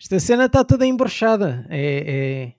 Esta 0.00 0.18
cena 0.18 0.46
está 0.46 0.64
toda 0.64 0.86
embrochada. 0.86 1.66
É, 1.68 2.54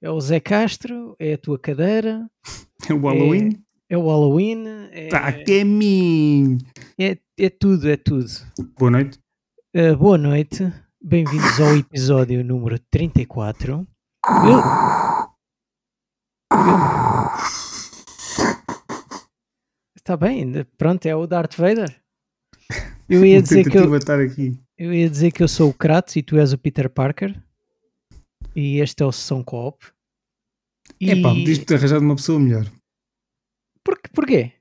é, 0.00 0.06
é 0.06 0.10
o 0.10 0.18
Zé 0.18 0.40
Castro, 0.40 1.14
é 1.18 1.34
a 1.34 1.38
tua 1.38 1.58
cadeira, 1.58 2.26
É 2.88 2.94
o 2.94 3.00
Halloween? 3.02 3.62
é 3.90 3.98
o 3.98 4.06
Halloween, 4.06 4.64
é, 4.90 5.08
Tá 5.08 5.28
a 5.28 5.44
caminho. 5.44 6.56
é, 6.98 7.18
é 7.38 7.50
tudo, 7.50 7.90
é 7.90 7.96
tudo. 7.98 8.26
Boa 8.78 8.90
noite. 8.90 9.20
Uh, 9.76 9.94
boa 9.98 10.16
noite, 10.16 10.72
bem-vindos 11.02 11.60
ao 11.60 11.76
episódio 11.76 12.42
número 12.42 12.78
34. 12.90 13.72
Eu... 13.74 14.50
Eu... 14.50 14.62
Está 19.94 20.16
bem, 20.16 20.64
pronto, 20.78 21.04
é 21.04 21.14
o 21.14 21.26
Darth 21.26 21.54
Vader. 21.54 22.02
Eu 23.10 23.26
ia 23.26 23.40
dizer 23.42 23.70
que 23.70 23.76
eu, 23.76 23.94
estar 23.94 24.18
aqui. 24.18 24.58
Eu 24.82 24.92
ia 24.92 25.08
dizer 25.08 25.30
que 25.30 25.40
eu 25.40 25.46
sou 25.46 25.70
o 25.70 25.74
Kratos 25.74 26.16
e 26.16 26.22
tu 26.22 26.36
és 26.36 26.52
o 26.52 26.58
Peter 26.58 26.90
Parker. 26.90 27.40
E 28.54 28.80
este 28.80 29.04
é 29.04 29.06
o 29.06 29.12
Sessão 29.12 29.44
Coop. 29.44 29.86
E... 31.00 31.08
É 31.08 31.22
pá, 31.22 31.32
diz-me 31.32 31.64
ter 31.64 31.76
arranjado 31.76 32.04
uma 32.04 32.16
pessoa 32.16 32.40
melhor. 32.40 32.66
Por, 33.84 33.96
porquê? 34.12 34.52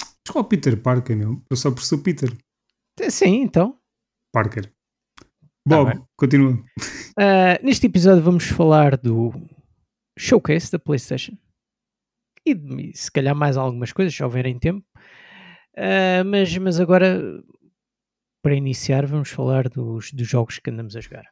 Mas 0.00 0.32
qual 0.32 0.44
Peter 0.44 0.80
Parker, 0.80 1.16
meu? 1.16 1.42
Eu 1.50 1.56
só 1.56 1.72
por 1.72 1.82
ser 1.82 1.96
o 1.96 2.02
Peter 2.02 2.32
Sim, 3.10 3.42
então. 3.42 3.76
Parker. 4.32 4.66
Tá 4.66 5.24
Bob, 5.66 6.00
continua. 6.16 6.52
Uh, 6.52 7.64
neste 7.64 7.86
episódio 7.86 8.22
vamos 8.22 8.44
falar 8.44 8.96
do 8.96 9.32
showcase 10.16 10.70
da 10.70 10.78
PlayStation 10.78 11.36
e, 12.46 12.92
se 12.94 13.10
calhar 13.10 13.34
mais 13.34 13.56
algumas 13.56 13.92
coisas, 13.92 14.14
se 14.14 14.22
houverem 14.22 14.58
tempo. 14.60 14.86
Uh, 15.76 16.24
mas, 16.24 16.56
mas 16.56 16.78
agora, 16.78 17.20
para 18.42 18.54
iniciar, 18.54 19.06
vamos 19.06 19.30
falar 19.30 19.68
dos, 19.68 20.12
dos 20.12 20.26
jogos 20.28 20.58
que 20.58 20.70
andamos 20.70 20.94
a 20.96 21.00
jogar. 21.00 21.26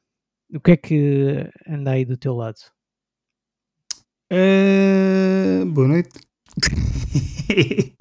O 0.52 0.60
que 0.60 0.72
é 0.72 0.76
que 0.76 1.50
anda 1.68 1.92
aí 1.92 2.04
do 2.04 2.16
teu 2.16 2.34
lado? 2.34 2.58
Eh, 4.30 5.64
boa 5.66 5.88
noite. 5.88 6.10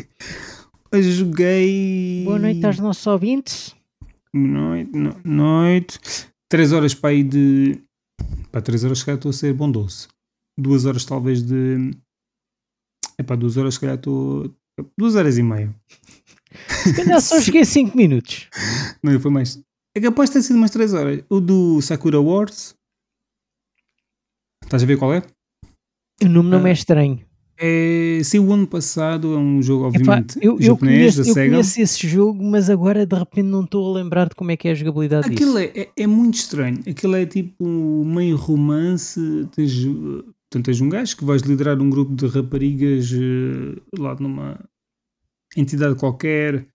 Hoje 0.93 1.11
joguei. 1.11 2.23
Boa 2.23 2.39
noite 2.39 2.65
aos 2.65 2.79
nossos 2.79 3.05
ouvintes. 3.07 3.75
Boa 4.33 4.47
noite, 4.47 4.91
no- 4.97 5.19
noite. 5.23 5.99
3 6.49 6.71
horas 6.73 6.93
para 6.93 7.09
aí 7.11 7.23
de. 7.23 7.81
Para 8.51 8.61
3 8.61 8.83
horas, 8.85 8.99
se 8.99 9.05
calhar 9.05 9.17
estou 9.17 9.29
a 9.29 9.33
ser 9.33 9.53
bondoso. 9.53 10.07
2 10.57 10.85
horas 10.85 11.05
talvez 11.05 11.41
de. 11.43 11.91
É 13.17 13.23
para 13.23 13.35
2 13.35 13.57
horas, 13.57 13.73
se 13.75 13.79
calhar 13.79 13.95
estou. 13.95 14.53
2 14.97 15.15
horas 15.15 15.37
e 15.37 15.43
meia. 15.43 15.73
Calhar 16.95 17.21
só 17.21 17.39
joguei 17.41 17.65
5 17.65 17.95
minutos. 17.97 18.47
Não, 19.03 19.19
foi 19.19 19.31
mais. 19.31 19.59
É 19.95 20.01
capaz 20.01 20.29
de 20.29 20.33
ter 20.35 20.41
sido 20.43 20.57
umas 20.57 20.71
3 20.71 20.93
horas. 20.93 21.23
O 21.29 21.39
do 21.39 21.81
Sakura 21.81 22.19
Wars. 22.19 22.75
Estás 24.63 24.83
a 24.83 24.85
ver 24.85 24.97
qual 24.97 25.13
é? 25.13 25.23
O 26.23 26.27
nome 26.27 26.49
não 26.49 26.65
é 26.65 26.69
Ah, 26.71 26.73
estranho. 26.73 27.19
É, 27.57 28.19
saiu 28.23 28.43
o 28.45 28.51
ano 28.53 28.67
passado, 28.67 29.33
é 29.33 29.37
um 29.37 29.61
jogo 29.61 29.85
Epá, 29.87 29.97
obviamente 30.17 30.37
eu, 30.41 30.55
eu, 30.55 30.61
japonês 30.61 30.97
conheço, 31.15 31.21
da 31.23 31.29
eu 31.29 31.33
SEGA. 31.33 31.49
conheço 31.51 31.81
esse 31.81 32.07
jogo, 32.07 32.43
mas 32.43 32.69
agora 32.69 33.05
de 33.05 33.15
repente 33.15 33.45
não 33.47 33.63
estou 33.63 33.89
a 33.95 33.97
lembrar 33.97 34.27
de 34.27 34.35
como 34.35 34.51
é 34.51 34.57
que 34.57 34.67
é 34.67 34.71
a 34.71 34.75
jogabilidade. 34.75 35.31
Aquilo 35.31 35.57
é, 35.57 35.71
é, 35.73 35.89
é 35.95 36.05
muito 36.07 36.33
estranho. 36.33 36.79
Aquilo 36.85 37.15
é 37.15 37.25
tipo 37.25 38.03
meio 38.03 38.35
romance. 38.35 39.19
Tens, 39.55 39.71
eh, 39.71 39.85
portanto, 39.87 40.65
tens 40.65 40.81
um 40.81 40.89
gajo 40.89 41.15
que 41.15 41.23
vais 41.23 41.43
liderar 41.43 41.79
um 41.81 41.89
grupo 41.89 42.13
de 42.13 42.27
raparigas 42.27 43.09
eh, 43.13 43.79
lá 43.97 44.15
numa 44.19 44.59
entidade 45.55 45.95
qualquer 45.99 46.67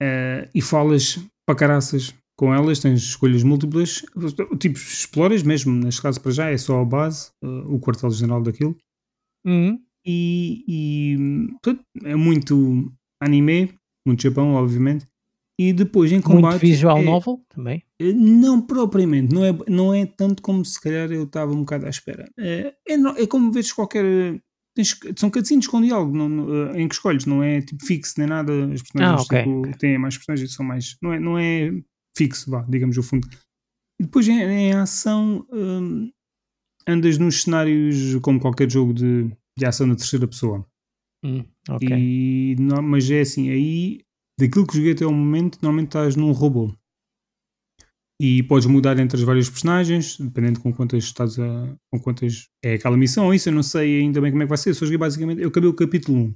eh, 0.00 0.48
e 0.54 0.60
falas 0.62 1.18
para 1.46 1.56
caraças 1.56 2.14
com 2.36 2.52
elas. 2.54 2.80
Tens 2.80 3.00
escolhas 3.02 3.42
múltiplas. 3.42 4.04
Tipo, 4.58 4.76
exploras 4.78 5.42
mesmo. 5.42 5.72
Neste 5.72 6.02
caso, 6.02 6.20
para 6.20 6.32
já, 6.32 6.50
é 6.50 6.58
só 6.58 6.80
a 6.80 6.84
base, 6.84 7.30
eh, 7.42 7.46
o 7.66 7.78
quartel-general 7.78 8.42
daquilo. 8.42 8.76
Uhum. 9.46 9.78
e, 10.06 10.64
e, 10.66 11.18
portanto, 11.62 11.84
é 12.02 12.14
muito 12.14 12.90
anime, 13.22 13.74
muito 14.06 14.22
Japão, 14.22 14.54
obviamente. 14.54 15.06
E 15.58 15.72
depois 15.72 16.10
em 16.10 16.20
combate. 16.20 16.52
Muito 16.52 16.60
visual 16.62 16.98
é- 16.98 17.04
novel 17.04 17.44
também. 17.48 17.82
eh, 18.00 18.12
Não 18.12 18.60
propriamente, 18.60 19.32
não 19.34 19.44
é, 19.44 19.52
não 19.68 19.94
é 19.94 20.04
tanto 20.06 20.42
como 20.42 20.64
se 20.64 20.80
calhar 20.80 21.12
eu 21.12 21.24
estava 21.24 21.52
um 21.52 21.60
bocado 21.60 21.86
à 21.86 21.90
espera. 21.90 22.28
É, 22.38 22.74
é, 22.88 22.94
é 23.22 23.26
como 23.26 23.52
veres 23.52 23.70
qualquer. 23.72 24.04
Tens- 24.74 24.98
são 25.16 25.30
cutscenes 25.30 25.66
com 25.66 25.80
diálogo 25.80 26.16
não- 26.16 26.28
não, 26.28 26.70
eh, 26.72 26.82
em 26.82 26.88
que 26.88 26.94
escolhes, 26.94 27.24
não 27.26 27.42
é 27.42 27.60
tipo 27.60 27.84
fixo 27.84 28.14
nem 28.18 28.26
nada. 28.26 28.52
As 28.72 28.82
personagens 28.82 29.20
Ah, 29.20 29.22
ok, 29.22 29.38
tipo, 29.42 29.78
têm 29.78 29.98
mais 29.98 30.16
personagens, 30.16 30.52
são 30.54 30.64
mais. 30.66 30.96
Não 31.02 31.12
é, 31.12 31.18
não 31.20 31.38
é 31.38 31.70
fixo, 32.16 32.50
vá, 32.50 32.62
digamos 32.68 32.96
o 32.98 33.02
fundo. 33.02 33.28
E 34.00 34.04
depois 34.04 34.26
em, 34.28 34.38
em 34.40 34.72
ação 34.72 35.46
hum, 35.52 36.10
andas 36.86 37.16
nos 37.18 37.42
cenários 37.42 38.16
como 38.22 38.40
qualquer 38.40 38.70
jogo 38.70 38.92
de, 38.92 39.30
de 39.58 39.64
ação 39.66 39.86
na 39.86 39.96
terceira 39.96 40.26
pessoa. 40.26 40.66
Hum. 41.24 41.44
E, 41.98 42.56
não- 42.58 42.82
mas 42.82 43.10
é 43.10 43.20
assim, 43.20 43.48
aí 43.50 44.00
daquilo 44.38 44.66
que 44.66 44.76
joguei 44.76 44.92
até 44.92 45.04
ao 45.04 45.12
momento, 45.12 45.58
normalmente 45.62 45.88
estás 45.88 46.16
num 46.16 46.32
robô. 46.32 46.74
E 48.26 48.42
podes 48.44 48.66
mudar 48.66 48.98
entre 48.98 49.16
as 49.18 49.22
várias 49.22 49.50
personagens, 49.50 50.16
dependendo 50.18 50.60
com 50.60 50.72
quantas 50.72 51.04
estás 51.04 51.38
a. 51.38 51.76
com 51.92 51.98
quantas. 52.00 52.48
É 52.62 52.74
aquela 52.74 52.96
missão, 52.96 53.26
ou 53.26 53.34
isso, 53.34 53.48
eu 53.48 53.52
não 53.52 53.62
sei 53.62 54.00
ainda 54.00 54.20
bem 54.20 54.30
como 54.30 54.42
é 54.42 54.46
que 54.46 54.48
vai 54.48 54.56
ser. 54.58 54.70
Eu 54.70 54.74
só 54.74 54.84
joguei 54.86 54.98
basicamente. 54.98 55.42
Eu 55.42 55.48
acabei 55.48 55.68
o 55.68 55.74
capítulo 55.74 56.18
1. 56.18 56.34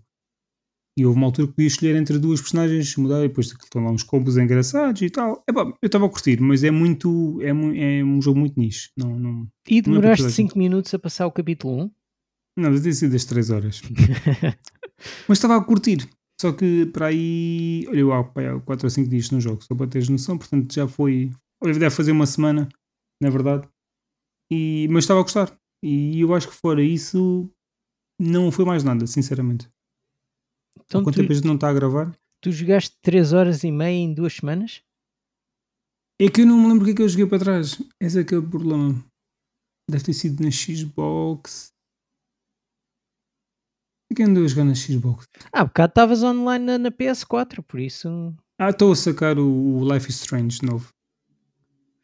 E 0.98 1.06
houve 1.06 1.16
uma 1.16 1.26
altura 1.28 1.46
que 1.46 1.54
podia 1.54 1.68
escolher 1.68 1.94
entre 1.94 2.18
duas 2.18 2.40
personagens, 2.40 2.96
mudar, 2.96 3.24
e 3.24 3.28
depois 3.28 3.46
estão 3.46 3.84
lá 3.84 3.90
uns 3.92 4.02
combos 4.02 4.36
engraçados 4.36 5.00
e 5.00 5.08
tal. 5.08 5.44
Epá, 5.48 5.62
eu 5.80 5.86
estava 5.86 6.04
a 6.06 6.08
curtir, 6.08 6.40
mas 6.40 6.64
é 6.64 6.70
muito. 6.72 7.38
É, 7.40 7.52
mu- 7.52 7.72
é 7.74 8.02
um 8.04 8.20
jogo 8.20 8.38
muito 8.40 8.58
niche. 8.60 8.90
Não, 8.96 9.16
não, 9.18 9.48
E 9.70 9.78
é 9.78 9.82
demoraste 9.82 10.16
toda 10.24 10.28
a 10.28 10.32
5 10.34 10.58
minutos 10.58 10.92
a 10.92 10.98
passar 10.98 11.26
o 11.26 11.32
capítulo 11.32 11.84
1? 11.84 11.90
não 12.60 12.70
deve 12.72 12.82
ter 12.82 12.92
sido 12.94 13.12
das 13.12 13.24
3 13.24 13.50
horas. 13.50 13.80
Mas 15.28 15.38
estava 15.38 15.56
a 15.56 15.62
curtir. 15.64 16.08
Só 16.40 16.52
que 16.52 16.86
para 16.86 17.06
aí. 17.06 17.84
Olha, 17.88 17.98
eu 18.00 18.12
há 18.12 18.24
4 18.24 18.86
ou 18.86 18.90
5 18.90 19.08
dias 19.08 19.30
no 19.30 19.40
jogo, 19.40 19.62
só 19.62 19.74
para 19.76 19.86
teres 19.86 20.08
noção. 20.08 20.36
Portanto, 20.36 20.74
já 20.74 20.86
foi. 20.88 21.30
Deve 21.62 21.90
fazer 21.90 22.12
uma 22.12 22.26
semana, 22.26 22.68
na 23.22 23.30
verdade. 23.30 23.68
E, 24.50 24.88
mas 24.90 25.04
estava 25.04 25.20
a 25.20 25.22
gostar. 25.22 25.58
E 25.82 26.20
eu 26.20 26.34
acho 26.34 26.48
que 26.48 26.54
fora 26.54 26.82
isso, 26.82 27.48
não 28.20 28.50
foi 28.50 28.64
mais 28.64 28.82
nada, 28.82 29.06
sinceramente. 29.06 29.68
Então 30.84 31.00
Há 31.00 31.04
quanto 31.04 31.16
tu, 31.16 31.20
tempo 31.20 31.32
a 31.32 31.34
gente 31.34 31.46
não 31.46 31.54
está 31.54 31.68
a 31.68 31.74
gravar? 31.74 32.16
tu 32.40 32.52
jogaste 32.52 32.96
3 33.02 33.32
horas 33.32 33.64
e 33.64 33.70
meia 33.70 33.96
em 33.96 34.14
duas 34.14 34.34
semanas? 34.34 34.82
É 36.20 36.28
que 36.30 36.42
eu 36.42 36.46
não 36.46 36.58
me 36.58 36.68
lembro 36.68 36.82
o 36.82 36.84
que 36.86 36.92
é 36.92 36.94
que 36.94 37.02
eu 37.02 37.08
joguei 37.08 37.26
para 37.26 37.38
trás. 37.38 37.80
Esse 38.00 38.20
é 38.20 38.24
que 38.24 38.34
é 38.34 38.38
o 38.38 38.48
problema. 38.48 39.04
Deve 39.90 40.04
ter 40.04 40.12
sido 40.12 40.42
na 40.42 40.50
Xbox. 40.50 41.72
O 44.10 44.14
que 44.14 44.22
é 44.22 44.24
que 44.24 44.30
andou 44.30 44.44
a 44.44 44.48
jogar 44.48 44.64
na 44.64 44.74
Xbox? 44.74 45.26
Ah, 45.52 45.64
bocado 45.64 45.90
estavas 45.90 46.22
online 46.22 46.64
na, 46.64 46.78
na 46.78 46.90
PS4, 46.90 47.62
por 47.62 47.78
isso. 47.78 48.08
Ah, 48.60 48.70
estou 48.70 48.90
a 48.90 48.96
sacar 48.96 49.38
o, 49.38 49.78
o 49.78 49.92
Life 49.92 50.08
is 50.08 50.16
Strange 50.16 50.64
novo. 50.64 50.92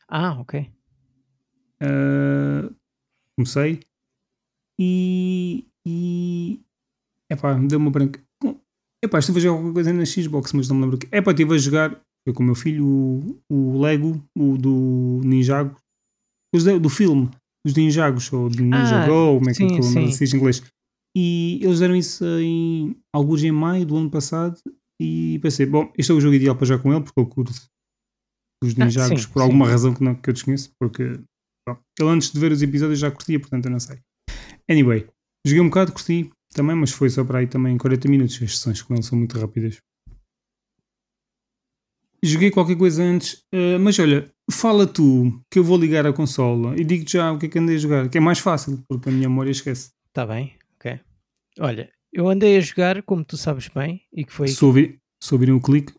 Ah, 0.09 0.39
ok. 0.41 0.71
Uh, 1.83 2.75
comecei 3.37 3.81
e, 4.81 5.67
e 5.87 6.61
epá, 7.31 7.57
me 7.59 7.69
deu 7.69 7.79
uma 7.79 7.91
branca. 7.91 8.23
Epá, 9.05 9.19
estive 9.19 9.39
a 9.39 9.43
jogar 9.43 9.57
alguma 9.57 9.75
coisa 9.75 9.93
na 9.93 10.05
Xbox, 10.05 10.53
mas 10.53 10.69
não 10.69 10.77
me 10.77 10.83
lembro. 10.83 10.97
o 10.97 10.99
quê. 11.01 11.09
Epá, 11.13 11.33
estive 11.33 11.55
a 11.55 11.59
jogar 11.59 12.01
foi 12.27 12.33
com 12.33 12.43
o 12.43 12.47
meu 12.47 12.55
filho 12.55 12.87
o, 12.87 13.39
o 13.51 13.81
Lego, 13.81 14.23
o 14.37 14.57
do 14.57 15.21
Ninjago, 15.25 15.77
os 16.55 16.65
do, 16.65 16.89
filme, 16.89 17.29
os 17.67 17.75
Ninjagos, 17.75 18.33
ou 18.33 18.49
do 18.49 18.63
Ninja 18.63 19.05
Ah, 19.05 19.07
como 19.07 19.51
é 19.51 19.53
que 19.53 19.83
sim. 19.83 20.11
se 20.11 20.21
diz 20.21 20.33
em 20.33 20.37
inglês. 20.39 20.63
E 21.17 21.61
eles 21.63 21.81
deram 21.81 21.95
isso 21.95 22.25
em 22.25 22.97
alguns 23.13 23.45
em 23.45 23.53
maio 23.53 23.85
do 23.85 23.97
ano 23.97 24.11
passado. 24.11 24.59
E 25.01 25.39
pensei, 25.41 25.67
bom, 25.67 25.93
este 25.99 26.11
é 26.13 26.15
o 26.15 26.21
jogo 26.21 26.35
ideal 26.35 26.57
para 26.57 26.67
jogar 26.67 26.83
com 26.83 26.93
ele, 26.93 27.03
porque 27.03 27.21
eu 27.21 27.27
curto 27.27 27.53
os 28.67 28.75
Ah, 28.79 28.85
Ninjagos 28.85 29.23
sim, 29.23 29.29
por 29.29 29.41
sim. 29.41 29.45
alguma 29.45 29.69
razão 29.69 29.95
que, 29.95 30.03
não, 30.03 30.15
que 30.15 30.29
eu 30.31 30.35
desconheço, 30.35 30.71
porque 30.79 31.21
Bom, 31.67 31.79
ele 31.99 32.09
antes 32.11 32.31
de 32.31 32.39
ver 32.39 32.53
os 32.53 32.61
episódios 32.63 32.99
já 32.99 33.11
curtia, 33.11 33.41
portanto 33.41 33.65
eu 33.67 33.71
não 33.71 33.81
sei. 33.81 33.99
Anyway, 34.69 35.09
joguei 35.47 35.61
um 35.63 35.69
bocado, 35.69 35.93
curti 35.93 36.31
também, 36.53 36.77
mas 36.77 36.91
foi 36.91 37.09
só 37.09 37.25
para 37.25 37.39
aí 37.39 37.47
também 37.47 37.77
40 37.79 38.09
minutos. 38.09 38.35
As 38.43 38.59
sessões 38.59 38.83
com 38.83 38.95
ele 38.95 39.03
são 39.03 39.19
muito 39.19 39.39
rápidas. 39.39 39.79
Joguei 42.23 42.51
qualquer 42.51 42.77
coisa 42.77 43.03
antes, 43.03 43.45
eh, 43.53 43.77
mas 43.77 43.99
olha, 43.99 44.33
fala 44.51 44.87
tu 44.87 45.43
que 45.51 45.59
eu 45.59 45.65
vou 45.65 45.77
ligar 45.77 46.07
a 46.07 46.13
consola 46.13 46.75
e 46.79 46.83
digo 46.83 47.09
já 47.09 47.31
o 47.33 47.39
que 47.39 47.47
é 47.47 47.49
que 47.51 47.59
andei 47.59 47.77
a 47.77 47.79
jogar, 47.79 48.09
que 48.09 48.17
é 48.17 48.21
mais 48.21 48.39
fácil, 48.39 48.83
porque 48.89 49.11
a 49.11 49.13
minha 49.13 49.29
memória 49.29 49.51
esquece. 49.51 49.91
Está 50.09 50.27
bem, 50.27 50.57
ok. 50.77 51.01
Olha, 51.61 51.93
eu 52.13 52.27
andei 52.29 52.57
a 52.57 52.61
jogar, 52.61 53.03
como 53.03 53.25
tu 53.25 53.37
sabes 53.37 53.69
bem, 53.69 54.03
e 54.11 54.25
que 54.25 54.33
foi. 54.33 54.49
Se, 54.49 54.65
ouvir, 54.65 54.99
se 55.23 55.35
ouvirem 55.35 55.55
o 55.55 55.61
clique, 55.61 55.93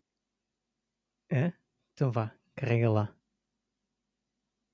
É? 1.31 1.53
Então 1.93 2.11
vá, 2.11 2.34
carrega 2.55 2.89
lá. 2.89 3.15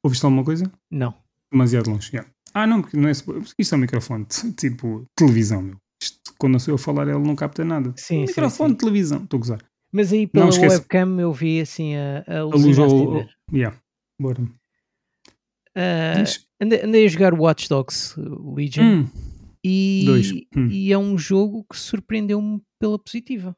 ouviste 0.03 0.25
alguma 0.25 0.43
coisa? 0.43 0.71
Não. 0.89 1.13
Demasiado 1.51 1.89
longe. 1.89 2.09
yeah. 2.13 2.29
Ah, 2.53 2.67
não, 2.67 2.81
porque 2.81 2.97
não 2.97 3.07
é. 3.07 3.11
Isto 3.11 3.75
é 3.75 3.77
um 3.77 3.81
microfone, 3.81 4.25
tipo 4.57 5.05
televisão, 5.15 5.61
meu. 5.61 5.77
Isto, 6.01 6.33
quando 6.37 6.55
eu 6.55 6.59
sou 6.59 6.71
eu 6.71 6.75
a 6.75 6.79
falar, 6.79 7.07
ele 7.07 7.19
não 7.19 7.35
capta 7.35 7.63
nada. 7.63 7.93
Sim, 7.95 8.25
sim, 8.25 8.25
microfone 8.27 8.69
sim. 8.71 8.75
de 8.75 8.79
televisão, 8.79 9.23
estou 9.23 9.37
a 9.37 9.39
gozar. 9.39 9.71
Mas 9.93 10.11
aí 10.13 10.25
pela 10.25 10.45
webcam 10.49 11.19
eu 11.19 11.33
vi 11.33 11.59
assim 11.61 11.95
a, 11.95 12.23
a 12.27 12.39
A 12.39 12.43
luz 12.43 12.75
sem 12.75 13.11
ver. 13.13 13.29
Yeah. 13.51 13.77
Bora. 14.19 14.41
Uh, 15.75 16.23
andei, 16.61 16.81
andei 16.83 17.05
a 17.05 17.09
jogar 17.09 17.33
Watch 17.33 17.69
Dogs 17.69 18.15
Legion 18.17 18.83
Hum, 19.03 19.09
e. 19.63 20.47
Hum. 20.55 20.67
e 20.69 20.91
é 20.91 20.97
um 20.97 21.17
jogo 21.17 21.65
que 21.69 21.77
surpreendeu-me 21.77 22.61
pela 22.79 22.97
positiva. 22.99 23.55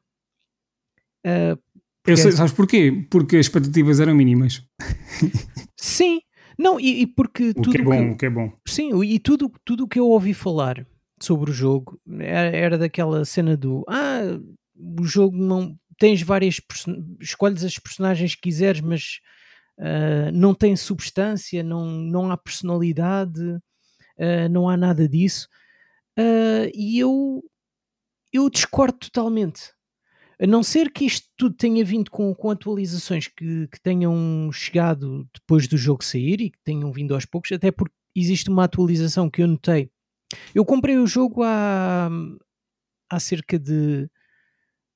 Uh, 1.26 1.58
Eu 2.06 2.16
sei, 2.16 2.32
sabes 2.32 2.52
porquê? 2.52 3.06
Porque 3.10 3.36
as 3.36 3.46
expectativas 3.46 3.98
eram 3.98 4.14
mínimas. 4.14 4.62
sim, 5.76 6.20
não, 6.58 6.78
e, 6.78 7.02
e 7.02 7.06
porque 7.06 7.50
O 7.50 7.54
tudo 7.54 7.70
que 7.70 7.78
é 7.78 7.84
bom, 7.84 8.10
o 8.10 8.16
que 8.16 8.26
é 8.26 8.30
bom. 8.30 8.52
Sim, 8.66 9.02
e 9.02 9.18
tudo 9.18 9.50
tudo 9.64 9.84
o 9.84 9.88
que 9.88 9.98
eu 9.98 10.08
ouvi 10.08 10.34
falar 10.34 10.86
sobre 11.20 11.50
o 11.50 11.54
jogo 11.54 11.98
era, 12.20 12.56
era 12.56 12.78
daquela 12.78 13.24
cena 13.24 13.56
do 13.56 13.84
ah, 13.88 14.38
o 14.76 15.04
jogo 15.04 15.36
não 15.36 15.76
tens 15.98 16.22
várias 16.22 16.60
escolhes 17.20 17.64
as 17.64 17.78
personagens 17.78 18.34
que 18.34 18.42
quiseres, 18.42 18.80
mas 18.80 19.20
ah, 19.78 20.30
não 20.32 20.54
tem 20.54 20.76
substância, 20.76 21.62
não, 21.62 21.86
não 21.86 22.30
há 22.30 22.36
personalidade, 22.36 23.40
ah, 24.18 24.48
não 24.48 24.68
há 24.68 24.76
nada 24.76 25.08
disso. 25.08 25.48
Ah, 26.18 26.68
e 26.74 26.98
eu 26.98 27.42
eu 28.32 28.50
discordo 28.50 28.98
totalmente. 28.98 29.72
A 30.40 30.46
não 30.46 30.62
ser 30.62 30.90
que 30.90 31.04
isto 31.04 31.28
tudo 31.36 31.54
tenha 31.54 31.84
vindo 31.84 32.10
com, 32.10 32.34
com 32.34 32.50
atualizações 32.50 33.28
que, 33.28 33.68
que 33.68 33.80
tenham 33.80 34.50
chegado 34.52 35.28
depois 35.34 35.68
do 35.68 35.76
jogo 35.76 36.02
sair 36.04 36.40
e 36.40 36.50
que 36.50 36.58
tenham 36.64 36.90
vindo 36.92 37.14
aos 37.14 37.24
poucos, 37.24 37.52
até 37.52 37.70
porque 37.70 37.94
existe 38.16 38.50
uma 38.50 38.64
atualização 38.64 39.30
que 39.30 39.42
eu 39.42 39.46
notei. 39.48 39.90
Eu 40.54 40.64
comprei 40.64 40.96
o 40.98 41.06
jogo 41.06 41.42
há, 41.44 42.10
há 43.10 43.20
cerca 43.20 43.58
de 43.58 44.08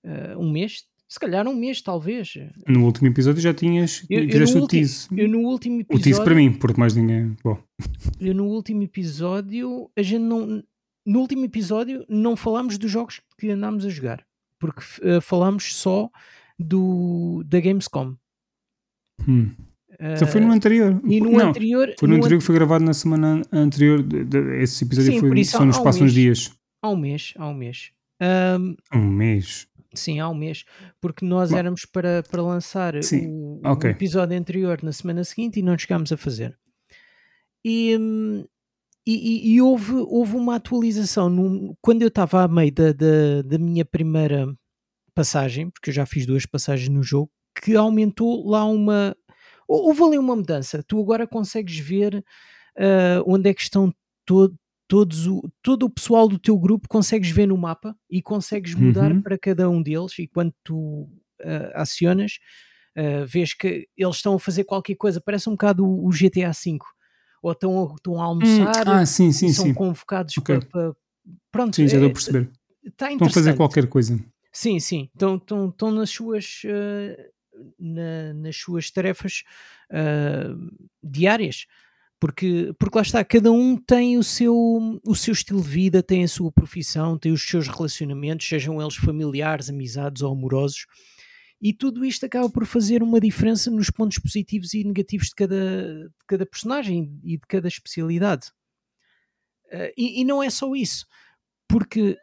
ah, 0.05 0.37
um 0.37 0.51
mês, 0.51 0.85
se 1.09 1.19
calhar 1.21 1.47
um 1.47 1.55
mês, 1.55 1.81
talvez. 1.81 2.35
No 2.67 2.85
último 2.85 3.07
episódio 3.09 3.41
já 3.41 3.55
tinhas. 3.55 4.05
Eu- 4.11 4.25
eu 4.25 4.31
fizeste 4.31 4.57
o 4.57 4.61
ulti- 4.63 4.77
tease. 4.79 5.09
Eu 5.17 5.29
no 5.29 5.39
último 5.41 5.81
O 5.81 5.85
tease 5.85 6.01
episódio, 6.11 6.25
para 6.25 6.35
mim, 6.35 6.53
porque 6.53 6.81
mais 6.81 6.95
ninguém. 6.95 7.37
Bom, 7.45 7.59
eu 8.21 8.35
no 8.35 8.47
último 8.47 8.83
episódio, 8.83 9.91
a 9.97 10.03
gente 10.03 10.23
não. 10.23 10.63
No 11.07 11.21
último 11.21 11.45
episódio 11.45 12.05
não 12.09 12.37
falámos 12.37 12.77
dos 12.77 12.91
jogos 12.91 13.23
que 13.39 13.49
andámos 13.51 13.87
a 13.87 13.89
jogar, 13.89 14.23
porque 14.59 14.83
ah, 15.03 15.21
falámos 15.21 15.75
só 15.75 16.11
do 16.59 17.43
da 17.47 17.61
Gamescom. 17.61 18.15
hum. 19.27 19.51
Então 20.01 20.29
foi 20.29 20.41
no 20.41 20.53
anterior. 20.53 21.01
E 21.05 21.21
no 21.21 21.33
não, 21.33 21.49
anterior. 21.49 21.93
foi 21.99 22.09
no, 22.09 22.15
no 22.15 22.21
anterior 22.21 22.39
que 22.39 22.45
foi 22.47 22.55
gravado 22.55 22.85
na 22.85 22.95
semana 22.95 23.43
anterior. 23.53 24.01
de- 24.03 24.25
de- 24.25 24.63
esse 24.63 24.85
episódio 24.85 25.13
Sim, 25.13 25.19
foi 25.21 25.41
isso 25.41 25.53
só 25.53 25.59
há- 25.59 25.61
no 25.65 25.73
há 25.73 25.75
um 25.75 25.79
espaço 25.79 25.99
de 25.99 26.05
uns 26.05 26.13
dias. 26.13 26.53
Há 26.83 26.91
um 26.91 26.97
mês, 26.97 27.35
há 27.37 27.49
um 27.49 27.55
mês. 27.55 27.91
Ahm, 28.21 28.75
Um 28.95 29.09
mês. 29.11 29.67
sim, 29.95 30.21
há 30.21 30.29
um 30.29 30.35
mês. 30.35 30.65
Porque 31.01 31.25
nós 31.25 31.51
Bom. 31.51 31.57
éramos 31.57 31.85
para, 31.85 32.23
para 32.31 32.43
lançar 32.43 33.03
Sim, 33.03 33.27
o, 33.27 33.61
ok. 33.65 33.91
o 33.91 33.93
episódio 33.93 34.39
anterior 34.39 34.79
na 34.85 34.93
semana 34.93 35.25
seguinte 35.25 35.59
e 35.59 35.63
não 35.63 35.77
chegámos 35.77 36.13
a 36.13 36.17
fazer. 36.17 36.57
E, 37.65 37.97
hum, 37.99 38.45
e, 39.13 39.51
e- 39.53 39.55
e 39.55 39.63
houve, 39.63 39.93
houve 39.95 40.37
uma 40.37 40.57
atualização. 40.57 41.31
num- 41.31 41.75
quando 41.81 42.03
eu 42.03 42.09
estava 42.09 42.43
a 42.45 42.49
meio 42.49 42.73
da, 42.73 42.93
da, 42.93 43.43
da 43.45 43.59
minha 43.59 43.85
primeira 43.85 44.47
passagem, 45.15 45.71
porque 45.71 45.91
eu 45.91 45.95
já 45.95 46.07
fiz 46.07 46.27
duas 46.27 46.47
passagens 46.47 46.89
no 46.89 47.03
jogo, 47.03 47.31
que 47.63 47.75
aumentou 47.77 48.49
lá 48.49 48.65
uma. 48.65 49.17
hou- 49.69 49.89
Houve 49.89 50.03
ali 50.05 50.19
uma 50.19 50.37
mudança. 50.37 50.83
Tu 50.87 51.01
agora 51.01 51.27
consegues 51.27 51.79
ver 51.79 52.23
ah, 52.79 53.23
onde 53.27 53.51
é 53.51 53.55
que 53.55 53.63
estão 53.63 53.93
to- 54.27 54.55
todos 54.89 55.27
o, 55.27 55.43
todo 55.63 55.85
o 55.85 55.91
pessoal 55.91 56.29
do 56.29 56.39
teu 56.39 56.59
grupo, 56.59 56.89
consegues 56.89 57.31
ver 57.31 57.47
no 57.47 57.59
mapa 57.59 57.95
e 58.11 58.23
consegues 58.23 58.75
mudar 58.75 59.11
Uhum. 59.13 59.21
para 59.23 59.37
cada 59.39 59.69
um 59.69 59.83
deles. 59.83 60.19
E 60.19 60.27
quando 60.29 60.53
tu 60.65 61.09
ah, 61.43 61.83
acionas, 61.83 62.39
ah, 62.97 63.25
vês 63.27 63.55
que 63.55 63.87
eles 63.97 64.17
estão 64.17 64.35
a 64.35 64.39
fazer 64.39 64.65
qualquer 64.65 64.95
coisa, 64.97 65.21
parece 65.21 65.49
um 65.49 65.53
bocado 65.53 65.85
o, 65.87 66.07
o 66.07 66.13
GTA 66.13 66.53
V. 66.53 66.79
Ou 67.43 67.53
estão 67.53 67.91
a, 67.91 67.95
estão 67.95 68.15
a 68.21 68.25
Hum, 68.25 68.29
almoçar 68.29 68.89
ah, 68.89 69.07
sim, 69.07 69.33
sim, 69.33 69.53
são 69.53 69.67
sim. 69.67 69.75
convocados 69.75 70.37
Ok. 70.39 70.61
para, 70.61 70.95
Pronto, 71.51 71.77
Sim, 71.77 71.89
já 71.89 71.99
deu 71.99 72.09
a 72.09 72.13
perceber. 72.13 72.51
está 72.85 73.11
Estão 73.13 73.27
a 73.27 73.31
fazer 73.31 73.55
qualquer 73.57 73.87
coisa. 73.87 74.19
Sim, 74.53 74.81
sim. 74.81 75.09
Estão, 75.13 75.37
estão, 75.37 75.69
estão 75.69 75.91
nas 75.91 76.11
suas 76.11 76.63
eh, 76.65 77.31
na- 77.79 78.33
nas 78.35 78.57
suas 78.57 78.91
tarefas 78.91 79.43
ah, 79.91 80.55
diárias. 81.03 81.67
Porque, 82.21 82.75
porque 82.81 82.99
lá 82.99 83.03
está, 83.03 83.25
cada 83.25 83.53
um 83.53 83.77
tem 83.77 84.19
o 84.19 84.25
seu, 84.25 84.53
o 85.07 85.15
seu 85.15 85.33
estilo 85.33 85.63
de 85.63 85.69
vida, 85.69 86.03
tem 86.03 86.25
a 86.25 86.29
sua 86.29 86.51
profissão, 86.51 87.17
tem 87.17 87.31
os 87.31 87.47
seus 87.47 87.69
relacionamentos, 87.69 88.49
sejam 88.49 88.81
eles 88.83 88.97
familiares, 88.97 89.71
amizades 89.71 90.23
ou 90.23 90.33
amorosos, 90.33 90.87
e 91.61 91.73
tudo 91.73 92.05
isto 92.05 92.25
acaba 92.25 92.49
por 92.49 92.65
fazer 92.65 93.03
uma 93.03 93.21
diferença 93.21 93.71
nos 93.71 93.91
pontos 93.91 94.19
positivos 94.19 94.75
e 94.75 94.85
negativos 94.85 95.29
de 95.29 95.35
cada, 95.35 96.09
de 96.09 96.25
cada 96.27 96.47
personagem 96.47 97.19
e 97.25 97.37
de 97.37 97.47
cada 97.49 97.67
especialidade. 97.67 98.53
Ah, 99.73 99.93
e, 99.97 100.21
e 100.21 100.25
não 100.25 100.43
é 100.43 100.51
só 100.51 100.75
isso, 100.75 101.07
porque 101.69 102.17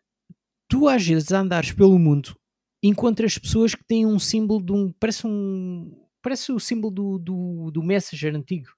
tu 0.68 0.88
às 0.88 1.06
vezes 1.06 1.32
andares 1.32 1.72
pelo 1.72 2.00
mundo 2.00 2.36
encontras 2.82 3.38
pessoas 3.38 3.74
que 3.74 3.84
têm 3.84 4.06
um 4.06 4.20
símbolo 4.20 4.64
de 4.64 4.72
um. 4.72 4.92
Parece 5.00 5.28
um. 5.28 6.06
Parece 6.22 6.52
o 6.52 6.60
símbolo 6.60 6.94
do, 6.94 7.20
do, 7.20 7.72
do 7.72 7.84
Messenger 7.84 8.36
antigo, 8.36 8.70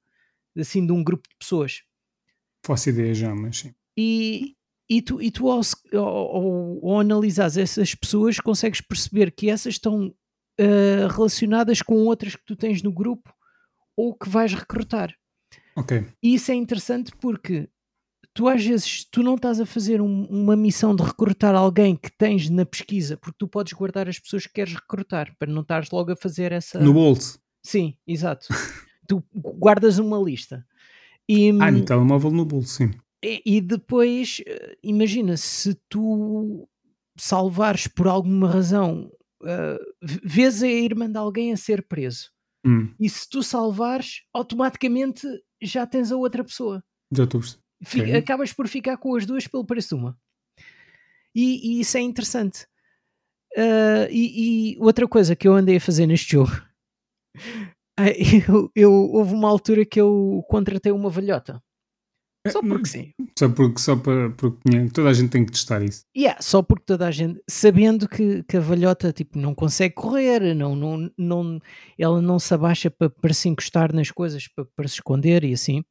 assim, 0.57 0.86
de 0.86 0.92
um 0.92 1.04
grupo 1.04 1.27
de 1.30 1.36
pessoas. 1.38 1.83
Faço 2.65 2.89
ideia 2.89 3.13
já, 3.13 3.33
mas 3.33 3.59
sim. 3.59 3.74
E, 3.95 4.56
e 4.89 5.01
tu, 5.01 5.21
e 5.21 5.31
tu 5.31 5.50
ao, 5.50 5.62
ao, 5.94 6.86
ao 6.86 7.00
analisares 7.00 7.56
essas 7.56 7.95
pessoas, 7.95 8.39
consegues 8.39 8.81
perceber 8.81 9.31
que 9.31 9.50
essas 9.50 9.75
estão 9.75 10.13
ah, 10.59 11.07
relacionadas 11.12 11.81
com 11.81 11.95
outras 12.06 12.36
que 12.36 12.45
tu 12.45 12.56
tens 12.56 12.81
no 12.83 12.92
grupo 12.92 13.33
ou 13.95 14.13
que 14.15 14.30
vais 14.30 14.54
recrutar. 14.54 15.13
Ok. 15.75 16.06
E 16.24 16.33
isso 16.36 16.51
é 16.51 16.56
interessante 16.56 17.12
porque 17.19 17.69
tu 18.33 18.48
às 18.48 18.63
vezes 18.63 19.04
tu 19.09 19.24
não 19.24 19.33
estás 19.36 19.59
a 19.59 19.65
fazer 19.65 20.00
um- 20.01 20.25
uma 20.25 20.56
missão 20.56 20.95
de 20.95 21.01
recrutar 21.04 21.56
alguém 21.56 21.95
que 21.95 22.12
tens 22.15 22.50
na 22.50 22.65
pesquisa, 22.65 23.18
porque 23.18 23.38
tu 23.39 23.48
podes 23.48 23.74
guardar 23.74 24.07
as 24.07 24.19
pessoas 24.19 24.45
que 24.45 24.54
queres 24.54 24.74
recrutar, 24.75 25.36
para 25.39 25.51
não 25.51 25.62
estares 25.63 25.89
logo 25.92 26.12
a 26.12 26.15
fazer 26.15 26.51
essa. 26.51 26.80
No 26.80 26.94
bolso. 26.94 27.39
Sim, 27.63 27.95
exato. 28.07 28.48
tu 29.07 29.24
guardas 29.33 29.98
uma 30.00 30.18
lista. 30.19 30.65
E, 31.27 31.50
Ah, 31.59 31.71
no 31.71 31.83
telemóvel 31.83 32.31
no 32.31 32.45
bolso, 32.45 32.69
sim. 32.75 32.92
e, 33.24 33.42
e 33.45 33.62
depois, 33.62 34.42
eh, 34.45 34.77
imagina, 34.83 35.36
se 35.38 35.74
tu 35.89 36.68
salvares 37.18 37.88
por 37.88 38.07
alguma 38.07 38.50
razão, 38.50 39.12
v- 40.01 40.19
vês 40.24 40.63
a 40.63 40.68
irmã 40.68 41.10
de 41.10 41.18
alguém 41.18 41.54
a 41.54 41.57
ser 41.57 41.84
preso. 41.88 42.31
Hum, 42.66 42.94
E 43.00 43.10
se 43.10 43.30
tu 43.30 43.42
salvares, 43.44 44.24
automaticamente 44.34 45.28
já 45.62 45.86
tens 45.86 46.12
a 46.12 46.18
outra 46.18 46.44
pessoa. 46.44 46.84
já 47.12 47.23
estou 47.23 47.40
a 47.40 47.42
perceber. 47.42 47.64
Fi- 47.85 48.02
Ok. 48.02 48.16
acabas 48.16 48.52
por 48.54 48.68
ficar 48.68 48.97
com 48.97 49.16
as 49.16 49.26
duas 49.26 49.47
pelo 49.47 49.66
preço 49.66 49.90
de 49.90 50.02
uma. 50.02 50.19
E, 51.35 51.78
e 51.78 51.80
isso 51.81 51.95
é 51.97 52.02
interessante. 52.02 52.66
Ah, 53.56 54.07
e, 54.09 54.73
e 54.73 54.78
outra 54.80 55.07
coisa 55.07 55.35
que 55.35 55.47
eu 55.47 55.54
andei 55.54 55.78
a 55.78 55.81
fazer 55.81 56.07
neste 56.07 56.31
jogo, 56.31 56.52
ah, 57.97 58.06
eu, 58.50 58.71
eu- 58.76 58.92
houve 59.12 59.33
uma 59.33 59.47
altura 59.50 59.85
que 59.85 60.00
eu 60.02 60.44
contratei 60.50 60.92
uma 60.92 61.09
velhota. 61.09 61.62
Só 62.51 62.61
porque 62.61 62.87
sim. 62.87 63.11
Só 63.37 63.49
porque, 63.49 63.80
só 63.80 63.95
para, 63.95 64.30
porque 64.31 64.89
toda 64.94 65.09
a 65.09 65.13
gente 65.13 65.30
tem 65.30 65.45
que 65.45 65.51
testar 65.51 65.81
isso. 65.81 66.04
Yeah, 66.16 66.42
só 66.42 66.61
porque 66.61 66.85
toda 66.85 67.07
a 67.07 67.11
gente, 67.11 67.42
sabendo 67.49 68.07
que, 68.07 68.44
que 68.44 68.57
a 68.57 68.59
velhota 68.59 69.11
tipo, 69.13 69.37
não 69.37 69.54
consegue 69.54 69.95
correr, 69.95 70.56
não, 70.56 70.75
não, 70.75 71.11
não, 71.18 71.59
ela 71.97 72.21
não 72.21 72.39
se 72.39 72.54
abaixa 72.54 72.89
para, 72.89 73.09
para 73.09 73.33
se 73.33 73.49
encostar 73.49 73.94
nas 73.94 74.11
coisas, 74.11 74.47
para, 74.47 74.66
para 74.75 74.87
se 74.87 74.95
esconder 74.95 75.44
e 75.44 75.54
assim. 75.54 75.83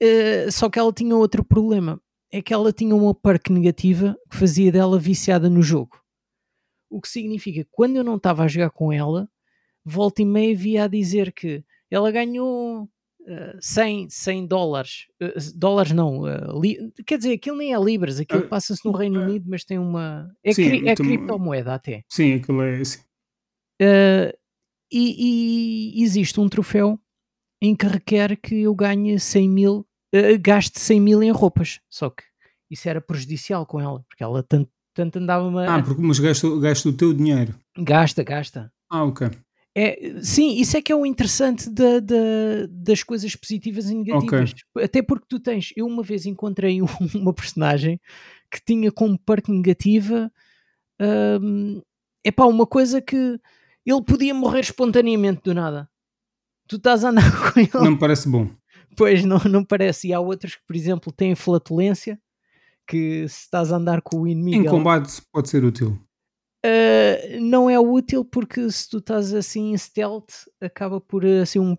Eh, 0.00 0.50
só 0.50 0.68
que 0.68 0.78
ela 0.78 0.92
tinha 0.92 1.16
outro 1.16 1.44
problema, 1.44 2.00
é 2.30 2.42
que 2.42 2.52
ela 2.52 2.72
tinha 2.72 2.94
uma 2.94 3.14
perk 3.14 3.50
negativa 3.50 4.16
que 4.30 4.36
fazia 4.36 4.70
dela 4.70 4.98
viciada 4.98 5.48
no 5.48 5.62
jogo. 5.62 6.00
O 6.90 7.00
que 7.00 7.08
significa 7.08 7.64
que 7.64 7.70
quando 7.70 7.96
eu 7.96 8.04
não 8.04 8.16
estava 8.16 8.44
a 8.44 8.48
jogar 8.48 8.70
com 8.70 8.92
ela, 8.92 9.28
volta 9.84 10.22
e 10.22 10.24
meia 10.24 10.56
via 10.56 10.84
a 10.84 10.88
dizer 10.88 11.32
que 11.32 11.64
ela 11.90 12.10
ganhou 12.10 12.88
eh, 13.26 13.56
100, 13.60 14.08
100 14.08 14.46
dólares. 14.46 15.06
Eh, 15.20 15.34
dólares 15.54 15.92
não, 15.92 16.22
li- 16.60 16.92
quer 17.06 17.18
dizer, 17.18 17.32
aquilo 17.34 17.56
nem 17.56 17.74
é 17.74 17.78
libras, 17.78 18.20
aquilo 18.20 18.42
Ah, 18.44 18.48
passa-se 18.48 18.84
no 18.84 18.92
Reino 18.92 19.18
Unido, 19.20 19.44
mas 19.48 19.64
tem 19.64 19.78
uma. 19.78 20.30
É, 20.44 20.52
Sim, 20.54 20.64
cri- 20.64 20.88
é 20.88 20.94
tem- 20.94 21.06
criptomoeda 21.06 21.74
até. 21.74 22.02
Sim, 22.08 22.34
aquilo 22.34 22.62
é 22.62 22.80
assim. 22.80 23.00
Eh, 23.80 24.36
e, 24.92 25.98
e 26.00 26.02
existe 26.04 26.38
um 26.40 26.48
troféu 26.48 26.98
em 27.60 27.74
que 27.74 27.86
requer 27.86 28.36
que 28.36 28.62
eu 28.62 28.74
ganhe 28.74 29.18
100 29.18 29.48
mil, 29.48 29.86
gaste 30.40 30.78
100 30.80 31.00
mil 31.00 31.22
em 31.22 31.30
roupas. 31.30 31.80
Só 31.90 32.08
que 32.10 32.22
isso 32.70 32.88
era 32.88 33.00
prejudicial 33.00 33.66
com 33.66 33.80
ela, 33.80 34.02
porque 34.08 34.22
ela 34.22 34.42
tanto, 34.42 34.70
tanto 34.94 35.18
andava-me 35.18 35.58
a- 35.60 35.74
Ah, 35.76 35.82
porque 35.82 36.00
mas 36.02 36.18
gasto, 36.18 36.58
gasto 36.60 36.88
o 36.90 36.92
teu 36.96 37.12
dinheiro. 37.12 37.54
Gasta, 37.76 38.22
gasta. 38.22 38.72
Ah, 38.90 39.04
ok. 39.04 39.30
É, 39.78 40.14
sim, 40.22 40.54
isso 40.58 40.74
é 40.76 40.80
que 40.80 40.90
é 40.90 40.96
o 40.96 41.04
interessante 41.04 41.68
da- 41.68 42.00
da- 42.00 42.66
das 42.70 43.02
coisas 43.02 43.36
positivas 43.36 43.90
e 43.90 43.94
negativas. 43.94 44.54
Até 44.82 45.02
porque 45.02 45.26
tu 45.28 45.38
tens. 45.38 45.70
Eu 45.76 45.86
uma 45.86 46.02
vez 46.02 46.24
encontrei 46.24 46.80
um- 46.80 46.86
uma 47.14 47.34
personagem 47.34 48.00
que 48.50 48.58
tinha 48.64 48.90
como 48.90 49.18
parte 49.18 49.50
negativa 49.52 50.32
é 52.24 52.30
pá, 52.32 52.44
uma 52.46 52.66
coisa 52.66 53.00
que 53.00 53.38
ele 53.84 54.02
podia 54.02 54.34
morrer 54.34 54.60
espontaneamente 54.60 55.42
do 55.44 55.54
nada. 55.54 55.88
Tu 56.66 56.76
estás 56.76 57.04
a 57.04 57.10
andar 57.10 57.30
com 57.52 57.60
ele. 57.60 57.70
Não 57.74 57.90
me 57.92 57.98
parece 57.98 58.28
bom. 58.28 58.48
Pois 58.96 59.24
não, 59.24 59.38
não 59.50 59.62
parece. 59.64 60.08
E 60.08 60.12
há 60.12 60.20
outros 60.20 60.54
que, 60.56 60.62
por 60.66 60.74
exemplo, 60.74 61.12
têm 61.12 61.34
flatulência, 61.34 62.18
que 62.88 63.28
se 63.28 63.40
estás 63.42 63.72
a 63.72 63.76
andar 63.76 64.00
com 64.00 64.22
o 64.22 64.26
inimigo. 64.26 64.64
Em 64.64 64.70
combate 64.70 65.20
pode 65.32 65.48
ser 65.50 65.64
útil. 65.64 65.98
Uh, 66.66 67.40
não 67.40 67.70
é 67.70 67.78
útil 67.78 68.24
porque 68.24 68.68
se 68.72 68.88
tu 68.88 68.98
estás 68.98 69.32
assim 69.32 69.70
em 69.72 69.78
stealth, 69.78 70.48
acaba 70.60 71.00
por 71.00 71.24
assim 71.24 71.60
um 71.60 71.76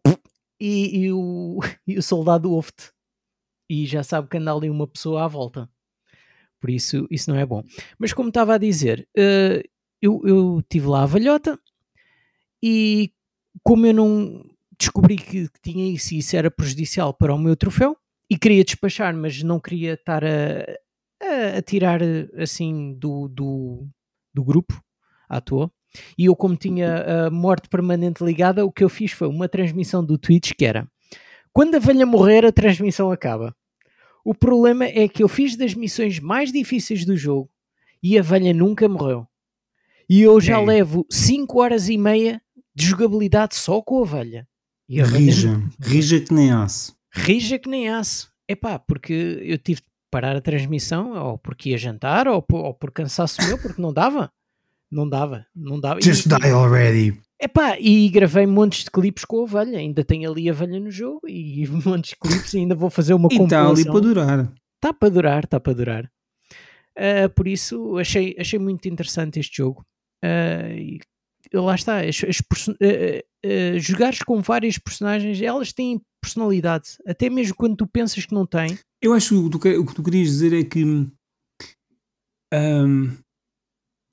e, 0.60 1.00
e, 1.00 1.12
o, 1.12 1.60
e 1.86 1.98
o 1.98 2.04
soldado 2.04 2.52
ouve-te 2.52 2.92
e 3.70 3.86
já 3.86 4.02
sabe 4.02 4.30
que 4.30 4.38
anda 4.38 4.54
ali 4.54 4.70
uma 4.70 4.88
pessoa 4.88 5.26
à 5.26 5.28
volta. 5.28 5.70
Por 6.60 6.70
isso, 6.70 7.06
isso 7.12 7.30
não 7.30 7.38
é 7.38 7.46
bom. 7.46 7.64
Mas 8.00 8.14
como 8.14 8.30
estava 8.30 8.56
a 8.56 8.58
dizer, 8.58 9.08
uh, 9.18 9.62
eu, 10.02 10.22
eu 10.26 10.64
tive 10.70 10.88
lá 10.88 11.04
a 11.04 11.08
velhota 11.08 11.60
e 12.64 13.12
como 13.64 13.86
eu 13.86 13.94
não 13.94 14.46
descobri 14.80 15.18
que, 15.18 15.50
que, 15.50 15.62
tinha 15.62 15.92
isso 15.92 16.14
e 16.14 16.20
isso 16.20 16.36
era 16.36 16.50
prejudicial 16.50 17.14
para 17.14 17.34
o 17.34 17.38
meu 17.38 17.56
troféu 17.56 17.98
e 18.30 18.38
queria 18.38 18.64
despachar, 18.64 19.16
mas 19.16 19.44
não 19.44 19.60
queria 19.60 19.94
estar 19.94 20.24
a, 20.24 20.64
a, 21.22 21.58
a 21.58 21.62
tirar 21.62 22.00
assim 22.38 22.94
do, 22.94 23.28
do, 23.28 23.88
do 24.38 24.44
grupo 24.44 24.80
à 25.28 25.42
toa. 25.42 25.72
E 26.18 26.26
eu, 26.26 26.36
como 26.36 26.56
tinha 26.56 27.26
a 27.26 27.30
morte 27.32 27.68
permanente 27.68 28.24
ligada, 28.24 28.64
o 28.64 28.72
que 28.72 28.84
eu 28.84 28.90
fiz 28.90 29.12
foi 29.12 29.28
uma 29.28 29.50
transmissão 29.50 30.06
do 30.06 30.18
Twitch 30.18 30.52
que 30.56 30.66
era 30.66 30.88
quando 31.58 31.74
a 31.74 31.80
velha 31.80 32.06
morrer, 32.06 32.46
a 32.46 32.52
transmissão 32.52 33.10
acaba. 33.10 33.52
O 34.24 34.36
problema 34.36 34.86
é 34.86 35.08
que 35.08 35.24
eu 35.24 35.28
fiz 35.28 35.58
das 35.58 35.74
missões 35.74 36.20
mais 36.20 36.52
difíceis 36.52 37.04
do 37.04 37.18
jogo 37.18 37.50
e 38.04 38.16
a 38.16 38.22
velha 38.22 38.54
nunca 38.54 38.88
morreu. 38.88 39.28
E 40.08 40.22
eu 40.22 40.40
já 40.40 40.62
levo 40.62 41.04
5 41.10 41.60
horas 41.60 41.90
e 41.90 41.98
meia 41.98 42.40
de 42.76 42.86
jogabilidade 42.86 43.56
só 43.56 43.82
com 43.82 44.04
a 44.04 44.06
velha. 44.06 44.48
E 44.88 45.02
a 45.02 45.06
rija, 45.06 45.54
velha... 45.54 45.72
rija 45.82 46.20
que 46.20 46.32
nem 46.32 46.52
aço. 46.52 46.96
Rija 47.12 47.58
que 47.58 47.68
nem 47.68 47.90
aço. 47.90 48.32
Epá, 48.48 48.78
porque 48.78 49.42
eu 49.42 49.58
tive 49.58 49.82
parar 50.12 50.36
a 50.36 50.42
transmissão, 50.42 51.14
ou 51.14 51.38
porque 51.38 51.70
ia 51.70 51.78
jantar, 51.78 52.28
ou 52.28 52.42
por, 52.42 52.64
ou 52.64 52.74
por 52.74 52.92
cansaço 52.92 53.42
meu, 53.46 53.58
porque 53.58 53.82
não 53.82 53.94
dava. 53.94 54.32
Não 54.90 55.08
dava, 55.08 55.46
não 55.56 55.80
dava. 55.80 56.02
Just 56.02 56.26
e, 56.26 56.30
die 56.30 56.52
already. 56.52 57.20
Epá, 57.40 57.78
e 57.80 58.10
gravei 58.10 58.48
montes 58.48 58.86
de 58.86 58.92
clipes 58.92 59.24
com 59.26 59.44
a 59.44 59.46
velha, 59.46 59.78
ainda 59.78 60.04
tenho 60.04 60.32
ali 60.32 60.50
a 60.50 60.54
velha 60.54 60.80
no 60.80 60.90
jogo 60.90 61.22
e 61.28 61.68
montes 61.86 62.12
de 62.12 62.16
clipes 62.18 62.54
e 62.54 62.60
ainda 62.60 62.74
vou 62.74 62.90
fazer 62.90 63.14
uma 63.14 63.28
e 63.32 63.38
compilação. 63.38 63.74
está 63.74 63.90
ali 63.90 63.92
para 63.92 64.08
durar. 64.08 64.54
Está 64.76 64.94
para 64.94 65.10
durar, 65.10 65.44
está 65.44 65.60
para 65.60 65.74
durar. 65.74 66.12
Uh, 66.98 67.30
por 67.36 67.48
isso 67.48 67.98
achei, 68.00 68.36
achei 68.40 68.58
muito 68.58 68.88
interessante 68.88 69.40
este 69.40 69.58
jogo. 69.58 69.86
Uh, 70.24 70.74
e 70.74 71.00
lá 71.54 71.76
está, 71.76 72.00
as, 72.00 72.24
as 72.24 72.40
uh, 72.40 73.80
jogares 73.80 74.20
com 74.20 74.42
várias 74.42 74.78
personagens, 74.78 75.40
elas 75.42 75.72
têm 75.72 76.02
personalidade, 76.20 76.98
até 77.06 77.30
mesmo 77.30 77.56
quando 77.56 77.76
tu 77.76 77.88
pensas 77.88 78.26
que 78.26 78.34
não 78.34 78.46
têm. 78.46 78.78
Eu 79.02 79.14
acho 79.14 79.30
que 79.60 79.78
o 79.78 79.86
que 79.86 79.96
tu 79.96 80.04
querias 80.04 80.30
dizer 80.30 80.54
é 80.54 80.64
que 80.64 80.84
um, 82.54 83.12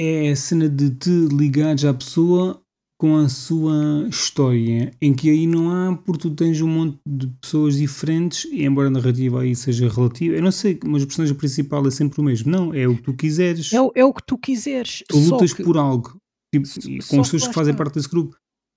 é 0.00 0.30
a 0.30 0.36
cena 0.36 0.68
de 0.68 0.90
te 0.90 1.10
ligares 1.10 1.84
à 1.84 1.94
pessoa 1.94 2.60
com 2.98 3.16
a 3.16 3.28
sua 3.28 4.06
história, 4.08 4.92
em 5.00 5.12
que 5.12 5.28
aí 5.28 5.46
não 5.46 5.70
há, 5.70 5.96
porque 5.96 6.22
tu 6.22 6.34
tens 6.34 6.60
um 6.60 6.68
monte 6.68 6.98
de 7.06 7.26
pessoas 7.40 7.76
diferentes, 7.76 8.44
e 8.46 8.64
embora 8.64 8.88
a 8.88 8.90
narrativa 8.90 9.42
aí 9.42 9.54
seja 9.54 9.88
relativa, 9.88 10.36
eu 10.36 10.42
não 10.42 10.52
sei, 10.52 10.78
mas 10.84 11.02
o 11.02 11.06
personagem 11.06 11.36
principal 11.36 11.86
é 11.86 11.90
sempre 11.90 12.20
o 12.20 12.24
mesmo. 12.24 12.50
Não, 12.50 12.72
é 12.72 12.86
o 12.86 12.96
que 12.96 13.02
tu 13.02 13.14
quiseres. 13.14 13.72
É, 13.72 13.80
o, 13.80 13.92
é 13.94 14.04
o 14.04 14.12
que 14.12 14.22
tu 14.24 14.38
quiseres. 14.38 15.02
Tu 15.08 15.18
lutas 15.18 15.52
que... 15.52 15.62
por 15.62 15.76
algo, 15.76 16.16
tipo, 16.54 16.66
com 17.08 17.20
as 17.20 17.28
pessoas 17.28 17.48
que 17.48 17.54
fazem 17.54 17.74
parte 17.74 17.94
desse 17.94 18.08
grupo. 18.08 18.36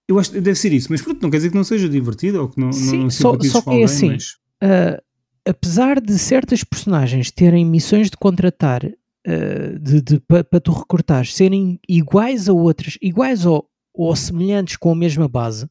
Eu 0.09 0.17
acho 0.19 0.31
que 0.31 0.41
deve 0.41 0.57
ser 0.57 0.73
isso, 0.73 0.87
mas 0.89 1.01
pronto, 1.01 1.21
não 1.21 1.29
quer 1.29 1.37
dizer 1.37 1.49
que 1.49 1.55
não 1.55 1.63
seja 1.63 1.87
divertido 1.87 2.41
ou 2.41 2.49
que 2.49 2.59
não, 2.59 2.71
Sim, 2.71 3.03
não 3.03 3.09
só, 3.09 3.37
só 3.43 3.61
que 3.61 3.81
é 3.81 3.83
assim, 3.83 4.11
mas... 4.11 4.37
uh, 4.63 5.01
apesar 5.47 6.01
de 6.01 6.17
certas 6.17 6.63
personagens 6.63 7.31
terem 7.31 7.65
missões 7.65 8.09
de 8.09 8.17
contratar 8.17 8.83
uh, 8.85 9.79
de, 9.79 10.19
para 10.21 10.43
pa 10.43 10.59
tu 10.59 10.71
recrutares 10.71 11.33
serem 11.33 11.79
iguais 11.87 12.49
a 12.49 12.53
outras, 12.53 12.97
iguais 13.01 13.45
ou, 13.45 13.67
ou 13.93 14.15
semelhantes 14.15 14.75
com 14.75 14.91
a 14.91 14.95
mesma 14.95 15.27
base, 15.27 15.67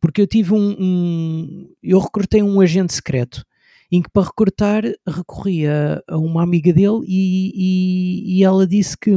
porque 0.00 0.20
eu 0.20 0.26
tive 0.26 0.54
um, 0.54 0.76
um 0.78 1.74
eu 1.82 1.98
recrutei 1.98 2.42
um 2.42 2.60
agente 2.60 2.92
secreto 2.92 3.44
em 3.90 4.00
que 4.00 4.10
para 4.10 4.22
recrutar 4.22 4.82
recorri 5.06 5.66
a, 5.66 6.02
a 6.08 6.16
uma 6.16 6.42
amiga 6.42 6.72
dele 6.72 7.04
e, 7.06 7.52
e, 7.54 8.38
e, 8.38 8.44
ela 8.44 8.66
disse 8.66 8.96
que, 8.96 9.14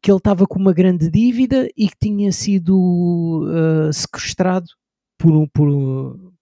que 0.00 0.10
ele 0.10 0.16
estava 0.16 0.46
com 0.46 0.58
uma 0.58 0.72
grande 0.72 1.10
dívida 1.10 1.68
e 1.76 1.88
que 1.88 1.96
tinha 2.00 2.32
sido 2.32 3.44
uh, 3.44 3.92
sequestrado 3.92 4.66
por, 5.18 5.46
por, 5.50 6.33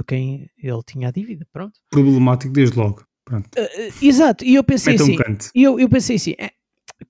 por 0.00 0.04
quem 0.04 0.48
ele 0.56 0.80
tinha 0.86 1.08
a 1.08 1.10
dívida, 1.10 1.46
pronto. 1.52 1.78
Problemático 1.90 2.54
desde 2.54 2.78
logo. 2.78 3.04
Pronto. 3.22 3.48
Uh, 3.54 3.92
exato, 4.04 4.42
e 4.44 4.54
eu 4.54 4.64
pensei 4.64 4.94
assim, 4.94 5.16
eu, 5.54 5.78
eu 5.78 5.88
pensei 5.90 6.16
assim, 6.16 6.34
é, 6.38 6.50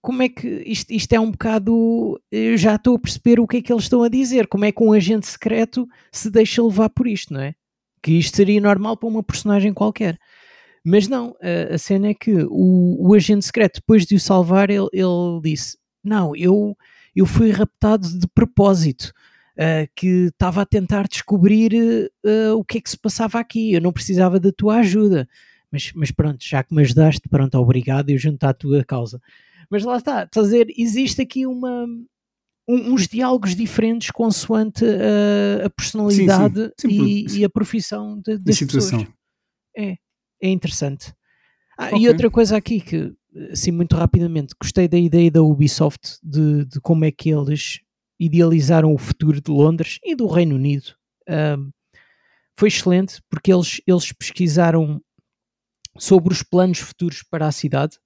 como 0.03 0.23
é 0.23 0.29
que 0.29 0.49
isto, 0.67 0.93
isto, 0.93 1.13
é 1.13 1.21
um 1.21 1.31
bocado. 1.31 2.21
Eu 2.33 2.57
já 2.57 2.75
estou 2.75 2.97
a 2.97 2.99
perceber 2.99 3.39
o 3.39 3.47
que 3.47 3.59
é 3.59 3.63
que 3.63 3.73
eles 3.73 3.85
estão 3.85 4.03
a 4.03 4.09
dizer. 4.09 4.49
Como 4.49 4.65
é 4.65 4.73
que 4.73 4.83
um 4.83 4.93
agente 4.93 5.27
secreto 5.29 5.89
se 6.13 6.31
deixa 6.31 6.63
levar 6.63 6.91
por 6.91 7.07
isto, 7.07 7.33
não 7.33 7.41
é? 7.41 7.55
Que 8.03 8.13
isto 8.13 8.37
seria 8.37 8.61
normal 8.61 8.97
para 8.97 9.09
uma 9.09 9.23
personagem 9.23 9.73
qualquer. 9.73 10.19
Mas 10.85 11.07
não, 11.07 11.37
a, 11.41 11.75
a 11.75 11.79
cena 11.79 12.09
é 12.09 12.15
que 12.15 12.33
o, 12.49 13.09
o, 13.09 13.15
agente 13.15 13.45
secreto, 13.45 13.81
depois 13.81 14.05
de 14.05 14.17
o 14.17 14.21
salvar, 14.21 14.69
ele, 14.69 14.89
ele 14.93 15.41
disse: 15.43 15.79
Não, 16.03 16.35
eu, 16.35 16.77
eu 17.15 17.25
fui 17.25 17.51
raptado 17.53 18.19
de 18.19 18.27
propósito. 18.35 19.13
Uh, 19.61 19.87
que 19.95 20.29
estava 20.29 20.63
a 20.63 20.67
tentar 20.67 21.07
descobrir 21.07 21.75
uh, 22.25 22.55
o 22.57 22.65
que 22.65 22.79
é 22.79 22.81
que 22.81 22.89
se 22.89 22.97
passava 22.97 23.39
aqui. 23.39 23.75
Eu 23.75 23.81
não 23.83 23.93
precisava 23.93 24.41
da 24.41 24.51
tua 24.51 24.77
ajuda. 24.77 25.29
Mas, 25.71 25.93
mas 25.95 26.11
pronto, 26.11 26.43
já 26.43 26.63
que 26.63 26.75
me 26.75 26.83
ajudaste, 26.83 27.29
pronto, 27.29 27.57
obrigado, 27.59 28.11
eu 28.11 28.19
junto 28.19 28.43
à 28.45 28.53
tua 28.53 28.83
causa. 28.85 29.21
Mas 29.71 29.85
lá 29.85 29.99
está, 29.99 30.25
estás 30.25 30.47
a 30.47 30.51
dizer, 30.51 30.67
existe 30.77 31.23
aqui 31.23 31.47
uma, 31.47 31.85
um, 32.69 32.93
uns 32.93 33.07
diálogos 33.07 33.55
diferentes 33.55 34.11
consoante 34.11 34.85
a, 34.85 35.67
a 35.67 35.71
personalidade 35.71 36.73
sim, 36.79 36.91
sim. 36.91 37.05
E, 37.05 37.39
e, 37.39 37.45
a 37.45 37.51
profissão 37.51 38.21
de, 38.21 38.39
das 38.39 38.59
pessoas. 38.59 39.07
É, 39.77 39.97
é 40.43 40.49
interessante. 40.49 41.15
Ah, 41.79 41.87
okay. 41.87 42.01
E 42.01 42.09
outra 42.09 42.29
coisa 42.31 42.57
aqui 42.57 42.81
que, 42.81 43.13
assim, 43.53 43.71
muito 43.71 43.95
rapidamente, 43.95 44.55
gostei 44.61 44.89
da 44.89 44.99
ideia 44.99 45.31
da 45.31 45.43
Ubisoft 45.43 46.19
de, 46.23 46.65
de 46.65 46.81
como 46.81 47.05
é 47.05 47.13
que 47.13 47.31
eles 47.31 47.81
idealizaram 48.21 48.93
o 48.93 48.99
futuro 48.99 49.41
de 49.41 49.51
Londres 49.51 49.99
e 50.05 50.15
do 50.15 50.27
Reino 50.27 50.55
Unido. 50.55 50.95
Um, 51.27 51.71
foi 52.57 52.69
excelente 52.69 53.23
porque 53.31 53.51
eles, 53.51 53.81
eles 53.87 54.13
pesquisaram 54.13 55.01
sobre 55.99 56.33
os 56.33 56.43
planos 56.43 56.79
futuros 56.79 57.23
para 57.23 57.47
a 57.47 57.53
cidade 57.53 57.97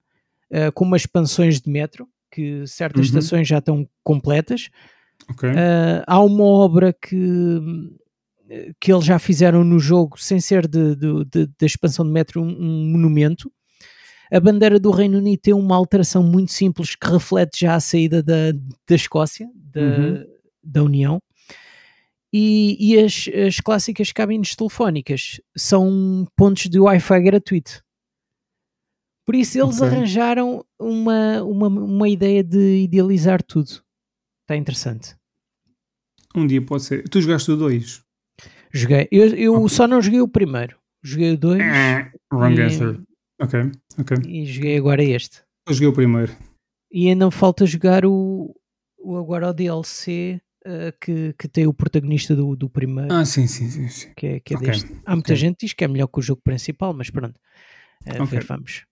uh, 0.51 0.71
com 0.73 0.85
umas 0.85 1.01
expansões 1.01 1.59
de 1.59 1.69
metro, 1.69 2.07
que 2.31 2.65
certas 2.65 3.09
uhum. 3.09 3.17
estações 3.19 3.47
já 3.47 3.57
estão 3.57 3.87
completas. 4.03 4.69
Okay. 5.31 5.49
Uh, 5.49 6.03
há 6.07 6.19
uma 6.23 6.45
obra 6.45 6.93
que, 6.93 7.59
que 8.79 8.93
eles 8.93 9.03
já 9.03 9.19
fizeram 9.19 9.63
no 9.63 9.79
jogo, 9.79 10.19
sem 10.19 10.39
ser 10.39 10.67
de, 10.67 10.95
de, 10.95 11.25
de, 11.25 11.47
de 11.47 11.65
expansão 11.65 12.05
de 12.05 12.11
metro, 12.11 12.41
um, 12.41 12.47
um, 12.47 12.91
monumento. 12.91 13.51
A 14.31 14.39
bandeira 14.39 14.79
do 14.79 14.91
Reino 14.91 15.17
Unido 15.17 15.39
tem 15.39 15.53
uma 15.53 15.75
alteração 15.75 16.23
muito 16.23 16.51
simples 16.51 16.95
que 16.95 17.07
reflete 17.07 17.61
já 17.61 17.75
a 17.75 17.79
saída 17.79 18.23
da, 18.23 18.51
da 18.51 18.95
Escócia, 18.95 19.47
da, 19.55 19.81
uhum. 19.81 20.25
da 20.63 20.83
União. 20.83 21.19
E, 22.33 22.75
e 22.79 22.99
as, 22.99 23.29
as 23.47 23.59
clássicas 23.61 24.11
cabines 24.11 24.55
telefónicas 24.55 25.39
são 25.55 26.27
pontos 26.35 26.63
de 26.63 26.79
Wi-Fi 26.79 27.21
gratuito. 27.21 27.81
Por 29.25 29.35
isso 29.35 29.57
eles 29.57 29.77
okay. 29.77 29.87
arranjaram 29.87 30.63
uma, 30.79 31.41
uma, 31.43 31.67
uma 31.67 32.09
ideia 32.09 32.43
de 32.43 32.83
idealizar 32.83 33.41
tudo. 33.41 33.81
Está 34.43 34.55
interessante. 34.55 35.15
Um 36.35 36.45
dia 36.45 36.61
pode 36.61 36.83
ser. 36.83 37.07
Tu 37.09 37.21
jogaste 37.21 37.51
o 37.51 37.55
2? 37.55 38.03
Joguei. 38.71 39.07
Eu, 39.09 39.27
eu 39.35 39.55
okay. 39.55 39.69
só 39.69 39.87
não 39.87 40.01
joguei 40.01 40.21
o 40.21 40.27
primeiro. 40.27 40.77
Joguei 41.01 41.33
o 41.33 41.37
2. 41.37 41.61
Ah, 41.61 42.11
wrong 42.33 42.59
e, 42.59 42.61
answer. 42.61 43.01
Ok, 43.41 43.71
ok. 43.99 44.17
E 44.25 44.45
joguei 44.45 44.77
agora 44.77 45.03
este. 45.03 45.43
Eu 45.67 45.73
joguei 45.73 45.87
o 45.87 45.93
primeiro. 45.93 46.31
E 46.91 47.09
ainda 47.09 47.29
falta 47.29 47.65
jogar 47.65 48.05
o, 48.05 48.55
o 48.97 49.17
agora 49.17 49.49
o 49.49 49.53
DLC 49.53 50.41
uh, 50.65 50.97
que, 51.01 51.33
que 51.37 51.47
tem 51.47 51.67
o 51.67 51.73
protagonista 51.73 52.35
do, 52.35 52.55
do 52.55 52.69
primeiro. 52.69 53.13
Ah, 53.13 53.25
sim, 53.25 53.47
sim, 53.47 53.69
sim. 53.69 53.87
sim. 53.89 54.13
Que 54.15 54.27
é, 54.27 54.39
que 54.39 54.53
é 54.53 54.57
okay. 54.57 54.69
deste. 54.69 55.01
Há 55.05 55.13
muita 55.13 55.33
okay. 55.33 55.35
gente 55.35 55.57
que 55.57 55.65
diz 55.65 55.73
que 55.73 55.83
é 55.83 55.87
melhor 55.87 56.07
que 56.07 56.19
o 56.19 56.21
jogo 56.21 56.41
principal, 56.41 56.93
mas 56.93 57.09
pronto. 57.09 57.39
Uh, 58.05 58.23
okay. 58.23 58.39
vamos. 58.39 58.85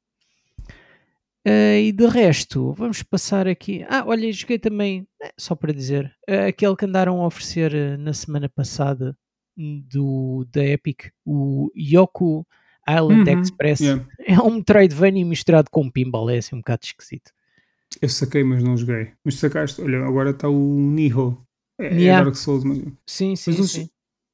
Uh, 1.46 1.78
e 1.82 1.92
de 1.92 2.08
resto, 2.08 2.74
vamos 2.74 3.04
passar 3.04 3.48
aqui. 3.48 3.86
Ah, 3.90 4.04
olha, 4.06 4.32
joguei 4.32 4.58
também, 4.58 5.06
eh, 5.22 5.34
só 5.38 5.56
para 5.56 5.74
dizer, 5.74 6.06
uh, 6.30 6.48
aquele 6.48 6.76
que 6.76 6.86
andaram 6.86 7.22
a 7.22 7.28
oferecer 7.28 7.98
na 8.00 8.14
semana 8.14 8.48
passada 8.48 9.18
hum, 9.58 9.84
do, 9.90 10.48
da 10.50 10.64
Epic, 10.64 11.10
o 11.26 11.70
Yoku 11.76 12.48
Island 12.88 13.30
uhum, 13.30 13.42
Express. 13.42 13.80
Yeah. 13.80 14.06
É 14.20 14.40
um 14.40 14.56
Metroidvania 14.56 15.26
misturado 15.26 15.70
com 15.72 15.90
pinball, 15.90 16.30
é 16.30 16.38
assim 16.38 16.56
um 16.56 16.60
bocado 16.60 16.82
esquisito. 16.84 17.32
Eu 18.02 18.10
saquei, 18.10 18.44
mas 18.44 18.64
não 18.64 18.76
joguei. 18.76 19.12
Mas 19.24 19.36
sacaste, 19.36 19.82
olha, 19.82 20.04
agora 20.04 20.32
está 20.32 20.50
o 20.50 20.80
Niho. 20.80 21.38
É, 21.80 21.88
é 21.88 21.94
yeah. 21.94 22.22
é 22.22 22.24
Dark 22.24 22.36
Souls, 22.36 22.64
mas. 22.64 22.80
Sim, 23.08 23.36
sim. 23.36 23.56
Mas 23.58 23.72
sim. 23.72 23.90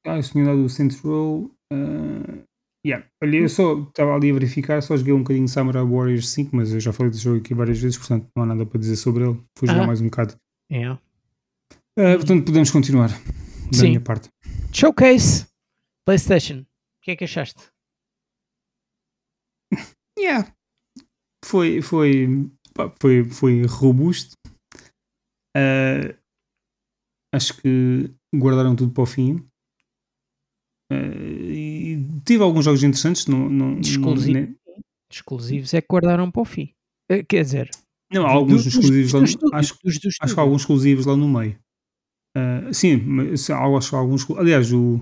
Ah, 0.06 0.16
eu 0.16 0.22
tinha 0.22 0.44
dado 0.44 0.64
o 0.64 0.68
Saints 0.68 0.98
Row. 1.00 1.50
Uh, 1.72 2.42
yeah. 2.86 3.04
Olha, 3.22 3.36
eu 3.36 3.48
só 3.48 3.80
estava 3.80 4.14
ali 4.14 4.30
a 4.30 4.34
verificar, 4.34 4.82
só 4.82 4.96
joguei 4.96 5.12
um 5.12 5.18
bocadinho 5.18 5.44
de 5.44 5.50
Samurai 5.50 5.84
Warriors 5.84 6.28
5, 6.30 6.56
mas 6.56 6.72
eu 6.72 6.80
já 6.80 6.92
falei 6.92 7.10
desse 7.10 7.24
jogo 7.24 7.38
aqui 7.38 7.54
várias 7.54 7.78
vezes, 7.78 7.98
portanto 7.98 8.26
não 8.34 8.44
há 8.44 8.46
nada 8.46 8.64
para 8.64 8.80
dizer 8.80 8.96
sobre 8.96 9.24
ele. 9.24 9.38
Fui 9.56 9.68
jogar 9.68 9.82
Ah. 9.84 9.86
mais 9.86 10.00
um 10.00 10.04
bocado. 10.04 10.34
Yeah. 10.72 10.98
Uh, 11.98 12.16
portanto, 12.16 12.44
podemos 12.44 12.70
continuar 12.70 13.08
da 13.08 13.78
Sim. 13.78 13.88
minha 13.88 14.00
parte. 14.00 14.28
Showcase 14.72 15.46
PlayStation. 16.06 16.60
O 16.60 17.02
que 17.02 17.10
é 17.10 17.16
que 17.16 17.24
achaste? 17.24 17.62
Yeah. 20.20 20.52
Foi, 21.44 21.80
foi, 21.82 22.26
foi, 23.00 23.24
foi 23.24 23.62
robusto. 23.66 24.32
Uh, 25.56 26.14
acho 27.34 27.60
que 27.60 28.12
guardaram 28.34 28.76
tudo 28.76 28.92
para 28.92 29.02
o 29.02 29.06
fim. 29.06 29.36
Uh, 30.92 31.50
e 31.50 32.04
tive 32.24 32.42
alguns 32.42 32.64
jogos 32.64 32.82
interessantes. 32.82 33.26
Não, 33.26 33.48
não, 33.48 33.80
Exclusivo. 33.80 34.32
nem- 34.32 34.56
Exclusivos 35.12 35.74
é 35.74 35.80
que 35.80 35.88
guardaram 35.90 36.30
para 36.30 36.42
o 36.42 36.44
fim. 36.44 36.72
Eh, 37.10 37.24
Quer 37.24 37.42
dizer, 37.42 37.70
não, 38.12 38.24
há 38.26 38.30
alguns 38.30 38.64
dos- 38.64 38.74
exclusivos 38.74 39.12
lá 39.12 39.20
dos 39.20 39.30
no, 39.30 39.34
estúdios, 39.36 39.54
acho, 39.58 39.78
dos 39.82 39.98
do 39.98 40.08
acho 40.22 40.34
que 40.34 40.40
há 40.40 40.42
alguns 40.42 40.62
exclusivos 40.62 41.06
lá 41.06 41.16
no 41.16 41.28
meio. 41.28 41.58
Uh, 42.36 42.72
sim, 42.72 42.94
acho 43.32 43.90
que 43.90 43.96
há 43.96 43.98
alguns. 43.98 44.30
Aliás, 44.30 44.72
o, 44.72 45.00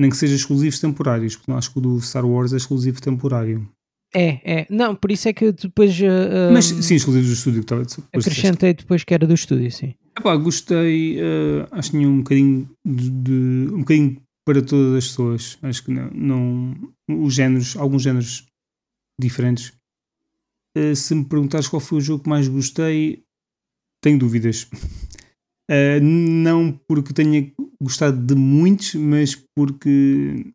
nem 0.00 0.08
que 0.08 0.16
seja 0.16 0.34
exclusivos 0.34 0.80
temporários, 0.80 1.36
porque 1.36 1.50
não 1.50 1.58
acho 1.58 1.70
que 1.70 1.78
o 1.78 1.82
do 1.82 2.00
Star 2.00 2.24
Wars 2.24 2.54
é 2.54 2.56
exclusivo 2.56 2.98
temporário. 3.00 3.68
É, 4.14 4.60
é. 4.60 4.66
Não, 4.70 4.94
por 4.96 5.10
isso 5.10 5.28
é 5.28 5.32
que 5.32 5.52
depois 5.52 6.00
eh, 6.00 6.50
Mas 6.52 6.66
sim, 6.66 6.94
exclusivos 6.94 7.28
do 7.28 7.34
estúdio 7.34 7.60
que 7.60 7.64
estava 7.64 7.82
depois 7.82 8.04
disseste. 8.24 8.30
acrescentei 8.40 8.74
depois 8.74 9.04
que 9.04 9.12
era 9.14 9.26
do 9.26 9.34
estúdio, 9.34 9.70
sim. 9.70 9.94
Epá, 10.18 10.34
gostei, 10.36 11.18
eh, 11.18 11.66
acho 11.72 11.90
que 11.90 11.96
tinha 11.98 12.08
um 12.08 12.18
bocadinho 12.18 12.70
de, 12.86 13.10
de- 13.10 13.68
um 13.74 13.78
bocadinho 13.80 14.16
para 14.46 14.62
todas 14.62 14.94
as 14.96 15.08
pessoas. 15.08 15.58
Acho 15.62 15.84
que 15.84 15.90
não, 15.90 16.10
não 16.14 17.24
os 17.24 17.34
géneros, 17.34 17.76
alguns 17.76 18.02
géneros 18.02 18.46
diferentes. 19.20 19.72
Eh, 20.76 20.94
se 20.94 21.14
me 21.14 21.24
perguntares 21.24 21.68
qual 21.68 21.80
foi 21.80 21.98
o 21.98 22.00
jogo 22.00 22.22
que 22.22 22.28
mais 22.30 22.48
gostei, 22.48 23.22
tenho 24.02 24.18
dúvidas. 24.18 24.68
Eh, 25.68 25.98
não 25.98 26.70
porque 26.86 27.12
tenha 27.12 27.52
gostado 27.82 28.24
de 28.24 28.36
muitos, 28.36 28.94
mas 28.94 29.34
porque 29.52 30.46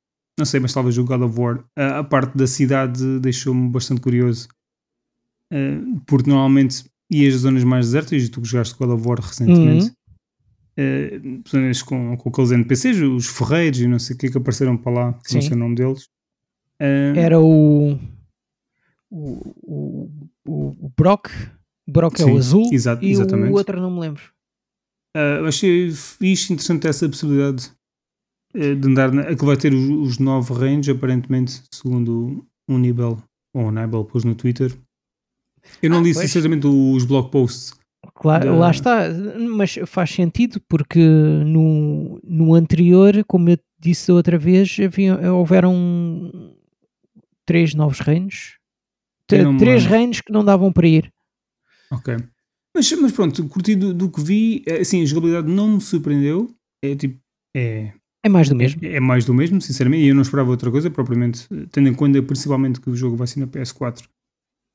não 0.42 0.46
sei, 0.46 0.60
mas 0.60 0.74
talvez 0.74 0.98
o 0.98 1.04
God 1.06 1.22
of 1.22 1.40
War. 1.40 1.64
A, 1.76 2.00
a 2.00 2.04
parte 2.04 2.36
da 2.38 2.48
cidade 2.48 3.20
deixou-me 3.20 3.70
bastante 3.70 4.02
curioso. 4.02 4.48
Eh, 5.52 5.80
porque 6.08 6.30
normalmente 6.30 6.84
ias 7.10 7.36
às 7.36 7.42
zonas 7.42 7.64
mais 7.64 7.86
desertas, 7.88 8.24
e 8.24 8.30
tu 8.30 8.44
jogaste 8.44 8.76
God 8.78 8.90
of 8.90 9.08
War 9.08 9.20
recentemente, 9.20 9.86
Uhum. 9.86 9.92
eh, 10.78 11.22
zonas 11.50 11.82
com, 11.84 12.16
com 12.18 12.30
aqueles 12.30 12.52
NPCs, 12.52 12.98
os 13.02 13.28
ferreiros 13.28 13.80
e 13.82 13.88
não 13.88 14.00
sei 14.00 14.16
o 14.16 14.20
que 14.20 14.30
que 14.32 14.38
apareceram 14.38 14.78
para 14.78 14.92
lá, 14.92 15.14
que 15.14 15.34
não 15.36 15.42
sei 15.42 15.52
o 15.52 15.58
nome 15.58 15.76
deles. 15.76 16.08
Eh, 16.80 17.14
Era 17.16 17.40
o. 17.40 18.00
O, 19.10 19.56
o, 19.62 20.10
o, 20.48 20.92
Brock. 20.98 21.30
Brock 21.88 22.16
é 22.22 22.24
Sim, 22.24 22.32
o 22.32 22.38
azul. 22.38 22.70
exato- 22.72 23.04
e 23.04 23.12
exatamente. 23.12 23.52
o 23.52 23.56
outro 23.56 23.80
não 23.82 23.92
me 23.92 24.00
lembro. 24.00 24.22
Uh, 25.16 25.46
achei 25.46 25.92
fixe, 25.92 26.54
interessante 26.54 26.88
essa 26.88 27.10
possibilidade 27.10 27.66
uh, 27.68 27.72
de 28.54 28.88
andar 28.88 29.12
na, 29.12 29.36
que 29.36 29.46
vai 29.46 29.56
ter 29.58 29.74
os, 29.74 29.90
os 29.90 30.18
nove 30.20 30.54
reinos, 30.54 30.88
aparentemente, 30.90 31.62
segundo 31.74 32.46
o 32.70 32.78
Nibel, 32.78 33.18
ou 33.54 33.66
o 33.66 33.72
Nibel 33.72 34.04
pôs 34.06 34.24
no 34.24 34.36
Twitter. 34.36 34.76
Eu 35.82 35.90
não 35.90 36.00
Ah, 36.00 36.02
li 36.04 36.14
pois. 36.14 36.26
sinceramente 36.26 36.68
os 36.68 37.06
blog 37.06 37.30
posts. 37.32 37.74
Claro, 38.16 38.46
Da- 38.46 38.56
lá 38.58 38.72
está, 38.72 39.02
mas 39.50 39.78
faz 39.86 40.10
sentido 40.12 40.60
porque 40.68 41.00
no, 41.00 42.20
no 42.24 42.54
anterior, 42.56 43.24
como 43.28 43.50
eu 43.50 43.58
disse 43.80 44.12
outra 44.12 44.38
vez, 44.38 44.76
havia, 44.80 45.32
houveram 45.34 46.56
três 47.46 47.74
novos 47.74 48.00
reinos. 48.00 48.58
Três 49.28 49.86
reinos 49.86 50.20
que 50.22 50.32
não 50.32 50.44
davam 50.44 50.74
para 50.74 50.88
ir. 50.88 51.12
Ok. 51.92 52.18
Mas, 52.76 52.92
mas 52.94 53.12
pronto, 53.12 53.48
curti 53.48 53.76
do, 53.76 53.94
do 53.94 54.10
que 54.10 54.22
vi, 54.22 54.64
assim, 54.80 55.02
a 55.02 55.06
jogabilidade 55.06 55.48
não 55.52 55.76
me 55.76 55.82
surpreendeu. 55.82 56.54
É 56.84 56.96
tipo, 56.96 57.20
é, 57.56 57.94
É 58.24 58.30
mais 58.30 58.48
do 58.50 58.56
mesmo. 58.56 58.80
é 58.86 59.00
mais 59.00 59.26
do 59.26 59.34
mesmo, 59.34 59.60
sinceramente, 59.62 60.04
e 60.04 60.10
eu 60.10 60.16
não 60.16 60.22
esperava 60.22 60.50
outra 60.52 60.70
coisa, 60.70 60.92
propriamente, 60.92 61.48
tendo 61.72 61.90
em 61.90 61.94
conta 61.94 62.22
principalmente 62.22 62.80
que 62.80 62.90
o 62.90 62.96
jogo 62.96 63.16
vai 63.16 63.26
ser 63.28 63.40
na 63.40 63.48
PS4. 63.48 64.04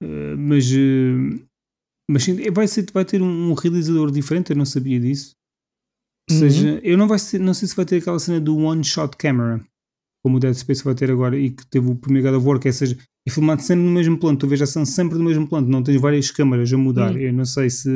Uh, 0.02 0.36
mas 0.36 0.66
uh, 0.72 1.46
mas 2.10 2.24
sim, 2.24 2.36
vai, 2.50 2.68
ser, 2.68 2.86
vai 2.92 3.04
ter 3.04 3.20
um, 3.22 3.50
um 3.50 3.54
realizador 3.54 4.10
diferente, 4.10 4.50
eu 4.50 4.56
não 4.56 4.64
sabia 4.64 4.98
disso. 5.00 5.34
Ou 6.28 6.34
Uhum. 6.36 6.40
seja, 6.40 6.80
eu 6.82 6.98
não, 6.98 7.06
vai 7.06 7.18
ser, 7.20 7.38
não 7.38 7.54
sei 7.54 7.68
se 7.68 7.76
vai 7.76 7.84
ter 7.84 7.98
aquela 7.98 8.18
cena 8.18 8.40
do 8.40 8.56
one 8.56 8.82
shot 8.82 9.16
camera, 9.16 9.64
como 10.24 10.38
o 10.38 10.40
Dead 10.40 10.54
Space 10.54 10.82
vai 10.82 10.94
ter 10.94 11.08
agora, 11.08 11.38
e 11.38 11.50
que 11.50 11.64
teve 11.68 11.88
o 11.88 11.94
primeiro 11.94 12.28
God 12.28 12.38
of 12.38 12.46
War, 12.48 12.58
que 12.58 12.66
é, 12.66 12.72
seja, 12.72 12.96
é 13.26 13.30
filmado 13.30 13.62
sempre 13.62 13.84
no 13.84 13.92
mesmo 13.92 14.18
plano, 14.18 14.36
tu 14.36 14.48
vês 14.48 14.60
a 14.60 14.64
ação 14.64 14.84
sempre 14.84 15.16
no 15.18 15.24
mesmo 15.24 15.46
plano, 15.48 15.68
não 15.68 15.84
tens 15.84 16.00
várias 16.00 16.32
câmaras 16.32 16.72
a 16.72 16.76
mudar. 16.76 17.12
Hum. 17.14 17.18
Eu 17.18 17.32
não 17.32 17.44
sei 17.44 17.70
se, 17.70 17.88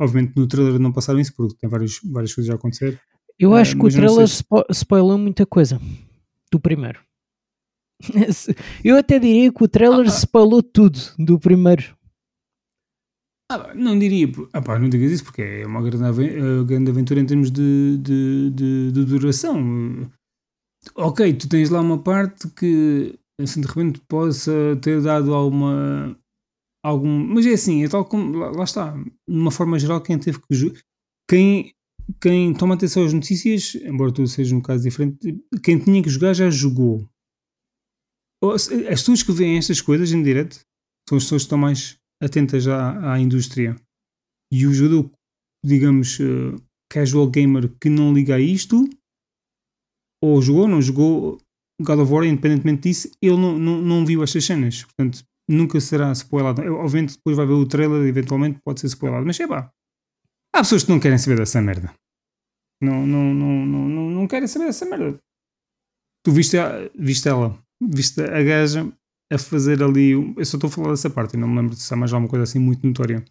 obviamente, 0.00 0.32
no 0.34 0.46
trailer 0.46 0.78
não 0.78 0.92
passaram 0.92 1.20
isso, 1.20 1.34
porque 1.36 1.56
tem 1.60 1.68
várias, 1.68 2.00
várias 2.04 2.34
coisas 2.34 2.50
a 2.50 2.54
acontecer. 2.54 2.98
Eu 3.38 3.54
Ah, 3.54 3.60
acho 3.60 3.76
que 3.76 3.86
o 3.86 3.90
trailer 3.90 4.26
se- 4.28 4.36
spo 4.38 4.64
spoilou 4.72 5.16
muita 5.18 5.46
coisa 5.46 5.80
do 6.50 6.58
primeiro. 6.60 7.00
Eu 8.84 8.96
até 8.96 9.18
diria 9.18 9.52
que 9.52 9.62
o 9.64 9.68
trailer 9.68 10.06
Ah, 10.06 10.10
spoilou 10.10 10.62
tudo 10.62 10.98
do 11.18 11.38
primeiro. 11.38 11.96
Ah, 13.50 13.72
não 13.74 13.98
diria, 13.98 14.26
ah, 14.52 14.60
pá, 14.60 14.78
não 14.78 14.88
digas 14.90 15.10
isso 15.10 15.24
porque 15.24 15.40
é 15.40 15.66
uma 15.66 15.80
grande, 15.82 16.04
eh, 16.22 16.64
grande 16.64 16.90
aventura 16.90 17.18
em 17.20 17.24
termos 17.26 17.50
de, 17.50 17.96
de, 17.98 18.50
de, 18.50 18.92
de 18.92 19.04
duração. 19.06 20.10
Ok, 20.94 21.32
tu 21.34 21.48
tens 21.48 21.70
lá 21.70 21.80
uma 21.80 21.98
parte 22.02 22.48
que 22.50 23.18
assim 23.40 23.60
de 23.60 23.66
repente 23.66 24.00
possa 24.08 24.52
ter 24.82 25.00
dado 25.02 25.32
alguma. 25.34 26.16
Algum, 26.84 27.08
mas 27.34 27.44
é 27.46 27.54
assim, 27.54 27.84
é 27.84 27.88
tal 27.88 28.04
como. 28.04 28.36
Lá, 28.36 28.50
lá 28.50 28.64
está, 28.64 28.92
de 28.92 29.10
uma 29.36 29.50
forma 29.50 29.78
geral, 29.78 30.00
quem 30.02 30.18
teve 30.18 30.38
que. 30.40 30.72
Quem, 31.28 31.72
quem 32.20 32.54
toma 32.54 32.74
atenção 32.74 33.04
às 33.04 33.12
notícias, 33.12 33.74
embora 33.76 34.12
tudo 34.12 34.28
seja 34.28 34.54
um 34.56 34.60
caso 34.60 34.82
diferente, 34.82 35.18
quem 35.62 35.78
tinha 35.78 36.02
que 36.02 36.08
jogar 36.08 36.34
já 36.34 36.48
jogou. 36.50 37.08
As 38.42 38.68
pessoas 38.68 39.22
que 39.22 39.32
veem 39.32 39.58
estas 39.58 39.80
coisas 39.80 40.12
em 40.12 40.22
direto 40.22 40.60
são 41.08 41.18
as 41.18 41.24
pessoas 41.24 41.42
que 41.42 41.46
estão 41.46 41.58
mais 41.58 41.98
atentas 42.22 42.66
à, 42.66 43.14
à 43.14 43.20
indústria. 43.20 43.76
E 44.52 44.66
o 44.66 44.72
jogador, 44.72 45.10
digamos, 45.64 46.18
eh, 46.20 46.56
casual 46.90 47.28
gamer 47.28 47.68
que 47.80 47.90
não 47.90 48.12
liga 48.12 48.36
a 48.36 48.40
isto, 48.40 48.88
ou 50.22 50.40
jogou 50.40 50.62
ou 50.62 50.68
não 50.68 50.82
jogou 50.82 51.38
God 51.80 52.00
of 52.00 52.12
War, 52.12 52.24
independentemente 52.24 52.88
disso, 52.88 53.10
ele 53.22 53.36
não, 53.36 53.58
não, 53.58 53.80
não 53.80 54.06
viu 54.06 54.22
estas 54.22 54.44
cenas. 54.44 54.84
Portanto, 54.84 55.24
nunca 55.48 55.80
será 55.80 56.12
spoilado. 56.12 56.62
Obviamente, 56.74 57.16
depois 57.16 57.36
vai 57.36 57.46
ver 57.46 57.52
o 57.52 57.66
trailer 57.66 58.06
eventualmente 58.06 58.60
pode 58.64 58.80
ser 58.80 58.86
spoilado. 58.88 59.26
Mas 59.26 59.38
é 59.38 59.46
pá, 59.46 59.70
há 60.54 60.60
pessoas 60.60 60.84
que 60.84 60.90
não 60.90 61.00
querem 61.00 61.18
saber 61.18 61.36
dessa 61.36 61.60
merda. 61.60 61.92
Não, 62.82 63.06
não, 63.06 63.34
não, 63.34 63.66
não, 63.66 63.88
não, 63.88 64.10
não 64.10 64.28
querem 64.28 64.46
saber 64.46 64.66
dessa 64.66 64.86
merda. 64.86 65.18
Tu 66.24 66.32
viste, 66.32 66.58
a, 66.58 66.88
viste 66.94 67.28
ela, 67.28 67.58
viste 67.80 68.20
a 68.20 68.42
gaja 68.42 68.92
a 69.32 69.38
fazer 69.38 69.82
ali. 69.82 70.12
Eu 70.12 70.44
só 70.44 70.56
estou 70.56 70.68
a 70.68 70.70
falar 70.70 70.90
dessa 70.90 71.10
parte, 71.10 71.36
não 71.36 71.48
me 71.48 71.56
lembro 71.56 71.74
se 71.74 71.92
há 71.92 71.96
mais 71.96 72.12
alguma 72.12 72.28
coisa 72.28 72.44
assim 72.44 72.58
muito 72.58 72.86
notória. 72.86 73.24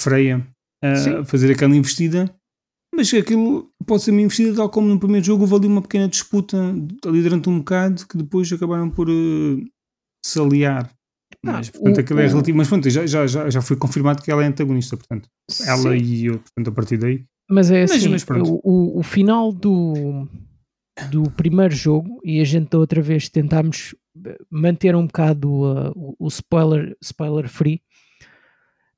Freia 0.00 0.46
a 0.82 0.96
Sim. 0.96 1.24
fazer 1.24 1.52
aquela 1.52 1.74
investida, 1.74 2.32
mas 2.94 3.12
aquilo 3.12 3.70
pode 3.86 4.02
ser 4.02 4.12
uma 4.12 4.20
investida 4.20 4.54
tal 4.54 4.70
como 4.70 4.88
no 4.88 4.98
primeiro 4.98 5.26
jogo 5.26 5.42
houve 5.42 5.54
ali 5.54 5.66
uma 5.66 5.82
pequena 5.82 6.08
disputa 6.08 6.56
ali 7.04 7.22
durante 7.22 7.48
um 7.48 7.58
bocado 7.58 8.06
que 8.06 8.16
depois 8.16 8.52
acabaram 8.52 8.88
por 8.90 9.08
eh, 9.08 9.64
se 10.24 10.38
aliar. 10.40 10.92
Mas, 11.44 11.70
portanto, 11.70 11.96
o- 11.96 12.00
aquilo 12.00 12.20
é 12.20 12.26
relativo. 12.26 12.58
Mas 12.58 12.68
pronto, 12.68 12.90
já, 12.90 13.06
já, 13.06 13.26
já, 13.26 13.48
já 13.50 13.62
foi 13.62 13.76
confirmado 13.76 14.22
que 14.22 14.30
ela 14.30 14.42
é 14.42 14.46
antagonista, 14.46 14.96
portanto. 14.96 15.28
Ela 15.66 15.78
Sim. 15.96 15.96
e 16.04 16.26
eu, 16.26 16.38
portanto, 16.40 16.68
a 16.68 16.72
partir 16.72 16.96
daí. 16.98 17.24
Mas 17.50 17.70
é 17.70 17.82
Mas- 17.82 17.92
assim, 17.92 18.08
mas 18.08 18.24
pronto. 18.24 18.60
o, 18.62 18.98
o, 18.98 19.02
final 19.02 19.52
do, 19.52 20.28
do 21.10 21.30
primeiro 21.30 21.74
jogo, 21.74 22.20
e 22.24 22.40
a 22.40 22.44
gente 22.44 22.68
da 22.70 22.78
outra 22.78 23.00
vez 23.00 23.28
tentámos 23.28 23.94
manter 24.50 24.94
um 24.96 25.06
bocado 25.06 25.48
uh, 25.50 25.92
o, 25.94 26.14
o 26.18 26.28
spoiler, 26.28 26.96
spoiler 27.00 27.48
free, 27.48 27.80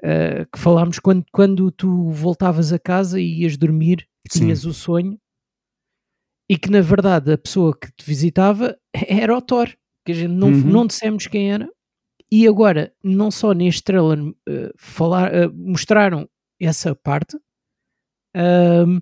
uh, 0.02 0.46
que 0.52 0.58
falámos 0.58 0.98
quando, 0.98 1.24
quando 1.32 1.70
tu 1.70 2.08
voltavas 2.10 2.72
a 2.72 2.78
casa 2.78 3.20
e 3.20 3.42
ias 3.42 3.56
dormir, 3.56 4.06
que 4.26 4.32
Sim. 4.38 4.40
tinhas 4.46 4.64
o 4.64 4.72
sonho, 4.72 5.18
e 6.48 6.56
que 6.58 6.70
na 6.70 6.80
verdade 6.80 7.32
a 7.32 7.38
pessoa 7.38 7.76
que 7.78 7.88
te 7.92 8.04
visitava 8.04 8.76
era 8.94 9.36
o 9.36 9.40
Thor, 9.42 9.68
que 10.04 10.12
a 10.12 10.14
gente 10.14 10.32
não, 10.32 10.48
Uhum. 10.48 10.60
não 10.60 10.86
dissemos 10.86 11.26
quem 11.26 11.52
era, 11.52 11.68
e 12.30 12.46
agora, 12.46 12.92
não 13.02 13.30
só 13.30 13.52
neste 13.52 13.82
trailer 13.82 14.20
uh, 14.22 14.34
falar, 14.76 15.32
uh, 15.32 15.52
mostraram 15.54 16.28
essa 16.60 16.94
parte, 16.94 17.36
um, 18.36 19.00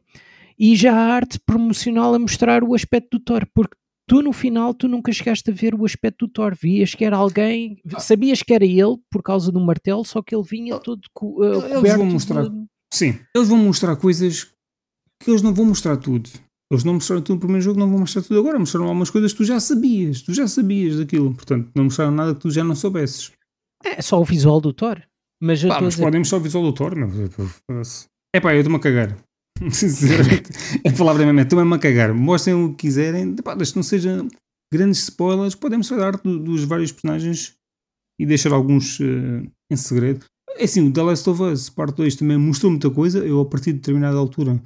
e 0.59 0.75
já 0.75 0.93
a 0.95 1.15
arte 1.15 1.39
promocional 1.39 2.15
a 2.15 2.19
mostrar 2.19 2.65
o 2.65 2.75
aspecto 2.75 3.19
do 3.19 3.25
Thor, 3.25 3.47
porque 3.55 3.77
tu 4.09 4.23
no 4.23 4.33
final 4.33 4.73
tu 4.75 4.89
nunca 4.89 5.13
chegaste 5.13 5.51
a 5.51 5.55
ver 5.55 5.75
o 5.75 5.85
aspecto 5.85 6.27
do 6.27 6.33
Thor, 6.33 6.55
vias 6.61 6.95
que 6.95 7.05
era 7.05 7.17
alguém, 7.17 7.81
Ah. 7.95 8.01
sabias 8.01 8.43
que 8.43 8.55
era 8.55 8.65
ele 8.65 8.97
por 9.11 9.23
causa 9.23 9.53
do 9.53 9.61
martelo, 9.61 10.05
só 10.05 10.23
que 10.23 10.35
ele 10.35 10.45
vinha 10.45 10.79
todo 10.79 11.03
co 11.13 11.41
uh, 11.45 11.65
Eles 11.65 11.95
vão 11.97 12.07
mostrar- 12.07 12.49
de- 12.49 12.67
Sim, 12.93 13.21
eles 13.35 13.49
vão 13.49 13.59
mostrar 13.59 13.97
coisas 13.97 14.45
que 15.21 15.31
eles 15.31 15.43
não 15.43 15.53
vão 15.53 15.67
mostrar 15.67 15.97
tudo. 15.99 16.31
Eles 16.71 16.85
não 16.85 16.95
mostraram 16.95 17.23
tudo 17.23 17.37
no 17.37 17.41
primeiro 17.41 17.63
jogo, 17.63 17.81
não 17.81 17.89
vão 17.89 18.01
mostrar 18.01 18.23
tudo 18.23 18.39
agora. 18.39 18.59
Mostraram 18.59 18.87
algumas 18.87 19.11
coisas 19.11 19.33
que 19.33 19.39
tu 19.39 19.45
já 19.45 19.59
sabias, 19.59 20.21
tu 20.21 20.35
já 20.35 20.47
sabias 20.47 20.99
daquilo. 20.99 21.35
Portanto, 21.35 21.71
não 21.75 21.85
mostraram 21.85 22.13
nada 22.13 22.35
que 22.35 22.41
tu 22.41 22.51
já 22.51 22.63
não 22.63 22.75
soubesses. 22.75 23.33
É 23.83 24.03
só 24.03 24.21
o 24.21 24.25
visual 24.25 24.61
do 24.61 24.73
Thor. 24.73 25.01
Mas, 25.43 25.63
Pá, 25.63 25.81
mas 25.81 25.95
dizer... 25.95 26.05
podem 26.05 26.21
mostrar 26.21 26.39
o 26.39 26.43
visual 26.43 26.65
do 26.65 26.73
Thor, 26.73 26.95
meu. 26.97 27.09
É 28.35 28.41
pá, 28.41 28.53
eu 28.55 28.59
estou-me 28.59 28.77
a 28.77 28.81
cagar. 28.81 29.17
Sinceramente, 29.71 30.51
a 30.87 30.93
palavra 30.93 31.23
é 31.23 31.27
mesmo, 31.27 31.41
estou-me 31.41 31.75
a 31.75 31.79
cagar. 31.79 32.13
Mostrem 32.13 32.55
o 32.55 32.71
que 32.71 32.87
quiserem, 32.87 33.35
pá, 33.37 33.55
desde 33.55 33.73
que 33.73 33.79
não 33.79 33.83
sejam 33.83 34.29
grandes 34.73 35.01
spoilers, 35.05 35.55
podem 35.55 35.79
mostrar 35.79 36.01
a 36.03 36.07
arte 36.09 36.23
dos 36.25 36.65
vários 36.65 36.93
personagens 36.93 37.57
e 38.21 38.27
deixar 38.27 38.53
alguns 38.53 39.01
uh, 39.01 39.51
em 39.73 39.77
segredo. 39.77 40.27
É 40.57 40.65
assim, 40.65 40.89
o 40.89 40.93
The 40.93 41.03
Last 41.03 41.31
of 41.31 41.43
Us 41.43 41.71
Parte 41.71 41.97
2 41.97 42.17
também 42.17 42.37
mostrou 42.37 42.71
muita 42.71 42.91
coisa. 42.91 43.25
Eu, 43.25 43.41
a 43.41 43.47
partir 43.47 43.73
de 43.73 43.79
determinada 43.79 44.19
altura, 44.19 44.61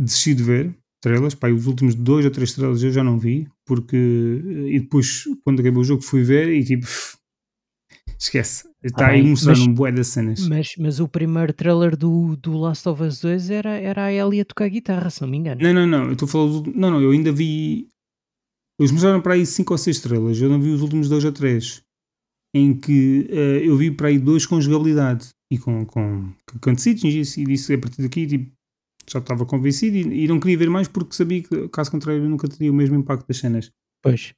desisti 0.00 0.34
de 0.34 0.42
ver 0.42 0.83
trailers. 1.04 1.34
Pá, 1.34 1.50
os 1.50 1.66
últimos 1.66 1.94
dois 1.94 2.24
ou 2.24 2.30
três 2.30 2.52
trailers 2.54 2.82
eu 2.82 2.90
já 2.90 3.04
não 3.04 3.18
vi, 3.18 3.46
porque. 3.66 3.96
E 3.96 4.80
depois, 4.80 5.24
quando 5.44 5.60
acabei 5.60 5.80
o 5.80 5.84
jogo, 5.84 6.02
fui 6.02 6.22
ver 6.22 6.52
e 6.52 6.64
tipo. 6.64 6.86
Esquece. 8.18 8.66
Está 8.82 9.06
ah, 9.06 9.10
aí 9.10 9.22
mostrando 9.22 9.62
um 9.62 9.74
bué 9.74 9.92
das 9.92 10.08
cenas. 10.08 10.46
Mas, 10.48 10.74
mas 10.78 11.00
o 11.00 11.08
primeiro 11.08 11.52
trailer 11.52 11.96
do, 11.96 12.36
do 12.36 12.56
Last 12.56 12.88
of 12.88 13.02
Us 13.02 13.20
2 13.20 13.50
era, 13.50 13.70
era 13.70 14.04
a 14.04 14.12
Ellie 14.12 14.40
a 14.40 14.44
tocar 14.44 14.68
guitarra, 14.68 15.10
se 15.10 15.20
não 15.20 15.28
me 15.28 15.38
engano. 15.38 15.60
Não, 15.62 15.72
não, 15.72 15.86
não. 15.86 16.04
Eu 16.06 16.12
estou 16.12 16.26
a 16.26 16.30
falar. 16.30 16.46
Do, 16.46 16.72
não, 16.74 16.90
não. 16.90 17.00
Eu 17.00 17.10
ainda 17.10 17.32
vi. 17.32 17.88
Eles 18.78 18.92
mostraram 18.92 19.20
para 19.20 19.34
aí 19.34 19.44
5 19.44 19.72
ou 19.72 19.78
6 19.78 20.00
trailers. 20.00 20.40
Eu 20.40 20.48
não 20.48 20.60
vi 20.60 20.70
os 20.70 20.80
últimos 20.80 21.08
2 21.08 21.24
ou 21.24 21.32
3 21.32 21.84
em 22.54 22.72
que 22.72 23.28
uh, 23.30 23.64
eu 23.64 23.76
vi 23.76 23.90
para 23.90 24.08
aí 24.08 24.18
dois 24.18 24.46
com 24.46 24.60
jogabilidade 24.60 25.30
e 25.50 25.58
com, 25.58 25.84
com, 25.84 26.32
com 26.48 26.58
cutscenes 26.60 27.36
e 27.36 27.44
disse 27.44 27.74
a 27.74 27.78
partir 27.78 28.00
daqui 28.00 28.26
tipo, 28.26 28.53
já 29.10 29.18
estava 29.18 29.44
convencido 29.46 29.96
e, 29.96 30.24
e, 30.24 30.28
não 30.28 30.40
queria 30.40 30.58
ver 30.58 30.70
mais 30.70 30.88
porque 30.88 31.14
sabia 31.14 31.42
que 31.42 31.68
caso 31.68 31.90
contrário 31.90 32.28
nunca 32.28 32.48
teria 32.48 32.70
o 32.70 32.74
mesmo 32.74 32.96
impacto 32.96 33.26
das 33.26 33.38
cenas. 33.38 33.70
Pois. 34.02 34.34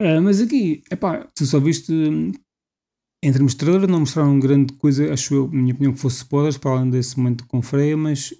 Uh, 0.00 0.20
mas 0.22 0.40
aqui, 0.40 0.82
epá, 0.90 1.26
tu 1.34 1.46
só 1.46 1.60
viste 1.60 1.92
de 3.22 3.56
trailer 3.56 3.88
não 3.88 4.00
mostraram 4.00 4.38
grande 4.38 4.74
coisa, 4.74 5.12
acho 5.12 5.34
eu, 5.34 5.48
minha 5.48 5.72
opinião 5.72 5.92
que 5.92 6.00
fosse 6.00 6.18
spoilers 6.18 6.58
para 6.58 6.72
além 6.72 6.90
desse 6.90 7.16
momento 7.16 7.46
com 7.46 7.62
freia, 7.62 7.96
mas 7.96 8.34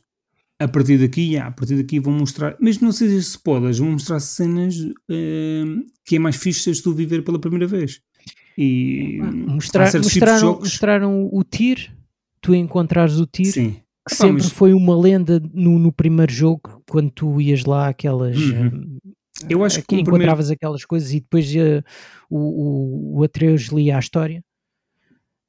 a 0.59 0.69
partir 0.69 0.99
daqui, 0.99 1.23
yeah, 1.23 1.49
a 1.49 1.53
partir 1.53 1.77
daqui 1.77 1.99
vão 1.99 2.13
mostrar, 2.13 2.57
mesmo 2.61 2.85
não 2.85 2.93
seja 2.93 3.17
spoilers, 3.17 3.79
vão 3.79 3.93
mostrar 3.93 4.21
cenas 4.21 4.77
uh, 4.77 5.85
que 6.05 6.17
é 6.17 6.19
mais 6.19 6.37
fixe 6.37 6.75
se 6.75 6.83
tu 6.83 6.93
viver 6.93 7.23
pela 7.23 7.39
primeira 7.39 7.67
vez. 7.67 8.01
E 8.57 9.19
Mostrar, 9.21 9.93
mostraram, 9.95 10.59
mostraram 10.59 11.29
o 11.33 11.43
tir, 11.43 11.93
tu 12.41 12.55
encontrares 12.55 13.19
o 13.19 13.27
tir, 13.27 13.47
Sim. 13.47 13.77
Que 14.07 14.15
sempre 14.15 14.43
mas... 14.43 14.51
foi 14.51 14.73
uma 14.73 14.97
lenda 14.97 15.41
no, 15.53 15.79
no, 15.79 15.93
primeiro 15.93 16.33
jogo, 16.33 16.83
quando 16.89 17.11
tu 17.11 17.41
ias 17.41 17.65
lá 17.65 17.89
aquelas. 17.89 18.37
Uhum. 18.37 18.67
Hum, 18.67 18.99
eu 19.49 19.65
acho 19.65 19.83
que 19.83 19.97
encontravas 19.97 20.47
primeiro... 20.47 20.53
aquelas 20.53 20.85
coisas 20.85 21.13
e 21.13 21.21
depois 21.21 21.53
uh, 21.55 21.83
o, 22.31 22.39
o, 22.39 23.19
o 23.19 23.25
Atreus 23.25 23.63
lia 23.65 23.97
a 23.97 24.01
história. 24.01 24.45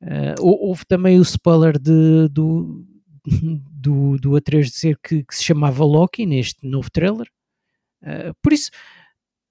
Uh, 0.02 0.36
houve 0.39 0.86
também 0.86 1.18
o 1.18 1.22
spoiler 1.22 1.80
de, 1.80 2.28
do, 2.30 2.86
do, 3.72 4.18
do 4.18 4.36
Atreus 4.36 4.70
dizer 4.70 4.98
que, 5.04 5.24
que, 5.24 5.36
se 5.36 5.44
chamava 5.44 5.84
Loki 5.84 6.26
neste 6.26 6.68
novo 6.68 6.89
trailer. 6.91 7.28
Uh, 8.02 8.34
por 8.41 8.54
isso, 8.54 8.70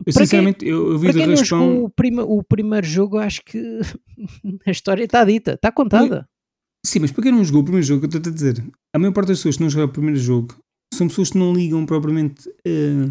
eu, 0.07 0.13
sinceramente, 0.13 0.61
quem, 0.61 0.69
eu, 0.69 0.93
eu 0.93 0.99
vi 0.99 1.11
raspão... 1.25 1.85
o, 1.85 1.91
prima, 1.91 2.23
o 2.23 2.43
primeiro 2.43 2.87
jogo, 2.87 3.19
acho 3.19 3.43
que 3.45 3.81
a 4.67 4.71
história 4.71 5.05
está 5.05 5.25
dita, 5.25 5.53
está 5.53 5.71
contada. 5.73 6.29
Sim, 6.85 7.01
mas 7.01 7.11
para 7.11 7.23
quem 7.23 7.33
não 7.33 7.45
jogou 7.45 7.63
o 7.63 7.65
primeiro 7.65 7.87
jogo, 7.87 8.05
eu 8.05 8.07
estou 8.07 8.31
a 8.31 8.35
dizer, 8.35 8.63
a 8.95 8.99
maior 8.99 9.13
parte 9.13 9.29
das 9.29 9.39
pessoas 9.39 9.57
que 9.57 9.63
não 9.63 9.71
jogaram 9.71 9.91
o 9.91 9.93
primeiro 9.93 10.21
jogo 10.21 10.55
são 10.93 11.09
pessoas 11.09 11.31
que 11.31 11.39
não 11.39 11.53
ligam 11.53 11.85
propriamente 11.87 12.49
uh, 12.49 13.11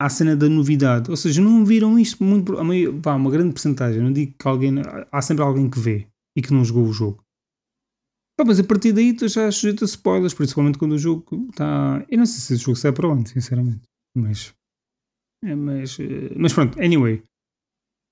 à 0.00 0.08
cena 0.08 0.36
da 0.36 0.48
novidade. 0.48 1.10
Ou 1.10 1.16
seja, 1.16 1.40
não 1.40 1.64
viram 1.64 1.98
isto 1.98 2.22
muito. 2.22 2.58
A 2.58 2.64
meio, 2.64 3.00
pá, 3.00 3.14
uma 3.14 3.30
grande 3.30 3.52
porcentagem. 3.52 4.02
Não 4.02 4.12
digo 4.12 4.34
que 4.38 4.48
alguém. 4.48 4.74
Há 5.10 5.22
sempre 5.22 5.44
alguém 5.44 5.70
que 5.70 5.78
vê 5.78 6.06
e 6.36 6.42
que 6.42 6.52
não 6.52 6.64
jogou 6.64 6.84
o 6.84 6.92
jogo. 6.92 7.22
Pá, 8.38 8.44
mas 8.44 8.60
a 8.60 8.64
partir 8.64 8.92
daí 8.92 9.14
tu 9.14 9.26
já 9.28 9.50
sujeito 9.50 9.84
a 9.84 9.86
spoilers, 9.86 10.34
principalmente 10.34 10.76
quando 10.76 10.92
o 10.92 10.98
jogo 10.98 11.24
está. 11.50 12.04
Eu 12.10 12.18
não 12.18 12.26
sei 12.26 12.40
se 12.40 12.54
o 12.54 12.66
jogo 12.66 12.76
sai 12.76 12.92
para 12.92 13.08
onde, 13.08 13.30
sinceramente. 13.30 13.82
Mas 14.14 14.52
é, 15.44 15.54
mas, 15.54 15.98
eh, 16.00 16.34
mas 16.36 16.52
pronto, 16.52 16.80
anyway. 16.80 17.22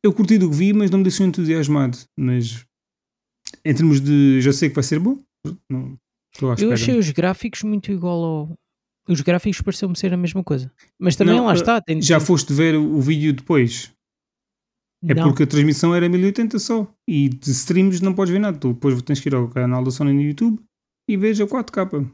Eu 0.04 0.12
curti 0.12 0.37
do 0.38 0.50
que 0.50 0.57
vi, 0.57 0.72
mas 0.72 0.90
não 0.90 0.98
me 0.98 1.04
deixou 1.04 1.26
entusiasmado. 1.26 1.98
Mas 2.18 2.64
em 3.64 3.74
termos 3.74 4.00
de 4.00 4.40
já 4.40 4.53
sei 4.53 4.68
que 4.68 4.74
vai 4.74 4.85
ser 4.85 4.98
bom, 4.98 5.22
não, 5.70 5.98
eu 6.59 6.72
achei 6.72 6.98
os 6.98 7.11
gráficos 7.11 7.62
muito 7.62 7.92
igual 7.92 8.24
ao. 8.24 8.59
Os 9.09 9.20
gráficos 9.20 9.61
pareceu-me 9.61 9.96
ser 9.96 10.12
a 10.14 10.16
mesma 10.16 10.42
coisa. 10.42 10.72
Mas 10.98 11.14
também 11.14 11.37
não, 11.37 11.44
lá 11.44 11.55
está. 11.55 11.81
Tem... 11.81 12.00
Já 12.00 12.18
foste 12.18 12.53
ver 12.53 12.74
o 12.74 13.00
vídeo 13.00 13.35
depois? 13.35 13.92
É 15.07 15.14
não. 15.14 15.24
porque 15.24 15.42
a 15.42 15.46
transmissão 15.46 15.94
era 15.94 16.09
1080 16.09 16.59
só. 16.59 16.90
E 17.07 17.29
de 17.29 17.50
streams 17.50 18.03
não 18.03 18.14
podes 18.14 18.33
ver 18.33 18.38
nada. 18.38 18.57
Tu 18.57 18.72
depois 18.72 19.00
tens 19.03 19.20
que 19.20 19.29
ir 19.29 19.35
ao 19.35 19.48
canal 19.48 19.85
da 19.85 19.90
Sony 19.90 20.14
no 20.14 20.22
YouTube 20.22 20.59
e 21.09 21.16
veja 21.16 21.46
4K. 21.46 22.11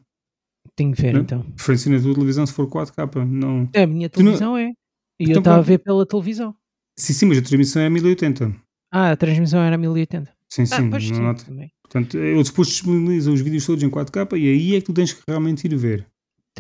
Tenho 0.75 0.93
que 0.93 1.01
ver 1.01 1.15
não? 1.15 1.21
então. 1.21 1.43
Preferência 1.53 1.93
na 1.93 2.03
tua 2.03 2.15
televisão 2.15 2.45
se 2.45 2.53
for 2.53 2.67
4K. 2.67 3.25
Não... 3.25 3.69
A 3.75 3.87
minha 3.87 4.11
televisão 4.11 4.51
não... 4.51 4.59
é. 4.59 4.73
E 5.21 5.25
então, 5.25 5.35
eu 5.35 5.39
estava 5.39 5.59
a 5.59 5.63
ver 5.63 5.79
pela 5.79 6.05
televisão. 6.05 6.55
Sim, 6.99 7.13
sim, 7.13 7.27
mas 7.27 7.39
a 7.39 7.43
transmissão 7.43 7.83
é 7.83 7.89
1080. 7.89 8.55
Ah, 8.93 9.13
a 9.13 9.17
transmissão 9.17 9.61
era 9.61 9.79
1080. 9.79 10.40
Sim, 10.53 10.67
sim. 10.67 10.91
Ah, 10.93 11.01
sim 11.01 11.21
nota. 11.21 11.45
também. 11.45 11.71
Portanto, 11.83 12.17
eu 12.17 12.43
depois 12.43 12.69
disponibilizo 12.69 13.33
os 13.33 13.41
vídeos 13.41 13.67
todos 13.67 13.83
em 13.83 13.91
4K 13.91 14.39
e 14.39 14.49
aí 14.49 14.77
é 14.77 14.81
que 14.81 14.87
tu 14.87 14.93
tens 14.93 15.13
que 15.13 15.23
realmente 15.27 15.65
ir 15.65 15.77
ver. 15.77 16.07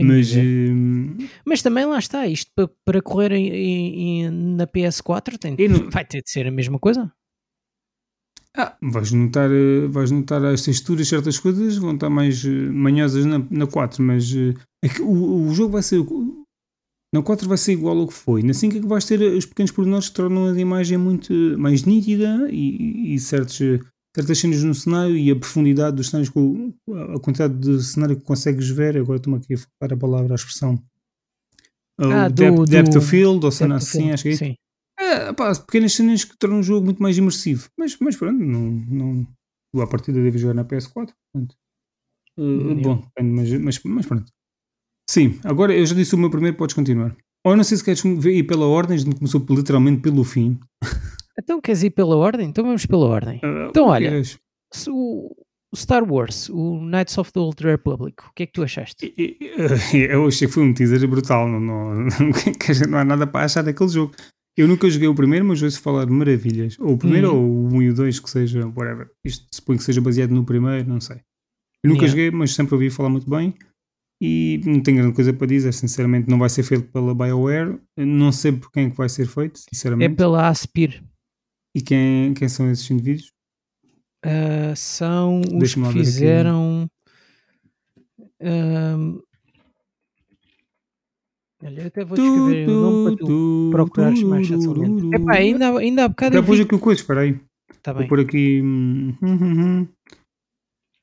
mas, 0.01 0.33
ver. 0.33 0.73
Uh... 0.73 1.29
mas 1.45 1.63
também 1.63 1.85
lá 1.85 1.99
está, 1.99 2.27
isto 2.27 2.51
para, 2.55 2.71
para 2.85 3.03
correr 3.03 3.33
em, 3.33 4.23
em, 4.23 4.31
na 4.31 4.67
PS4 4.67 5.39
tem, 5.39 5.57
não... 5.69 5.91
vai 5.91 6.05
ter 6.05 6.23
de 6.23 6.31
ser 6.31 6.47
a 6.47 6.51
mesma 6.51 6.79
coisa. 6.79 7.13
Ah, 8.57 8.77
vais 8.83 9.13
notar, 9.13 9.49
eh, 9.51 9.87
vais 9.87 10.11
notar 10.11 10.45
as 10.45 10.63
texturas, 10.63 11.07
certas 11.07 11.39
coisas 11.39 11.77
vão 11.77 11.95
estar 11.95 12.11
mais 12.11 12.45
eh, 12.45 12.49
manhosas 12.49 13.25
na, 13.25 13.39
na 13.49 13.67
4, 13.67 14.03
mas 14.03 14.33
uh, 14.33 14.55
o, 15.03 15.47
o 15.49 15.55
jogo 15.55 15.75
vai 15.75 15.83
ser 15.83 16.05
na 17.13 17.23
4 17.23 17.49
vai 17.49 17.59
ser 17.59 17.73
igual 17.73 17.99
ao 17.99 18.07
que 18.07 18.15
foi. 18.15 18.43
Na 18.43 18.55
5 18.55 18.77
é 18.77 18.81
que 18.81 18.87
vais 18.87 19.05
ter 19.05 19.21
os 19.21 19.45
pequenos 19.45 19.73
pormenores 19.73 20.09
que 20.09 20.15
tornam 20.15 20.47
a 20.47 20.59
imagem 20.59 20.97
muito 20.97 21.33
mais 21.59 21.85
nítida 21.85 22.49
e, 22.51 23.15
e 23.15 23.19
certos, 23.19 23.59
certas 24.15 24.39
cenas 24.39 24.63
no 24.63 24.75
cenário 24.75 25.17
e 25.17 25.31
a 25.31 25.37
profundidade 25.37 25.97
dos 25.97 26.09
cenários, 26.09 26.31
com 26.31 26.73
a 27.15 27.19
quantidade 27.21 27.55
de 27.55 27.83
cenário 27.83 28.17
que 28.17 28.23
consegues 28.23 28.69
ver. 28.71 28.97
Agora 28.97 29.17
estou-me 29.17 29.39
aqui 29.39 29.55
a 29.55 29.59
falar 29.59 29.95
a 29.95 29.97
palavra, 29.97 30.35
a 30.35 30.37
expressão. 30.37 30.81
Ah, 31.99 32.27
o 32.27 32.29
do, 32.29 32.35
depth, 32.35 32.57
do, 32.57 32.65
depth 32.65 32.97
of 32.97 33.07
field, 33.07 33.45
ou 33.45 33.51
cena 33.51 33.77
assim, 33.77 34.13
acho 34.13 34.23
que 34.23 34.29
é. 34.31 34.37
Sim. 34.37 34.55
É, 34.99 35.33
pá, 35.33 35.53
pequenas 35.55 35.93
cenas 35.95 36.25
que 36.25 36.37
tornam 36.39 36.61
o 36.61 36.63
jogo 36.63 36.85
muito 36.85 37.03
mais 37.03 37.19
imersivo. 37.19 37.69
Mas, 37.77 37.97
mas 37.99 38.17
pronto, 38.17 38.39
não, 38.39 38.71
não, 38.71 39.83
a 39.83 39.87
partida 39.87 40.23
deve 40.23 40.39
jogar 40.39 40.55
na 40.55 40.65
PS4. 40.65 40.93
Portanto, 40.93 41.57
uh, 42.39 42.75
bom, 42.77 43.05
mas, 43.21 43.53
mas, 43.53 43.83
mas 43.83 44.07
pronto. 44.07 44.33
Sim, 45.11 45.41
agora 45.43 45.75
eu 45.75 45.85
já 45.85 45.93
disse 45.93 46.15
o 46.15 46.19
meu 46.19 46.31
primeiro, 46.31 46.57
podes 46.57 46.73
continuar. 46.73 47.17
Ou 47.45 47.53
eu 47.53 47.57
não 47.57 47.65
sei 47.65 47.77
se 47.77 47.83
queres 47.83 48.05
ir 48.05 48.45
pela 48.45 48.65
ordem, 48.65 48.95
a 48.95 48.97
gente 48.97 49.17
começou 49.17 49.45
literalmente 49.51 50.01
pelo 50.01 50.23
fim. 50.23 50.57
Então 51.37 51.61
queres 51.61 51.83
ir 51.83 51.91
pela 51.91 52.15
ordem? 52.15 52.49
Então 52.49 52.63
vamos 52.63 52.87
pela 52.87 53.07
ordem. 53.07 53.39
Uh, 53.39 53.71
então 53.71 53.89
olha, 53.89 54.23
o 54.87 55.35
Star 55.75 56.05
Wars, 56.09 56.49
o 56.49 56.81
Knights 56.81 57.19
of 57.19 57.33
the 57.33 57.41
Old 57.41 57.61
Republic, 57.61 58.23
o 58.25 58.33
que 58.37 58.45
é 58.45 58.47
que 58.47 58.53
tu 58.53 58.63
achaste? 58.63 59.13
Eu 59.93 60.29
achei 60.29 60.47
que 60.47 60.55
foi 60.55 60.63
um 60.63 60.73
teaser 60.73 61.05
brutal, 61.09 61.49
não, 61.49 61.59
não, 61.59 61.95
não 62.89 62.99
há 62.99 63.05
nada 63.05 63.27
para 63.27 63.47
achar 63.47 63.63
daquele 63.63 63.91
jogo. 63.91 64.13
Eu 64.57 64.69
nunca 64.69 64.89
joguei 64.89 65.09
o 65.09 65.15
primeiro, 65.15 65.45
mas 65.45 65.61
ouço 65.61 65.81
falar 65.81 66.05
de 66.05 66.13
maravilhas. 66.13 66.77
Ou 66.79 66.93
o 66.93 66.99
primeiro 66.99 67.35
hum. 67.35 67.67
ou 67.67 67.73
o 67.73 67.77
1 67.79 67.83
e 67.83 67.91
o 67.91 67.95
2, 67.95 68.21
que 68.21 68.31
seja, 68.31 68.65
whatever. 68.77 69.11
Isto 69.25 69.45
suponho 69.51 69.79
que 69.81 69.85
seja 69.85 70.01
baseado 70.01 70.31
no 70.31 70.45
primeiro, 70.45 70.89
não 70.89 71.01
sei. 71.01 71.17
Eu 71.83 71.91
nunca 71.91 72.05
yeah. 72.05 72.11
joguei, 72.11 72.31
mas 72.31 72.55
sempre 72.55 72.75
ouvi 72.75 72.91
falar 72.91 73.09
muito 73.09 73.29
bem 73.29 73.57
e 74.21 74.61
não 74.65 74.83
tenho 74.83 74.99
grande 74.99 75.15
coisa 75.15 75.33
para 75.33 75.47
dizer, 75.47 75.73
sinceramente 75.73 76.29
não 76.29 76.39
vai 76.39 76.51
ser 76.51 76.63
feito 76.63 76.89
pela 76.93 77.15
BioWare, 77.15 77.79
não 77.97 78.31
sei 78.31 78.53
por 78.53 78.71
quem 78.71 78.87
é 78.87 78.91
que 78.91 78.97
vai 78.97 79.09
ser 79.09 79.27
feito, 79.27 79.59
sinceramente. 79.59 80.13
É 80.13 80.15
pela 80.15 80.49
Aspir. 80.49 81.03
E 81.75 81.81
quem, 81.81 82.35
quem 82.35 82.49
são 82.49 82.71
esses 82.71 82.91
indivíduos? 82.91 83.33
Uh, 84.25 84.77
são 84.77 85.41
os 85.41 85.75
que 85.75 85.93
fizeram 85.93 86.87
Olha, 91.63 91.83
eu 91.83 91.87
até 91.89 92.05
vou 92.05 92.17
escrever 92.17 92.69
o 92.69 92.73
nome 92.73 93.17
para 93.17 93.27
tu 93.27 93.69
procurares 93.71 94.23
mais 94.23 94.49
facilmente. 94.49 95.05
Epá, 95.15 95.35
ainda, 95.35 95.79
ainda 95.79 96.05
há 96.05 96.09
bocado. 96.09 96.35
Já 96.37 96.43
pus 96.43 96.61
aqui 96.61 96.75
o 96.75 96.79
coisa, 96.79 97.01
espera 97.01 97.21
aí. 97.21 97.39
Tá 97.83 97.93
bem. 97.93 98.03
Vou 98.03 98.09
por 98.09 98.21
aqui. 98.21 98.63
Hum, 98.63 99.15
hum, 99.23 99.39
hum, 99.43 99.89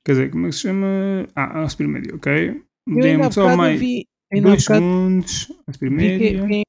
Quer 0.04 0.12
dizer, 0.12 0.30
como 0.30 0.46
é 0.46 0.48
que 0.48 0.56
se 0.56 0.62
chama? 0.62 0.86
Ah, 1.34 1.62
Aspir 1.62 1.86
Media, 1.86 2.14
ok. 2.14 2.62
Demos 2.88 3.34
só 3.34 3.56
mais 3.56 3.78
vi, 3.78 4.06
dois 4.40 4.64
segundos. 4.64 5.52
Vi 5.80 6.64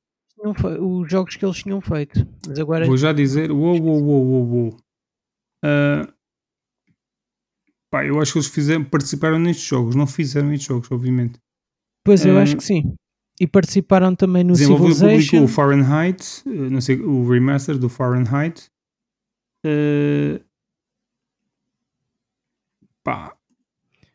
os 0.79 1.11
jogos 1.11 1.35
que 1.35 1.45
eles 1.45 1.57
tinham 1.57 1.81
feito. 1.81 2.27
Mas 2.47 2.59
agora... 2.59 2.85
Vou 2.85 2.97
já 2.97 3.11
dizer. 3.11 3.51
Uou, 3.51 3.79
uou, 3.81 4.03
uou, 4.03 4.25
uou, 4.25 4.47
uou. 4.47 4.77
Uh, 5.65 6.11
pá, 7.91 8.05
eu 8.05 8.19
acho 8.21 8.33
que 8.33 8.37
eles 8.39 8.47
fizeram, 8.47 8.83
participaram 8.83 9.39
nestes 9.39 9.65
jogos. 9.65 9.95
Não 9.95 10.07
fizeram 10.07 10.51
estes 10.53 10.67
jogos, 10.67 10.89
obviamente. 10.91 11.39
Pois 12.05 12.25
eu 12.25 12.35
uh, 12.35 12.39
acho 12.39 12.55
que 12.55 12.63
sim. 12.63 12.95
E 13.39 13.47
participaram 13.47 14.15
também 14.15 14.43
no 14.43 14.53
e 14.53 14.67
publicou 14.67 14.93
Civilization. 14.93 15.43
o 15.43 15.47
Fahrenheit, 15.47 16.43
eh, 16.45 16.49
não 16.49 16.81
sei, 16.81 16.99
o 16.99 17.29
remaster 17.29 17.77
do 17.77 17.87
Fahrenheit. 17.87 18.69
Eh, 19.65 20.41
pá, 23.01 23.33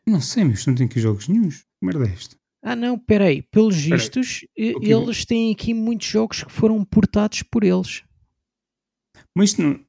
não 0.05 0.21
sei, 0.21 0.43
mas 0.43 0.65
não 0.67 0.75
tem 0.75 0.85
aqui 0.85 0.99
jogos 0.99 1.27
nenhums. 1.27 1.65
Que 1.79 1.85
merda 1.85 2.05
é 2.07 2.13
esta? 2.13 2.35
Ah 2.63 2.75
não, 2.75 2.97
peraí, 2.97 3.43
pelos 3.43 3.75
Espera 3.75 3.95
aí. 3.95 3.99
vistos, 4.01 4.45
eles 4.55 5.25
têm 5.25 5.53
aqui 5.53 5.73
muitos 5.73 6.07
jogos 6.07 6.43
que 6.43 6.51
foram 6.51 6.83
portados 6.83 7.43
por 7.43 7.63
eles. 7.63 8.03
Mas 9.37 9.51
isto 9.51 9.61
não. 9.61 9.85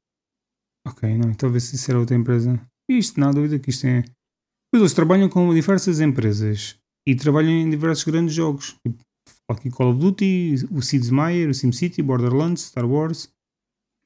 Ok, 0.87 1.17
não, 1.17 1.33
talvez 1.33 1.73
isso 1.73 1.89
era 1.89 1.99
outra 1.99 2.15
empresa. 2.15 2.61
Isto, 2.89 3.19
não 3.19 3.29
há 3.29 3.31
dúvida 3.31 3.59
que 3.59 3.69
isto 3.71 3.85
é. 3.87 4.03
Pois 4.71 4.81
eles 4.81 4.93
trabalham 4.93 5.27
com 5.27 5.53
diversas 5.53 5.99
empresas 5.99 6.77
e 7.07 7.15
trabalham 7.15 7.51
em 7.51 7.69
diversos 7.69 8.03
grandes 8.03 8.35
jogos. 8.35 8.75
Tipo, 8.85 9.03
aqui 9.49 9.69
Call 9.71 9.91
of 9.91 9.99
Duty, 9.99 10.55
o 10.71 10.81
Sid 10.81 11.11
Meier, 11.11 11.49
o 11.49 11.53
SimCity, 11.53 12.01
Borderlands, 12.01 12.63
Star 12.63 12.85
Wars. 12.85 13.29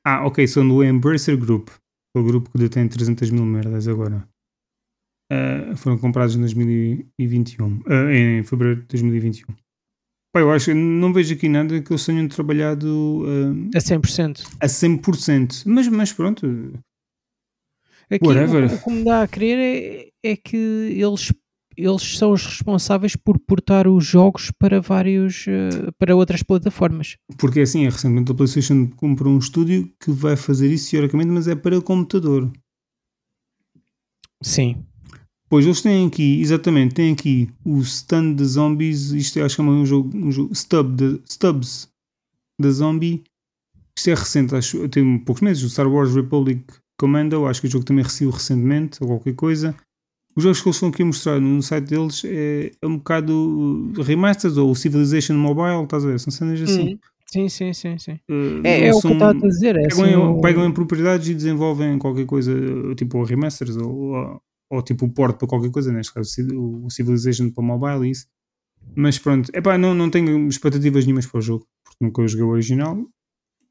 Ah, 0.06 0.26
ok, 0.26 0.48
são 0.48 0.68
do 0.68 0.84
Embracer 0.84 1.38
Group. 1.38 1.70
O 2.16 2.24
grupo 2.24 2.50
que 2.52 2.58
detém 2.58 2.88
300 2.88 3.30
mil 3.32 3.46
merdas 3.46 3.88
agora. 3.88 4.28
Ah, 5.34 5.76
foram 5.78 5.98
comprados 5.98 6.36
em 6.36 6.40
2021. 6.42 7.82
ah, 7.88 8.14
em 8.14 8.44
fevereiro 8.44 8.82
de 8.82 8.88
2021. 8.88 9.46
Pá, 10.34 10.42
eu 10.42 10.52
acho, 10.52 10.74
não 10.76 11.14
vejo 11.14 11.34
aqui 11.34 11.48
nada 11.48 11.82
que 11.82 11.90
eles 11.92 12.06
tenham 12.06 12.28
trabalhado 12.28 13.24
ah, 13.74 13.78
A 13.78 13.80
100%. 13.80 14.46
a 14.60 14.66
100%. 14.68 15.64
Mas, 15.66 15.88
mas 15.88 16.12
pronto, 16.12 16.46
Aqui 18.10 18.28
Whatever. 18.28 18.70
o, 18.70 18.76
o 18.76 18.84
que 18.84 18.92
me 18.92 19.04
dá 19.06 19.22
a 19.24 19.28
crer 19.28 19.58
é, 19.58 20.32
é 20.32 20.36
que 20.36 20.58
eles, 20.58 21.32
eles 21.78 22.18
são 22.18 22.34
os 22.34 22.46
responsáveis 22.46 23.16
por 23.16 23.40
portar 23.40 23.88
os 23.88 24.06
jogos 24.06 24.52
para 24.60 24.82
vários 24.82 25.46
para 25.98 26.14
outras 26.14 26.44
plataformas. 26.44 27.16
porque 27.38 27.62
assim, 27.62 27.86
é 27.86 27.90
recentemente 27.90 28.34
a 28.34 28.36
PlayStation 28.36 28.90
comprou 28.98 29.34
um 29.34 29.38
estúdio 29.38 29.90
que 29.98 30.12
vai 30.12 30.36
fazer 30.36 30.70
isso 30.70 30.92
teoricamente, 30.92 31.30
mas 31.30 31.48
é 31.48 31.56
para 31.56 31.82
computador. 31.82 32.52
Sim. 34.42 34.84
Pois 35.52 35.66
eles 35.66 35.82
têm 35.82 36.08
aqui, 36.08 36.40
exatamente, 36.40 36.96
têm 36.96 37.12
aqui 37.12 37.50
o 37.66 37.84
Stun 37.84 38.34
de 38.34 38.46
Zombies, 38.46 39.12
isto 39.12 39.38
é, 39.38 39.42
acho 39.42 39.58
que 39.58 39.62
é 39.62 39.66
um 39.66 39.86
jogo, 39.86 40.10
um 40.18 40.32
jogo 40.32 40.56
Stub 40.56 40.96
de, 40.96 41.20
Stubbs 41.30 41.90
da 42.58 42.72
Zombie. 42.72 43.22
Isto 43.98 44.12
é 44.12 44.16
recente, 44.16 44.56
acho, 44.56 44.88
tem 44.88 45.20
poucos 45.20 45.42
meses. 45.42 45.62
O 45.64 45.70
Star 45.70 45.92
Wars 45.92 46.16
Republic 46.16 46.64
Commando, 46.98 47.46
acho 47.48 47.60
que 47.60 47.68
o 47.68 47.70
jogo 47.70 47.84
também 47.84 48.02
recebeu 48.02 48.32
recentemente, 48.32 49.00
ou 49.02 49.10
qualquer 49.10 49.34
coisa. 49.36 49.76
Os 50.38 50.44
jogos 50.44 50.62
que 50.62 50.70
eles 50.70 50.78
estão 50.78 50.88
aqui 50.88 51.02
a 51.04 51.06
mostrar 51.06 51.42
no 51.42 51.62
site 51.62 51.86
deles 51.90 52.22
é, 52.24 52.72
é 52.82 52.88
um 52.88 52.98
bocado 52.98 53.92
remasters 54.04 54.56
ou 54.56 54.74
Civilization 54.74 55.34
Mobile, 55.34 55.84
estás 55.84 56.06
a 56.06 56.08
ver? 56.08 56.20
São 56.22 56.32
cenas 56.32 56.62
assim. 56.62 56.92
Uhum. 56.92 57.00
Sim, 57.30 57.50
sim, 57.50 57.74
sim, 57.74 57.98
sim. 57.98 58.14
Uh, 58.30 58.62
É, 58.66 58.88
é 58.88 58.94
o 58.94 59.02
que 59.02 59.08
eu 59.08 59.12
estava 59.14 59.32
a 59.32 59.34
dizer. 59.50 59.76
É 59.76 59.82
pegam, 59.90 60.04
assim, 60.06 60.14
em, 60.14 60.16
o- 60.16 60.42
pegam 60.42 60.66
em 60.66 60.72
propriedades 60.72 61.28
e 61.28 61.34
desenvolvem 61.36 61.98
qualquer 61.98 62.26
coisa, 62.26 62.54
tipo 62.96 63.22
remasters 63.24 63.76
ou, 63.76 63.92
ou, 63.92 64.42
ou 64.72 64.82
tipo 64.82 65.06
o 65.06 65.12
port 65.14 65.38
para 65.38 65.48
qualquer 65.48 65.70
coisa, 65.72 65.92
neste 65.92 66.14
caso 66.14 66.30
o 66.56 66.90
Civilization 66.90 67.52
para 67.52 67.64
mobile 67.64 68.08
e 68.08 68.12
isso. 68.12 68.26
Mas 68.96 69.20
pronto, 69.20 69.50
epá, 69.54 69.78
não, 69.78 69.94
não 69.94 70.10
tenho 70.10 70.48
expectativas 70.48 71.06
nenhumas 71.06 71.26
para 71.28 71.38
o 71.38 71.42
jogo, 71.42 71.68
porque 71.84 72.04
nunca 72.04 72.22
eu 72.22 72.28
joguei 72.28 72.46
o 72.46 72.50
original. 72.50 73.06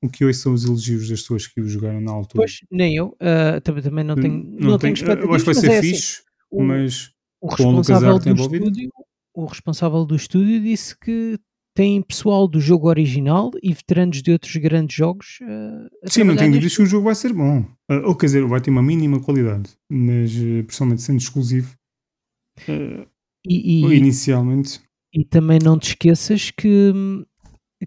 O 0.03 0.09
que 0.09 0.25
hoje 0.25 0.39
são 0.39 0.53
os 0.55 0.65
elogios 0.65 1.09
das 1.09 1.21
pessoas 1.21 1.47
que 1.47 1.61
o 1.61 1.69
jogaram 1.69 2.01
na 2.01 2.11
altura. 2.13 2.43
Pois, 2.45 2.61
nem 2.71 2.95
eu. 2.97 3.15
ah, 3.21 3.61
também, 3.61 3.83
também 3.83 4.05
não 4.05 4.15
tenho, 4.15 4.35
Hum, 4.35 4.57
não 4.61 4.79
tenho 4.79 4.93
eu 4.93 4.95
expectativas. 4.95 5.35
acho 5.35 5.45
que 5.45 5.53
vai 5.53 5.55
mas 5.55 5.59
ser 5.61 5.71
é 5.73 5.79
assim, 5.79 5.89
fixe, 5.95 6.23
o- 6.51 6.63
mas 6.63 7.11
o 7.41 7.47
o 7.47 7.51
responsável 7.51 8.19
do 8.19 8.31
estúdio, 8.35 8.91
o 9.35 9.45
responsável 9.47 10.05
do 10.07 10.17
estúdio 10.17 10.61
disse 10.61 10.99
que 10.99 11.39
tem 11.75 12.03
pessoal 12.03 12.49
do 12.49 12.61
jogo 12.61 12.89
original 12.89 13.51
e 13.63 13.73
veteranos 13.73 14.23
de 14.23 14.33
outros 14.33 14.55
grandes 14.57 14.97
jogos. 14.97 15.39
a 16.05 16.11
sim, 16.11 16.25
não 16.25 16.37
tenho 16.37 16.53
dúvidas 16.53 16.77
que 16.77 16.83
o 16.83 16.87
jogo 16.87 17.05
vai 17.05 17.15
ser 17.15 17.33
bom. 17.33 17.65
Ah, 17.89 18.01
ou 18.07 18.15
quer 18.17 18.27
dizer, 18.27 18.45
vai 18.47 18.61
ter 18.61 18.71
uma 18.71 18.83
mínima 18.83 19.21
qualidade, 19.21 19.71
mas 19.89 20.35
eh, 20.37 20.63
principalmente 20.63 21.03
sendo 21.03 21.19
exclusivo. 21.19 21.75
eh, 22.69 23.07
E, 23.47 23.87
e, 23.87 23.97
inicialmente. 23.97 24.81
e 25.15 25.25
também 25.25 25.59
não 25.63 25.79
te 25.79 25.89
esqueças 25.91 26.51
que, 26.51 26.93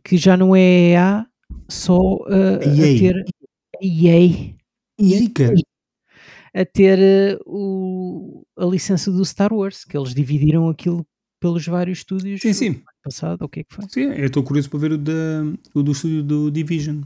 que 0.04 0.18
já 0.18 0.36
não 0.36 0.56
é 0.56 0.92
EA 0.94 1.28
só 1.70 1.98
a 2.28 2.66
EA. 2.66 3.00
ter 3.00 3.16
a 3.82 3.86
EA 3.86 4.56
E 5.00 5.14
aí, 5.16 5.30
cara? 5.30 5.54
a 6.56 6.66
ter 6.66 7.40
o, 7.46 8.44
a 8.58 8.66
licença 8.66 9.12
do 9.12 9.24
Star 9.26 9.52
Wars, 9.54 9.84
que 9.86 9.98
eles 9.98 10.14
dividiram 10.14 10.70
aquilo 10.70 11.06
pelos 11.40 11.66
vários 11.66 12.00
estúdios 12.00 12.42
Sim, 12.42 12.54
sim. 12.54 12.82
Passado, 13.04 13.42
ou 13.42 13.46
o 13.48 13.50
que 13.50 13.60
é 13.60 13.64
que 13.64 13.74
foi? 13.74 13.86
Sim, 13.90 14.02
eu 14.14 14.26
estou 14.26 14.42
curioso 14.44 14.70
para 14.70 14.80
ver 14.80 14.92
o, 14.94 14.98
da, 14.98 15.12
o 15.76 15.84
do 15.84 15.92
estúdio 15.92 16.24
do 16.24 16.50
Division. 16.50 17.02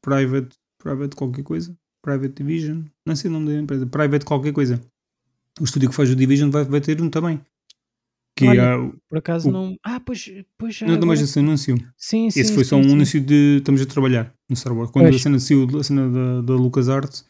Private, 0.00 0.56
Private 0.78 1.14
qualquer 1.14 1.42
coisa. 1.44 1.76
Private 2.02 2.34
Division. 2.42 2.82
Não 3.06 3.14
sei 3.14 3.30
o 3.30 3.32
nome 3.32 3.46
da 3.46 3.58
empresa. 3.60 3.86
Private 3.86 4.24
qualquer 4.24 4.52
coisa. 4.52 4.80
O 5.60 5.64
estúdio 5.64 5.88
que 5.90 5.94
faz 5.94 6.10
o 6.10 6.16
Division 6.16 6.50
vai, 6.50 6.64
vai 6.64 6.80
ter 6.80 7.00
um 7.00 7.08
também. 7.08 7.40
Que 8.34 8.46
Olha, 8.46 8.60
é 8.62 8.76
o- 8.76 8.94
Por 9.08 9.18
acaso 9.18 9.48
o- 9.50 9.52
não. 9.52 9.76
Ah, 9.84 10.00
pois, 10.00 10.28
pois 10.58 10.74
já. 10.74 10.86
não 10.86 10.98
dá 10.98 11.06
mais 11.06 11.20
agora- 11.20 11.30
esse 11.30 11.38
anúncio. 11.38 11.76
Sim, 11.96 12.30
sim. 12.30 12.40
Esse 12.40 12.52
foi 12.54 12.64
só 12.64 12.76
sim, 12.76 12.80
um 12.82 12.88
sim. 12.88 12.92
anúncio 12.94 13.20
de 13.20 13.56
estamos 13.58 13.80
a 13.82 13.86
trabalhar 13.86 14.34
no 14.48 14.56
Star 14.56 14.74
Wars. 14.76 14.90
Quando 14.90 15.04
Pois. 15.04 15.16
a 15.16 15.18
cena 15.18 15.38
saiu, 15.38 15.68
a 15.78 15.84
cena 15.84 16.08
da, 16.10 16.40
da 16.40 16.54
LucasArts, 16.54 17.24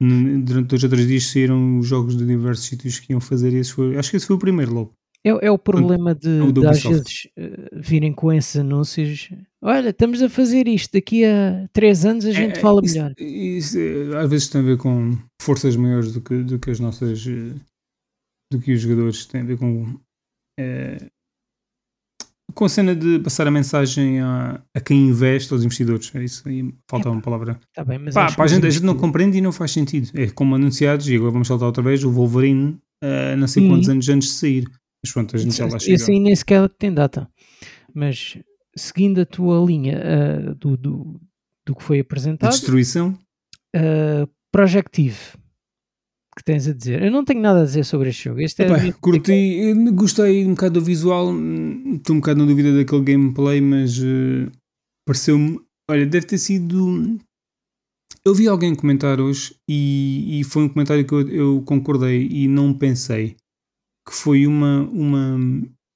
durante 0.00 0.66
dois 0.68 0.82
ou 0.82 0.90
três 0.90 1.06
dias 1.06 1.24
saíram 1.30 1.78
os 1.78 1.86
jogos 1.86 2.16
de 2.16 2.26
diversos 2.26 2.66
sítios 2.66 2.98
que 2.98 3.12
iam 3.12 3.20
fazer. 3.20 3.54
Esse 3.54 3.72
foi, 3.72 3.96
acho 3.96 4.10
que 4.10 4.16
esse 4.16 4.26
foi 4.26 4.34
o 4.36 4.38
primeiro 4.38 4.74
logo. 4.74 4.92
É, 5.24 5.46
é 5.46 5.50
o 5.50 5.58
problema 5.58 6.14
de, 6.16 6.52
da 6.52 6.60
de 6.62 6.66
às 6.66 6.82
vezes 6.82 7.28
eh, 7.36 7.68
virem 7.74 8.12
com 8.12 8.32
esses 8.32 8.56
anúncios. 8.56 9.30
Olha, 9.62 9.90
estamos 9.90 10.20
a 10.20 10.28
fazer 10.28 10.66
isto, 10.66 10.92
daqui 10.94 11.24
a 11.24 11.68
três 11.72 12.04
anos 12.04 12.24
a 12.26 12.32
gente 12.32 12.56
É, 12.58 12.60
fala 12.60 12.80
isso- 12.84 12.94
melhor. 12.94 13.14
Isso, 13.18 13.78
é, 13.78 14.18
às 14.20 14.28
vezes 14.28 14.48
tem 14.48 14.60
a 14.60 14.64
ver 14.64 14.78
com 14.78 15.16
forças 15.40 15.76
maiores 15.76 16.12
do 16.12 16.20
que, 16.20 16.42
do 16.42 16.58
que 16.58 16.70
as 16.70 16.80
nossas. 16.80 17.24
eh, 17.26 17.54
do 18.52 18.60
que 18.60 18.72
os 18.72 18.80
jogadores. 18.80 19.24
Tem 19.26 19.40
a 19.42 19.44
ver 19.44 19.56
com. 19.58 19.96
eh, 20.58 21.06
com 22.54 22.64
a 22.66 22.68
cena 22.68 22.94
de 22.94 23.18
passar 23.20 23.46
a 23.46 23.50
mensagem 23.50 24.20
a, 24.20 24.60
a 24.74 24.80
quem 24.80 25.08
investe, 25.08 25.52
aos 25.54 25.64
investidores. 25.64 26.10
É 26.14 26.22
isso 26.24 26.46
aí, 26.48 26.74
falta 26.90 27.08
uma 27.08 27.22
palavra. 27.22 27.58
Está 27.68 27.82
bem, 27.84 27.98
mas 27.98 28.12
Pá, 28.14 28.30
pá, 28.30 28.44
a, 28.44 28.46
gente, 28.46 28.66
a 28.66 28.70
gente 28.70 28.84
não 28.84 28.96
compreende 28.96 29.38
e 29.38 29.40
não 29.40 29.52
faz 29.52 29.70
sentido. 29.70 30.10
É 30.14 30.28
como 30.30 30.54
anunciados, 30.54 31.08
e 31.08 31.14
agora 31.16 31.30
vamos 31.30 31.48
saltar 31.48 31.66
outra 31.66 31.82
vez, 31.82 32.04
o 32.04 32.10
Wolverine, 32.10 32.76
eh, 33.02 33.36
não 33.36 33.46
sei 33.48 33.62
Uhum. 33.62 33.70
quantos 33.70 33.88
anos 33.88 34.08
antes 34.10 34.28
de 34.28 34.34
sair. 34.34 34.64
Mas 35.04 35.12
pronto, 35.12 35.34
a 35.36 35.38
gente 35.38 35.56
já 35.56 35.66
lá 35.66 35.76
Esse- 35.76 35.84
chega. 35.86 35.94
Esse 35.96 36.10
aí 36.12 36.20
nem 36.20 36.34
sequer 36.36 36.68
tem 36.70 36.92
data. 36.92 37.28
Mas 37.94 38.38
seguindo 38.76 39.20
a 39.20 39.26
tua 39.26 39.64
linha 39.64 40.00
ah, 40.02 40.54
do, 40.54 40.76
do, 40.76 41.20
do 41.66 41.74
que 41.74 41.82
foi 41.82 42.00
apresentado, 42.00 42.50
destruição. 42.50 43.18
ah, 43.74 44.26
Projective, 44.52 45.16
que 46.36 46.44
tens 46.44 46.68
a 46.68 46.72
dizer? 46.72 47.02
Eu 47.02 47.10
não 47.10 47.24
tenho 47.24 47.40
nada 47.40 47.62
a 47.62 47.64
dizer 47.64 47.84
sobre 47.84 48.10
este 48.10 48.24
jogo. 48.24 48.40
Este 48.40 48.62
é 48.62 48.66
Epá, 48.66 48.76
a 48.76 48.80
minha- 48.80 48.92
curti, 48.94 49.32
eu 49.32 49.92
gostei 49.94 50.46
um 50.46 50.50
bocado 50.50 50.78
do 50.80 50.84
visual, 50.84 51.28
estou 51.94 52.16
um 52.16 52.20
bocado 52.20 52.40
na 52.40 52.46
dúvida 52.46 52.74
daquele 52.76 53.02
gameplay, 53.02 53.60
mas 53.60 53.98
eh, 53.98 54.50
pareceu-me. 55.06 55.58
Olha, 55.90 56.06
deve 56.06 56.26
ter 56.26 56.38
sido. 56.38 57.18
Eu 58.24 58.34
vi 58.34 58.46
alguém 58.46 58.74
comentar 58.74 59.20
hoje 59.20 59.54
e, 59.68 60.38
e 60.40 60.44
foi 60.44 60.62
um 60.62 60.68
comentário 60.68 61.04
que 61.04 61.12
eu, 61.12 61.28
eu 61.28 61.62
concordei 61.66 62.28
e 62.30 62.46
não 62.46 62.72
pensei 62.72 63.36
que 64.12 64.18
foi 64.18 64.46
uma, 64.46 64.82
uma, 64.90 65.38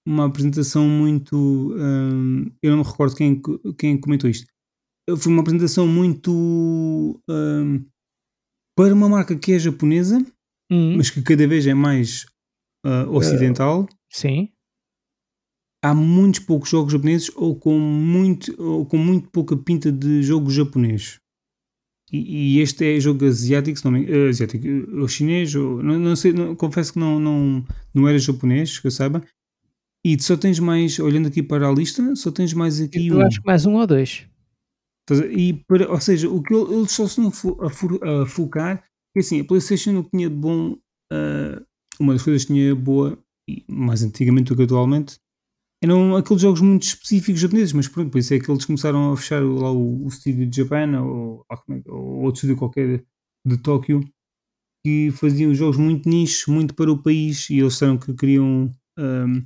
uma 0.09 0.24
apresentação 0.24 0.88
muito. 0.88 1.37
hum, 1.37 2.50
eu 2.62 2.70
não 2.70 2.79
me 2.79 2.90
recordo 2.90 3.14
quem, 3.14 3.42
quem 3.79 4.00
comentou 4.00 4.31
isto. 4.31 4.46
Foi 5.18 5.31
uma 5.31 5.42
apresentação 5.42 5.87
muito. 5.87 6.33
hum, 7.29 7.85
para 8.74 8.94
uma 8.94 9.09
marca 9.09 9.37
que 9.37 9.52
é 9.52 9.59
japonesa, 9.59 10.18
Hum, 10.70 10.96
mas 10.96 11.11
que 11.11 11.22
cada 11.22 11.46
vez 11.46 11.64
é 11.66 11.74
mais 11.74 12.26
ah, 12.85 13.07
ocidental, 13.09 13.87
sim. 14.11 14.48
há 15.85 15.94
muitos 15.94 16.40
poucos 16.40 16.68
jogos 16.70 16.92
japoneses 16.92 17.31
ou 17.37 17.55
com 17.55 17.79
muito, 17.79 18.52
ou 18.61 18.85
com 18.85 18.98
muito 18.98 19.31
pouca 19.31 19.57
pinta 19.57 19.92
de 19.92 20.22
jogo 20.22 20.50
japonês. 20.50 21.20
E, 22.12 22.57
e 22.59 22.61
este 22.61 22.97
é 22.97 23.01
jogo 23.01 23.25
asiático, 23.27 23.79
se 23.79 23.85
não 23.85 23.92
me, 23.92 24.05
eh, 24.11 24.29
asiático, 24.29 24.66
eh, 24.66 25.01
ou 25.01 25.09
chinês, 25.09 25.55
ou, 25.55 25.83
não, 25.83 25.99
não 25.99 26.14
sei, 26.16 26.33
não- 26.33 26.55
confesso 26.55 26.92
que 26.92 26.99
não, 26.99 27.19
não, 27.19 27.64
não 27.92 28.09
era 28.09 28.19
japonês, 28.19 28.79
que 28.79 28.87
eu 28.87 28.90
saiba. 28.92 29.25
E 30.05 30.21
só 30.23 30.37
tens 30.37 30.61
mais, 30.61 30.99
olhando 31.01 31.27
aqui 31.27 31.42
para 31.42 31.69
a 31.69 31.73
lista, 31.73 32.14
só 32.14 32.31
tens 32.31 32.53
mais 32.53 32.81
aqui 32.81 33.09
Eu 33.09 33.16
um. 33.19 33.23
acho 33.27 33.40
que 33.40 33.47
mais 33.47 33.66
um 33.66 33.75
ou 33.75 33.87
dois. 33.87 34.25
E 35.33 35.53
para, 35.69 35.90
ou 35.90 36.01
seja, 36.01 36.29
o 36.29 36.42
que 36.42 36.55
ele- 36.55 36.75
eles 36.75 36.92
só 36.92 37.07
se 37.07 37.21
não 37.21 37.31
a, 37.61 38.23
a 38.23 38.27
focar, 38.27 38.85
é 39.16 39.21
assim, 39.21 39.40
a 39.40 39.45
PlayStation 39.45 39.99
o 39.99 40.05
que 40.05 40.11
tinha 40.11 40.29
de 40.29 40.35
bom, 40.37 40.77
ah, 41.12 41.62
uma 42.01 42.12
das 42.12 42.23
coisas 42.23 42.45
que 42.45 42.53
tinha 42.53 42.75
boa, 42.75 43.19
mais 43.69 44.03
antigamente 44.03 44.49
do 44.53 44.57
que 44.57 44.62
atualmente, 44.64 45.19
eram 45.82 46.16
aqueles 46.16 46.42
jogos 46.42 46.60
muito 46.60 46.82
específicos 46.84 47.40
japoneses, 47.40 47.72
mas 47.72 47.88
pronto, 47.88 48.10
por 48.10 48.18
isso 48.18 48.34
é 48.34 48.38
que 48.40 48.50
eles 48.50 48.64
começaram 48.64 49.12
a 49.12 49.16
fechar 49.16 49.42
lá 49.42 49.70
o, 49.70 50.04
o 50.04 50.08
estúdio 50.08 50.46
de 50.48 50.56
Japan 50.56 51.00
ou, 51.02 51.44
é- 51.70 51.90
ou 51.90 52.22
outro 52.22 52.36
estúdio 52.38 52.56
qualquer 52.56 53.04
de 53.46 53.56
Tóquio 53.58 54.00
que 54.84 55.10
faziam 55.12 55.54
jogos 55.54 55.76
muito 55.76 56.08
nicho, 56.08 56.50
muito 56.52 56.74
para 56.74 56.90
o 56.92 57.02
país 57.02 57.50
e 57.50 57.58
eles 57.58 57.72
disseram 57.74 57.98
que 57.98 58.14
queriam 58.14 58.70
ahm, 58.98 59.42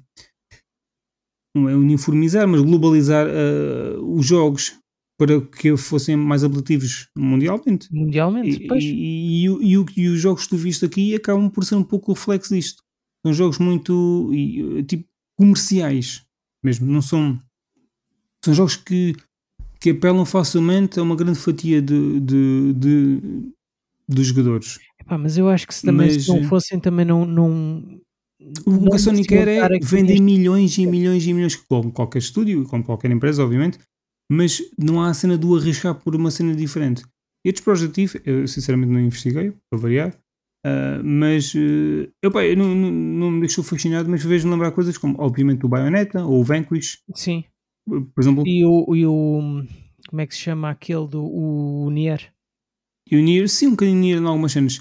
não 1.55 1.69
é 1.69 1.75
uniformizar, 1.75 2.47
mas 2.47 2.61
globalizar 2.63 3.27
uh, 3.27 4.01
os 4.17 4.25
jogos 4.27 4.79
para 5.19 5.41
que 5.41 5.77
fossem 5.77 6.17
mais 6.17 6.45
apelativos 6.45 7.09
mundialmente. 7.17 7.89
Mundialmente, 7.93 8.63
E, 8.65 8.67
pois. 8.69 8.83
e, 8.85 9.47
e, 9.47 9.47
e 9.47 9.85
e 9.97 10.09
os 10.09 10.21
jogos 10.21 10.45
que 10.45 10.51
tu 10.51 10.57
viste 10.57 10.85
aqui 10.85 11.15
acabam 11.15 11.51
por 11.51 11.65
ser 11.65 11.75
um 11.75 11.85
pouco 11.85 12.13
o 12.13 12.15
reflexo 12.15 12.55
disto. 12.55 12.83
São 13.27 13.35
jogos 13.35 13.59
muito 13.59 14.31
tipo 14.87 15.07
comerciais 15.41 16.23
mesmo, 16.63 16.87
não 16.87 17.01
são. 17.01 17.41
São 18.45 18.53
jogos 18.55 18.77
que, 18.77 19.15
que 19.81 19.91
apelam 19.91 20.25
facilmente 20.27 21.01
a 21.01 21.03
uma 21.03 21.17
grande 21.17 21.39
fatia 21.39 21.81
de, 21.81 22.21
de, 22.21 22.73
de- 22.75 23.53
dos 24.09 24.27
jogadores. 24.27 24.79
Epá, 25.01 25.17
mas 25.17 25.39
eu 25.39 25.49
acho 25.49 25.67
que 25.67 25.75
se 25.75 25.83
também 25.83 26.09
Mas, 26.09 26.25
se 26.25 26.29
não 26.29 26.39
eh, 26.39 26.45
fossem, 26.45 26.79
também 26.79 27.05
não. 27.07 27.25
não 27.25 28.01
O 28.67 28.71
não 28.73 28.89
que 28.91 28.97
a 28.97 28.99
Sony 28.99 29.19
mereciam 29.19 29.45
quer 29.45 29.49
é 29.49 29.79
vender 29.83 30.13
neste- 30.13 30.21
milhões 30.23 30.79
e 30.79 30.87
milhões 30.87 31.27
e 31.27 31.33
milhões, 31.33 31.57
como 31.57 31.91
qualquer 31.93 32.19
estúdio, 32.19 32.65
como 32.65 32.85
qualquer 32.85 33.11
empresa, 33.11 33.43
obviamente, 33.43 33.79
mas 34.31 34.63
não 34.79 35.01
há 35.03 35.09
a 35.11 35.15
cena 35.15 35.37
do 35.39 35.57
arriscar 35.57 35.95
por 35.95 36.15
uma 36.15 36.31
cena 36.31 36.55
diferente. 36.55 37.03
Estes 37.45 37.65
Project 37.65 38.01
Eve, 38.03 38.21
eu 38.27 38.47
sinceramente 38.47 38.93
não 38.93 39.01
investiguei, 39.01 39.53
para 39.71 39.79
variar, 39.81 40.19
ah, 40.65 41.01
mas 41.03 41.53
eh, 41.55 42.09
eu, 42.23 42.31
pá, 42.31 42.45
eu 42.45 42.57
não, 42.57 42.75
não, 42.75 42.91
não 42.91 43.31
me 43.31 43.41
deixou 43.41 43.65
fascinado, 43.65 44.09
mas 44.09 44.23
vejo-me 44.23 44.53
lembrar 44.53 44.73
coisas 44.73 44.99
como, 44.99 45.17
obviamente, 45.19 45.65
o 45.65 45.69
Bayonetta 45.69 46.25
ou 46.25 46.41
o 46.41 46.45
Vanquish, 46.45 46.99
Sim. 47.15 47.45
por 47.87 48.21
exemplo, 48.21 48.45
E 48.47 48.65
o, 48.65 48.95
e 48.95 49.07
o. 49.07 49.65
Como 50.09 50.21
é 50.23 50.27
que 50.27 50.35
se 50.35 50.41
chama 50.41 50.71
aquele 50.71 51.07
do 51.07 51.25
o 51.25 51.91
Nier? 51.91 52.33
e 53.11 53.17
o 53.17 53.23
Nier, 53.23 53.49
sim, 53.49 53.69
um 53.69 53.71
bocadinho 53.71 53.99
Nier 53.99 54.19
em 54.21 54.27
algumas 54.27 54.53
cenas. 54.53 54.81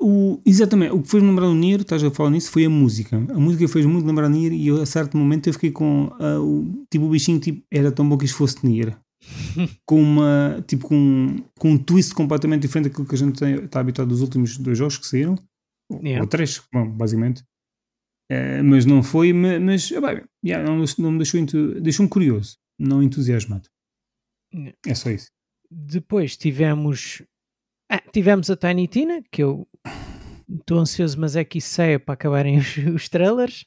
O, 0.00 0.40
exatamente, 0.46 0.92
o 0.92 1.02
que 1.02 1.08
fez-me 1.08 1.28
lembrar 1.28 1.48
o 1.48 1.54
Nier, 1.54 1.80
estás 1.80 2.02
a 2.02 2.10
falar 2.10 2.30
nisso, 2.30 2.50
foi 2.50 2.64
a 2.64 2.70
música. 2.70 3.16
A 3.16 3.38
música 3.38 3.66
fez 3.68 3.84
muito 3.84 4.06
lembrar 4.06 4.28
Nier 4.28 4.52
e 4.52 4.68
eu, 4.68 4.80
a 4.80 4.86
certo 4.86 5.16
momento 5.16 5.48
eu 5.48 5.52
fiquei 5.52 5.70
com 5.70 6.10
ah, 6.20 6.40
o, 6.40 6.84
tipo, 6.90 7.04
o 7.06 7.10
bichinho, 7.10 7.40
tipo, 7.40 7.62
era 7.70 7.90
tão 7.92 8.08
bom 8.08 8.16
que 8.16 8.24
isto 8.24 8.36
fosse 8.36 8.64
Nier. 8.66 8.96
Com 9.86 10.00
uma, 10.02 10.62
tipo, 10.66 10.88
com, 10.88 11.36
com 11.58 11.70
um 11.72 11.78
twist 11.78 12.14
completamente 12.14 12.62
diferente 12.62 12.88
daquilo 12.88 13.06
que 13.06 13.14
a 13.14 13.18
gente 13.18 13.38
tem- 13.38 13.64
está 13.64 13.80
habituado 13.80 14.08
dos 14.08 14.20
últimos 14.20 14.56
dois 14.58 14.76
jogos 14.78 14.98
que 14.98 15.06
saíram. 15.06 15.34
Ou- 15.90 16.00
Yeah. 16.02 16.22
Ou 16.22 16.26
três, 16.28 16.62
bom, 16.72 16.88
basicamente. 16.90 17.42
Eh, 18.30 18.62
mas 18.62 18.86
não 18.86 19.02
foi, 19.02 19.32
ma- 19.32 19.60
mas, 19.60 19.90
bem, 19.90 20.22
yeah, 20.44 20.66
não, 20.66 20.82
não 20.98 21.12
me 21.12 21.18
deixou, 21.18 21.40
deixou-me 21.80 22.08
curioso, 22.10 22.56
não 22.78 23.02
entusiasmado. 23.02 23.68
Yeah. 24.52 24.72
É 24.86 24.94
só 24.94 25.10
isso. 25.10 25.28
Depois 25.70 26.36
tivemos. 26.36 27.22
Ah, 27.90 28.00
tivemos 28.12 28.48
a 28.50 28.56
Tiny 28.56 28.88
Tina, 28.88 29.22
que 29.30 29.42
eu 29.42 29.68
estou 30.48 30.78
ansioso, 30.78 31.20
mas 31.20 31.36
é 31.36 31.44
que 31.44 31.58
isso 31.58 31.68
saia 31.74 32.00
para 32.00 32.14
acabarem 32.14 32.56
os, 32.58 32.76
os 32.94 33.08
trailers. 33.08 33.66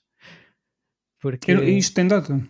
Porque. 1.21 1.51
Eu- 1.51 1.63
isto 1.67 1.93
tem 1.93 2.07
data. 2.07 2.41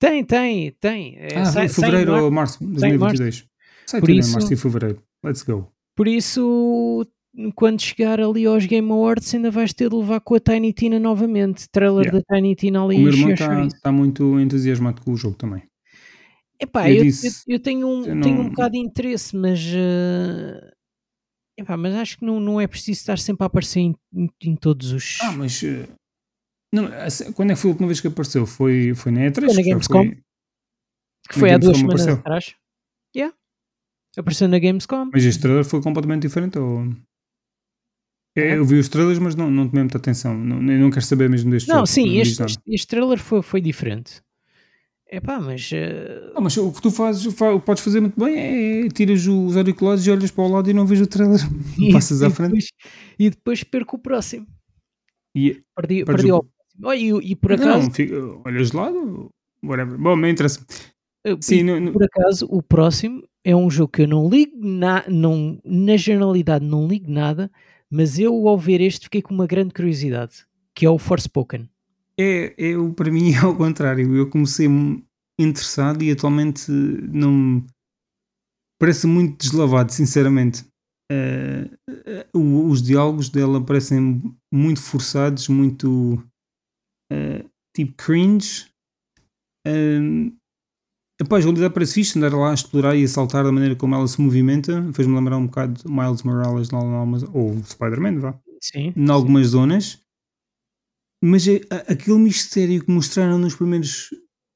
Tem, 0.00 0.24
tem, 0.24 0.72
tem. 0.80 1.14
É, 1.18 1.36
Ah, 1.38 1.44
sai- 1.44 1.68
fevereiro 1.68 2.24
ou 2.24 2.30
março 2.30 2.58
de 2.58 2.80
Sai 2.80 2.88
em 2.90 2.98
2022. 2.98 3.44
Sai 3.86 4.00
tudo 4.00 4.12
isso- 4.12 4.30
em 4.30 4.32
março 4.32 4.52
e 4.52 4.56
fevereiro. 4.56 5.02
Let's 5.24 5.42
go. 5.42 5.70
Por 5.94 6.08
isso, 6.08 7.06
quando 7.54 7.80
chegar 7.82 8.18
ali 8.20 8.46
aos 8.46 8.64
Game 8.64 8.90
Awards, 8.90 9.34
ainda 9.34 9.50
vais 9.50 9.74
ter 9.74 9.90
de 9.90 9.96
levar 9.96 10.20
com 10.20 10.34
a 10.34 10.40
Tiny 10.40 10.72
Tina 10.72 10.98
novamente. 10.98 11.68
Trailer 11.70 12.06
Yeah. 12.06 12.18
da 12.26 12.34
Tiny 12.36 12.54
Tina 12.56 12.82
ali 12.84 12.96
O 12.96 13.00
meu 13.00 13.12
irmão 13.12 13.30
está 13.30 13.68
tá 13.82 13.92
muito 13.92 14.40
entusiasmado 14.40 15.02
com 15.02 15.12
o 15.12 15.16
jogo 15.16 15.36
também. 15.36 15.62
Epá, 16.58 16.90
eu 16.90 16.96
eu, 16.96 17.02
disse- 17.04 17.42
eu, 17.46 17.54
eu 17.56 17.60
tenho, 17.60 17.86
um, 17.86 17.98
eu 18.04 18.20
tenho 18.20 18.36
não- 18.36 18.44
um 18.44 18.48
bocado 18.48 18.72
de 18.72 18.78
interesse, 18.78 19.36
mas. 19.36 19.60
eh, 19.74 20.70
epá, 21.58 21.76
mas 21.76 21.94
acho 21.94 22.18
que 22.18 22.24
não, 22.24 22.38
não 22.40 22.60
é 22.60 22.66
preciso 22.66 23.00
estar 23.00 23.18
sempre 23.18 23.44
a 23.44 23.46
aparecer 23.46 23.80
em, 23.80 23.94
em- 24.14 24.30
em 24.44 24.56
todos 24.56 24.92
os. 24.92 25.18
Ah, 25.22 25.32
mas. 25.32 25.62
eh, 25.62 25.86
Não, 26.72 26.84
quando 27.34 27.50
é 27.50 27.54
que 27.54 27.60
foi 27.60 27.70
a 27.70 27.72
última 27.72 27.88
vez 27.88 28.00
que 28.00 28.06
apareceu? 28.08 28.46
Foi, 28.46 28.94
foi 28.94 29.10
na 29.12 29.20
E3? 29.22 29.44
Foi 29.46 29.54
na 29.54 29.62
Gamescom. 29.62 30.10
que 30.10 30.16
na 31.36 31.40
foi 31.40 31.50
há 31.52 31.58
duas 31.58 31.76
semanas 31.76 32.00
apareceu? 32.02 32.20
atrás. 32.20 32.54
Yeah. 33.16 33.34
Apareceu 34.16 34.48
na 34.48 34.58
Gamescom. 34.58 35.10
Mas 35.12 35.24
este 35.24 35.40
trailer 35.42 35.64
foi 35.64 35.82
completamente 35.82 36.22
diferente? 36.22 36.58
Ou... 36.58 36.84
Eu, 38.36 38.44
eu 38.44 38.64
vi 38.64 38.78
os 38.78 38.88
trailers, 38.88 39.18
mas 39.18 39.34
não, 39.34 39.50
não 39.50 39.68
tomei 39.68 39.82
muita 39.82 39.98
atenção. 39.98 40.36
Não, 40.36 40.56
eu 40.72 40.78
não 40.80 40.90
quero 40.90 41.04
saber 41.04 41.28
mesmo 41.28 41.50
deste 41.50 41.68
Não, 41.68 41.76
jogo. 41.76 41.86
sim, 41.88 42.18
este, 42.18 42.42
este, 42.44 42.62
este 42.68 42.86
trailer 42.86 43.18
foi, 43.18 43.42
foi 43.42 43.60
diferente. 43.60 44.22
Epá, 45.12 45.40
mas. 45.40 45.70
eh, 45.72 46.30
Ah, 46.36 46.40
mas 46.40 46.56
o 46.56 46.70
que 46.72 46.80
tu 46.80 46.92
fazes, 46.92 47.34
fa- 47.34 47.52
o 47.52 47.58
que 47.58 47.66
podes 47.66 47.82
fazer 47.82 47.98
muito 48.00 48.18
bem 48.24 48.84
é 48.84 48.88
tiras 48.90 49.26
os 49.26 49.56
auriculares 49.56 50.06
e 50.06 50.10
olhas 50.12 50.30
para 50.30 50.44
o 50.44 50.48
lado 50.48 50.70
e 50.70 50.72
não 50.72 50.86
vês 50.86 51.00
o 51.00 51.06
trailer. 51.08 51.40
e- 51.76 51.92
Passas 51.92 52.22
à 52.22 52.30
frente. 52.30 52.50
Depois, 52.52 52.68
e 53.18 53.30
depois 53.30 53.64
perco 53.64 53.96
o 53.96 53.98
próximo. 53.98 54.46
E, 55.34 55.60
Perdi, 55.74 56.04
perdi 56.04 56.30
o- 56.30 56.46
Olha, 56.82 56.98
e, 56.98 57.32
e 57.32 57.36
por 57.36 57.52
acaso, 57.52 57.88
não, 58.10 58.42
olhas 58.44 58.70
de 58.70 58.76
lado, 58.76 59.28
whatever. 59.64 59.98
Bom, 59.98 60.16
não 60.16 60.28
interessa. 60.28 60.64
Sim, 61.40 61.56
e 61.56 61.62
não- 61.62 61.80
não- 61.80 61.92
por 61.92 62.02
acaso, 62.04 62.46
o 62.50 62.62
próximo 62.62 63.22
é 63.44 63.54
um 63.54 63.70
jogo 63.70 63.92
que 63.92 64.02
eu 64.02 64.08
não 64.08 64.28
ligo, 64.28 64.52
na, 64.56 65.04
não, 65.08 65.60
na 65.64 65.96
generalidade 65.96 66.64
não 66.64 66.86
ligo 66.88 67.10
nada, 67.10 67.50
mas 67.90 68.18
eu 68.18 68.46
ao 68.48 68.58
ver 68.58 68.80
este 68.80 69.04
fiquei 69.04 69.20
com 69.20 69.34
uma 69.34 69.46
grande 69.46 69.74
curiosidade, 69.74 70.46
que 70.74 70.86
é 70.86 70.90
o 70.90 70.98
Forspoken. 70.98 71.68
É, 72.18 72.54
eu, 72.56 72.92
para 72.94 73.10
mim 73.10 73.32
é 73.34 73.38
ao 73.38 73.54
contrário. 73.56 74.14
Eu 74.14 74.28
comecei 74.30 74.66
interessado 75.38 76.02
e 76.02 76.10
atualmente 76.10 76.70
não 76.70 77.64
parece 78.78 79.06
muito 79.06 79.38
deslavado, 79.42 79.92
sinceramente. 79.92 80.64
Eh, 81.12 81.68
o- 82.34 82.66
os 82.68 82.80
diálogos 82.82 83.28
dela 83.28 83.60
parecem 83.62 84.22
muito 84.52 84.80
forçados, 84.80 85.48
muito 85.48 86.22
eh, 87.10 87.44
tipo 87.74 87.92
cringe. 87.96 88.66
Um, 89.66 90.34
epá, 91.20 91.36
a 91.36 91.40
jogabilidade 91.40 91.74
parece 91.74 91.94
fixe, 91.94 92.18
andar 92.18 92.32
lá 92.32 92.50
a 92.50 92.54
explorar 92.54 92.96
e 92.96 93.04
a 93.04 93.08
saltar 93.08 93.44
da 93.44 93.52
maneira 93.52 93.76
como 93.76 93.94
ela 93.94 94.06
se 94.08 94.20
movimenta. 94.20 94.90
Fez-me 94.92 95.14
lembrar 95.14 95.36
um 95.36 95.46
bocado 95.46 95.74
de 95.82 95.88
Miles 95.90 96.22
Morales 96.22 96.68
ou 97.32 97.62
Spider-Man, 97.64 98.18
vá 98.20 98.40
Sim. 98.62 98.92
em 98.96 99.10
algumas 99.10 99.48
zonas, 99.48 100.02
mas 101.22 101.46
é, 101.46 101.60
a- 101.70 101.92
aquele 101.92 102.18
mistério 102.18 102.84
que 102.84 102.90
mostraram 102.90 103.38
nos 103.38 103.54
primeiros 103.54 104.10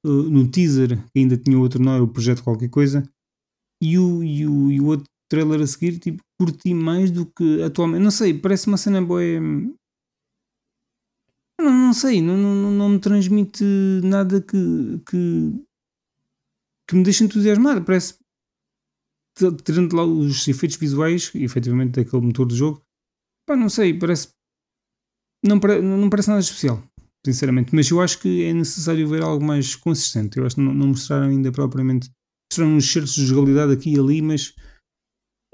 uh, 0.07 0.09
no 0.31 0.49
teaser, 0.51 0.97
que 1.13 1.19
ainda 1.19 1.37
tinha 1.37 1.59
outro 1.59 1.83
nome, 1.83 2.01
o 2.01 2.09
projeto 2.09 2.43
qualquer 2.43 2.71
coisa, 2.71 3.03
e 3.83 3.99
o, 3.99 4.23
e 4.23 4.47
o, 4.47 4.71
e 4.71 4.81
o 4.81 4.87
outro 4.87 5.07
trailer 5.31 5.61
a 5.61 5.67
seguir, 5.67 5.99
tipo, 5.99 6.23
curti 6.41 6.73
mais 6.73 7.11
do 7.11 7.27
que 7.27 7.63
atualmente. 7.63 8.03
Não 8.03 8.11
sei, 8.11 8.33
parece 8.33 8.67
uma 8.69 8.77
cena 8.77 9.03
boa. 9.03 9.21
Não, 11.61 11.71
não 11.73 11.93
sei, 11.93 12.21
não, 12.21 12.37
não, 12.37 12.71
não- 12.71 12.89
me 12.91 12.99
transmite 12.99 13.65
nada 14.03 14.41
que, 14.41 14.99
que, 15.09 15.65
que 16.89 16.97
me 16.97 17.03
deixe 17.05 17.25
entusiasmado. 17.25 17.85
Parece 17.85 18.19
tirando 19.65 19.95
lá 19.95 20.05
os 20.05 20.47
efeitos 20.47 20.77
visuais, 20.77 21.31
efetivamente 21.35 22.01
daquele 22.03 22.23
motor 22.25 22.47
do 22.47 22.55
jogo, 22.55 22.83
Pá, 23.47 23.55
não 23.57 23.69
sei, 23.69 23.93
parece. 23.99 24.29
Não, 25.45 25.57
não 25.59 26.09
parece 26.09 26.29
nada 26.29 26.41
especial, 26.41 26.83
sinceramente. 27.27 27.75
Mas 27.75 27.91
eu 27.91 28.01
acho 28.01 28.19
que 28.19 28.45
é 28.45 28.55
necessário 28.55 29.07
ver 29.07 29.23
algo 29.23 29.45
mais 29.45 29.77
consistente. 29.77 30.39
Eu 30.39 30.47
acho 30.47 30.55
que 30.57 30.63
não, 30.63 30.73
não 30.73 30.89
mostraram 30.89 31.29
ainda 31.29 31.53
propriamente. 31.53 32.09
Mostraram 32.51 32.77
uns 32.77 32.91
certos 32.91 33.15
de 33.15 33.27
jogabilidade 33.27 33.73
aqui 33.73 33.95
e 33.95 33.99
ali, 33.99 34.23
mas. 34.23 34.55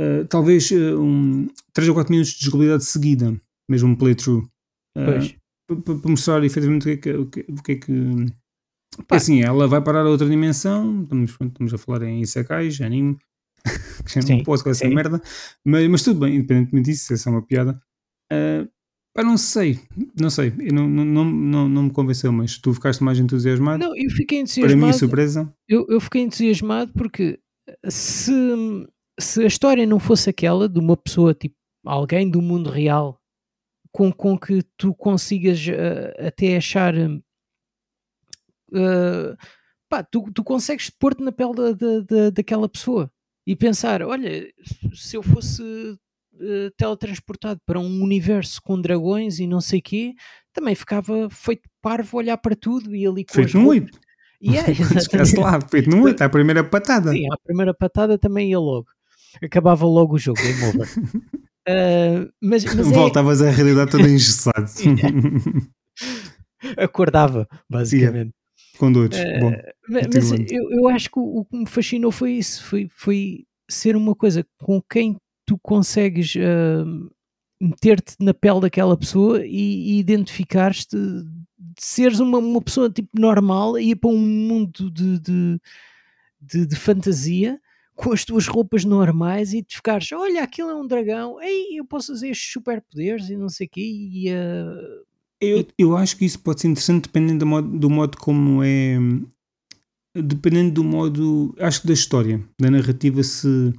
eh, 0.00 0.22
talvez 0.24 0.70
eh, 0.70 0.94
um, 0.94 1.48
3 1.72 1.88
ou 1.88 1.94
4 1.94 2.12
minutos 2.12 2.34
de 2.34 2.44
jogabilidade 2.44 2.84
seguida, 2.84 3.40
mesmo 3.68 3.88
um 3.88 3.96
playthrough. 3.96 4.48
Pois. 4.94 5.34
Para 5.76 6.10
mostrar 6.10 6.44
efetivamente 6.44 6.82
o 6.82 6.98
que 6.98 7.08
é 7.10 7.12
que. 7.12 7.18
O 7.18 7.26
que, 7.26 7.40
o 7.48 7.62
que, 7.62 7.72
é 7.72 7.76
que 7.76 7.92
Pá. 9.06 9.16
assim, 9.16 9.42
ela 9.42 9.66
vai 9.68 9.80
parar 9.82 10.04
a 10.04 10.08
outra 10.10 10.28
dimensão. 10.28 11.02
Estamos, 11.02 11.30
estamos 11.40 11.74
a 11.74 11.78
falar 11.78 12.02
em 12.02 12.20
Isekais, 12.20 12.80
anime. 12.82 13.16
que 14.04 14.12
já 14.14 14.20
não 14.20 14.26
Sim, 14.38 14.42
posso 14.42 14.64
com 14.64 14.70
essa 14.70 14.86
sim. 14.86 14.94
merda. 14.94 15.20
Mas, 15.64 15.88
mas 15.88 16.02
tudo 16.02 16.20
bem, 16.20 16.36
independentemente 16.36 16.90
disso, 16.90 17.12
essa 17.12 17.28
é 17.28 17.32
uma 17.32 17.42
piada. 17.46 17.80
Ah, 18.32 18.66
pá, 19.14 19.22
não 19.22 19.36
sei, 19.36 19.78
não 20.18 20.30
sei. 20.30 20.52
Eu 20.58 20.72
não, 20.72 20.88
não, 20.88 21.24
não, 21.24 21.68
não, 21.68 21.82
me 21.84 21.90
convenceu, 21.90 22.32
mas 22.32 22.58
tu 22.58 22.72
ficaste 22.74 23.02
mais 23.04 23.18
entusiasmado. 23.18 23.84
Não, 23.84 23.96
eu 23.96 24.10
fiquei 24.10 24.38
Para 24.38 24.42
entusiasmado. 24.42 24.86
mim, 24.86 24.92
surpresa. 24.92 25.54
eu, 25.68 25.86
eu 25.88 26.00
fiquei 26.00 26.22
entusiasmado 26.22 26.92
porque 26.94 27.38
se, 27.88 28.32
se 29.20 29.42
a 29.42 29.46
história 29.46 29.86
não 29.86 29.98
fosse 30.00 30.30
aquela 30.30 30.68
de 30.68 30.78
uma 30.78 30.96
pessoa, 30.96 31.34
tipo 31.34 31.54
alguém 31.84 32.28
do 32.30 32.40
mundo 32.42 32.70
real, 32.70 33.19
com, 33.92 34.12
com 34.12 34.38
que 34.38 34.62
tu 34.76 34.94
consigas 34.94 35.58
eh, 35.68 36.26
até 36.28 36.56
achar. 36.56 36.94
eh, 38.72 39.36
pá, 39.88 40.02
tu, 40.02 40.30
tu 40.32 40.44
consegues 40.44 40.90
pôr-te 40.90 41.22
na 41.22 41.32
pele 41.32 41.54
da, 41.54 41.72
da, 41.72 42.00
da- 42.00 42.30
daquela 42.30 42.68
pessoa 42.68 43.10
e 43.46 43.56
pensar: 43.56 44.02
olha, 44.02 44.46
se 44.94 45.16
eu 45.16 45.22
fosse 45.22 45.62
eh, 46.40 46.70
teletransportado 46.76 47.60
para 47.66 47.80
um 47.80 48.02
universo 48.02 48.60
com 48.62 48.80
dragões 48.80 49.38
e 49.38 49.46
não 49.46 49.60
sei 49.60 49.80
quê, 49.80 50.14
também 50.52 50.74
ficava 50.74 51.28
feito 51.30 51.68
parvo 51.82 52.16
olhar 52.18 52.36
para 52.38 52.54
tudo 52.56 52.94
e 52.94 53.06
ali 53.06 53.24
Feito 53.28 53.58
roupas. 53.58 53.68
oito. 53.68 53.98
É, 54.42 54.70
Esquece 54.98 55.38
lá, 55.38 55.60
feito 55.60 55.90
num 55.90 56.02
oito, 56.04 56.22
a 56.22 56.28
primeira 56.28 56.62
patada. 56.64 57.10
Sim, 57.12 57.26
a 57.32 57.36
primeira 57.44 57.74
patada 57.74 58.16
também 58.18 58.50
ia 58.50 58.58
logo. 58.58 58.88
Acabava 59.42 59.84
logo 59.86 60.14
o 60.14 60.18
jogo, 60.18 60.40
game 60.42 60.62
over. 60.62 60.86
Ah, 61.68 62.26
mas 62.40 62.64
mas 62.64 62.78
é- 62.78 62.92
Voltavas 62.94 63.42
à 63.42 63.50
realidade 63.50 63.90
toda 63.90 64.08
engessado. 64.08 64.66
acordava, 66.76 67.48
basicamente. 67.68 68.32
condores. 68.78 69.18
Bom, 69.40 69.52
mas 69.88 70.32
eu, 70.50 70.70
eu 70.70 70.88
acho 70.88 71.10
que 71.10 71.18
o, 71.18 71.40
o 71.40 71.44
que 71.44 71.56
me 71.56 71.66
fascinou 71.66 72.10
foi 72.10 72.32
isso, 72.32 72.64
foi, 72.64 72.88
foi 72.90 73.44
ser 73.68 73.96
uma 73.96 74.14
coisa 74.14 74.46
com 74.62 74.80
quem 74.82 75.16
tu 75.46 75.58
consegues 75.58 76.34
uh, 76.36 77.10
meter-te 77.60 78.14
na 78.20 78.32
pele 78.32 78.60
daquela 78.60 78.96
pessoa 78.96 79.44
e, 79.44 79.92
e 79.92 79.98
identificares-te, 79.98 80.96
seres 81.78 82.20
uma, 82.20 82.38
uma 82.38 82.62
pessoa 82.62 82.90
tipo 82.90 83.08
normal 83.18 83.78
e 83.78 83.90
ir 83.90 83.96
para 83.96 84.10
um 84.10 84.18
mundo 84.18 84.90
de, 84.90 85.18
de, 85.18 85.60
de, 86.40 86.66
de 86.66 86.76
fantasia 86.76 87.60
com 88.00 88.12
as 88.12 88.24
tuas 88.24 88.46
roupas 88.46 88.84
normais 88.84 89.52
e 89.52 89.62
te 89.62 89.76
ficares, 89.76 90.10
olha, 90.12 90.42
aquilo 90.42 90.70
é 90.70 90.74
um 90.74 90.86
dragão, 90.86 91.40
ei, 91.40 91.78
eu 91.78 91.84
posso 91.84 92.12
fazer 92.12 92.30
estes 92.30 92.52
superpoderes 92.52 93.28
e 93.28 93.36
não 93.36 93.48
sei 93.48 93.66
o 93.66 93.70
quê, 93.70 93.80
e, 93.82 94.30
uh, 94.30 95.04
eu, 95.40 95.66
eu 95.78 95.96
acho 95.96 96.16
que 96.18 96.26
isso 96.26 96.38
pode 96.38 96.60
ser 96.60 96.68
interessante 96.68 97.04
dependendo 97.04 97.38
do 97.40 97.46
modo, 97.46 97.78
do 97.78 97.90
modo 97.90 98.18
como 98.18 98.62
é. 98.62 98.98
Dependendo 100.14 100.74
do 100.74 100.84
modo. 100.84 101.54
Acho 101.58 101.80
que 101.80 101.86
da 101.86 101.94
história, 101.94 102.44
da 102.60 102.70
narrativa, 102.70 103.22
se. 103.22 103.72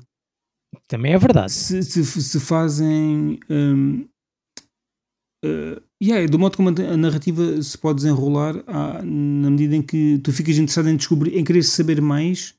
Também 0.87 1.13
é 1.13 1.19
verdade. 1.19 1.51
Se, 1.51 1.83
se, 1.83 2.03
se 2.03 2.39
fazem. 2.39 3.39
Um, 3.47 4.07
uh, 5.45 5.81
yeah, 6.01 6.25
do 6.25 6.39
modo 6.39 6.57
como 6.57 6.69
a 6.69 6.97
narrativa 6.97 7.61
se 7.61 7.77
pode 7.77 7.97
desenrolar 7.97 8.63
à, 8.65 9.03
na 9.03 9.51
medida 9.51 9.75
em 9.75 9.83
que 9.83 10.17
tu 10.23 10.33
ficas 10.33 10.55
interessado 10.55 10.89
em 10.89 10.95
descobrir, 10.95 11.37
em 11.37 11.43
querer 11.43 11.63
saber 11.63 12.01
mais 12.01 12.55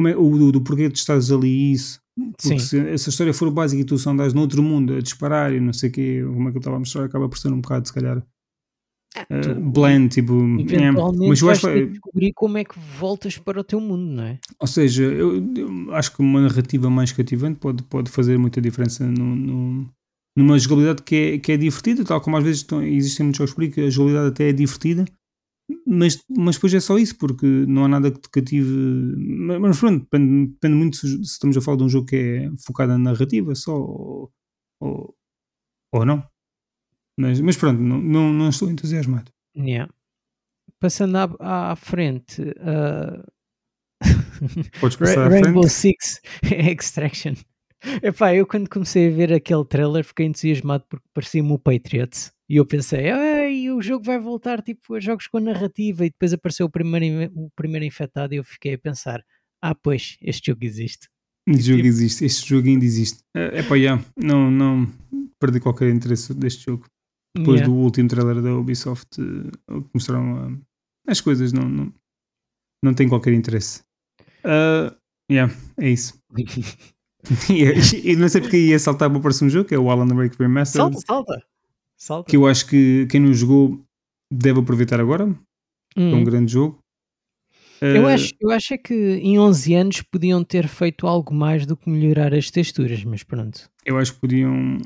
como 0.00 0.08
é, 0.08 0.16
o, 0.16 0.38
do, 0.38 0.52
do 0.52 0.60
porquê 0.62 0.88
de 0.88 0.98
estás 0.98 1.30
ali 1.30 1.72
isso. 1.72 2.00
Porque 2.16 2.48
Sim. 2.48 2.58
se 2.58 2.78
essa 2.88 3.10
história 3.10 3.34
for 3.34 3.50
básica 3.50 3.82
e 3.82 3.84
tu 3.84 3.98
só 3.98 4.10
andas 4.10 4.32
noutro 4.32 4.62
mundo 4.62 4.94
a 4.94 5.00
disparar 5.00 5.52
e 5.52 5.60
não 5.60 5.74
sei 5.74 5.90
o 5.90 5.92
quê, 5.92 6.22
como 6.26 6.48
é 6.48 6.50
que 6.50 6.56
eu 6.56 6.60
estava 6.60 6.76
a 6.76 6.78
mostrar, 6.78 7.04
acaba 7.04 7.28
por 7.28 7.38
ser 7.38 7.52
um 7.52 7.60
bocado, 7.60 7.86
se 7.86 7.92
calhar, 7.92 8.18
uh, 8.18 9.60
blend, 9.60 10.08
tipo. 10.08 10.34
Eventualmente 10.58 11.24
é, 11.24 11.28
mas 11.28 11.40
eu 11.40 11.50
acho 11.50 11.66
que 11.66 11.86
descobrir 11.86 12.32
como 12.34 12.56
é 12.58 12.64
que 12.64 12.78
voltas 12.98 13.36
para 13.36 13.60
o 13.60 13.64
teu 13.64 13.80
mundo, 13.80 14.10
não 14.16 14.24
é? 14.24 14.38
Ou 14.58 14.66
seja, 14.66 15.04
eu, 15.04 15.36
eu 15.54 15.94
acho 15.94 16.16
que 16.16 16.20
uma 16.20 16.40
narrativa 16.40 16.88
mais 16.88 17.12
cativante 17.12 17.58
pode, 17.58 17.82
pode 17.82 18.10
fazer 18.10 18.38
muita 18.38 18.60
diferença 18.60 19.06
no, 19.06 19.36
no, 19.36 19.90
numa 20.36 20.58
jogabilidade 20.58 21.02
que 21.02 21.14
é, 21.14 21.38
que 21.38 21.52
é 21.52 21.56
divertida, 21.58 22.04
tal 22.04 22.20
como 22.20 22.38
às 22.38 22.44
vezes 22.44 22.60
estão, 22.62 22.82
existem 22.82 23.24
muitos 23.24 23.38
jogos 23.38 23.54
por 23.54 23.62
aí 23.64 23.70
que 23.70 23.82
a 23.82 23.90
jogabilidade 23.90 24.28
até 24.30 24.48
é 24.48 24.52
divertida, 24.52 25.04
mas, 25.86 26.22
mas 26.28 26.56
depois 26.56 26.74
é 26.74 26.80
só 26.80 26.98
isso, 26.98 27.16
porque 27.16 27.46
não 27.46 27.84
há 27.84 27.88
nada 27.88 28.10
que 28.10 28.20
te 28.20 28.28
cative. 28.28 29.14
Mas 29.60 29.78
pronto, 29.78 30.04
depende, 30.04 30.52
depende 30.52 30.74
muito 30.74 30.96
se, 30.96 31.08
se, 31.08 31.22
estamos 31.22 31.56
a 31.56 31.60
falar 31.60 31.78
de 31.78 31.84
um 31.84 31.88
jogo 31.88 32.06
que 32.06 32.16
é 32.16 32.50
focado 32.64 32.92
na 32.92 32.98
narrativa 32.98 33.54
só 33.54 33.76
ou, 33.76 34.32
ou, 34.80 35.16
ou 35.92 36.04
não. 36.04 36.22
Mas, 37.18 37.40
mas 37.40 37.56
pronto, 37.56 37.80
não, 37.80 38.00
não, 38.00 38.32
não 38.32 38.48
estou 38.48 38.70
entusiasmado. 38.70 39.30
Yeah. 39.56 39.92
Passando 40.78 41.16
à, 41.16 41.72
à 41.72 41.76
frente, 41.76 42.40
uh... 42.42 43.22
Podes 44.80 44.96
passar 44.96 45.28
Rainbow? 45.28 45.68
Six 45.68 46.20
Extraction. 46.42 47.34
Epá, 48.02 48.34
eu 48.34 48.46
quando 48.46 48.68
comecei 48.68 49.08
a 49.08 49.10
ver 49.10 49.32
aquele 49.32 49.64
trailer 49.64 50.04
fiquei 50.04 50.26
entusiasmado 50.26 50.84
porque 50.88 51.06
parecia-me 51.14 51.52
o 51.52 51.58
Patriots. 51.58 52.32
E 52.48 52.56
eu 52.56 52.66
pensei, 52.66 53.10
Ei, 53.10 53.29
o 53.80 53.82
jogo 53.82 54.04
vai 54.04 54.18
voltar 54.18 54.62
tipo 54.62 54.94
a 54.94 55.00
jogos 55.00 55.26
com 55.26 55.40
narrativa. 55.40 56.04
E 56.04 56.10
depois 56.10 56.32
apareceu 56.32 56.66
o 56.66 56.70
primeiro, 56.70 57.32
o 57.34 57.50
primeiro 57.56 57.84
infectado 57.84 58.34
e 58.34 58.36
eu 58.36 58.44
fiquei 58.44 58.74
a 58.74 58.78
pensar: 58.78 59.24
ah, 59.62 59.74
pois, 59.74 60.16
este 60.20 60.50
jogo 60.50 60.64
existe. 60.64 61.08
Este 61.48 61.62
jogo 61.62 61.78
tipo... 61.78 61.88
existe, 61.88 62.24
este 62.24 62.48
jogo 62.48 62.68
ainda 62.68 62.84
existe. 62.84 63.22
É 63.34 63.62
pá, 63.62 63.74
yeah, 63.74 64.04
não, 64.16 64.50
não 64.50 64.86
perdi 65.40 65.58
qualquer 65.58 65.88
interesse 65.88 66.34
deste 66.34 66.66
jogo. 66.66 66.86
Depois 67.36 67.60
yeah. 67.60 67.72
do 67.72 67.80
último 67.80 68.08
trailer 68.08 68.42
da 68.42 68.54
Ubisoft, 68.54 69.20
uh, 69.20 69.88
mostraram 69.94 70.52
uh, 70.52 70.60
as 71.06 71.20
coisas, 71.20 71.52
não, 71.52 71.68
não, 71.68 71.94
não 72.84 72.92
tem 72.92 73.08
qualquer 73.08 73.32
interesse. 73.32 73.82
Uh, 74.44 74.94
yeah, 75.30 75.52
é 75.78 75.88
isso. 75.88 76.20
e, 77.50 78.12
e 78.12 78.16
não 78.16 78.28
sei 78.28 78.40
porque 78.40 78.56
ia 78.56 78.78
saltar 78.78 79.08
para 79.08 79.18
o 79.18 79.22
próximo 79.22 79.48
jogo, 79.48 79.68
que 79.68 79.74
é 79.74 79.78
o 79.78 79.90
Alan 79.90 80.14
Wake 80.14 80.36
Remastered. 80.38 81.00
Salta, 81.00 81.06
salta. 81.06 81.46
Salta. 82.00 82.30
Que 82.30 82.36
eu 82.36 82.46
acho 82.46 82.66
que 82.66 83.06
quem 83.10 83.20
não 83.20 83.34
jogou 83.34 83.78
deve 84.32 84.60
aproveitar 84.60 84.98
agora. 84.98 85.26
Hum. 85.26 85.36
É 85.96 86.00
um 86.00 86.16
hum. 86.16 86.24
grande 86.24 86.52
jogo. 86.52 86.78
Eu, 87.80 88.04
uh, 88.04 88.08
acho, 88.08 88.34
eu 88.40 88.50
acho 88.50 88.74
é 88.74 88.78
que 88.78 88.94
em 88.94 89.38
11 89.38 89.74
anos 89.74 90.02
podiam 90.02 90.42
ter 90.44 90.66
feito 90.66 91.06
algo 91.06 91.34
mais 91.34 91.64
do 91.66 91.76
que 91.76 91.88
melhorar 91.88 92.34
as 92.34 92.50
texturas, 92.50 93.04
mas 93.04 93.22
pronto. 93.22 93.70
Eu 93.84 93.98
acho 93.98 94.14
que 94.14 94.20
podiam. 94.20 94.78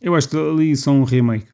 Eu 0.00 0.14
acho 0.14 0.28
que 0.28 0.36
ali 0.36 0.76
são 0.76 1.00
um 1.00 1.04
remake. 1.04 1.48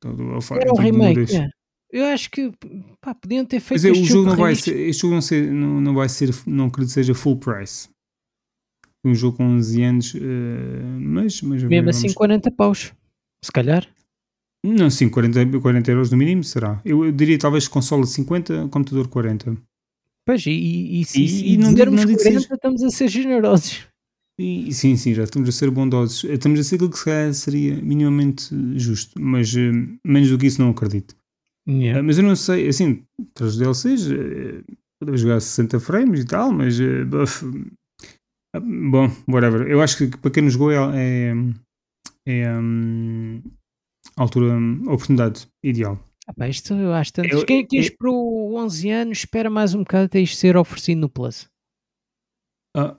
Todo, 0.00 0.22
Era 0.52 0.72
um 0.72 0.76
remake, 0.76 1.34
é. 1.34 1.48
Eu 1.90 2.04
acho 2.06 2.30
que 2.30 2.52
pá, 3.00 3.14
podiam 3.14 3.44
ter 3.44 3.60
feito. 3.60 3.86
É, 3.86 3.90
o 3.90 4.04
jogo 4.04 4.30
não 4.30 4.36
vai 4.36 4.54
ser, 4.54 4.76
este 4.76 5.02
jogo 5.02 5.14
não, 5.14 5.22
ser, 5.22 5.50
não, 5.50 5.80
não 5.80 5.94
vai 5.94 6.08
ser, 6.08 6.30
não 6.46 6.66
acredito 6.66 6.88
que 6.90 6.94
seja 6.94 7.14
full 7.14 7.38
price. 7.38 7.88
Um 9.04 9.14
jogo 9.14 9.38
com 9.38 9.44
11 9.44 9.82
anos, 9.82 10.14
uh, 10.14 10.18
mas, 11.00 11.40
mas 11.42 11.62
mesmo 11.62 11.88
assim, 11.88 12.12
40 12.12 12.50
paus, 12.50 12.92
se 13.42 13.52
calhar. 13.52 13.86
Não, 14.66 14.90
sim, 14.90 15.08
40, 15.08 15.60
40 15.60 15.90
euros 15.90 16.10
no 16.10 16.16
mínimo 16.16 16.42
será. 16.42 16.80
Eu, 16.84 17.04
eu 17.04 17.12
diria 17.12 17.38
talvez 17.38 17.68
consola 17.68 18.04
50, 18.04 18.68
computador 18.68 19.08
40. 19.08 19.56
Pois, 20.24 20.44
e, 20.44 20.50
e, 20.50 21.02
e, 21.02 21.06
e, 21.14 21.54
e 21.54 21.56
não, 21.56 21.72
dermos 21.72 22.04
não 22.04 22.14
40 22.14 22.22
seja... 22.22 22.54
estamos 22.54 22.82
a 22.82 22.90
ser 22.90 23.08
generosos. 23.08 23.86
E, 24.38 24.72
sim, 24.72 24.96
sim, 24.96 25.14
já 25.14 25.24
estamos 25.24 25.48
a 25.48 25.52
ser 25.52 25.70
bondosos. 25.70 26.24
Estamos 26.24 26.58
a 26.58 26.64
ser 26.64 26.74
aquilo 26.74 26.90
que 26.90 27.32
seria 27.32 27.76
minimamente 27.76 28.54
justo, 28.74 29.20
mas 29.20 29.54
uh, 29.54 29.98
menos 30.04 30.28
do 30.28 30.36
que 30.36 30.46
isso 30.46 30.60
não 30.60 30.70
acredito. 30.70 31.16
Yeah. 31.68 32.00
Uh, 32.00 32.04
mas 32.04 32.18
eu 32.18 32.24
não 32.24 32.36
sei, 32.36 32.68
assim, 32.68 33.04
para 33.34 33.46
os 33.46 33.56
DLCs, 33.56 34.08
uh, 34.08 34.64
podemos 35.00 35.20
jogar 35.20 35.40
60 35.40 35.80
frames 35.80 36.20
e 36.20 36.26
tal, 36.26 36.52
mas 36.52 36.78
uh, 36.78 37.06
bom, 38.90 39.10
whatever. 39.28 39.66
Eu 39.68 39.80
acho 39.80 39.96
que 39.96 40.16
para 40.18 40.30
quem 40.30 40.42
nos 40.42 40.52
jogou 40.52 40.70
é, 40.70 40.76
é, 42.26 42.40
é 42.40 42.58
um, 42.58 43.40
altura, 44.16 44.54
oportunidade 44.86 45.48
ideal. 45.62 45.98
Ah, 46.26 46.34
pá, 46.34 46.48
isto 46.48 46.74
eu 46.74 46.92
acho 46.92 47.12
tanto. 47.12 47.28
Eu, 47.28 47.46
quem, 47.46 47.64
quem 47.64 47.78
eu, 47.78 47.84
esperou 47.84 48.56
11 48.56 48.90
anos, 48.90 49.18
espera 49.18 49.48
mais 49.48 49.74
um 49.74 49.80
bocado 49.80 50.06
até 50.06 50.20
isto 50.20 50.36
ser 50.36 50.56
oferecido 50.56 51.00
no 51.00 51.08
Plus. 51.08 51.48
Ah, 52.76 52.96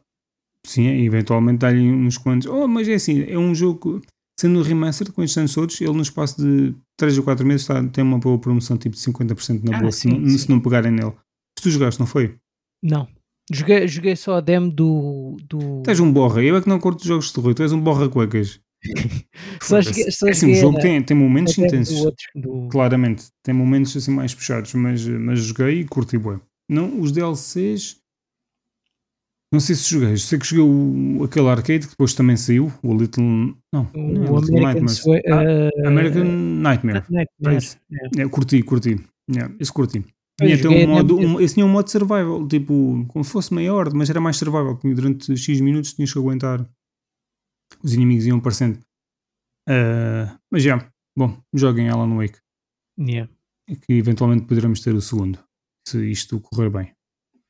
sim, 0.65 0.87
eventualmente 0.87 1.59
dá-lhe 1.59 1.91
uns 1.91 2.17
quantos. 2.17 2.47
Oh, 2.47 2.67
mas 2.67 2.87
é 2.87 2.95
assim, 2.95 3.23
é 3.23 3.37
um 3.37 3.53
jogo. 3.53 4.01
Sendo 4.39 4.59
um 4.59 4.61
remaster 4.61 5.11
com 5.11 5.23
estes 5.23 5.33
sensores, 5.33 5.81
ele 5.81 5.93
no 5.93 6.01
espaço 6.03 6.39
de 6.39 6.75
3 6.95 7.17
ou 7.17 7.23
4 7.23 7.45
meses 7.45 7.63
está, 7.63 7.83
tem 7.87 8.03
uma 8.03 8.19
boa 8.19 8.37
promoção 8.37 8.77
tipo 8.77 8.95
de 8.95 9.01
50% 9.01 9.63
na 9.63 9.77
ah, 9.77 9.79
boa, 9.79 9.91
sim, 9.91 10.09
se, 10.11 10.19
não, 10.19 10.37
se 10.37 10.49
não 10.49 10.59
pegarem 10.59 10.91
nele. 10.91 11.13
Se 11.57 11.63
tu 11.63 11.71
jogaste, 11.71 11.99
não 11.99 12.05
foi? 12.05 12.37
Não. 12.83 13.07
Joguei, 13.51 13.87
joguei 13.87 14.15
só 14.15 14.35
a 14.35 14.41
demo 14.41 14.71
do. 14.71 15.37
do... 15.43 15.81
Tu 15.81 15.89
és 15.89 15.99
um 15.99 16.11
borra, 16.11 16.43
eu 16.43 16.55
é 16.55 16.61
que 16.61 16.69
não 16.69 16.79
curto 16.79 17.05
jogos 17.05 17.27
de 17.27 17.33
terror, 17.33 17.53
tu 17.53 17.63
és 17.63 17.71
um 17.71 17.81
borra 17.81 18.07
cuecas. 18.09 18.59
só 19.61 19.77
é 19.77 20.31
assim, 20.31 20.51
o 20.51 20.55
jogo 20.55 20.79
tem, 20.79 21.01
tem 21.01 21.15
momentos 21.15 21.57
intensos. 21.57 21.95
Do 21.95 22.05
outro, 22.05 22.25
do... 22.35 22.67
Claramente, 22.69 23.25
tem 23.43 23.53
momentos 23.53 23.95
assim 23.95 24.11
mais 24.11 24.33
puxados, 24.33 24.73
mas, 24.73 25.05
mas 25.07 25.39
joguei 25.39 25.81
e 25.81 25.85
curti 25.85 26.17
bem. 26.17 26.39
Não, 26.69 26.99
os 26.99 27.11
DLCs. 27.11 27.97
Não 29.49 29.61
sei 29.61 29.75
se 29.75 29.89
joguei, 29.89 30.17
sei 30.17 30.37
que 30.37 30.45
joguei 30.45 30.65
o, 30.65 31.23
aquele 31.23 31.47
arcade 31.47 31.85
que 31.85 31.91
depois 31.91 32.13
também 32.13 32.35
saiu, 32.35 32.71
o 32.83 32.93
Little. 32.93 33.23
Não, 33.71 33.89
o 33.93 33.97
não 33.97 34.37
é 34.37 34.39
Little 34.41 34.61
Nightmares. 34.61 35.05
uh, 35.05 35.87
American 35.87 36.25
Nightmare. 36.25 37.03
Nightmare. 37.09 37.65
É, 38.17 38.21
é, 38.23 38.27
curti, 38.27 38.61
curti. 38.61 38.99
Yeah, 39.33 39.53
esse 39.57 39.71
curti. 39.71 40.03
Tinha 40.39 40.61
tem 40.61 40.85
um 40.85 40.89
modo, 40.89 41.17
um, 41.17 41.41
esse 41.41 41.55
tinha 41.55 41.65
um 41.65 41.69
modo 41.69 41.89
survival, 41.89 42.47
tipo, 42.47 43.05
como 43.07 43.23
se 43.23 43.31
fosse 43.31 43.51
maior, 43.53 43.91
mas 43.93 44.09
era 44.09 44.21
mais 44.21 44.37
survival. 44.37 44.79
Durante 44.83 45.35
X 45.35 45.61
minutos 45.61 45.93
tinhas 45.93 46.13
que 46.13 46.19
aguentar 46.19 46.67
os 47.83 47.93
inimigos 47.93 48.25
iam 48.25 48.37
aparecendo. 48.37 48.79
Uh, 49.69 50.37
mas 50.51 50.63
já, 50.63 50.89
bom, 51.17 51.37
joguem 51.53 51.89
Alan 51.89 52.15
Wake. 52.15 52.39
Yeah. 52.99 53.29
Que 53.67 53.93
eventualmente 53.93 54.45
poderemos 54.45 54.79
ter 54.81 54.95
o 54.95 55.01
segundo, 55.01 55.39
se 55.87 56.09
isto 56.09 56.39
correr 56.39 56.69
bem. 56.69 56.97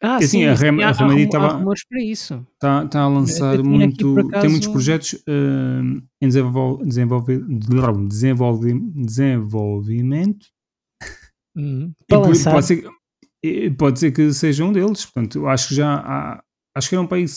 Ah, 0.01 0.17
assim, 0.17 0.27
sim, 0.27 0.45
a, 0.45 0.53
Rem, 0.53 0.83
a 0.83 0.91
Remedy 0.91 1.23
estava. 1.23 1.73
Está, 1.73 2.83
está 2.83 3.01
a 3.01 3.07
lançar 3.07 3.63
muito, 3.63 4.19
acaso... 4.19 4.41
tem 4.41 4.49
muitos 4.49 4.67
projetos 4.67 5.13
uh, 5.13 6.03
em 6.21 6.27
desenvolve, 6.27 6.85
desenvolve, 6.85 7.37
desenvolve, 8.07 8.79
desenvolvimento. 8.95 10.45
Uhum. 11.55 11.91
Para 12.07 12.19
lançar. 12.19 12.51
Pode 12.51 12.65
ser, 12.67 12.89
pode 13.75 13.99
ser 13.99 14.11
que 14.11 14.31
seja 14.33 14.63
um 14.63 14.71
deles. 14.71 15.03
Portanto, 15.05 15.47
acho 15.47 15.69
que 15.69 15.75
já 15.75 15.95
há, 15.95 16.43
acho 16.75 16.89
que 16.89 16.95
era 16.95 17.01
um 17.01 17.07
país 17.07 17.31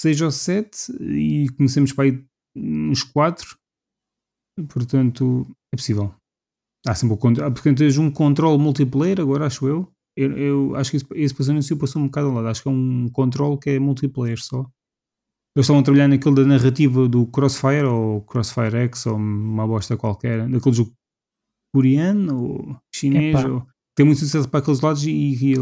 6 0.00 0.20
ou 0.22 0.30
7 0.30 0.92
e 1.00 1.48
conhecemos 1.56 1.92
para 1.92 2.04
aí 2.04 2.24
uns 2.56 3.02
4. 3.02 3.56
Portanto, 4.68 5.46
é 5.72 5.76
possível. 5.76 6.14
Há 6.86 6.94
sempre 6.94 7.14
o 7.14 7.18
controle. 7.18 7.52
Porque 7.52 7.74
tens 7.74 7.98
um 7.98 8.10
controle 8.10 8.58
multiplayer, 8.58 9.20
agora 9.20 9.46
acho 9.46 9.66
eu. 9.66 9.92
Eu, 10.16 10.36
eu 10.36 10.76
acho 10.76 10.90
que 10.90 10.96
esse, 10.96 11.06
esse 11.14 11.50
anúncio 11.50 11.76
passou 11.76 12.02
um 12.02 12.06
bocado 12.06 12.28
ao 12.28 12.34
lado. 12.34 12.48
Acho 12.48 12.62
que 12.62 12.68
é 12.68 12.72
um 12.72 13.08
controle 13.10 13.58
que 13.58 13.70
é 13.70 13.78
multiplayer 13.78 14.38
só. 14.40 14.60
Eles 15.56 15.64
estavam 15.64 15.80
a 15.80 15.84
trabalhar 15.84 16.08
naquele 16.08 16.34
da 16.34 16.44
narrativa 16.44 17.08
do 17.08 17.26
Crossfire 17.26 17.84
ou 17.84 18.22
Crossfire 18.22 18.76
X 18.76 19.06
ou 19.06 19.16
uma 19.16 19.66
bosta 19.66 19.96
qualquer, 19.96 20.48
daquele 20.48 20.74
jogo 20.74 20.92
coreano 21.74 22.42
ou 22.42 22.76
chinês. 22.94 23.44
Ou, 23.44 23.66
tem 23.96 24.06
muito 24.06 24.20
sucesso 24.20 24.48
para 24.48 24.60
aqueles 24.60 24.80
lados 24.80 25.04
e, 25.04 25.10
e 25.10 25.54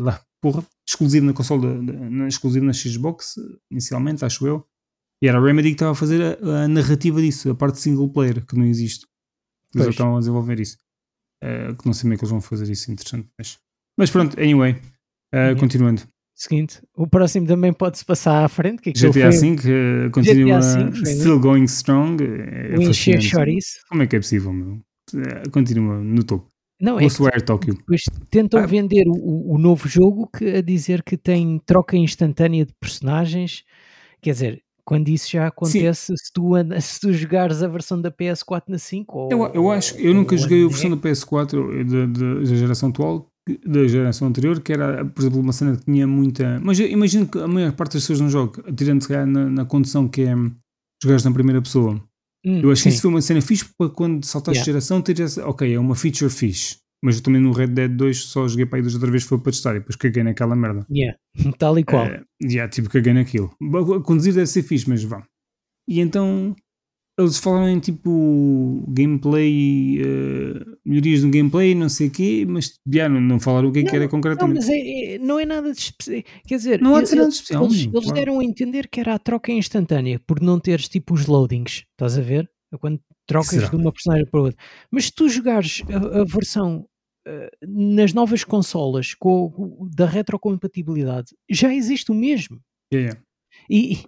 lá, 0.00 0.22
porra, 0.40 0.64
exclusivo 0.92 1.26
na 1.26 2.10
na, 2.10 2.28
exclusivo 2.28 2.64
na 2.64 2.72
Xbox, 2.72 3.34
inicialmente, 3.70 4.24
acho 4.24 4.46
eu. 4.46 4.66
E 5.22 5.28
era 5.28 5.38
a 5.38 5.40
Remedy 5.40 5.68
que 5.68 5.74
estava 5.74 5.92
a 5.92 5.94
fazer 5.94 6.20
a, 6.20 6.64
a 6.64 6.68
narrativa 6.68 7.20
disso, 7.20 7.50
a 7.50 7.54
parte 7.54 7.80
single 7.80 8.08
player, 8.08 8.44
que 8.44 8.56
não 8.56 8.64
existe. 8.64 9.06
Eles 9.74 9.88
estavam 9.88 10.16
a 10.16 10.18
desenvolver 10.18 10.60
isso. 10.60 10.76
Uh, 11.42 11.74
que 11.76 11.86
não 11.86 11.92
sei 11.92 12.02
como 12.02 12.14
é 12.14 12.16
que 12.16 12.24
eles 12.24 12.30
vão 12.30 12.40
fazer 12.40 12.70
isso, 12.70 12.90
interessante. 12.92 13.28
Mas, 13.38 13.58
mas 13.96 14.10
pronto, 14.10 14.38
anyway, 14.38 14.72
uh, 15.34 15.58
continuando. 15.58 16.02
Seguinte, 16.34 16.82
o 16.96 17.06
próximo 17.06 17.46
também 17.46 17.72
pode-se 17.72 18.04
passar 18.04 18.44
à 18.44 18.48
frente. 18.48 18.82
Que 18.82 18.90
é 18.90 18.92
que 18.92 18.98
GTA 18.98 19.30
V 19.30 20.06
uh, 20.06 20.10
continua 20.10 20.60
GTA 20.60 20.90
V, 20.90 21.06
still 21.06 21.38
going 21.38 21.64
strong. 21.64 22.22
É 22.22 22.76
o 22.76 22.82
encher 22.82 23.20
chouriço. 23.22 23.80
Como 23.88 24.02
é 24.02 24.06
que 24.06 24.16
é 24.16 24.18
possível, 24.18 24.52
meu? 24.52 24.80
Continua 25.52 25.98
no 25.98 26.24
topo. 26.24 26.51
Não, 26.82 26.98
é 26.98 27.06
Tokyo. 27.40 27.74
Depois 27.74 28.02
tentam 28.28 28.58
ah. 28.58 28.66
vender 28.66 29.04
o, 29.06 29.54
o, 29.54 29.56
novo 29.56 29.88
jogo 29.88 30.28
que, 30.36 30.56
a 30.56 30.60
dizer 30.60 31.04
que 31.04 31.16
tem 31.16 31.62
troca 31.64 31.96
instantânea 31.96 32.66
de 32.66 32.74
personagens. 32.80 33.62
Quer 34.20 34.32
dizer, 34.32 34.62
quando 34.84 35.08
isso 35.08 35.30
já 35.30 35.46
acontece, 35.46 36.12
se 36.16 36.32
tu, 36.32 36.54
se 36.80 37.00
tu 37.00 37.12
jogares 37.12 37.62
a 37.62 37.68
versão 37.68 38.00
da 38.00 38.10
PS4 38.10 38.64
na 38.66 38.78
5 38.78 39.16
ou, 39.16 39.28
eu, 39.30 39.46
eu 39.54 39.70
acho, 39.70 39.96
eu 39.96 40.12
nunca 40.12 40.36
joguei 40.36 40.64
a 40.64 40.68
versão 40.68 40.90
da 40.90 40.96
PS4 40.96 41.84
da, 41.84 42.40
da 42.40 42.44
geração 42.44 42.88
atual, 42.88 43.28
da 43.64 43.86
geração 43.86 44.26
anterior, 44.26 44.60
que 44.60 44.72
era, 44.72 45.04
por 45.04 45.20
exemplo, 45.22 45.38
uma 45.38 45.52
cena 45.52 45.76
que 45.76 45.84
tinha 45.84 46.06
muita. 46.08 46.58
Mas 46.64 46.80
eu 46.80 46.88
imagino 46.88 47.28
que 47.28 47.38
a 47.38 47.46
maior 47.46 47.70
parte 47.72 47.92
das 47.92 48.02
pessoas 48.02 48.20
não 48.20 48.28
joga, 48.28 48.60
tirando 48.72 49.02
se 49.02 49.24
na, 49.24 49.48
na 49.48 49.64
condição 49.64 50.08
que 50.08 50.22
é 50.22 50.34
jogares 51.00 51.24
na 51.24 51.30
primeira 51.30 51.62
pessoa. 51.62 52.02
Hum, 52.44 52.60
eu 52.60 52.70
acho 52.70 52.82
sim. 52.82 52.88
que 52.88 52.94
isso 52.94 53.02
foi 53.02 53.10
uma 53.10 53.22
cena 53.22 53.40
fixe 53.40 53.64
para 53.76 53.88
quando 53.90 54.24
saltaste 54.24 54.58
yeah. 54.58 54.72
geração, 54.72 55.00
teres, 55.00 55.38
ok, 55.38 55.72
é 55.72 55.78
uma 55.78 55.94
feature 55.94 56.30
fixe. 56.30 56.76
Mas 57.04 57.16
eu 57.16 57.22
também 57.22 57.40
no 57.40 57.52
Red 57.52 57.68
Dead 57.68 57.90
2 57.90 58.16
só 58.16 58.46
joguei 58.46 58.64
para 58.64 58.78
aí 58.78 58.82
duas 58.82 58.94
outra 58.94 59.10
vez 59.10 59.24
foi 59.24 59.38
para 59.38 59.50
testar 59.50 59.74
e 59.74 59.80
depois 59.80 59.96
caguei 59.96 60.22
naquela 60.22 60.54
merda. 60.54 60.86
Yeah, 60.90 61.18
tal 61.58 61.78
e 61.78 61.84
qual. 61.84 62.06
Uh, 62.06 62.24
yeah, 62.42 62.70
tipo, 62.70 62.88
caguei 62.88 63.12
naquilo. 63.12 63.54
Conduzir 64.04 64.34
deve 64.34 64.46
ser 64.46 64.62
fixe, 64.62 64.88
mas 64.88 65.02
vá. 65.02 65.26
E 65.88 66.00
então 66.00 66.54
eles 67.22 67.38
falaram 67.38 67.68
em 67.68 67.80
tipo 67.80 68.84
gameplay, 68.88 70.00
uh, 70.02 70.78
melhorias 70.84 71.22
no 71.22 71.30
gameplay, 71.30 71.74
não 71.74 71.88
sei 71.88 72.08
o 72.08 72.10
quê, 72.10 72.44
mas 72.48 72.78
já, 72.86 73.08
não, 73.08 73.20
não 73.20 73.40
falaram 73.40 73.68
o 73.68 73.72
que, 73.72 73.80
é 73.80 73.82
que 73.84 73.96
era 73.96 74.08
concretamente. 74.08 74.60
Não, 74.60 74.66
mas 74.66 74.68
é, 74.68 75.14
é, 75.14 75.18
não 75.18 75.40
é 75.40 75.44
nada 75.44 75.72
de 75.72 75.78
especial. 75.78 76.22
Quer 76.46 76.56
dizer, 76.56 76.80
não 76.80 76.94
há 76.94 77.02
de 77.02 77.08
ser 77.08 77.16
nada 77.16 77.28
de 77.28 77.34
especial. 77.34 77.64
Eles, 77.64 77.88
eles 77.92 78.12
deram 78.12 78.40
a 78.40 78.44
entender 78.44 78.88
que 78.88 79.00
era 79.00 79.14
a 79.14 79.18
troca 79.18 79.52
instantânea 79.52 80.20
por 80.26 80.40
não 80.40 80.60
teres 80.60 80.88
tipo 80.88 81.14
os 81.14 81.26
loadings, 81.26 81.84
estás 81.92 82.18
a 82.18 82.22
ver? 82.22 82.50
Quando 82.80 83.00
trocas 83.26 83.50
Será? 83.50 83.68
de 83.68 83.76
uma 83.76 83.92
personagem 83.92 84.26
para 84.26 84.40
outra. 84.40 84.58
Mas 84.90 85.06
se 85.06 85.12
tu 85.12 85.28
jogares 85.28 85.82
a, 85.88 86.20
a 86.20 86.24
versão 86.24 86.86
Uh, 87.24 87.46
nas 87.94 88.12
novas 88.12 88.42
consolas 88.42 89.14
com, 89.14 89.88
da 89.94 90.06
retrocompatibilidade 90.06 91.28
já 91.48 91.72
existe 91.72 92.10
o 92.10 92.14
mesmo. 92.16 92.60
Yeah. 92.92 93.16
E 93.70 93.98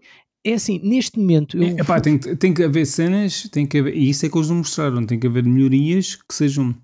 é 0.44 0.54
assim, 0.54 0.78
neste 0.82 1.18
momento. 1.18 1.56
Eu... 1.56 1.76
É, 1.78 2.00
tem, 2.00 2.18
tem 2.18 2.52
que 2.52 2.62
haver 2.62 2.86
cenas, 2.86 3.48
tem 3.50 3.66
que 3.66 3.78
haver, 3.78 3.96
e 3.96 4.10
isso 4.10 4.26
é 4.26 4.28
que 4.28 4.36
eles 4.36 4.48
não 4.48 4.56
mostraram, 4.56 5.06
tem 5.06 5.18
que 5.18 5.26
haver 5.26 5.44
melhorias 5.44 6.16
que 6.16 6.34
sejam 6.34 6.74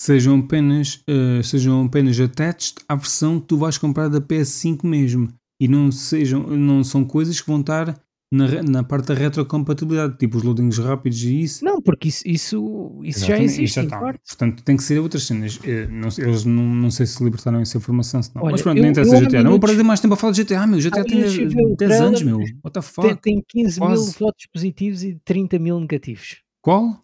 sejam 0.00 0.38
apenas, 0.38 1.02
uh, 1.08 1.42
sejam 1.42 1.84
apenas 1.84 2.20
attached 2.20 2.76
à 2.88 2.94
versão 2.94 3.40
que 3.40 3.48
tu 3.48 3.56
vais 3.56 3.76
comprar 3.78 4.08
da 4.08 4.20
PS5 4.20 4.84
mesmo 4.86 5.28
e 5.60 5.66
não 5.66 5.90
sejam 5.90 6.46
não 6.56 6.84
são 6.84 7.04
coisas 7.04 7.40
que 7.40 7.48
vão 7.48 7.60
estar 7.60 7.98
na, 8.30 8.62
na 8.62 8.84
parte 8.84 9.08
da 9.08 9.14
retrocompatibilidade, 9.14 10.18
tipo 10.18 10.36
os 10.36 10.42
loadings 10.42 10.76
rápidos 10.78 11.22
e 11.22 11.42
isso. 11.42 11.64
Não, 11.64 11.80
porque 11.80 12.08
isso, 12.08 12.22
isso, 12.26 13.00
isso 13.02 13.24
já 13.24 13.38
existe. 13.38 13.74
Já 13.76 13.86
tá. 13.86 13.98
Portanto, 13.98 14.62
tem 14.62 14.76
que 14.76 14.82
ser 14.82 14.98
outras 14.98 15.22
cenas. 15.24 15.58
Eh, 15.64 15.86
não, 15.86 16.08
eles 16.18 16.44
não, 16.44 16.62
não 16.62 16.90
sei 16.90 17.06
se 17.06 17.24
libertaram 17.24 17.60
essa 17.60 17.78
informação. 17.78 18.22
Senão. 18.22 18.44
Olha, 18.44 18.52
Mas 18.52 18.62
pronto, 18.62 18.76
eu, 18.76 18.82
nem 18.82 18.90
interessa 18.90 19.20
GTA. 19.20 19.42
Não 19.42 19.58
vou 19.58 19.76
de 19.76 19.82
mais 19.82 20.00
tempo 20.00 20.14
a 20.14 20.16
falar 20.16 20.34
de 20.34 20.44
GTA. 20.44 20.66
Meu, 20.66 20.78
GTA 20.78 21.00
ah, 21.00 21.04
tem 21.04 21.76
10 21.76 22.00
anos, 22.00 22.22
meu. 22.22 22.38
What 22.38 22.72
the 22.74 22.82
fuck? 22.82 23.08
Tem, 23.08 23.16
tem 23.16 23.44
15 23.48 23.78
Quase. 23.78 24.02
mil 24.02 24.12
votos 24.18 24.46
positivos 24.52 25.02
e 25.02 25.14
30 25.24 25.58
mil 25.58 25.80
negativos. 25.80 26.42
Qual? 26.60 27.02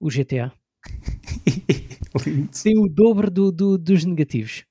O 0.00 0.08
GTA. 0.08 0.52
tem 2.62 2.78
o 2.78 2.88
dobro 2.88 3.30
do, 3.30 3.52
do, 3.52 3.78
dos 3.78 4.04
negativos. 4.04 4.64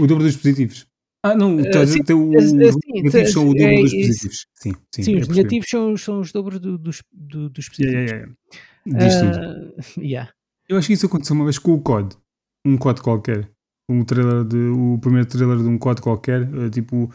O 0.00 0.06
dobro 0.06 0.24
dos 0.24 0.36
positivos? 0.36 0.86
Ah, 1.24 1.34
não, 1.34 1.56
uh, 1.56 1.86
sim, 1.86 2.00
o, 2.12 2.36
os 2.36 2.52
negativos 2.52 3.32
são 3.32 3.48
o 3.48 3.54
dobro 3.54 3.80
dos 3.80 3.92
positivos. 3.94 4.46
Sim, 4.52 4.72
sim, 4.94 5.02
sim 5.02 5.16
os 5.16 5.26
negativos 5.26 5.70
são, 5.70 5.96
são 5.96 6.20
os 6.20 6.30
dobros 6.30 6.60
do, 6.60 6.76
dos, 6.76 7.02
do, 7.10 7.48
dos 7.48 7.66
positivos. 7.70 7.94
Yeah, 7.94 8.10
yeah, 8.10 8.34
yeah. 8.86 9.72
Uh, 9.96 10.00
yeah. 10.00 10.32
Eu 10.68 10.76
acho 10.76 10.88
que 10.88 10.92
isso 10.92 11.06
aconteceu 11.06 11.34
uma 11.34 11.46
vez 11.46 11.58
com 11.58 11.72
o 11.72 11.80
COD. 11.80 12.14
Um 12.66 12.76
COD 12.76 13.00
qualquer. 13.00 13.50
Um 13.88 14.04
trailer 14.04 14.44
de, 14.44 14.68
o 14.68 14.98
primeiro 14.98 15.26
trailer 15.26 15.56
de 15.56 15.64
um 15.64 15.78
COD 15.78 16.02
qualquer. 16.02 16.46
Tipo. 16.70 17.10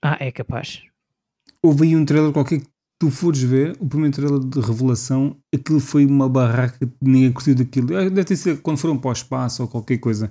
Ah, 0.00 0.16
é 0.20 0.30
capaz. 0.30 0.84
Houve 1.60 1.86
aí 1.86 1.96
um 1.96 2.04
trailer 2.04 2.32
qualquer 2.32 2.60
que 2.60 2.68
tu 3.00 3.10
fores 3.10 3.42
ver, 3.42 3.76
o 3.80 3.88
primeiro 3.88 4.14
trailer 4.14 4.38
de 4.38 4.60
revelação, 4.60 5.36
aquilo 5.52 5.80
foi 5.80 6.06
uma 6.06 6.28
barraca, 6.28 6.78
ninguém 7.02 7.32
curtiu 7.32 7.56
daquilo. 7.56 7.88
Deve 7.88 8.24
ter 8.24 8.36
sido 8.36 8.62
quando 8.62 8.78
foram 8.78 8.96
para 8.96 9.10
o 9.10 9.12
espaço 9.12 9.62
ou 9.62 9.68
qualquer 9.68 9.98
coisa. 9.98 10.30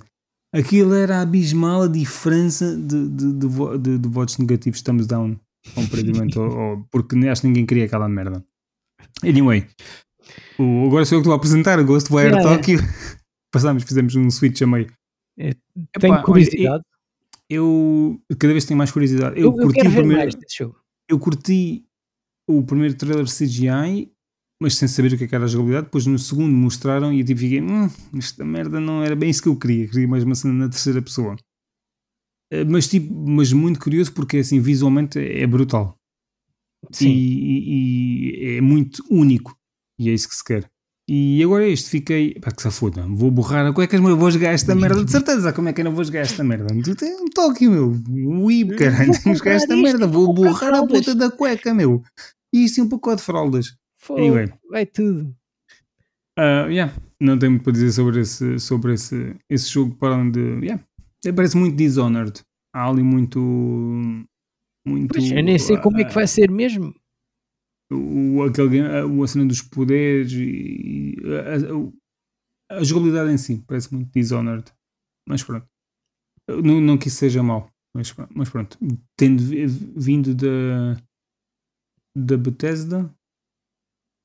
Aquilo 0.54 0.94
era 0.94 1.20
abismal 1.20 1.82
a 1.82 1.88
diferença 1.88 2.76
de, 2.76 3.08
de, 3.08 3.32
de, 3.32 3.78
de, 3.78 3.98
de 3.98 4.08
votos 4.08 4.38
negativos 4.38 4.80
thumbs 4.82 5.06
down 5.06 5.36
comparativamente 5.74 6.38
ao, 6.38 6.44
ao, 6.58 6.88
porque 6.92 7.16
acho 7.28 7.40
que 7.40 7.48
ninguém 7.48 7.66
queria 7.66 7.86
aquela 7.86 8.08
merda. 8.08 8.44
Anyway, 9.24 9.66
o, 10.58 10.86
agora 10.86 11.04
sou 11.04 11.16
eu 11.18 11.20
que 11.20 11.26
estou 11.26 11.32
a 11.32 11.36
apresentar 11.36 11.78
o 11.80 11.84
Ghostwire 11.84 12.30
yeah, 12.30 12.56
Tokyo. 12.56 12.78
Yeah. 12.78 12.94
Passámos, 13.50 13.82
fizemos 13.82 14.14
um 14.14 14.30
switch 14.30 14.62
a 14.62 14.66
meio. 14.66 14.92
É, 15.38 15.54
tenho 15.98 16.14
Epá, 16.14 16.22
curiosidade. 16.22 16.84
eu, 17.50 18.20
eu, 18.28 18.36
cada 18.36 18.52
vez 18.52 18.64
tenho 18.64 18.78
mais 18.78 18.92
curiosidade. 18.92 19.38
Eu, 19.38 19.46
eu 19.46 19.52
curti 19.52 19.86
o 19.86 19.92
primeiro. 19.92 20.38
Eu 21.08 21.18
curti 21.18 21.84
o 22.48 22.62
primeiro 22.62 22.94
trailer 22.94 23.26
CGI 23.26 24.13
mas 24.60 24.76
sem 24.76 24.88
saber 24.88 25.12
o 25.12 25.18
que, 25.18 25.24
é 25.24 25.26
que 25.26 25.34
era 25.34 25.44
a 25.44 25.48
jogabilidade. 25.48 25.86
Depois 25.86 26.06
no 26.06 26.18
segundo 26.18 26.54
mostraram 26.54 27.12
e 27.12 27.20
eu 27.20 27.26
tipo, 27.26 27.40
fiquei, 27.40 27.60
hum, 27.60 27.88
esta 28.16 28.44
merda 28.44 28.80
não 28.80 29.02
era 29.02 29.16
bem 29.16 29.30
isso 29.30 29.42
que 29.42 29.48
eu 29.48 29.56
queria, 29.56 29.88
queria 29.88 30.08
mais 30.08 30.24
uma 30.24 30.34
cena 30.34 30.54
na 30.54 30.68
terceira 30.68 31.02
pessoa. 31.02 31.36
Eh, 32.50 32.64
mas, 32.64 32.88
tipo, 32.88 33.12
mas 33.12 33.52
muito 33.52 33.80
curioso 33.80 34.12
porque 34.12 34.38
assim, 34.38 34.60
visualmente 34.60 35.18
é 35.18 35.46
brutal. 35.46 35.98
Sim. 36.92 37.10
E, 37.10 38.54
e, 38.54 38.56
é 38.56 38.60
muito 38.60 39.04
único. 39.10 39.56
E 39.98 40.10
é 40.10 40.12
isso 40.12 40.28
que 40.28 40.36
se 40.36 40.44
quer. 40.44 40.70
E 41.08 41.42
agora 41.42 41.68
este, 41.68 41.90
fiquei. 41.90 42.34
Pá, 42.40 42.50
que 42.50 42.62
se 42.62 42.70
foda, 42.70 43.06
vou 43.06 43.30
borrar. 43.30 43.72
Como 43.72 43.84
é 43.84 43.86
que 43.86 43.96
eu 43.96 44.16
vou 44.16 44.30
jogar 44.30 44.52
esta 44.52 44.74
merda? 44.74 45.04
De 45.04 45.10
certeza, 45.10 45.52
como 45.52 45.68
é 45.68 45.72
que 45.72 45.82
eu 45.82 45.84
não 45.84 45.92
vou 45.92 46.02
jogar 46.02 46.20
esta 46.20 46.42
merda? 46.42 46.72
Um 46.72 47.28
toque, 47.34 47.68
meu. 47.68 47.94
Wii, 48.08 48.76
caralho. 48.76 49.12
Vou 49.22 49.34
jogar 49.34 49.52
esta 49.52 49.76
merda. 49.76 50.06
Vou 50.06 50.32
borrar 50.32 50.74
a 50.74 50.86
puta 50.86 51.14
da 51.14 51.30
cueca, 51.30 51.74
meu. 51.74 52.02
E 52.54 52.66
é 52.66 52.82
um 52.82 52.88
pacote 52.88 53.18
de 53.18 53.24
fraldas. 53.24 53.76
Foi, 54.04 54.20
anyway. 54.20 54.52
vai 54.68 54.84
tudo. 54.84 55.34
Uh, 56.38 56.68
yeah. 56.68 56.92
Não 57.18 57.38
tenho 57.38 57.52
muito 57.52 57.64
para 57.64 57.72
dizer 57.72 57.90
sobre 57.90 58.20
esse, 58.20 58.58
sobre 58.58 58.92
esse, 58.92 59.34
esse 59.48 59.70
jogo 59.70 59.94
para 59.94 60.14
além 60.14 60.30
de. 60.30 60.40
Yeah. 60.66 60.84
Parece 61.34 61.56
muito 61.56 61.74
Dishonored. 61.74 62.42
Há 62.74 62.86
ali 62.86 63.02
muito. 63.02 63.40
muito 64.86 65.14
pois, 65.14 65.30
eu 65.30 65.42
nem 65.42 65.58
sei 65.58 65.78
como 65.78 65.96
uh, 65.96 66.00
é 66.00 66.04
que 66.04 66.12
vai 66.12 66.26
ser 66.26 66.50
mesmo. 66.50 66.94
O, 67.90 68.42
aquele, 68.42 68.80
a, 68.82 69.04
a 69.04 69.26
cena 69.26 69.46
dos 69.46 69.62
poderes 69.62 70.32
e 70.32 71.14
a, 72.68 72.74
a, 72.74 72.80
a, 72.80 72.84
jogabilidade 72.84 73.32
em 73.32 73.38
si 73.38 73.64
parece 73.66 73.94
muito 73.94 74.12
Dishonored. 74.12 74.70
Mas 75.26 75.42
pronto. 75.42 75.66
Não, 76.46 76.78
não 76.78 76.98
que 76.98 77.08
isso 77.08 77.16
seja 77.16 77.42
mau. 77.42 77.70
Mas, 77.96 78.14
mas 78.34 78.50
pronto. 78.50 78.76
Tendo 79.16 79.42
vindo 79.96 80.34
da, 80.34 81.00
da 82.14 82.36
Bethesda, 82.36 83.10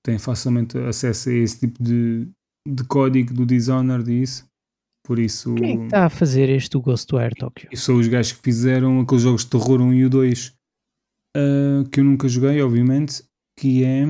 tem 0.09 0.17
facilmente 0.17 0.75
acesso 0.75 1.29
a 1.29 1.33
esse 1.33 1.59
tipo 1.59 1.83
de, 1.83 2.27
de 2.67 2.83
código 2.85 3.31
do 3.31 3.45
Dishonored 3.45 4.11
e 4.11 4.23
isso. 4.23 4.49
Por 5.05 5.19
isso. 5.19 5.53
Quem 5.55 5.71
é 5.71 5.77
que 5.77 5.83
está 5.83 6.05
a 6.05 6.09
fazer 6.09 6.49
este 6.49 6.71
do 6.71 6.81
Ghostwire 6.81 7.35
Tokyo? 7.35 7.69
E 7.71 7.77
são 7.77 7.97
os 7.97 8.07
gajos 8.07 8.31
que 8.31 8.41
fizeram 8.41 8.99
aqueles 8.99 9.23
jogos 9.23 9.43
de 9.43 9.51
terror 9.51 9.81
1 9.81 9.93
e 9.93 10.05
o 10.05 10.09
2 10.09 10.47
uh, 11.37 11.89
que 11.91 11.99
eu 11.99 12.03
nunca 12.03 12.27
joguei, 12.27 12.59
obviamente. 12.61 13.23
Que 13.59 13.83
é. 13.83 14.05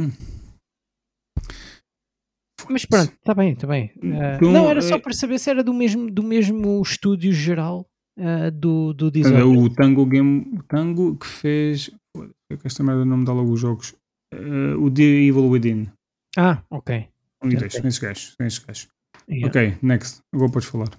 Mas 2.69 2.85
pronto, 2.85 3.11
está 3.11 3.33
bem, 3.33 3.53
está 3.53 3.67
bem. 3.67 3.91
Uh, 3.97 4.51
não, 4.51 4.69
era 4.69 4.81
só 4.81 4.95
eh, 4.95 4.99
para 4.99 5.13
saber 5.13 5.39
se 5.39 5.49
era 5.49 5.63
do 5.63 5.73
mesmo, 5.73 6.09
do 6.09 6.23
mesmo 6.23 6.81
estúdio 6.81 7.33
geral 7.33 7.85
uh, 8.17 8.51
do, 8.51 8.93
do 8.93 9.11
Dishonored. 9.11 9.57
O 9.57 9.69
Tango 9.69 10.05
Game. 10.05 10.59
Tango 10.67 11.17
que 11.17 11.27
fez. 11.27 11.91
Esta 12.63 12.83
merda 12.83 13.05
não 13.05 13.17
me 13.17 13.25
dá 13.25 13.33
logo 13.33 13.51
os 13.51 13.59
jogos 13.59 13.95
uh, 14.33 14.83
o 14.83 14.91
The 14.91 15.03
Evil 15.03 15.49
Within. 15.49 15.91
Ah, 16.37 16.63
ok. 16.69 17.07
Um 17.43 17.49
e 17.49 17.55
dois, 17.55 17.73
tem 17.73 17.87
esses 17.87 17.99
gajos. 17.99 18.35
Esses 18.39 18.59
gajos. 18.59 18.87
Yeah. 19.29 19.47
Ok, 19.47 19.77
next. 19.81 20.21
Agora 20.33 20.51
podes 20.51 20.67
falar. 20.69 20.89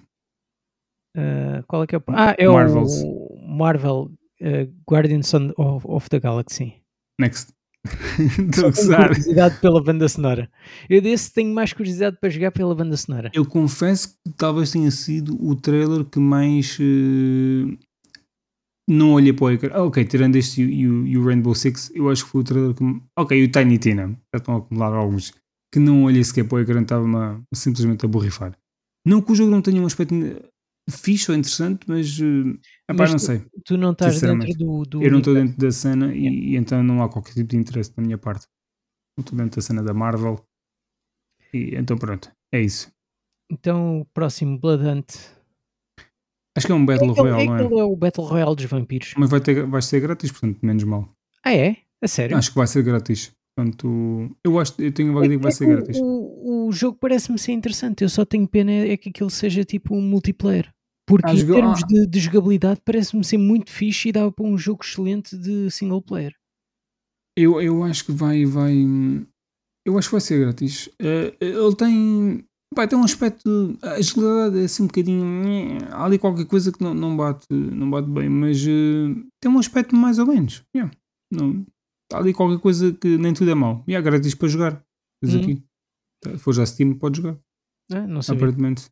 Uh, 1.17 1.63
qual 1.67 1.83
é 1.83 1.87
que 1.87 1.95
é 1.95 1.97
o. 1.97 2.03
Ah, 2.09 2.35
é 2.37 2.47
Marvels. 2.47 3.03
o 3.03 3.37
Marvel 3.45 4.11
uh, 4.41 4.73
Guardians 4.89 5.33
of, 5.33 5.85
of 5.87 6.09
the 6.09 6.19
Galaxy. 6.19 6.81
Next. 7.19 7.53
Estou 8.39 8.69
a 8.69 9.07
curiosidade 9.07 9.59
pela 9.59 9.83
banda 9.83 10.07
sonora. 10.07 10.49
Eu 10.89 11.01
desse 11.01 11.33
tenho 11.33 11.53
mais 11.53 11.73
curiosidade 11.73 12.17
para 12.19 12.29
jogar 12.29 12.51
pela 12.51 12.75
banda 12.75 12.95
sonora. 12.95 13.31
Eu 13.33 13.45
confesso 13.45 14.09
que 14.09 14.31
talvez 14.37 14.71
tenha 14.71 14.91
sido 14.91 15.35
o 15.43 15.55
trailer 15.55 16.05
que 16.05 16.19
mais 16.19 16.77
eh, 16.79 17.75
não 18.87 19.13
olhei 19.13 19.33
para 19.33 19.45
o 19.45 19.51
ecrã. 19.51 19.69
Ah, 19.73 19.83
ok, 19.83 20.03
tirando 20.05 20.35
este 20.35 20.61
e, 20.61 20.87
o- 20.87 21.05
e 21.07 21.17
o 21.17 21.25
Rainbow 21.25 21.55
Six, 21.55 21.91
eu 21.95 22.09
acho 22.09 22.25
que 22.25 22.31
foi 22.31 22.41
o 22.41 22.43
trailer 22.43 22.73
que. 22.75 22.83
Ok, 23.17 23.39
e 23.39 23.45
o 23.45 23.51
Tiny 23.51 23.77
Tina, 23.77 24.07
já 24.33 24.37
estão 24.37 24.55
a 24.55 24.57
acumular 24.59 24.93
alguns, 24.93 25.31
que 25.73 25.79
não 25.79 26.03
olhei 26.03 26.23
sequer 26.23 26.47
para 26.47 26.55
o 26.57 26.59
ecrã, 26.59 26.81
estava-me 26.81 27.15
a- 27.15 27.41
simplesmente 27.53 28.05
a 28.05 28.09
borrifar. 28.09 28.57
Não 29.05 29.21
que 29.21 29.31
o 29.31 29.35
jogo 29.35 29.51
não 29.51 29.61
tenha 29.61 29.81
um 29.81 29.85
aspecto 29.85 30.13
fixe 30.89 31.31
ou 31.31 31.37
interessante, 31.37 31.85
mas. 31.87 32.07
eh, 32.19 32.59
epá, 32.89 33.03
Mas 33.03 33.11
não 33.11 33.17
tu- 33.17 33.25
sei. 33.25 33.45
Tu 33.65 33.77
não 33.77 33.91
estás 33.93 34.19
dentro 34.21 34.53
do. 34.57 34.83
do 34.83 35.03
Eu 35.03 35.11
não 35.11 35.19
estou 35.19 35.33
dentro 35.33 35.57
da 35.57 35.71
cena 35.71 36.13
e, 36.13 36.51
e 36.53 36.55
então 36.57 36.83
não 36.83 37.01
há 37.01 37.09
qualquer 37.09 37.33
tipo 37.33 37.49
de 37.49 37.57
interesse 37.57 37.95
da 37.95 38.01
minha 38.03 38.17
parte. 38.17 38.45
Não 39.17 39.23
estou 39.23 39.37
dentro 39.37 39.55
da 39.57 39.61
cena 39.61 39.83
da 39.83 39.93
Marvel. 39.93 40.43
E 41.53 41.75
então 41.75 41.97
pronto, 41.97 42.31
é 42.53 42.61
isso. 42.61 42.91
Então, 43.51 44.01
o 44.01 44.05
próximo 44.05 44.57
Blood 44.59 44.83
Hunt. 44.85 45.15
Acho 46.57 46.65
que 46.67 46.71
é 46.71 46.75
um 46.75 46.85
Battle 46.85 47.13
Royale, 47.13 47.45
não 47.45 47.55
é? 47.57 47.63
aquele 47.63 47.79
é 47.79 47.83
o 47.83 47.95
Battle 47.95 48.25
Royale 48.25 48.55
dos 48.55 48.65
vampiros. 48.65 49.13
Mas 49.17 49.29
vai, 49.29 49.39
ter, 49.39 49.65
vai 49.65 49.81
ser 49.81 49.99
grátis, 50.01 50.31
portanto, 50.31 50.59
menos 50.61 50.83
mal. 50.83 51.09
Ah, 51.43 51.53
é? 51.53 51.77
A 52.01 52.07
sério? 52.07 52.35
Acho 52.37 52.49
que 52.51 52.57
vai 52.57 52.67
ser 52.67 52.83
grátis. 52.83 53.31
Portanto, 53.55 54.35
eu 54.45 54.59
acho, 54.59 54.73
eu 54.81 54.91
tenho 54.91 55.11
a 55.11 55.13
vaga 55.15 55.29
de 55.29 55.35
que 55.37 55.43
vai 55.43 55.51
É 55.51 55.55
ser 55.55 55.65
que 55.65 55.71
o- 55.71 55.75
grátis. 55.75 55.97
O, 56.01 56.67
o 56.67 56.71
jogo 56.71 56.97
parece-me 56.99 57.37
ser 57.39 57.51
interessante. 57.53 58.01
Eu 58.03 58.09
só 58.09 58.25
tenho 58.25 58.47
pena 58.47 58.71
é 58.71 58.95
que 58.97 59.09
aquilo 59.09 59.29
seja 59.29 59.63
tipo 59.63 59.95
um 59.95 60.01
multiplayer. 60.01 60.69
Porque 61.07 61.27
Ah, 61.29 61.33
em 61.33 61.37
joga- 61.37 61.53
termos 61.55 61.81
ah. 61.83 61.87
de, 61.87 62.07
de 62.07 62.19
jogabilidade 62.19 62.81
parece-me 62.85 63.23
ser 63.23 63.37
muito 63.37 63.69
fixe 63.71 64.09
e 64.09 64.11
dava 64.11 64.31
para 64.31 64.45
um 64.45 64.57
jogo 64.57 64.83
excelente 64.83 65.37
de 65.37 65.69
single 65.71 66.01
player. 66.01 66.33
Eu, 67.37 67.61
eu 67.61 67.83
acho 67.83 68.05
que 68.05 68.11
vai, 68.11 68.45
vai. 68.45 68.73
Eu 69.85 69.97
acho 69.97 70.07
que 70.09 70.11
vai 70.13 70.21
ser 70.21 70.39
grátis. 70.39 70.89
Eh, 71.01 71.33
ele 71.39 71.75
tem. 71.75 72.45
Pá, 72.73 72.87
tem 72.87 72.97
um 72.97 73.03
aspecto. 73.03 73.77
A 73.81 73.91
agilidade 73.93 74.59
é 74.59 74.63
assim 74.63 74.83
um 74.83 74.87
bocadinho. 74.87 75.77
Há 75.91 76.05
ali 76.05 76.17
qualquer 76.17 76.45
coisa 76.45 76.71
que 76.71 76.81
não, 76.81 76.93
não, 76.93 77.17
bate, 77.17 77.45
não 77.51 77.89
bate 77.89 78.09
bem, 78.09 78.29
mas 78.29 78.57
eh, 78.65 79.13
tem 79.41 79.51
um 79.51 79.59
aspecto 79.59 79.95
mais 79.95 80.17
ou 80.19 80.25
menos. 80.25 80.63
Yeah. 80.75 80.93
Não, 81.31 81.65
há 82.13 82.17
ali 82.17 82.33
qualquer 82.33 82.61
coisa 82.61 82.93
que 82.93 83.17
nem 83.17 83.33
tudo 83.33 83.51
é 83.51 83.55
mau. 83.55 83.83
E 83.87 83.95
há 83.95 84.01
grátis 84.01 84.33
para 84.35 84.47
jogar. 84.47 84.85
Diz 85.23 85.33
Uhum. 85.35 85.41
aqui. 85.41 85.63
Se 86.25 86.37
for 86.37 86.53
já 86.53 86.65
Steam, 86.65 86.93
pode 86.97 87.17
jogar. 87.17 87.37
Ah, 87.91 88.07
não 88.07 88.21
sabia. 88.21 88.43
Aparentemente. 88.45 88.89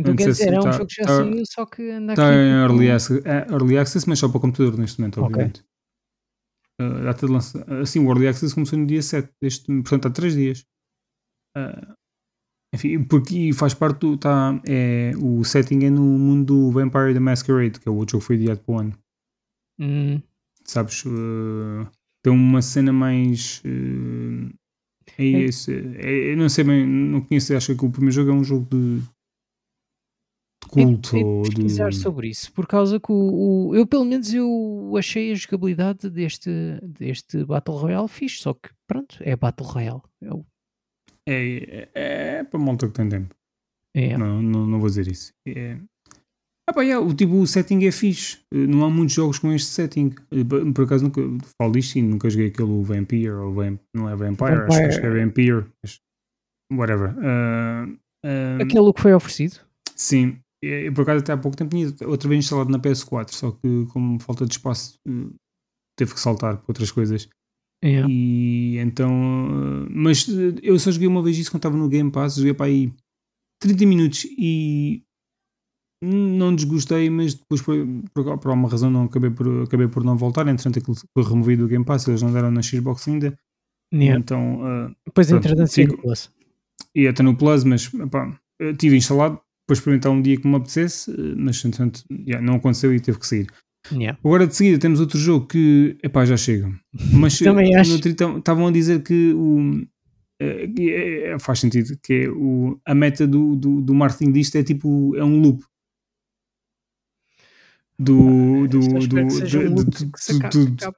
Então 0.00 0.12
não 0.12 0.16
quer 0.16 0.32
sei 0.32 0.46
dizer, 0.46 0.52
é 0.54 0.60
um 0.60 0.62
tá- 0.62 0.70
jogo 0.72 0.86
que 0.86 0.94
já 0.94 1.02
tá- 1.04 1.16
saiu, 1.16 1.42
só 1.44 1.66
que 1.66 1.90
anda 1.90 2.12
aqui. 2.12 2.20
Está 2.22 2.32
em 2.32 2.50
early 2.52 2.88
access, 2.88 3.20
é 3.26 3.52
early 3.52 3.76
access, 3.78 4.08
mas 4.08 4.18
só 4.20 4.28
para 4.28 4.38
computador 4.40 4.78
neste 4.78 5.00
momento, 5.00 5.20
obviamente. 5.20 5.64
Uh, 6.80 7.02
data 7.02 7.26
de 7.26 7.32
lança- 7.32 7.64
assim, 7.82 7.98
o 7.98 8.08
early 8.08 8.28
access 8.28 8.54
começou 8.54 8.78
no 8.78 8.86
dia 8.86 9.02
7, 9.02 9.28
deste, 9.42 9.66
portanto 9.66 10.06
há 10.06 10.10
3 10.12 10.34
dias. 10.34 10.64
Uh, 11.56 11.94
enfim, 12.74 13.02
porque 13.04 13.52
faz 13.52 13.72
parte 13.74 14.00
do. 14.00 14.16
Tá, 14.16 14.60
é, 14.66 15.12
o 15.20 15.42
setting 15.44 15.84
é 15.84 15.90
no 15.90 16.02
mundo 16.02 16.44
do 16.46 16.70
Vampire 16.70 17.14
the 17.14 17.20
Masquerade, 17.20 17.80
que 17.80 17.88
é 17.88 17.92
o 17.92 17.94
outro 17.96 18.12
jogo 18.12 18.22
que 18.22 18.26
foi 18.26 18.36
adiado 18.36 18.60
para 18.60 18.74
o 18.74 18.78
ano. 18.78 18.98
Hum, 19.80 20.20
Sabes? 20.64 21.04
Uh, 21.06 21.86
tem 22.22 22.32
uma 22.32 22.60
cena 22.60 22.92
mais. 22.92 23.62
Uh, 23.64 24.52
é 25.16 25.24
É. 25.24 25.40
esse, 25.44 25.72
é- 25.96 26.32
eu 26.32 26.36
não 26.36 26.48
sei 26.48 26.64
bem, 26.64 26.86
não 26.86 27.20
conheço, 27.22 27.56
acho 27.56 27.74
que 27.74 27.84
o 27.84 27.90
primeiro 27.90 28.14
jogo 28.14 28.30
é 28.30 28.34
um 28.34 28.44
jogo 28.44 28.66
de. 28.70 29.00
de 29.00 30.68
culto 30.68 31.16
de 31.16 31.24
ou 31.24 31.42
de. 31.44 31.54
pesquisar 31.54 31.94
sobre 31.94 32.28
isso, 32.28 32.52
por 32.52 32.66
causa 32.66 33.00
que 33.00 33.10
o, 33.10 33.68
o- 33.70 33.74
eu 33.74 33.86
pelo 33.86 34.04
menos 34.04 34.32
eu 34.34 34.92
achei 34.98 35.32
a 35.32 35.34
jogabilidade 35.34 36.10
deste, 36.10 36.50
deste 36.82 37.42
Battle 37.44 37.76
Royale 37.78 38.08
fixe, 38.08 38.42
só 38.42 38.52
que 38.52 38.68
pronto, 38.86 39.16
é 39.20 39.34
Battle 39.34 39.66
Royale. 39.66 40.02
É 40.22 40.30
o- 40.34 40.44
É, 41.28 41.88
é, 41.94 42.38
é 42.38 42.44
para 42.44 42.58
malta 42.58 42.86
que 42.88 42.94
tem 42.94 43.08
tempo. 43.08 43.34
É, 43.96 44.16
Não, 44.16 44.40
não, 44.42 44.66
não 44.66 44.78
vou 44.80 44.88
dizer 44.88 45.06
isso. 45.08 45.32
É... 45.46 45.78
Ah, 46.68 46.72
pá, 46.72 46.82
yeah, 46.82 47.04
o, 47.04 47.14
tipo, 47.14 47.34
o 47.40 47.46
setting 47.46 47.84
é 47.86 47.90
fixe. 47.90 48.38
Eh, 48.52 48.66
Não 48.66 48.84
há 48.84 48.90
muitos 48.90 49.14
jogos 49.14 49.38
com 49.38 49.50
este 49.52 49.68
setting. 49.70 50.14
Eh, 50.30 50.44
Por 50.74 50.84
acaso 50.84 51.04
nunca 51.04 51.20
falo 51.60 51.72
disto 51.72 51.92
sim, 51.92 52.02
nunca 52.02 52.28
joguei 52.28 52.48
aquele 52.48 52.82
Vampire 52.82 53.30
ou 53.30 53.54
Vamp, 53.54 53.80
não 53.94 54.08
é 54.08 54.14
Vampire, 54.14 54.52
Acho, 54.52 54.78
que- 54.78 54.84
acho 54.84 55.00
que 55.00 55.06
é 55.06 55.10
Vampire. 55.10 55.66
Mas 55.82 55.98
whatever. 56.72 57.14
Ah, 57.24 57.86
ah, 58.24 58.58
aquele 58.62 58.92
que 58.92 59.00
foi 59.00 59.14
oferecido. 59.14 59.56
Sim, 59.96 60.38
eu, 60.62 60.92
por 60.92 61.02
acaso 61.02 61.20
até 61.20 61.32
há 61.32 61.36
pouco 61.38 61.56
tempo 61.56 61.70
tinha 61.74 61.86
outra 62.08 62.28
vez 62.28 62.44
instalado 62.44 62.70
na 62.70 62.78
PS4, 62.78 63.32
só 63.34 63.50
que 63.52 63.86
como 63.86 64.20
falta 64.20 64.44
de 64.44 64.52
espaço 64.52 64.98
eh, 65.08 65.30
teve 65.98 66.12
que 66.14 66.20
saltar 66.20 66.58
para 66.58 66.64
outras 66.68 66.90
coisas. 66.92 67.28
É. 67.82 68.04
E 68.08 68.78
então. 68.78 69.10
Mas 69.90 70.26
uh, 70.26 70.54
eu 70.62 70.78
só 70.78 70.90
joguei 70.90 71.08
uma 71.08 71.22
vez 71.22 71.38
isso 71.38 71.50
quando 71.50 71.60
estava 71.60 71.76
no 71.76 71.88
Game 71.88 72.10
Pass, 72.10 72.36
joguei 72.36 72.54
para 72.54 72.66
aí 72.66 72.92
30 73.60 73.86
minutos 73.86 74.24
e 74.24 75.02
não 76.02 76.54
desgostei, 76.54 77.10
mas 77.10 77.34
depois 77.34 77.60
por, 77.62 77.76
por, 78.14 78.38
por 78.38 78.48
alguma 78.48 78.68
razão 78.68 78.90
não 78.90 79.04
acabei 79.04 79.30
por, 79.30 79.62
acabei 79.62 79.88
por 79.88 80.04
não 80.04 80.16
voltar. 80.16 80.46
Entretanto, 80.46 80.78
aquilo 80.78 80.96
foi 80.96 81.24
removido 81.24 81.64
do 81.64 81.68
Game 81.68 81.84
Pass, 81.84 82.06
eles 82.06 82.22
não 82.22 82.32
deram 82.32 82.50
na 82.50 82.62
Xbox 82.62 83.06
ainda. 83.08 83.38
Yeah. 83.92 84.20
Então, 84.20 84.60
uh, 84.60 84.94
Depois 85.06 85.30
entretanto 85.30 85.66
saiu 85.68 85.88
no 85.88 85.98
Plus. 85.98 86.30
e 86.94 87.08
até 87.08 87.22
no 87.22 87.36
Plus, 87.36 87.64
mas 87.64 87.90
tive 88.76 88.96
instalado 88.96 89.40
para 89.66 89.74
experimentar 89.74 90.12
um 90.12 90.20
dia 90.20 90.38
que 90.38 90.46
me 90.46 90.56
apetecesse, 90.56 91.10
uh, 91.10 91.34
mas 91.36 91.64
entretanto 91.64 92.04
yeah, 92.10 92.44
não 92.44 92.56
aconteceu 92.56 92.94
e 92.94 93.00
teve 93.00 93.18
que 93.18 93.26
sair. 93.26 93.46
Yeah. 93.92 94.18
Agora 94.24 94.46
de 94.46 94.54
seguida 94.56 94.78
temos 94.78 95.00
outro 95.00 95.18
jogo 95.18 95.46
que, 95.46 95.96
epá, 96.02 96.24
já 96.24 96.36
chega. 96.36 96.70
Mas 97.12 97.38
Também 97.40 97.74
eh, 97.74 97.80
acho. 97.80 97.96
estavam 97.96 98.66
a 98.66 98.70
dizer 98.70 99.02
que 99.02 99.32
o. 99.34 99.86
é- 100.40 101.32
é- 101.32 101.38
faz 101.38 101.60
sentido, 101.60 101.96
que 102.02 102.12
é 102.24 102.28
o, 102.30 102.80
a 102.84 102.94
meta 102.94 103.26
do, 103.26 103.54
do, 103.56 103.80
do 103.80 103.94
marketing 103.94 104.32
disto 104.32 104.56
é 104.56 104.62
tipo, 104.62 105.14
é 105.16 105.24
um 105.24 105.40
loop. 105.40 105.62
Do. 107.98 108.68
do, 108.68 108.78
do, 108.78 109.16
um 109.18 110.36
acabe. 110.46 110.96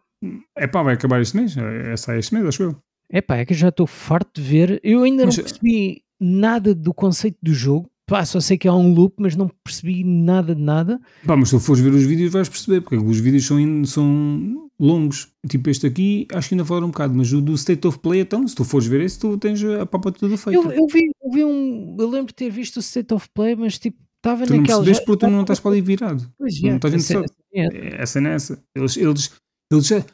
Epá, 0.57 0.83
vai 0.83 0.95
acabar 0.95 1.21
este 1.21 1.37
mês, 1.37 1.57
é, 1.57 1.97
sai 1.97 2.19
este 2.19 2.35
mês, 2.35 2.47
acho 2.47 2.63
eu. 2.63 2.77
Epá, 3.11 3.39
é 3.39 3.45
que 3.47 3.55
eu 3.55 3.57
já 3.57 3.71
estou 3.71 3.87
farto 3.87 4.41
de 4.41 4.47
ver. 4.47 4.81
Eu 4.85 5.03
ainda 5.03 5.25
Mas- 5.25 5.37
não 5.37 5.45
percebi 5.45 6.03
nada 6.21 6.75
do 6.75 6.93
conceito 6.93 7.39
do 7.43 7.55
jogo. 7.55 7.90
Pá, 8.11 8.25
só 8.25 8.41
sei 8.41 8.59
que 8.59 8.67
há 8.67 8.75
um 8.75 8.93
loop, 8.93 9.15
mas 9.21 9.37
não 9.37 9.49
percebi 9.65 10.03
nada 10.03 10.53
de 10.55 10.61
nada. 10.61 11.01
Pá, 11.25 11.37
mas 11.37 11.49
se 11.49 11.55
tu 11.57 11.61
fores 11.61 11.81
ver 11.81 11.93
os 11.95 12.03
vídeos 12.03 12.33
vais 12.33 12.49
perceber, 12.49 12.81
porque 12.81 12.97
os 12.97 13.19
vídeos 13.21 13.47
são, 13.47 13.85
são 13.85 14.69
longos. 14.81 15.29
Tipo 15.49 15.71
este 15.71 15.87
aqui, 15.87 16.27
acho 16.33 16.49
que 16.49 16.55
ainda 16.55 16.65
falaram 16.65 16.89
um 16.89 16.91
bocado, 16.91 17.15
mas 17.15 17.33
o 17.33 17.41
do 17.41 17.55
State 17.55 17.87
of 17.87 18.01
Play, 18.01 18.21
então, 18.23 18.47
se 18.49 18.55
tu 18.57 18.65
fores 18.65 18.89
ver 18.89 19.01
esse, 19.03 19.17
tu 19.19 19.39
tens 19.39 19.63
a 19.63 19.87
papa 19.87 20.11
toda 20.11 20.37
feita. 20.37 20.59
Eu, 20.59 20.73
eu 20.73 20.87
vi, 20.93 21.11
eu 21.23 21.31
vi 21.33 21.45
um. 21.45 21.97
Eu 22.01 22.11
lembro 22.11 22.27
de 22.29 22.35
ter 22.35 22.51
visto 22.51 22.79
o 22.79 22.81
State 22.81 23.15
of 23.15 23.29
Play, 23.33 23.55
mas 23.55 23.79
tipo, 23.79 23.97
estava 24.17 24.45
tu 24.45 24.51
não 24.55 24.61
naquela. 24.61 24.79
percebeste 24.79 25.07
porque 25.07 25.27
tu 25.27 25.31
não 25.31 25.43
estás 25.43 25.61
para 25.61 25.71
ali 25.71 25.81
virado. 25.81 26.29
Pois, 26.37 26.61
não 26.61 26.71
já, 26.71 26.77
estás 26.77 26.95
a 26.95 26.99
cena- 26.99 27.21
interessado. 27.55 27.75
é, 27.77 28.03
Essa 28.03 28.19
é 28.19 28.23
nessa. 28.23 28.63
Eles, 28.75 28.97
eles, 28.97 29.31
eles 29.73 29.87
já. 29.87 30.05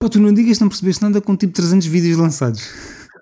Pá, 0.00 0.08
tu 0.08 0.18
não 0.18 0.32
digas 0.32 0.56
que 0.56 0.62
não 0.64 0.68
percebeste 0.70 1.02
nada 1.02 1.20
com 1.20 1.36
tipo 1.36 1.52
300 1.52 1.86
vídeos 1.86 2.16
lançados. 2.16 2.62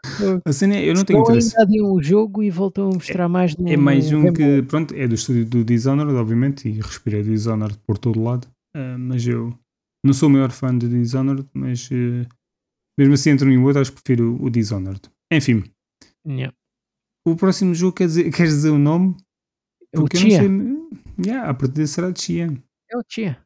A 0.46 0.52
cena 0.52 0.76
é, 0.76 0.88
eu 0.88 0.94
não 0.94 1.04
tenho 1.04 1.20
interesse. 1.22 1.54
ainda 1.58 1.84
o 1.84 2.02
jogo 2.02 2.42
e 2.42 2.50
voltam 2.50 2.90
a 2.90 2.94
mostrar 2.94 3.28
mais 3.28 3.56
no, 3.56 3.68
É 3.68 3.76
mais 3.76 4.10
um 4.12 4.32
que, 4.32 4.62
pronto, 4.62 4.94
é 4.94 5.06
do 5.06 5.14
estúdio 5.14 5.44
do 5.44 5.64
Dishonored, 5.64 6.14
obviamente, 6.16 6.68
e 6.68 6.72
respirei 6.80 7.22
Dishonored 7.22 7.78
por 7.86 7.98
todo 7.98 8.22
lado. 8.22 8.48
Ah, 8.74 8.96
mas 8.98 9.26
eu 9.26 9.52
não 10.04 10.12
sou 10.12 10.28
o 10.28 10.32
maior 10.32 10.50
fã 10.50 10.76
de 10.76 10.88
Dishonored, 10.88 11.46
mas 11.52 11.88
eh, 11.92 12.26
mesmo 12.98 13.14
assim 13.14 13.30
entre 13.30 13.48
um 13.48 13.52
e 13.52 13.58
o 13.58 13.64
outro, 13.64 13.80
acho 13.82 13.92
que 13.92 14.02
prefiro 14.02 14.36
o 14.42 14.48
Dishonored. 14.50 15.02
Enfim, 15.32 15.64
Yeah. 16.26 16.54
o 17.26 17.34
próximo 17.34 17.74
jogo 17.74 17.94
quer 17.96 18.06
dizer, 18.06 18.30
queres 18.32 18.52
dizer 18.54 18.70
o 18.70 18.78
nome? 18.78 19.16
O 19.94 20.00
Porque 20.02 20.16
eu 20.16 20.20
Chia. 20.20 20.42
não 20.48 20.88
sei. 20.90 21.00
Yeah, 21.26 21.50
a 21.50 21.54
partir 21.54 21.86
será 21.86 22.10
de 22.10 22.20
Chia. 22.22 22.52
É 22.90 22.96
o 22.96 23.02
Chia. 23.08 23.38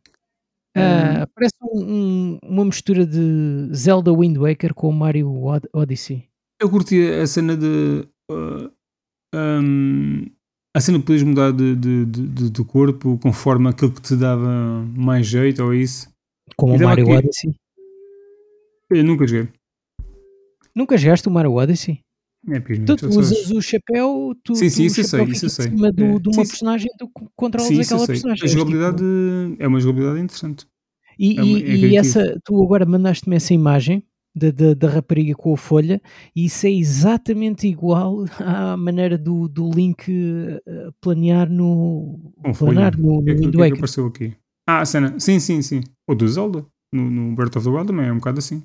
Hum. 0.77 0.81
Ah, 0.81 1.27
parece 1.35 1.55
um- 1.63 1.85
um- 1.85 2.39
uma 2.43 2.65
mistura 2.65 3.07
de 3.07 3.69
Zelda 3.73 4.13
Wind 4.13 4.37
Waker 4.37 4.75
com 4.75 4.91
Mario 4.93 5.31
Od- 5.43 5.69
Odyssey. 5.73 6.29
Eu 6.65 6.71
curti 6.71 6.97
a 7.07 7.27
cena 7.27 7.55
de. 7.55 8.09
uh, 8.31 8.71
um, 9.35 10.25
a 10.75 10.81
cena 10.81 10.99
de 10.99 11.05
poderes 11.05 11.23
mudar 11.23 11.53
de, 11.53 11.77
de, 11.77 12.07
de, 12.07 12.51
de- 12.51 12.65
corpo 12.65 13.19
conforme 13.19 13.69
aquilo 13.69 13.93
que 13.93 14.01
te 14.01 14.17
dava 14.17 14.83
mais 14.97 15.27
jeito 15.27 15.63
ou 15.63 15.75
isso. 15.75 16.09
Como 16.57 16.75
o 16.75 16.83
Mario 16.83 17.05
aqui- 17.05 17.17
Odyssey. 17.19 17.55
Eu 18.91 19.05
nunca 19.05 19.27
joguei. 19.27 19.49
Nunca 20.75 20.97
jogaste 20.97 21.29
o 21.29 21.31
Mario 21.31 21.53
Odyssey? 21.53 22.01
É 22.49 22.59
Tu 22.61 23.09
usas 23.09 23.51
o 23.51 23.61
chapéu, 23.61 24.35
tu, 24.43 24.55
Sim, 24.55 24.71
sim, 24.71 24.85
isso 24.87 25.01
eu 25.01 25.05
sei, 25.05 25.25
isso 25.25 25.45
eu 25.47 25.51
sei. 25.51 25.69
cima 25.69 25.93
do- 25.93 26.03
É, 26.03 26.19
de 26.19 26.29
uma 26.31 26.45
sim, 26.45 26.51
personagem 26.51 26.91
e 26.93 26.97
tu 26.97 27.11
controlas 27.37 27.69
Sim, 27.69 27.81
aquela 27.83 28.07
personagem. 28.07 28.43
A 28.43 28.45
És 28.47 28.51
tipo- 28.53 28.59
jogabilidade 28.71 29.05
é 29.59 29.69
uma 29.69 29.81
jogabilidade 29.81 30.21
interessante. 30.21 30.67
E, 31.19 31.39
É 31.39 31.43
uma- 31.43 31.59
e- 31.59 31.63
é 31.63 31.77
e 31.89 31.97
essa, 31.99 32.41
tu 32.43 32.63
agora 32.63 32.87
mandaste-me 32.87 33.37
essa 33.37 33.53
imagem 33.53 34.03
da, 34.35 34.51
da, 34.51 34.75
da 34.75 34.89
rapariga 34.89 35.35
com 35.35 35.55
a 35.55 35.57
folha 35.57 36.03
e 36.35 36.47
isso 36.47 36.67
é 36.67 36.71
exatamente 36.71 37.67
igual 37.69 38.25
à 38.41 38.77
maneira 38.77 39.17
do, 39.17 39.47
do 39.49 39.71
Link 39.71 40.11
eh, 40.11 40.91
planear 41.01 41.49
no, 41.49 42.33
planar 42.59 42.95
folha. 42.95 43.03
no, 43.03 43.21
é 43.29 43.35
no 43.35 43.41
Wind 43.41 43.55
é 43.55 43.59
Waker. 43.59 43.75
apareceu 43.75 44.07
aqui? 44.07 44.35
Ah, 44.67 44.81
a 44.81 44.85
cena. 44.87 45.19
Sim, 45.21 45.39
sim, 45.39 45.61
sim. 45.63 45.83
Ou 46.09 46.15
do 46.17 46.27
Zelda. 46.27 46.65
No, 46.93 47.11
no 47.11 47.35
Breath 47.35 47.57
of 47.57 47.65
the 47.65 47.71
Wild 47.71 47.87
também 47.89 48.07
é 48.07 48.13
um 48.13 48.17
bocado 48.17 48.39
assim. 48.39 48.63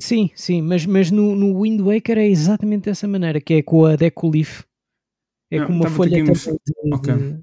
Sim, 0.00 0.30
sim, 0.34 0.62
mas, 0.62 0.86
mas 0.86 1.10
no, 1.10 1.34
no 1.34 1.60
Wind 1.62 1.80
Waker 1.80 2.16
é 2.16 2.26
exatamente 2.26 2.84
dessa 2.86 3.06
maneira, 3.06 3.40
que 3.40 3.54
é 3.54 3.62
com 3.62 3.84
a 3.84 3.94
Deco 3.96 4.30
Leaf. 4.30 4.62
É 5.50 5.58
Não, 5.58 5.66
com 5.66 5.72
uma 5.74 5.90
folha 5.90 6.16
aqui, 6.22 6.30
mas- 6.30 6.44
também 6.44 6.58
de, 6.66 6.94
ok. 6.94 7.14
de- 7.14 7.42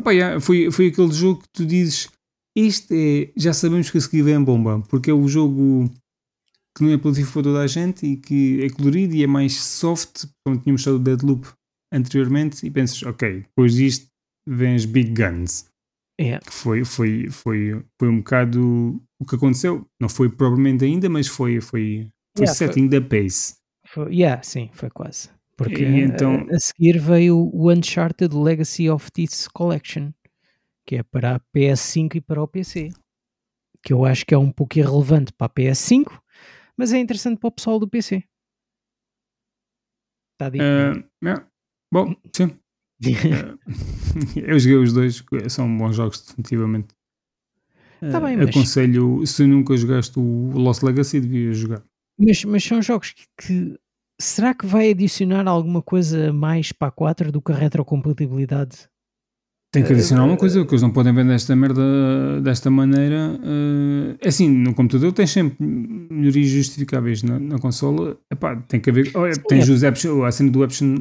Epá, 0.00 0.10
yeah, 0.12 0.40
foi, 0.40 0.70
foi 0.70 0.88
aquele 0.88 1.12
jogo 1.12 1.40
que 1.42 1.48
tu 1.52 1.64
dizes 1.64 2.08
este 2.54 2.94
é, 2.94 3.32
já 3.40 3.54
sabemos 3.54 3.88
que 3.90 3.96
a 3.96 4.00
seguir 4.00 4.22
vem 4.22 4.42
bomba, 4.42 4.82
porque 4.90 5.10
é 5.10 5.14
o 5.14 5.26
jogo 5.26 5.90
que 6.76 6.82
não 6.84 6.90
é 6.90 6.94
apelativo 6.94 7.32
para 7.32 7.42
toda 7.42 7.60
a 7.60 7.66
gente 7.66 8.06
e 8.06 8.16
que 8.16 8.62
é 8.64 8.70
colorido 8.70 9.14
e 9.14 9.22
é 9.22 9.26
mais 9.26 9.54
soft, 9.60 10.24
como 10.44 10.58
tínhamos 10.58 10.80
mostrado 10.80 10.96
o 10.96 11.02
Deadloop 11.02 11.46
anteriormente, 11.92 12.66
e 12.66 12.70
pensas, 12.70 13.02
ok, 13.02 13.40
depois 13.40 13.74
disto 13.74 14.06
vem 14.48 14.74
as 14.74 14.84
Big 14.84 15.10
Guns. 15.12 15.66
que 16.18 16.38
foi, 16.52 16.84
foi, 16.84 17.28
foi, 17.30 17.84
foi 18.00 18.08
um 18.08 18.18
bocado 18.18 19.00
o 19.20 19.24
que 19.26 19.34
aconteceu. 19.36 19.86
Não 20.00 20.08
foi 20.08 20.28
propriamente 20.30 20.84
ainda, 20.84 21.08
mas 21.08 21.26
foi, 21.26 21.60
foi, 21.60 22.08
foi 22.36 22.44
Yeah, 22.46 22.54
foi- 22.58 22.66
setting 22.66 22.88
da 22.88 23.00
pace. 23.00 23.56
foi- 23.86 24.14
yeah, 24.14 24.42
sim, 24.42 24.70
foi 24.72 24.88
quase. 24.90 25.28
Porque 25.56 25.82
E 25.84 26.00
então- 26.00 26.46
a, 26.50 26.56
a 26.56 26.58
seguir 26.58 26.98
veio 26.98 27.36
o 27.36 27.70
Uncharted 27.70 28.34
Legacy 28.34 28.88
of 28.88 29.10
Thieves 29.12 29.46
Collection, 29.48 30.10
que 30.86 30.96
é 30.96 31.02
para 31.02 31.36
a 31.36 31.40
PS5 31.54 32.16
e 32.16 32.20
para 32.20 32.42
o 32.42 32.48
PC. 32.48 32.88
Que 33.84 33.92
eu 33.92 34.04
acho 34.04 34.24
que 34.24 34.32
é 34.34 34.38
um 34.38 34.50
pouco 34.50 34.78
irrelevante 34.78 35.32
para 35.32 35.46
a 35.46 35.50
PS5, 35.50 36.20
mas 36.76 36.92
é 36.92 36.98
interessante 36.98 37.38
para 37.38 37.48
o 37.48 37.52
pessoal 37.52 37.78
do 37.78 37.88
PC. 37.88 38.24
Está 40.34 40.48
dito. 40.50 40.62
Ah, 40.62 41.04
yeah. 41.22 41.48
Bom, 41.92 42.14
sim. 42.34 42.58
Ah, 43.04 43.56
eu 44.36 44.58
joguei 44.58 44.76
os 44.78 44.92
dois, 44.92 45.24
são 45.48 45.76
bons 45.76 45.96
jogos, 45.96 46.20
definitivamente. 46.22 46.88
Tá 48.00 48.18
Ah, 48.18 48.20
bem, 48.20 48.36
mas- 48.36 48.48
Aconselho, 48.50 49.24
se 49.26 49.46
nunca 49.46 49.76
jogaste 49.76 50.18
o 50.18 50.50
Lost 50.54 50.82
Legacy, 50.82 51.20
devias 51.20 51.56
jogar. 51.56 51.82
Mas, 52.18 52.44
mas 52.44 52.64
são 52.64 52.80
jogos 52.82 53.12
que, 53.12 53.26
que- 53.38 53.78
Será 54.20 54.54
que 54.54 54.66
vai 54.66 54.90
adicionar 54.90 55.48
alguma 55.48 55.82
coisa 55.82 56.32
mais 56.32 56.70
para 56.70 56.88
a 56.88 56.92
4 56.92 57.32
do 57.32 57.42
que 57.42 57.50
a 57.50 57.56
retrocompatibilidade? 57.56 58.88
Tem 59.72 59.82
que 59.82 59.92
adicionar 59.94 60.24
uma 60.24 60.36
coisa, 60.36 60.62
que 60.66 60.70
eles 60.70 60.82
não 60.82 60.90
podem 60.90 61.14
vender 61.14 61.32
esta 61.32 61.56
merda 61.56 62.40
desta 62.42 62.70
maneira. 62.70 63.40
ah, 63.42 64.16
é 64.20 64.28
assim, 64.28 64.46
no 64.48 64.74
computador 64.74 65.12
tens 65.12 65.30
sempre 65.30 65.56
melhorias 65.64 66.48
justificáveis 66.48 67.22
na, 67.22 67.38
na 67.38 67.58
consola. 67.58 68.18
Epá, 68.30 68.54
tem 68.68 68.78
que 68.78 68.90
haver. 68.90 69.10
Olha, 69.14 69.32
Sim, 69.32 69.40
tens 69.48 69.68
é. 69.68 69.72
os 69.72 69.82
apps, 69.82 70.04
a 70.04 70.30
cena 70.30 70.50
do 70.50 70.62
Action. 70.62 70.96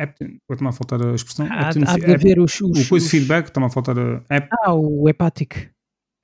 Action 0.00 0.28
Está-me 0.50 0.68
a 0.68 0.72
faltar 0.72 1.00
a 1.02 1.14
expressão. 1.14 1.46
Há, 1.46 1.68
Action 1.68 1.84
há 1.86 1.96
de 1.98 2.12
haver 2.12 2.40
os, 2.40 2.60
os, 2.60 2.84
o 2.84 2.88
coisa 2.88 3.04
os- 3.06 3.10
feedback, 3.10 3.46
está-me 3.46 3.66
a 3.66 3.70
faltar 3.70 3.96
a 3.96 4.20
app. 4.28 4.48
Ah, 4.64 4.74
o 4.74 5.08
hepático. 5.08 5.54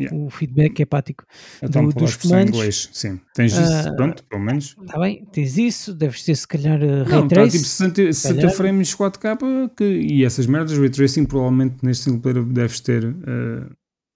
Yeah. 0.01 0.17
O 0.17 0.31
feedback 0.31 0.81
hepático. 0.81 1.25
Está-me 1.63 1.89
a 1.89 1.91
do- 1.93 1.99
dos 2.01 2.17
comandos. 2.17 2.55
inglês. 2.57 2.89
Sim, 2.93 3.21
tens 3.35 3.53
isso, 3.53 3.61
Ah, 3.89 3.93
pronto, 3.97 4.25
pelo 4.25 4.43
menos. 4.43 4.77
Está 4.83 4.99
bem? 4.99 5.25
Tens 5.33 5.59
isso, 5.59 5.95
deves 5.95 6.23
ter 6.25 6.35
se 6.37 6.49
calhar 6.49 6.81
uh, 6.83 6.87
Não, 7.09 7.27
Ray 7.27 7.27
está 7.27 7.49
tipo 7.49 7.65
60, 7.65 8.13
60 8.13 8.35
calhar. 8.41 8.53
frames 8.55 8.95
4K 8.95 9.71
que, 9.77 9.85
e 9.85 10.25
essas 10.25 10.47
merdas, 10.47 10.79
Ray 10.79 10.91
Tracing 10.91 11.25
provavelmente 11.27 11.77
neste 11.85 12.05
single 12.05 12.21
player 12.21 12.43
deves 12.45 12.81
ter, 12.81 13.05
eh, 13.05 13.67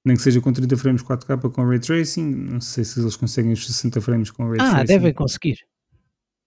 nem 0.07 0.17
que 0.17 0.23
seja 0.23 0.41
com 0.41 0.53
30 0.53 0.77
frames 0.77 1.03
4K 1.03 1.51
com 1.51 1.67
Ray 1.67 1.79
Tracing, 1.79 2.25
não 2.31 2.61
sei 2.61 2.85
se 2.85 3.01
eles 3.01 3.17
conseguem 3.17 3.53
os 3.53 3.67
60 3.67 4.01
frames 4.01 4.31
com 4.31 4.49
Ray 4.49 4.59
ah, 4.61 4.71
Tracing. 4.71 4.87
devem 4.87 5.13
conseguir. 5.13 5.59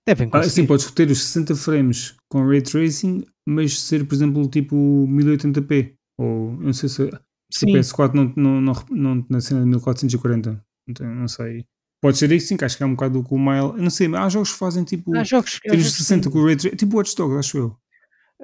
Devem 0.07 0.27
Ah, 0.27 0.31
conseguir. 0.31 0.53
sim, 0.53 0.65
podes 0.65 0.89
ter 0.91 1.09
os 1.11 1.21
60 1.23 1.55
frames 1.55 2.15
com 2.29 2.47
Ray 2.47 2.61
Tracing, 2.61 3.23
mas 3.45 3.79
ser, 3.81 4.05
por 4.05 4.15
exemplo, 4.15 4.47
tipo 4.47 4.75
1080p, 5.09 5.93
ou 6.17 6.53
não 6.53 6.71
sei 6.73 6.87
se, 6.89 7.09
se 7.51 7.65
o 7.65 7.69
Sim. 7.69 7.73
PS4 7.75 8.13
não, 8.13 8.33
não, 8.35 8.61
não, 8.61 8.73
não, 8.89 9.25
na 9.29 9.39
cena 9.41 9.61
de 9.61 9.67
1440, 9.67 10.63
então, 10.89 11.07
não 11.13 11.27
sei. 11.27 11.65
Pode 12.01 12.17
ser 12.17 12.31
isso 12.31 12.47
sim, 12.47 12.57
que 12.57 12.63
acho 12.65 12.77
que 12.77 12.83
é 12.83 12.85
um 12.85 12.91
bocado 12.93 13.23
com 13.23 13.35
o 13.35 13.39
Mile, 13.39 13.81
não 13.81 13.89
sei, 13.89 14.07
mas 14.07 14.21
há 14.21 14.29
jogos 14.29 14.51
que 14.53 14.59
fazem 14.59 14.83
tipo... 14.83 15.15
Há 15.15 15.23
jogos 15.23 15.57
que. 15.59 15.67
há 15.67 15.71
Tens 15.71 15.81
jogos 15.83 15.97
que 15.97 16.03
60 16.03 16.23
têm- 16.23 16.31
com 16.31 16.39
o 16.39 16.45
Ray 16.45 16.55
Tracing, 16.55 16.75
tipo 16.77 16.95
Watch 16.97 17.15
Dogs, 17.15 17.37
acho 17.39 17.57
eu. 17.57 17.77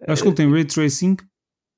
Acho 0.08 0.22
que 0.24 0.28
ele 0.30 0.36
tem 0.36 0.51
Ray 0.51 0.66
Tracing, 0.66 1.18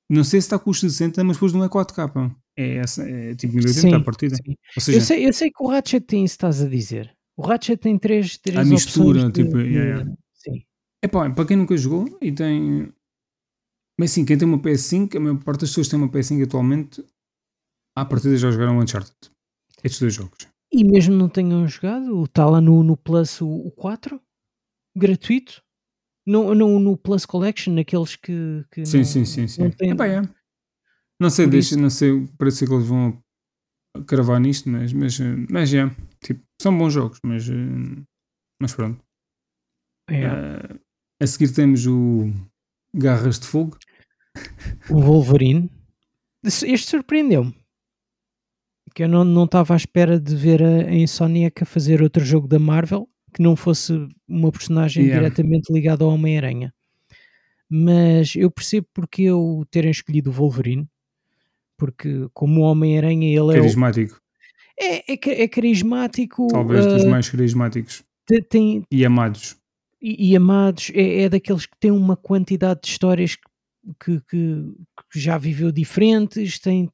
não 0.09 0.23
sei 0.23 0.39
se 0.39 0.45
está 0.47 0.57
com 0.57 0.69
os 0.69 0.79
60, 0.79 1.23
mas 1.23 1.35
depois 1.35 1.51
não 1.51 1.63
é 1.63 1.67
4K. 1.69 2.33
É, 2.57 2.75
essa, 2.77 3.03
é 3.03 3.35
tipo 3.35 3.53
1080 3.55 3.81
Sim, 3.89 3.93
à 3.93 3.99
partida. 4.03 4.35
sim. 4.37 4.55
Seja, 4.79 4.97
Eu, 4.97 5.01
sei, 5.01 5.27
eu 5.27 5.33
sei 5.33 5.49
que 5.51 5.61
o 5.61 5.67
Ratchet 5.67 6.05
tem 6.05 6.23
isso 6.23 6.35
estás 6.35 6.61
a 6.61 6.67
dizer. 6.69 7.13
O 7.35 7.41
Ratchet 7.45 7.77
tem 7.81 7.99
três, 7.99 8.37
três 8.37 8.57
A 8.57 8.63
mistura, 8.63 9.29
de- 9.29 9.43
tipo, 9.43 9.57
de- 9.57 9.63
yeah, 9.69 9.83
yeah. 9.97 10.11
Sim. 10.35 10.63
epá, 11.03 11.29
para 11.29 11.45
quem 11.45 11.57
nunca 11.57 11.75
jogou 11.75 12.17
e 12.21 12.31
tem. 12.31 12.89
Mas 13.99 14.11
sim, 14.11 14.23
quem 14.23 14.37
tem 14.37 14.47
uma 14.47 14.59
PS5, 14.59 15.17
a 15.17 15.19
maior 15.19 15.37
parte 15.43 15.61
das 15.61 15.69
pessoas 15.71 15.89
têm 15.89 15.99
uma 15.99 16.07
PS5 16.09 16.43
atualmente, 16.43 17.03
à 17.95 18.05
partida 18.05 18.37
já 18.37 18.51
jogaram 18.51 18.79
Uncharted. 18.79 19.15
Estes 19.83 19.99
dois 19.99 20.13
jogos. 20.13 20.47
E 20.71 20.83
mesmo 20.83 21.15
não 21.15 21.29
tenham 21.29 21.67
jogado, 21.67 22.23
está 22.25 22.45
lá 22.45 22.59
no, 22.59 22.83
no 22.83 22.97
Plus 22.97 23.39
o, 23.41 23.47
o 23.47 23.71
4, 23.71 24.19
gratuito. 24.95 25.61
Não, 26.27 26.55
não 26.55 26.79
no 26.79 26.97
Plus 26.97 27.25
Collection, 27.25 27.73
naqueles 27.73 28.15
que, 28.15 28.65
que 28.71 28.85
Sim, 28.85 28.97
não, 28.99 29.05
sim, 29.05 29.25
sim, 29.25 29.47
sim. 29.47 29.61
não 29.63 29.71
têm. 29.71 29.91
Epá, 29.91 30.07
é. 30.07 30.21
Não 31.19 31.29
sei, 31.29 31.45
Por 31.45 31.51
deixa, 31.51 31.75
isso- 31.75 31.79
não 31.79 31.89
sei, 31.89 32.27
parece 32.37 32.65
que 32.65 32.73
eles 32.73 32.87
vão 32.87 33.21
cravar 34.07 34.39
nisto, 34.41 34.67
mas, 34.69 34.91
mas, 34.91 35.17
mas 35.49 35.73
é. 35.73 35.83
Tipo, 36.21 36.43
são 36.61 36.75
bons 36.77 36.91
jogos, 36.93 37.19
mas, 37.23 37.47
eh, 37.47 37.53
mas 38.61 38.73
pronto. 38.73 39.01
É, 40.09 40.23
Eh, 40.23 40.79
a 41.21 41.27
seguir 41.27 41.53
temos 41.53 41.85
o 41.85 42.31
Garras 42.93 43.39
de 43.39 43.47
Fogo. 43.47 43.77
o 44.89 44.99
Wolverine. 44.99 45.69
Este 46.43 46.89
surpreendeu-me. 46.89 47.55
Que 48.95 49.03
eu 49.03 49.07
não 49.09 49.23
não 49.23 49.43
estava 49.43 49.73
à 49.73 49.77
espera 49.77 50.19
de 50.19 50.35
ver 50.35 50.63
a, 50.63 50.87
a 50.87 50.95
Insomniac 50.95 51.61
a 51.61 51.65
fazer 51.65 52.01
outro 52.01 52.23
jogo 52.25 52.47
da 52.47 52.57
Marvel 52.57 53.07
que 53.33 53.43
não 53.43 53.55
fosse 53.55 53.91
uma 54.27 54.49
personagem 54.51 55.03
Yeah. 55.03 55.21
diretamente 55.27 55.71
ligada 55.71 56.03
ao 56.05 56.09
Homem-Aranha. 56.11 56.73
Mas 57.69 58.35
eu 58.35 58.49
percebo 58.49 58.87
porque 58.93 59.23
eu 59.23 59.65
terem 59.69 59.91
escolhido 59.91 60.29
o 60.29 60.33
Wolverine. 60.33 60.87
Porque 61.77 62.27
como 62.33 62.61
o 62.61 62.63
Homem-Aranha 62.63 63.27
ele 63.27 63.51
é, 63.53 63.59
Carismático. 63.59 64.21
é, 64.79 65.11
é, 65.13 65.43
é 65.43 65.47
carismático, 65.47 66.47
Talvez 66.47 66.85
dos 66.85 67.03
ah, 67.03 67.09
mais 67.09 67.27
carismáticos 67.29 68.03
te- 68.25 68.41
tem, 68.41 68.83
e 68.89 69.05
amados. 69.05 69.57
e, 70.01 70.31
e 70.31 70.35
amados, 70.37 70.89
é, 70.95 71.23
é 71.23 71.29
daqueles 71.29 71.65
que 71.65 71.77
têm 71.77 71.91
uma 71.91 72.15
quantidade 72.15 72.79
de 72.83 72.87
histórias 72.87 73.35
que, 73.99 74.21
que- 74.21 74.71
que 75.11 75.19
já 75.19 75.37
viveu 75.37 75.69
diferentes, 75.69 76.57
tem, 76.59 76.89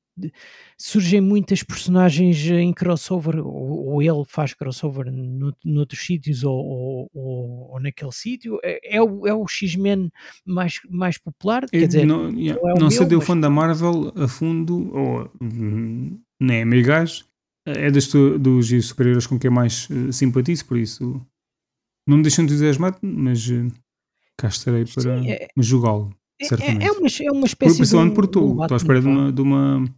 surgem 0.78 1.22
muitas 1.22 1.64
personagens 1.64 2.38
em 2.48 2.74
crossover, 2.74 3.38
ou, 3.46 3.88
ou 3.94 4.02
ele 4.02 4.24
faz 4.26 4.54
crossover 4.54 5.12
no, 5.12 5.54
noutros 5.64 6.06
sítios 6.06 6.44
ou, 6.44 6.54
ou, 6.56 7.10
ou- 7.14 7.72
ou 7.74 7.80
naquele 7.80 8.12
sítio, 8.12 8.60
é, 8.64 8.98
é 8.98 9.02
o, 9.02 9.26
é 9.28 9.34
o 9.34 9.48
X-Men 9.48 10.12
mais, 10.46 10.80
mais 10.90 11.18
popular, 11.18 11.70
quer 11.70 11.88
dizer, 11.88 12.06
não, 12.06 12.30
yeah, 12.32 12.62
não 12.62 12.70
é 12.70 12.80
não 12.80 12.90
sei 12.90 13.00
meu, 13.02 13.10
deu 13.10 13.18
mas- 13.20 13.28
fã 13.28 13.40
da 13.40 13.50
Marvel 13.50 14.12
a 14.16 14.28
fundo, 14.28 14.96
ou 14.96 15.32
hum, 15.42 16.20
nem 16.40 16.62
é 16.62 16.66
meio 16.66 16.86
gajo, 16.86 17.26
é 17.66 17.92
das, 17.92 18.08
tu- 18.08 18.40
dos 18.40 18.68
super-heróis 18.86 19.28
com 19.28 19.38
quem 19.38 19.52
mais 19.52 19.88
eh, 19.92 20.12
simpatizo, 20.12 20.66
por 20.66 20.78
isso 20.78 21.22
não 22.08 22.18
me 22.18 22.24
deixam 22.24 22.44
entusiasmado, 22.44 22.98
mas 23.04 23.48
eh, 23.50 23.68
cá 24.36 24.48
estarei 24.48 24.84
para 24.86 25.24
é- 25.30 25.48
julgá-lo, 25.58 26.12
é, 26.42 26.46
é, 26.46 26.88
é 26.88 26.92
uma, 26.92 27.08
é 27.08 27.32
uma 27.32 27.46
espécie 27.46 27.76
Principalmente 27.78 28.08
de 28.08 28.12
um, 28.14 28.16
por 28.16 28.26
um 28.26 28.28
tu, 28.28 28.62
estou 28.64 28.74
à 28.74 28.78
espera 28.78 29.00
de 29.00 29.06
Batman, 29.06 29.22
uma, 29.26 29.32
de 29.32 29.42
uma 29.42 29.96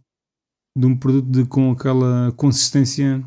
de 0.76 0.86
um 0.86 0.96
produto 0.96 1.28
de, 1.30 1.44
com 1.46 1.70
aquela 1.70 2.32
consistência 2.32 3.24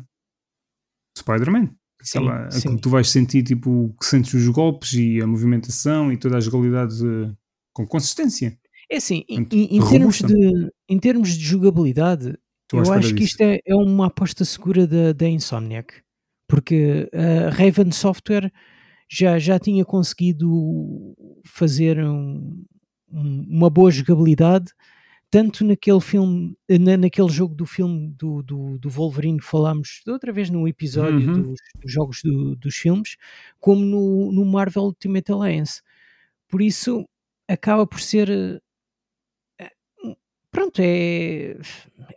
Spider-Man. 1.16 1.70
Aquela, 2.00 2.50
sim. 2.50 2.76
que 2.76 2.82
tu 2.82 2.90
vais 2.90 3.08
sentir, 3.10 3.42
tipo, 3.42 3.94
que 4.00 4.06
sentes 4.06 4.32
os 4.34 4.48
golpes 4.48 4.92
e 4.92 5.20
a 5.20 5.26
movimentação 5.26 6.12
e 6.12 6.16
toda 6.16 6.36
a 6.36 6.40
jogabilidade 6.40 6.94
eh, 7.04 7.32
com 7.72 7.84
consistência. 7.86 8.56
É 8.90 8.96
assim, 8.98 9.24
em, 9.28 9.42
Portanto, 9.44 9.54
em- 9.56 9.76
em 9.76 9.88
termos 9.90 10.18
de, 10.18 10.70
em 10.88 10.98
termos 10.98 11.30
de 11.36 11.44
jogabilidade, 11.44 12.38
Estou 12.64 12.84
eu 12.84 12.92
acho 12.92 13.14
que 13.14 13.24
isto 13.24 13.40
é, 13.40 13.58
é 13.66 13.74
uma 13.74 14.06
aposta 14.06 14.44
segura 14.44 14.86
da, 14.86 15.12
da 15.12 15.28
Insomniac, 15.28 15.92
porque 16.48 17.10
a 17.12 17.50
Raven 17.50 17.90
Software 17.90 18.52
já, 19.10 19.38
já 19.38 19.58
tinha 19.58 19.84
conseguido 19.84 21.14
fazer 21.46 21.98
um- 22.04 22.62
um- 23.10 23.44
uma 23.48 23.68
boa 23.70 23.90
jogabilidade, 23.90 24.72
tanto 25.30 25.64
naquele 25.64 26.00
filme, 26.00 26.56
na- 26.68 26.96
naquele 26.96 27.28
jogo 27.28 27.54
do 27.54 27.66
filme 27.66 28.08
do, 28.16 28.42
do, 28.42 28.78
do 28.78 28.88
Wolverine 28.90 29.38
que 29.38 29.44
falámos 29.44 30.00
outra 30.06 30.32
vez 30.32 30.48
no 30.50 30.66
episódio 30.66 31.26
Uhum. 31.28 31.42
dos, 31.42 31.60
dos 31.82 31.92
jogos 31.92 32.20
do- 32.22 32.56
dos 32.56 32.74
filmes, 32.76 33.16
como 33.60 33.84
no, 33.84 34.32
no 34.32 34.44
Marvel 34.44 34.84
Ultimate 34.84 35.30
Alliance. 35.32 35.82
Por 36.48 36.62
isso, 36.62 37.04
acaba 37.48 37.86
por 37.86 38.00
ser 38.00 38.30
eh, 38.30 38.60
pronto, 40.50 40.80
é, 40.80 41.56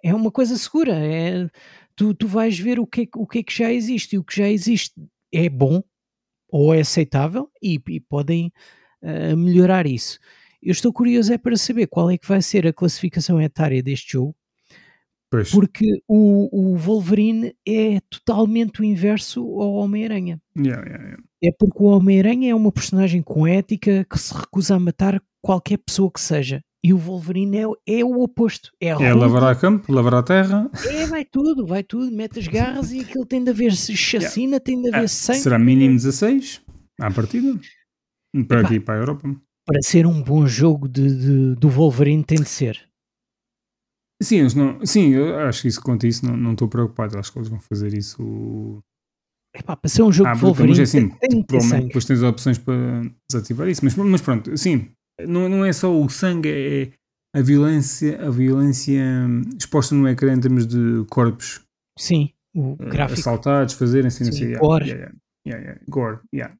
é 0.03 0.13
uma 0.13 0.31
coisa 0.31 0.57
segura. 0.57 0.93
É, 0.95 1.49
tu, 1.95 2.13
tu 2.13 2.27
vais 2.27 2.57
ver 2.57 2.79
o 2.79 2.87
que, 2.87 3.01
é 3.01 3.05
que- 3.05 3.17
o 3.17 3.27
que 3.27 3.39
é 3.39 3.43
que 3.43 3.53
já 3.55 3.71
existe 3.71 4.15
e 4.15 4.19
o 4.19 4.23
que 4.23 4.35
já 4.37 4.47
existe 4.47 4.93
é 5.31 5.49
bom 5.49 5.83
ou 6.49 6.73
é 6.73 6.81
aceitável 6.81 7.49
e, 7.61 7.79
e 7.89 7.99
podem 7.99 8.51
eh, 9.01 9.35
melhorar 9.35 9.87
isso. 9.87 10.19
Eu 10.61 10.71
estou 10.71 10.93
curioso 10.93 11.33
é 11.33 11.37
para 11.37 11.55
saber 11.57 11.87
qual 11.87 12.09
é 12.11 12.17
que 12.17 12.27
vai 12.27 12.41
ser 12.41 12.67
a 12.67 12.73
classificação 12.73 13.41
etária 13.41 13.81
deste 13.81 14.13
jogo, 14.13 14.35
Pois. 15.33 15.49
Porque 15.49 15.85
o, 16.09 16.73
o 16.73 16.75
Wolverine 16.75 17.55
é 17.65 18.01
totalmente 18.09 18.81
o 18.81 18.83
inverso 18.83 19.39
ao 19.61 19.75
Homem-Aranha. 19.75 20.41
Yeah, 20.57 20.83
yeah, 20.85 21.03
yeah. 21.05 21.23
É 21.41 21.51
porque 21.57 21.81
o 21.81 21.85
Homem-Aranha 21.85 22.51
é 22.51 22.55
uma 22.55 22.69
personagem 22.69 23.21
com 23.21 23.47
ética 23.47 24.05
que 24.11 24.19
se 24.19 24.33
recusa 24.33 24.75
a 24.75 24.79
matar 24.79 25.23
qualquer 25.41 25.77
pessoa 25.77 26.11
que 26.11 26.19
seja. 26.19 26.61
E 26.83 26.93
o 26.93 26.97
Wolverine 26.97 27.59
é, 27.59 27.65
o- 27.67 27.77
é 27.87 28.03
o 28.03 28.21
oposto. 28.21 28.71
É, 28.81 28.87
É 28.87 28.91
a 28.91 29.55
campo, 29.55 29.93
lavar 29.93 30.15
a 30.15 30.23
terra. 30.23 30.69
é, 30.85 31.05
vai 31.05 31.23
tudo, 31.23 31.65
vai 31.65 31.81
tudo, 31.81 32.11
mete 32.11 32.37
as 32.39 32.47
garras 32.47 32.91
e 32.91 32.99
aquilo 32.99 33.25
tem 33.25 33.41
de 33.41 33.51
haver 33.51 33.71
chacina, 33.71 34.59
tem 34.59 34.81
de 34.81 34.89
haver 34.89 35.05
Ah, 35.05 35.07
sangue. 35.07 35.39
será 35.39 35.57
mínimo 35.57 35.95
16 35.95 36.61
à 36.99 37.09
partida. 37.09 37.57
Para 38.49 38.59
Epá. 38.59 38.67
aqui 38.67 38.79
para 38.81 38.95
a 38.95 38.97
Europa. 38.97 39.33
Para 39.65 39.81
ser 39.81 40.05
um 40.07 40.21
bom 40.21 40.45
jogo 40.47 40.87
de, 40.87 41.07
de- 41.15 41.55
do 41.55 41.69
Wolverine 41.69 42.23
tem 42.23 42.39
de 42.41 42.49
ser. 42.49 42.89
Sim, 44.21 44.37
eles 44.37 44.53
não, 44.53 44.85
sim, 44.85 45.09
eu 45.09 45.39
acho 45.39 45.63
que 45.63 45.67
isso 45.67 45.81
quanto 45.81 46.05
a 46.05 46.09
isso 46.09 46.25
não 46.25 46.37
não 46.37 46.51
estou 46.53 46.67
preocupado. 46.67 47.17
Acho 47.17 47.31
que 47.31 47.39
eles 47.39 47.49
vão 47.49 47.59
fazer 47.59 47.93
isso. 47.93 48.79
Epá, 49.55 49.75
para 49.75 49.89
ser 49.89 50.03
um 50.03 50.11
jogo 50.11 50.29
Ah, 50.29 50.33
de 50.33 50.39
bruto, 50.39 50.57
Wolverine 50.59 50.69
mas 50.69 50.79
é 50.79 50.83
assim, 50.83 51.09
tem, 51.09 51.17
tem 51.19 51.41
de 51.41 51.47
ter 51.69 51.81
depois 51.87 52.05
tens 52.05 52.23
opções 52.23 52.57
para 52.57 52.75
desativar 53.29 53.67
isso. 53.67 53.83
Mas, 53.83 53.95
mas 53.95 54.21
pronto, 54.21 54.55
sim, 54.57 54.91
não, 55.27 55.49
não 55.49 55.65
é 55.65 55.73
só 55.73 55.91
o 55.93 56.07
sangue, 56.09 56.49
é 56.49 56.91
a 57.37 57.41
violência, 57.41 58.25
a 58.25 58.29
violência 58.29 59.01
exposta 59.57 59.95
no 59.95 60.07
ecrã 60.07 60.33
em 60.33 60.39
termos 60.39 60.65
de 60.67 61.05
corpos 61.09 61.61
Sim, 61.97 62.29
o 62.55 62.77
eh, 62.79 62.85
gráfico 62.89 63.19
assaltados, 63.19 63.73
fazerem 63.73 64.07
assim, 64.07 64.23
não 64.25 64.31
Sim, 64.31 64.37
sei, 64.39 64.47
yeah, 64.49 64.67
gore. 64.67 64.87
yeah, 64.87 65.01
yeah, 65.01 65.15
yeah, 65.47 65.63
yeah, 65.65 65.81
gore, 65.89 66.19
yeah. 66.33 66.55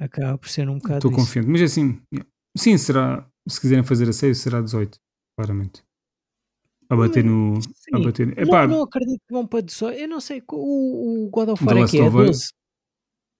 acaba 0.00 0.38
por 0.38 0.48
ser 0.48 0.68
um 0.68 0.78
bocado 0.78 0.96
Estou 0.98 1.12
confiante. 1.12 1.48
Mas 1.48 1.60
é 1.60 1.64
assim, 1.64 2.00
yeah. 2.12 2.28
Sim, 2.56 2.76
será, 2.78 3.28
se 3.48 3.60
quiserem 3.60 3.84
fazer 3.84 4.08
a 4.08 4.12
sério, 4.12 4.34
será 4.34 4.60
18, 4.60 4.98
claramente. 5.36 5.82
A 6.90 6.96
bater 6.96 7.24
no. 7.24 7.54
A 7.54 7.58
Hum, 7.58 7.60
Sim. 7.62 8.02
bater, 8.04 8.26
Não, 8.36 8.42
epá, 8.42 8.66
não 8.66 8.82
acredito 8.82 9.20
que 9.26 9.32
vão 9.32 9.46
para 9.46 9.62
18. 9.62 9.98
Eu 9.98 10.08
não 10.08 10.20
sei, 10.20 10.42
o, 10.52 11.24
o 11.26 11.30
God 11.30 11.48
of 11.48 11.64
War 11.64 11.78
é 11.78 11.86
que 11.86 11.98
é 11.98 12.02
of 12.02 12.16
Us. 12.16 12.26
12. 12.26 12.48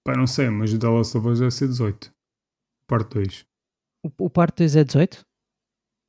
pá, 0.05 0.17
não 0.17 0.27
sei, 0.27 0.49
mas 0.49 0.73
o 0.73 0.79
The 0.79 0.89
Last 0.89 1.17
of 1.19 1.29
Us 1.29 1.39
deve 1.41 1.51
ser 1.51 1.69
18. 1.69 2.11
Parte 2.89 3.15
2. 3.15 3.47
O, 4.05 4.25
o 4.27 4.31
parte 4.31 4.59
2 4.59 4.77
é 4.77 4.85
18? 4.85 5.25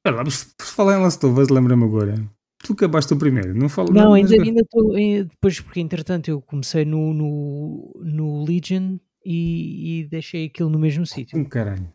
Olha 0.07 0.15
lá, 0.17 0.23
mas 0.23 0.43
por 0.53 0.65
falar 0.65 0.97
em 0.97 1.01
Last 1.03 1.25
of 1.25 1.39
Us, 1.39 1.49
lembra-me 1.49 1.83
agora. 1.83 2.15
Tu 2.63 2.73
acabaste 2.73 3.13
o 3.13 3.17
primeiro, 3.17 3.53
não 3.53 3.67
falo 3.69 3.91
Não, 3.93 4.11
mas 4.11 4.31
ainda 4.31 4.35
agora- 4.35 4.49
ainda 4.49 4.61
estou. 4.61 4.93
Depois, 5.29 5.59
porque 5.59 5.79
entretanto 5.81 6.29
eu 6.29 6.41
comecei 6.41 6.85
no, 6.85 7.13
no, 7.13 7.93
no 8.03 8.43
Legion 8.45 8.97
e, 9.25 9.99
e 10.01 10.07
deixei 10.07 10.45
aquilo 10.45 10.69
no 10.69 10.79
mesmo 10.79 11.05
sítio. 11.05 11.37
Um 11.37 11.43
caralho. 11.45 11.91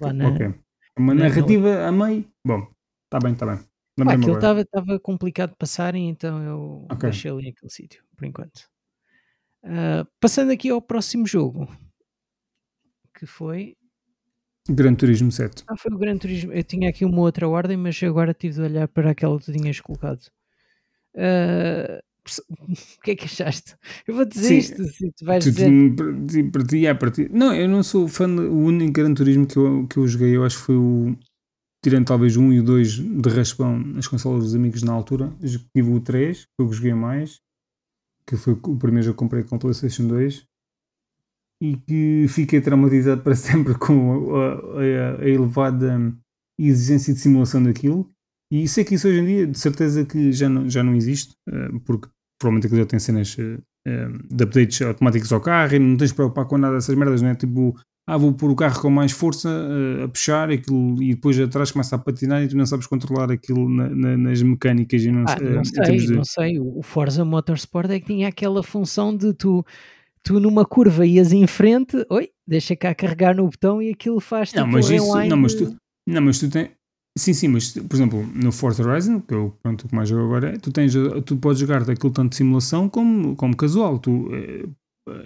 Lá 0.00 0.12
na- 0.12 0.28
ok. 0.28 0.54
Uma 0.98 1.14
na- 1.14 1.28
narrativa 1.28 1.86
a 1.86 1.92
meio. 1.92 2.24
Bom, 2.46 2.60
está 3.04 3.18
bem, 3.22 3.32
está 3.32 3.46
bem. 3.46 3.56
Pá, 3.56 3.64
Lembrei-me 3.98 4.24
aquilo 4.36 4.60
estava 4.62 4.98
complicado 5.00 5.50
de 5.50 5.56
passarem, 5.56 6.08
então 6.08 6.42
eu 6.42 6.86
Ok. 6.90 7.10
deixei 7.10 7.30
ali 7.30 7.48
aquele 7.50 7.70
sítio, 7.70 8.02
por 8.16 8.24
enquanto. 8.24 8.68
Ah, 9.64 10.06
passando 10.20 10.50
aqui 10.52 10.68
ao 10.70 10.82
próximo 10.82 11.26
jogo, 11.26 11.66
que 13.18 13.26
foi. 13.26 13.76
Gran 14.68 14.94
Turismo 14.94 15.30
7. 15.30 15.62
Ah, 15.68 15.76
foi 15.76 15.92
o 15.92 15.98
Gran 15.98 16.16
Turismo. 16.18 16.52
Eu 16.52 16.64
tinha 16.64 16.88
aqui 16.88 17.04
uma 17.04 17.20
outra 17.20 17.48
ordem, 17.48 17.76
mas 17.76 18.02
agora 18.02 18.32
tive 18.34 18.54
de 18.54 18.60
olhar 18.62 18.88
para 18.88 19.10
aquela 19.10 19.38
que 19.38 19.44
tu 19.46 19.52
tinhas 19.52 19.78
colocado. 19.80 20.26
Ah, 21.16 22.02
o 22.98 23.02
que 23.02 23.10
é 23.12 23.16
que 23.16 23.24
achaste? 23.24 23.76
Eu 24.06 24.14
vou 24.14 24.24
dizer 24.24 24.48
Sim, 24.48 24.56
isto, 24.58 24.84
se 24.84 25.12
tu 25.12 25.24
vais 25.24 25.44
Tu- 25.44 25.50
dizer. 25.52 25.94
tu- 25.96 26.50
para 26.52 26.64
ti- 26.64 26.86
é 26.86 26.94
para 26.94 27.10
ti. 27.10 27.28
Não, 27.32 27.54
eu 27.54 27.68
não 27.68 27.82
sou 27.82 28.08
fã. 28.08 28.26
O 28.28 28.58
único 28.64 28.92
Gran 28.92 29.12
Turismo 29.14 29.46
que 29.46 29.56
eu, 29.56 29.86
que 29.88 29.96
eu 29.98 30.06
joguei, 30.08 30.36
eu 30.36 30.44
acho 30.44 30.58
que 30.58 30.64
foi 30.64 30.76
o. 30.76 31.16
Tirando 31.84 32.06
talvez 32.06 32.36
1 32.36 32.50
e 32.52 32.60
o 32.60 32.62
2 32.62 32.92
de 32.94 33.28
raspão 33.28 33.78
nas 33.78 34.06
consolas 34.08 34.44
dos 34.44 34.54
amigos 34.54 34.82
na 34.82 34.92
altura. 34.92 35.30
Tive 35.76 35.90
o 35.90 36.00
3, 36.00 36.46
foi 36.56 36.66
o 36.66 36.70
que 36.70 36.76
joguei 36.76 36.94
mais. 36.94 37.40
Que 38.26 38.36
foi 38.38 38.54
o 38.54 38.76
primeiro 38.78 39.10
que 39.10 39.14
comprei 39.16 39.42
com 39.44 39.56
o 39.56 39.58
PlayStation 39.58 40.06
2. 40.08 40.46
E 41.62 41.76
que 41.76 42.26
fiquei 42.28 42.60
traumatizado 42.60 43.20
para 43.22 43.34
sempre 43.36 43.74
com 43.78 44.34
a, 44.34 44.54
a- 44.54 45.20
a 45.22 45.28
elevada 45.28 46.16
exigência 46.58 47.12
de 47.12 47.20
simulação 47.20 47.62
daquilo. 47.62 48.10
E 48.50 48.68
sei 48.68 48.84
que 48.84 48.94
isso 48.94 49.08
hoje 49.08 49.20
em 49.20 49.24
dia, 49.26 49.46
de 49.46 49.58
certeza 49.58 50.04
que 50.04 50.32
já 50.32 50.48
não, 50.48 50.68
já 50.68 50.82
não 50.82 50.94
existe, 50.94 51.34
eh, 51.48 51.68
porque 51.84 52.08
provavelmente 52.38 52.66
aquilo 52.66 52.80
já 52.82 52.86
tem 52.86 52.98
cenas 52.98 53.36
eh, 53.38 53.58
eh, 53.86 54.08
de 54.30 54.44
updates 54.44 54.82
automáticos 54.82 55.32
ao 55.32 55.40
carro 55.40 55.74
e 55.74 55.78
não 55.78 55.96
tens 55.96 56.10
de 56.10 56.14
preocupar 56.14 56.44
com 56.46 56.58
nada 56.58 56.74
dessas 56.74 56.94
merdas, 56.94 57.22
não 57.22 57.30
é? 57.30 57.34
Tipo, 57.34 57.74
ah, 58.06 58.18
vou 58.18 58.32
pôr 58.34 58.50
o 58.50 58.54
carro 58.56 58.82
com 58.82 58.90
mais 58.90 59.12
força 59.12 59.48
a 60.04 60.08
puxar 60.08 60.50
aquilo, 60.50 61.02
e 61.02 61.14
depois 61.14 61.40
atrás 61.40 61.70
começa 61.72 61.96
a 61.96 61.98
patinar 61.98 62.42
e 62.42 62.48
tu 62.48 62.56
não 62.56 62.66
sabes 62.66 62.86
controlar 62.86 63.30
aquilo 63.32 63.68
na- 63.68 63.88
na- 63.88 64.16
nas 64.16 64.42
mecânicas 64.42 65.02
e 65.02 65.10
não, 65.10 65.24
Ah, 65.26 65.36
não 65.40 65.64
sei, 65.64 65.96
de. 65.96 66.12
não 66.12 66.24
sei. 66.24 66.58
O 66.60 66.82
Forza 66.82 67.24
Motorsport 67.24 67.90
é 67.90 67.98
que 67.98 68.06
tinha 68.06 68.28
aquela 68.28 68.62
função 68.62 69.16
de 69.16 69.32
tu, 69.32 69.64
tu 70.22 70.38
numa 70.38 70.66
curva 70.66 71.06
ias 71.06 71.32
em 71.32 71.46
frente, 71.46 71.96
oi, 72.10 72.28
deixa 72.46 72.76
cá 72.76 72.94
carregar 72.94 73.34
no 73.34 73.48
botão 73.48 73.80
e 73.80 73.90
aquilo 73.90 74.20
faz 74.20 74.50
tipo 74.50 74.60
Não, 74.60 74.68
mas 74.68 74.90
isso, 74.90 75.18
não, 75.26 75.36
mas 75.38 75.54
tu, 75.54 75.74
não, 76.06 76.20
mas 76.22 76.38
tu 76.38 76.50
tens. 76.50 76.70
Sim, 77.16 77.32
sim, 77.32 77.48
mas 77.48 77.70
por 77.72 77.94
exemplo, 77.94 78.26
no 78.34 78.50
Forza 78.50 78.82
Horizon, 78.82 79.20
que 79.20 79.32
eu 79.34 79.56
pronto, 79.62 79.84
o 79.84 79.88
que 79.88 79.94
mais 79.94 80.08
jogo 80.08 80.24
agora 80.24 80.54
é, 80.54 80.58
tu, 80.58 80.72
tens, 80.72 80.92
tu 81.24 81.36
podes 81.36 81.60
jogar 81.60 81.84
daquilo 81.84 82.12
tanto 82.12 82.30
de 82.30 82.36
simulação 82.36 82.88
como, 82.88 83.36
como 83.36 83.56
casual. 83.56 84.00
Tu 84.00 84.28
eh, 84.34 84.64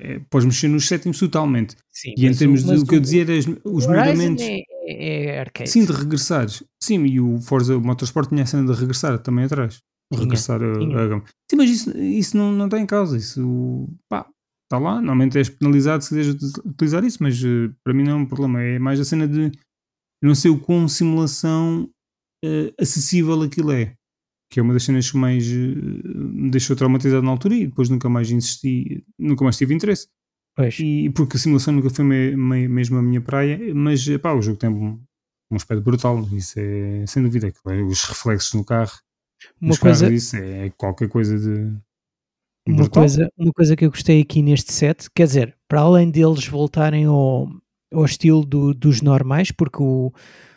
eh, 0.00 0.20
podes 0.28 0.44
mexer 0.44 0.68
nos 0.68 0.86
settings 0.86 1.18
totalmente. 1.18 1.76
Sim, 1.90 2.12
E 2.16 2.26
em 2.26 2.34
termos 2.34 2.62
de 2.62 2.72
mas 2.72 2.82
o 2.82 2.86
que 2.86 2.94
eu 2.94 3.00
dizia 3.00 3.22
era 3.22 3.32
os, 3.64 3.86
melhoramentos. 3.86 4.44
é, 4.44 4.60
é, 4.86 5.24
é 5.36 5.40
arcade. 5.40 5.70
Sim, 5.70 5.86
de 5.86 5.92
regressares. 5.92 6.62
Sim, 6.82 7.06
e 7.06 7.20
o 7.20 7.40
Forza 7.40 7.78
Motorsport 7.78 8.28
tinha 8.28 8.42
a 8.42 8.46
cena 8.46 8.70
de 8.70 8.78
regressar 8.78 9.18
também 9.20 9.46
atrás. 9.46 9.78
Tinha, 10.12 10.22
regressar 10.24 10.62
a, 10.62 10.78
tinha. 10.78 10.98
a 10.98 11.06
gama. 11.06 11.24
Sim, 11.50 11.56
mas 11.56 11.70
isso, 11.70 11.98
isso 11.98 12.36
não, 12.36 12.52
não 12.52 12.66
está 12.66 12.78
em 12.78 12.84
causa. 12.86 13.16
Isso, 13.16 13.88
pá, 14.10 14.26
está 14.66 14.78
lá. 14.78 14.96
Normalmente 14.96 15.38
és 15.38 15.48
penalizado 15.48 16.04
se 16.04 16.10
quiseres 16.10 16.34
ut- 16.34 16.60
utilizar 16.66 17.02
isso, 17.02 17.22
mas 17.22 17.42
eh, 17.42 17.70
para 17.82 17.94
mim 17.94 18.04
não 18.04 18.12
é 18.12 18.14
um 18.16 18.26
problema. 18.26 18.60
É 18.60 18.78
mais 18.78 19.00
a 19.00 19.04
cena 19.06 19.26
de 19.26 19.50
eu 20.22 20.28
não 20.28 20.34
sei 20.34 20.50
o 20.50 20.58
quão 20.58 20.88
simulação 20.88 21.88
eh, 22.44 22.72
acessível 22.78 23.40
aquilo 23.42 23.72
é. 23.72 23.94
Que 24.50 24.60
é 24.60 24.62
uma 24.62 24.72
das 24.72 24.84
cenas 24.84 25.10
que 25.10 25.16
mais 25.16 25.44
eh, 25.46 25.56
me 25.56 26.50
deixou 26.50 26.74
traumatizado 26.76 27.22
na 27.22 27.30
altura 27.30 27.54
e 27.54 27.66
depois 27.66 27.88
nunca 27.88 28.08
mais 28.08 28.30
insisti, 28.30 29.04
nunca 29.18 29.44
mais 29.44 29.56
tive 29.56 29.74
interesse. 29.74 30.08
Pois. 30.56 30.78
E 30.80 31.10
porque 31.10 31.36
a 31.36 31.40
simulação 31.40 31.74
nunca 31.74 31.90
foi 31.90 32.04
me- 32.04 32.36
me- 32.36 32.68
mesmo 32.68 32.96
a 32.98 33.02
minha 33.02 33.20
praia, 33.20 33.58
mas 33.74 34.04
pá, 34.18 34.32
o 34.32 34.42
jogo 34.42 34.56
tem 34.58 34.70
um, 34.70 35.00
um 35.52 35.56
aspecto 35.56 35.82
brutal, 35.84 36.20
isso 36.32 36.58
é 36.58 37.06
sem 37.06 37.22
dúvida. 37.22 37.46
aquilo 37.48 37.74
é 37.74 37.82
Os 37.82 38.02
reflexos 38.04 38.54
no 38.54 38.64
carro, 38.64 38.98
Uma 39.60 39.76
coisa, 39.78 40.06
carros, 40.06 40.22
isso 40.24 40.36
é 40.36 40.70
qualquer 40.70 41.08
coisa 41.08 41.38
de. 41.38 41.76
uma, 42.66 42.76
brutal. 42.78 43.02
coisa, 43.02 43.30
uma 43.38 43.52
coisa 43.52 43.76
que 43.76 43.84
eu 43.84 43.90
gostei 43.90 44.20
aqui 44.20 44.42
neste 44.42 44.72
set, 44.72 45.08
quer 45.14 45.26
dizer, 45.26 45.56
para 45.68 45.80
além 45.82 46.10
deles 46.10 46.46
voltarem 46.48 47.04
ao, 47.04 47.48
ao 47.92 48.04
estilo 48.04 48.44
do- 48.44 48.74
dos 48.74 49.00
normais, 49.02 49.50
porque 49.50 49.82
o, 49.82 50.12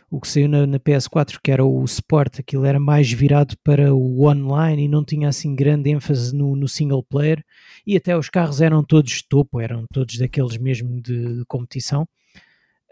o 0.09 0.19
que 0.19 0.27
saiu 0.27 0.49
na, 0.49 0.67
na 0.67 0.79
PS4, 0.79 1.39
que 1.41 1.51
era 1.51 1.63
o 1.63 1.83
Sport, 1.85 2.39
aquilo 2.39 2.65
era 2.65 2.79
mais 2.79 3.11
virado 3.11 3.55
para 3.63 3.93
o 3.93 4.25
online 4.27 4.83
e 4.83 4.87
não 4.87 5.03
tinha 5.05 5.29
assim 5.29 5.55
grande 5.55 5.89
ênfase 5.89 6.35
no, 6.35 6.55
no 6.55 6.67
single 6.67 7.03
player, 7.03 7.43
e 7.87 7.95
até 7.95 8.17
os 8.17 8.29
carros 8.29 8.61
eram 8.61 8.83
todos 8.83 9.21
topo, 9.23 9.59
eram 9.61 9.85
todos 9.93 10.17
daqueles 10.17 10.57
mesmo 10.57 11.01
de, 11.01 11.37
de 11.39 11.45
competição. 11.45 12.07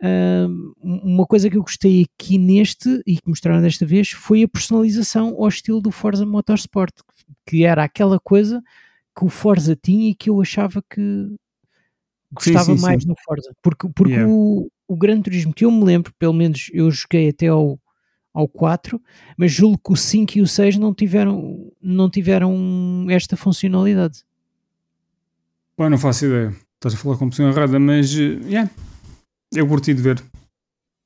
Ahm, 0.02 0.72
uma 0.82 1.26
coisa 1.26 1.50
que 1.50 1.58
eu 1.58 1.62
gostei 1.62 2.06
aqui 2.06 2.38
neste 2.38 3.02
e 3.06 3.18
que 3.18 3.28
mostraram 3.28 3.62
desta 3.62 3.86
vez 3.86 4.12
foi 4.12 4.44
a 4.44 4.48
personalização 4.48 5.36
ao 5.38 5.48
estilo 5.50 5.82
do 5.82 5.92
Forza 5.92 6.26
Motorsport, 6.26 6.94
que 7.46 7.66
era 7.66 7.84
aquela 7.84 8.18
coisa 8.20 8.62
que 9.18 9.26
o 9.26 9.30
Forza 9.30 9.76
tinha 9.76 10.10
e 10.10 10.16
que 10.16 10.30
eu 10.30 10.42
achava 10.42 10.82
que 10.90 11.36
gostava 12.32 12.66
sim, 12.66 12.78
sim. 12.78 12.82
mais 12.82 13.06
no 13.06 13.16
Forza. 13.26 13.52
Porque, 13.62 13.88
porque 13.90 14.14
Yeah. 14.14 14.32
o, 14.32 14.70
o 14.88 14.98
Gran 14.98 15.22
Turismo, 15.22 15.54
que 15.54 15.66
eu 15.66 15.72
me 15.72 15.84
lembro, 15.84 16.14
pelo 16.18 16.34
menos 16.34 16.70
eu 16.74 16.90
joguei 16.92 17.30
até 17.30 17.48
ao, 17.48 17.80
ao 18.34 18.48
4, 18.48 19.02
mas 19.38 19.52
julgo 19.52 19.78
que 19.78 19.94
o 19.94 19.96
5 19.96 20.38
e 20.38 20.42
o 20.42 20.48
6 20.48 20.78
não 20.78 20.94
tiveram, 20.94 21.72
não 21.82 22.10
tiveram 22.10 23.08
esta 23.10 23.36
funcionalidade. 23.38 24.24
Pá, 25.76 25.90
não 25.90 25.98
faço 25.98 26.26
ideia. 26.26 26.56
Estás 26.76 26.94
a 26.94 26.98
falar 26.98 27.18
com 27.18 27.26
a 27.26 27.30
pessoa 27.30 27.50
errada, 27.50 27.80
mas 27.80 28.14
eh, 28.14 28.40
yeah, 28.46 28.70
eu 29.54 29.68
curti 29.68 29.94
de 29.94 30.02
ver. 30.02 30.24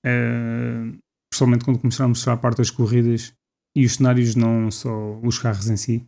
Eh, 0.06 0.94
Principalmente 1.34 1.66
quando 1.66 1.80
começaram 1.80 2.06
a 2.06 2.10
mostrar 2.10 2.34
a 2.34 2.38
parte 2.38 2.60
das 2.60 2.70
corridas 2.70 3.34
e 3.76 3.84
os 3.88 3.96
cenários, 3.96 4.36
não 4.36 4.70
só 4.70 5.20
os 5.24 5.40
carros 5.40 5.68
em 5.68 5.76
si. 5.76 6.08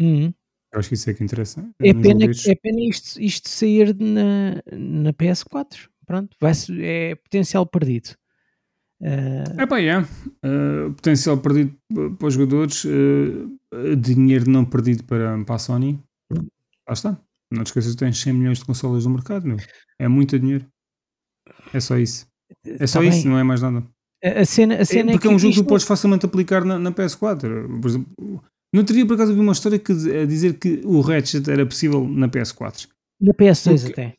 Uhum. 0.00 0.34
Eu 0.74 0.80
acho 0.80 0.88
que 0.88 0.96
isso 0.96 1.08
é 1.08 1.14
que 1.14 1.22
interessa. 1.22 1.64
É 1.80 1.94
pena, 1.94 2.24
é 2.24 2.54
pena 2.56 2.80
isto, 2.80 3.20
isto 3.22 3.48
sair 3.48 3.94
na, 3.94 4.60
na 4.72 5.12
PS4. 5.12 5.88
Pronto, 6.04 6.36
vai 6.40 6.52
é 6.80 7.14
potencial 7.14 7.64
perdido. 7.64 8.10
Ah, 9.00 9.62
É 9.62 9.66
pá, 9.66 9.78
yeah. 9.78 10.06
Uh, 10.44 10.92
potencial 10.94 11.38
perdido 11.38 11.76
uh, 11.92 12.10
para 12.16 12.26
os 12.26 12.34
jogadores, 12.34 12.84
uh, 12.84 13.96
dinheiro 13.96 14.50
não 14.50 14.64
perdido 14.64 15.04
para, 15.04 15.42
para 15.44 15.54
a 15.54 15.58
Sony. 15.58 16.02
Lá 16.32 16.92
está. 16.92 17.20
Não 17.52 17.62
te 17.62 17.68
esqueças 17.68 17.92
que 17.92 17.98
tens 17.98 18.20
100 18.20 18.32
milhões 18.32 18.58
de 18.58 18.64
consolas 18.64 19.04
no 19.04 19.12
mercado, 19.12 19.46
meu. 19.46 19.58
É 19.96 20.08
muito 20.08 20.36
dinheiro. 20.36 20.66
É 21.72 21.78
só 21.78 21.96
isso. 21.96 22.26
É 22.64 22.86
só 22.86 22.98
tá 22.98 23.04
isso, 23.04 23.22
bem. 23.22 23.30
não 23.30 23.38
é 23.38 23.44
mais 23.44 23.62
nada. 23.62 23.84
A, 24.24 24.44
cena, 24.44 24.74
a 24.74 24.78
É, 24.78 24.84
cena 24.84 25.10
é, 25.10 25.14
porque 25.14 25.28
é 25.28 25.30
um 25.30 25.38
jogo 25.38 25.54
que 25.54 25.62
tu 25.62 25.66
podes 25.66 25.86
facilmente 25.86 26.26
aplicar 26.26 26.64
na, 26.64 26.78
na 26.78 26.90
PS4. 26.90 27.80
Por 27.80 27.88
exemplo, 27.88 28.42
No 28.74 28.80
outro 28.80 28.94
dia, 28.94 29.06
por 29.06 29.14
acaso, 29.14 29.32
vi 29.32 29.40
uma 29.40 29.52
história 29.52 29.78
que, 29.78 29.92
a 29.92 30.26
dizer 30.26 30.58
que 30.58 30.80
o 30.84 31.00
Ratchet 31.00 31.48
era 31.48 31.64
possível 31.64 32.06
na 32.08 32.28
PS4. 32.28 32.88
Na 33.20 33.32
PS2 33.32 33.80
Porque- 33.84 33.92
até. 33.92 34.14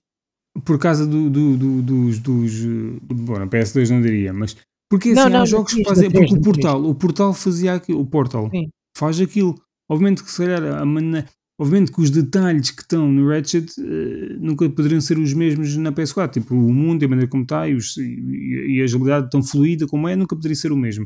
Por 0.63 0.79
causa 0.79 1.05
do, 1.05 1.29
do- 1.29 1.57
do- 1.57 1.81
dos, 1.81 2.19
dos. 2.19 2.63
Bom, 3.03 3.37
na 3.37 3.45
PS2 3.47 3.89
não 3.89 4.01
diria, 4.01 4.31
mas. 4.31 4.55
Porque 4.89 5.09
assim, 5.09 5.15
Não, 5.19 5.25
há 5.25 5.29
não, 5.29 5.45
jogos 5.45 5.73
não 5.73 5.83
que 5.83 5.89
fazem. 5.89 6.09
Porque 6.09 6.33
o 6.33 6.41
portal, 6.41 6.85
o 6.85 6.95
portal 6.95 7.33
fazia 7.33 7.73
aquilo. 7.73 7.99
O 7.99 8.05
portal 8.05 8.49
Sim. 8.49 8.69
faz 8.97 9.19
aquilo. 9.19 9.53
Obviamente 9.91 10.23
que 10.23 10.31
se 10.31 10.37
calhar 10.37 10.63
a 10.81 10.85
maneira. 10.85 11.27
Obviamente 11.59 11.91
que 11.91 11.99
os 12.01 12.09
detalhes 12.09 12.71
que 12.71 12.81
estão 12.81 13.11
no 13.11 13.27
Ratchet 13.29 13.69
eh, 13.79 14.35
nunca 14.39 14.69
poderiam 14.69 15.01
ser 15.01 15.17
os 15.17 15.33
mesmos 15.33 15.75
na 15.77 15.91
PS4. 15.91 16.31
Tipo, 16.31 16.55
o 16.55 16.73
mundo 16.73 17.03
e 17.03 17.05
a 17.05 17.09
maneira 17.09 17.29
como 17.29 17.43
está 17.43 17.67
e, 17.67 17.75
os- 17.75 17.97
e- 17.97 18.75
e 18.77 18.81
a 18.81 18.85
agilidade 18.85 19.29
tão 19.29 19.43
fluida 19.43 19.85
como 19.87 20.07
é, 20.07 20.15
nunca 20.15 20.35
poderia 20.35 20.55
ser 20.55 20.71
o 20.71 20.77
mesmo. 20.77 21.05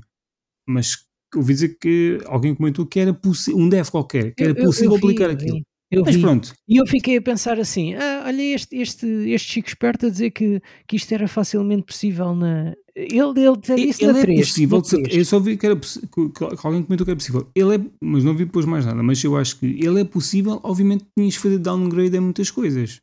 Mas 0.68 0.98
ouvi 1.36 1.54
dizer 1.54 1.78
que 1.80 2.20
alguém 2.26 2.56
comentou 2.56 2.86
que 2.86 3.00
era 3.00 3.14
possível, 3.14 3.60
um 3.60 3.70
dev 3.70 3.88
qualquer, 3.90 4.34
que 4.36 4.44
era 4.44 4.52
Eu- 4.54 4.56
eu- 4.58 4.62
eu 4.64 4.66
possível 4.68 4.92
vi, 4.92 4.98
aplicar 4.98 5.26
eu 5.26 5.32
aquilo. 5.32 5.56
vi, 5.58 5.64
Eu 5.92 6.04
Mas 6.06 6.16
vi. 6.16 6.22
pronto, 6.22 6.54
E 6.68 6.78
eu 6.80 6.86
fiquei 6.86 7.18
a 7.18 7.22
pensar 7.22 7.60
assim: 7.60 7.96
ah, 7.96 8.24
olha, 8.28 8.42
este, 8.44 8.76
este, 8.76 9.08
este 9.08 9.54
Chico 9.54 9.68
esperto 9.70 10.06
a 10.06 10.10
dizer 10.12 10.30
que, 10.30 10.62
que 10.88 10.96
isto 10.96 11.12
era 11.12 11.28
facilmente 11.28 11.82
possível 11.84 12.36
na. 12.36 12.76
Ele, 12.96 13.18
ele 13.40 13.48
até 13.48 13.76
disse 13.76 14.04
ele 14.04 14.12
na 14.14 14.20
é 14.20 14.22
3. 14.22 14.48
possível, 14.48 14.78
na 14.78 14.84
3. 14.84 15.16
eu 15.18 15.26
só 15.26 15.40
vi 15.40 15.58
que, 15.58 15.66
era 15.66 15.76
que 15.76 16.44
alguém 16.64 16.84
comentou 16.84 17.06
que 17.06 17.10
era 17.12 17.16
possível. 17.18 17.50
Ele 17.56 17.76
é, 17.76 17.80
mas 18.04 18.24
não 18.24 18.36
vi 18.36 18.46
depois 18.46 18.66
mais 18.68 18.86
nada. 18.86 19.02
Mas 19.02 19.24
eu 19.24 19.36
acho 19.36 19.58
que 19.58 19.66
ele 19.66 20.02
é 20.02 20.04
possível. 20.04 20.60
Obviamente, 20.64 21.06
tinhas 21.18 21.34
de 21.34 21.40
fazer 21.40 21.58
downgrade 21.58 22.16
em 22.16 22.20
muitas 22.20 22.52
coisas. 22.52 23.00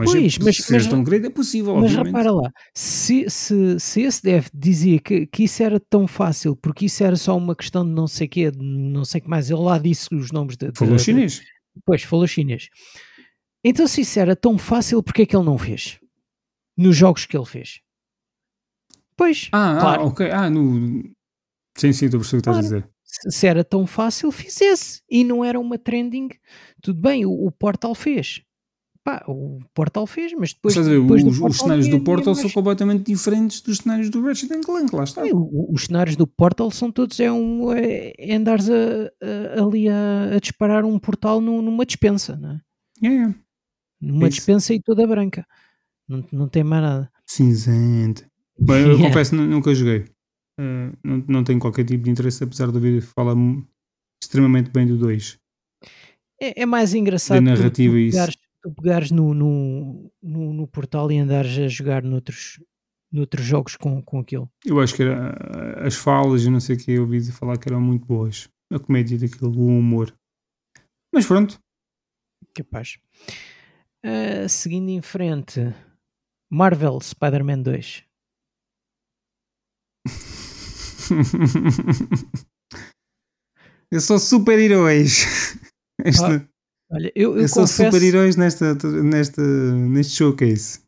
Mas, 0.00 0.10
Pois, 0.12 0.18
é, 0.18 0.22
mas- 0.44 0.56
se 0.56 0.62
mas- 0.62 0.70
mas, 0.70 0.86
downgrade 0.86 1.26
é 1.26 1.30
possível, 1.30 1.74
Mas 1.76 1.84
obviamente. 1.84 2.06
repara 2.06 2.32
lá, 2.32 2.50
se, 2.74 3.28
se, 3.28 3.78
se 3.78 4.00
esse 4.02 4.22
dev 4.22 4.46
dizia 4.52 4.98
que, 4.98 5.26
que 5.26 5.44
isso 5.44 5.62
era 5.62 5.78
tão 5.78 6.06
fácil, 6.06 6.56
porque 6.56 6.86
isso 6.86 7.04
era 7.04 7.16
só 7.16 7.36
uma 7.36 7.54
questão 7.54 7.84
de 7.84 7.92
não 7.92 8.06
sei 8.06 8.26
quê, 8.26 8.50
de 8.50 8.58
não 8.64 9.04
sei 9.04 9.20
o 9.20 9.24
que 9.24 9.28
mais, 9.30 9.50
ele 9.50 9.60
lá 9.60 9.78
disse 9.78 10.12
os 10.14 10.32
nomes 10.32 10.56
de. 10.56 10.70
Falou 10.74 10.96
de- 10.96 11.02
chinês. 11.02 11.42
Pois, 11.84 12.02
falou 12.02 12.26
chinês. 12.26 12.68
Então, 13.64 13.86
se 13.86 14.00
isso 14.00 14.18
era 14.18 14.34
tão 14.34 14.56
fácil, 14.56 15.02
porque 15.02 15.22
é 15.22 15.26
que 15.26 15.36
ele 15.36 15.44
não 15.44 15.58
fez? 15.58 15.98
Nos 16.76 16.96
jogos 16.96 17.26
que 17.26 17.36
ele 17.36 17.44
fez. 17.46 17.80
Pois, 19.16 19.48
Ah, 19.52 19.76
claro. 19.80 20.02
ah, 20.02 20.06
ok. 20.06 20.30
Ah, 20.30 20.48
no. 20.48 21.02
Sim, 21.76 21.92
sim, 21.92 22.06
estou 22.06 22.18
a 22.18 22.20
perceber 22.22 22.38
o 22.38 22.42
que 22.42 22.48
estás 22.50 22.56
a 22.58 22.60
dizer. 22.62 22.90
se 23.04 23.30
se 23.30 23.46
era 23.46 23.62
tão 23.62 23.86
fácil, 23.86 24.30
fizesse. 24.32 25.02
E 25.10 25.22
não 25.24 25.44
era 25.44 25.60
uma 25.60 25.76
trending. 25.78 26.28
Tudo 26.82 27.00
bem, 27.00 27.26
o, 27.26 27.30
o 27.32 27.50
Portal 27.52 27.94
fez. 27.94 28.40
Pá, 29.02 29.24
o 29.26 29.58
Portal 29.74 30.06
fez, 30.06 30.32
mas 30.34 30.52
depois. 30.52 30.74
Estás 30.74 30.86
a 30.86 30.90
ver, 30.90 31.00
depois 31.00 31.22
do 31.24 31.30
os, 31.30 31.40
os 31.40 31.56
cenários 31.58 31.88
do 31.88 32.00
Portal 32.00 32.34
são 32.34 32.50
completamente 32.50 33.04
diferentes 33.04 33.62
dos 33.62 33.78
cenários 33.78 34.10
do 34.10 34.22
Ratchet 34.22 34.50
Clank, 34.62 34.94
lá 34.94 35.04
está. 35.04 35.22
o- 35.24 35.72
Os 35.72 35.84
cenários 35.84 36.16
do 36.16 36.26
Portal 36.26 36.70
são 36.70 36.92
todos. 36.92 37.18
É, 37.18 37.32
um, 37.32 37.72
é, 37.72 38.12
é 38.18 38.34
andares 38.34 38.68
a, 38.68 38.74
a- 38.74 39.62
ali 39.64 39.88
a, 39.88 40.34
a 40.36 40.38
disparar 40.38 40.84
um 40.84 40.98
portal 40.98 41.40
num- 41.40 41.62
numa 41.62 41.86
dispensa, 41.86 42.36
não 42.36 42.50
é? 42.50 42.60
É, 43.08 43.14
é. 43.30 43.34
Numa 44.02 44.28
Isso. 44.28 44.36
dispensa 44.36 44.74
e 44.74 44.80
toda 44.82 45.06
branca. 45.06 45.46
Não, 46.06 46.24
não 46.30 46.48
tem 46.48 46.62
mais 46.62 46.82
nada. 46.82 47.10
Cinzento. 47.26 48.24
Bem, 48.58 48.82
eu 48.82 48.88
Yeah. 48.92 49.04
confesso, 49.08 49.34
nu- 49.34 49.46
nunca 49.46 49.74
joguei. 49.74 50.04
Uh, 50.60 50.92
não, 51.02 51.24
não 51.26 51.44
tenho 51.44 51.58
qualquer 51.58 51.84
tipo 51.86 52.04
de 52.04 52.10
interesse, 52.10 52.44
apesar 52.44 52.68
de 52.70 52.74
ouvir 52.76 53.00
falar 53.00 53.34
extremamente 54.22 54.70
bem 54.70 54.86
do 54.86 54.98
2. 54.98 55.38
É, 56.42 56.62
é 56.62 56.66
mais 56.66 56.92
engraçado 56.92 57.38
tu- 57.38 57.44
narrativa 57.44 57.94
tu, 57.94 57.98
isso. 57.98 58.16
pegares, 58.18 58.36
tu 58.62 58.70
pegares 58.72 59.10
no, 59.10 59.34
no, 59.34 60.12
no, 60.22 60.52
no 60.52 60.66
portal 60.66 61.10
e 61.10 61.18
andares 61.18 61.56
a 61.58 61.68
jogar 61.68 62.02
noutros, 62.02 62.60
noutros 63.12 63.44
jogos 63.44 63.76
com, 63.76 64.02
com 64.02 64.20
aquilo. 64.20 64.50
Eu 64.64 64.80
acho 64.80 64.94
que 64.94 65.02
era 65.02 65.32
uh, 65.32 65.86
as 65.86 65.96
falas 65.96 66.44
e 66.44 66.50
não 66.50 66.60
sei 66.60 66.76
o 66.76 66.78
que, 66.78 66.92
eu 66.92 67.02
ouvi 67.02 67.20
falar 67.32 67.58
que 67.58 67.68
eram 67.68 67.80
muito 67.80 68.06
boas. 68.06 68.48
A 68.72 68.78
comédia 68.78 69.18
daquilo, 69.18 69.50
o 69.58 69.66
humor. 69.66 70.14
Mas 71.12 71.26
pronto, 71.26 71.58
Capaz. 72.54 72.98
Ah, 74.04 74.48
seguindo 74.48 74.88
em 74.90 75.02
frente, 75.02 75.60
Marvel 76.50 77.00
Spider-Man 77.00 77.62
2. 77.62 78.04
eu 83.90 84.00
sou 84.00 84.18
super-heróis. 84.18 85.56
Este- 86.04 86.24
Ah, 86.24 86.46
Olha, 86.92 87.12
eu, 87.14 87.36
eu 87.38 87.48
sou 87.48 87.62
confesso. 87.62 87.84
super-heróis 87.96 88.36
nesta, 88.36 88.74
nesta, 89.02 89.42
neste 89.42 90.14
showcase. 90.14 90.80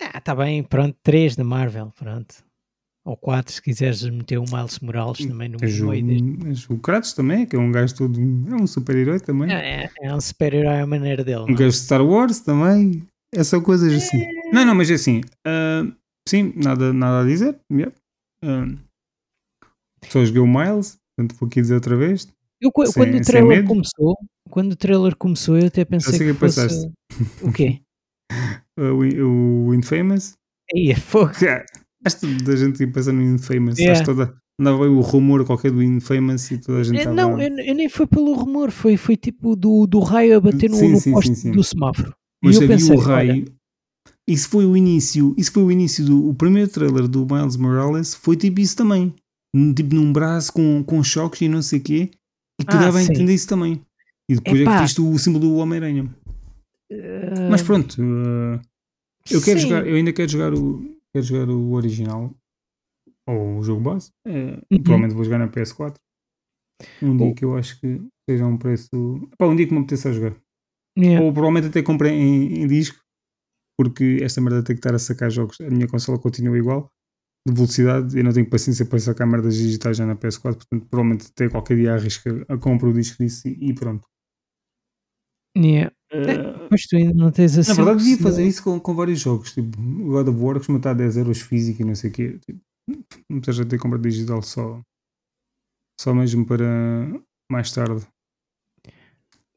Ah, 0.00 0.20
tá 0.20 0.34
bem, 0.34 0.62
pronto, 0.62 0.96
3 1.02 1.34
da 1.34 1.42
Marvel, 1.42 1.92
pronto. 1.98 2.36
Ou 3.04 3.16
4, 3.16 3.54
se 3.54 3.62
quiseres 3.62 4.02
meter 4.04 4.38
o 4.38 4.44
Miles 4.44 4.78
Morales 4.80 5.18
também 5.26 5.48
no 5.48 5.56
Tens 5.56 5.80
o, 5.80 5.88
meio 5.88 6.04
deste. 6.06 6.36
tens 6.38 6.70
o 6.70 6.78
Kratos 6.78 7.12
também, 7.14 7.46
que 7.46 7.56
é 7.56 7.58
um 7.58 7.72
gajo 7.72 7.94
todo. 7.96 8.20
É 8.20 8.54
um 8.54 8.66
super-herói 8.66 9.18
também. 9.18 9.50
É, 9.50 9.84
é- 9.84 9.90
é 10.02 10.14
um 10.14 10.20
super-herói 10.20 10.80
à 10.80 10.86
maneira 10.86 11.24
dele. 11.24 11.40
Um 11.40 11.50
é? 11.50 11.54
gajo 11.54 11.70
de 11.70 11.76
Star 11.76 12.04
Wars 12.04 12.40
também. 12.40 13.02
É 13.34 13.42
só 13.42 13.60
coisas 13.60 13.92
assim. 13.92 14.22
Não, 14.52 14.64
não, 14.64 14.74
mas 14.74 14.90
é 14.90 14.94
assim. 14.94 15.22
ah, 15.46 15.84
sim, 16.28 16.52
nada, 16.54 16.92
nada 16.92 17.22
a 17.22 17.26
dizer. 17.26 17.58
yeah. 17.72 17.92
Ah, 18.44 18.66
só 20.10 20.24
joguei 20.24 20.40
o 20.42 20.46
Miles, 20.46 20.98
portanto 21.16 21.38
vou 21.40 21.46
aqui 21.48 21.60
dizer 21.60 21.74
outra 21.74 21.96
vez. 21.96 22.28
Eu, 22.60 22.70
Sem- 22.86 22.92
quando 22.92 23.16
o 23.16 23.24
trailer 23.24 23.64
começou, 23.64 24.16
quando 24.48 24.72
o 24.72 24.76
trailer 24.76 25.14
começou, 25.16 25.58
eu 25.58 25.66
até 25.66 25.84
pensei 25.84 26.18
sei 26.18 26.26
que 26.26 26.34
que 26.34 26.40
fosse 26.40 26.60
pensaste. 26.62 26.92
o 27.42 27.52
quê? 27.52 27.80
O, 28.78 29.68
o 29.68 29.74
Infamous. 29.74 30.34
Aí 30.72 30.92
é 30.92 30.94
fogo. 30.94 31.32
Acho 32.04 32.20
que 32.20 32.38
toda 32.38 32.52
a 32.52 32.56
gente 32.56 32.78
ia 32.78 32.92
pensar 32.92 33.12
no 33.12 33.22
Infamous. 33.22 33.76
Yeah. 33.76 33.92
Acho 33.92 34.02
que 34.02 34.14
toda, 34.14 34.36
andava 34.60 34.88
o 34.88 35.00
rumor 35.00 35.44
qualquer 35.44 35.72
do 35.72 35.82
Infamous 35.82 36.50
e 36.52 36.58
toda 36.58 36.78
a 36.78 36.82
gente 36.84 36.98
estava. 36.98 37.14
Não, 37.16 37.40
eu, 37.40 37.58
eu 37.58 37.74
nem 37.74 37.88
foi 37.88 38.06
pelo 38.06 38.34
rumor, 38.34 38.70
foi, 38.70 38.96
foi 38.96 39.16
tipo 39.16 39.56
do, 39.56 39.84
do 39.86 39.98
raio 39.98 40.36
a 40.36 40.40
bater 40.40 40.70
no, 40.70 40.76
Sim, 40.76 40.92
no 40.92 41.00
sim, 41.00 41.12
poste 41.12 41.34
sim, 41.34 41.50
do 41.50 41.64
semáforo. 41.64 42.14
Mas 42.42 42.56
e 42.56 42.62
eu 42.62 42.68
pensei, 42.68 42.94
o 42.94 42.98
olha, 43.00 43.08
raio. 43.08 43.44
Isso 44.28 44.48
foi 44.48 44.64
o 44.64 44.76
início. 44.76 45.34
Isso 45.36 45.50
foi 45.50 45.64
o 45.64 45.72
início 45.72 46.04
do. 46.04 46.28
O 46.28 46.34
primeiro 46.34 46.70
trailer 46.70 47.08
do 47.08 47.26
Miles 47.26 47.56
Morales 47.56 48.14
foi 48.14 48.36
tipo 48.36 48.60
isso 48.60 48.76
também. 48.76 49.12
Tipo 49.74 49.94
num 49.94 50.12
braço 50.12 50.52
com, 50.52 50.84
com 50.84 51.02
choques 51.02 51.40
e 51.40 51.48
não 51.48 51.62
sei 51.62 51.78
o 51.78 51.82
quê. 51.82 52.10
E 52.60 52.64
que 52.64 52.76
Ah, 52.76 52.80
dava 52.80 52.98
a 52.98 53.02
entender 53.02 53.34
isso 53.34 53.48
também. 53.48 53.80
E 54.30 54.34
depois 54.34 54.58
é 54.60 54.62
Epá. 54.62 54.76
que 54.76 54.82
viste 54.82 55.00
o 55.00 55.18
símbolo 55.18 55.48
do 55.48 55.56
Homem-Aranha. 55.56 56.14
eh, 56.90 57.48
Mas 57.50 57.62
pronto. 57.62 57.94
uh, 58.00 58.60
eu 59.30 59.40
quero 59.42 59.58
sim. 59.60 59.68
jogar. 59.68 59.86
Eu 59.86 59.96
ainda 59.96 60.12
quero 60.12 60.30
jogar 60.30 60.52
o. 60.54 60.80
Quero 61.14 61.24
jogar 61.26 61.48
o 61.50 61.72
original. 61.72 62.34
Ou 63.26 63.58
o 63.58 63.62
jogo 63.62 63.80
base. 63.80 64.10
Uh. 64.26 64.60
Provavelmente 64.82 65.14
vou 65.14 65.24
jogar 65.24 65.38
na 65.38 65.48
PS4. 65.48 65.94
Um 67.02 67.16
dia 67.16 67.26
Oh. 67.26 67.34
que 67.34 67.44
eu 67.44 67.56
acho 67.56 67.80
que 67.80 68.00
seja 68.28 68.46
um 68.46 68.56
preço. 68.58 68.88
Pá, 69.38 69.46
um 69.46 69.56
dia 69.56 69.66
que 69.66 69.72
me 69.74 69.80
apeteça 69.80 70.10
a 70.10 70.12
jogar. 70.12 70.36
Yeah. 70.98 71.24
Ou 71.24 71.32
provavelmente 71.32 71.68
até 71.68 71.82
comprei 71.82 72.12
em, 72.12 72.62
em 72.62 72.66
disco, 72.66 72.98
porque 73.78 74.18
esta 74.22 74.40
merda 74.40 74.62
tem 74.62 74.74
que 74.76 74.80
estar 74.80 74.94
a 74.94 74.98
sacar 74.98 75.30
jogos. 75.30 75.60
A 75.60 75.70
minha 75.70 75.86
consola 75.88 76.18
continua 76.18 76.56
igual, 76.58 76.90
de 77.46 77.54
velocidade, 77.54 78.16
eu 78.18 78.24
não 78.24 78.32
tenho 78.32 78.48
paciência 78.50 78.84
para 78.84 78.98
sacar 78.98 79.26
merdas 79.26 79.56
digitais 79.56 79.96
já 79.96 80.04
na 80.06 80.16
PS4, 80.16 80.42
portanto, 80.56 80.86
provavelmente 80.90 81.28
até 81.30 81.48
qualquer 81.48 81.76
dia 81.76 81.94
arrisco 81.94 82.28
a 82.48 82.56
comprar 82.58 82.88
o 82.88 82.92
disco 82.92 83.22
disso 83.22 83.46
e, 83.48 83.70
e 83.70 83.74
pronto. 83.74 84.06
Yeah. 85.58 85.92
Eh, 86.12 86.68
Pois 86.68 86.86
tu 86.86 86.96
ainda 86.96 87.14
não 87.14 87.30
tens 87.32 87.58
assim. 87.58 87.68
na 87.70 87.74
verdade, 87.74 87.98
devia 87.98 88.18
fazer 88.18 88.46
isso 88.46 88.62
com, 88.62 88.78
com 88.78 88.94
vários 88.94 89.18
jogos, 89.20 89.52
tipo 89.52 89.76
God 89.80 90.28
of 90.28 90.38
War, 90.38 90.52
que 90.54 90.58
costuma 90.60 90.78
estar 90.78 90.90
a 90.90 90.94
10 90.94 91.16
euros 91.16 91.40
físico 91.40 91.82
e 91.82 91.84
não 91.84 91.94
sei 91.94 92.10
o 92.10 92.12
quê. 92.12 92.38
Tipo, 92.46 92.60
não 93.28 93.40
precisa 93.40 93.66
ter 93.66 93.78
compra 93.78 93.98
digital 93.98 94.40
só, 94.42 94.80
só 96.00 96.14
mesmo 96.14 96.46
para 96.46 96.64
mais 97.50 97.72
tarde. 97.72 98.06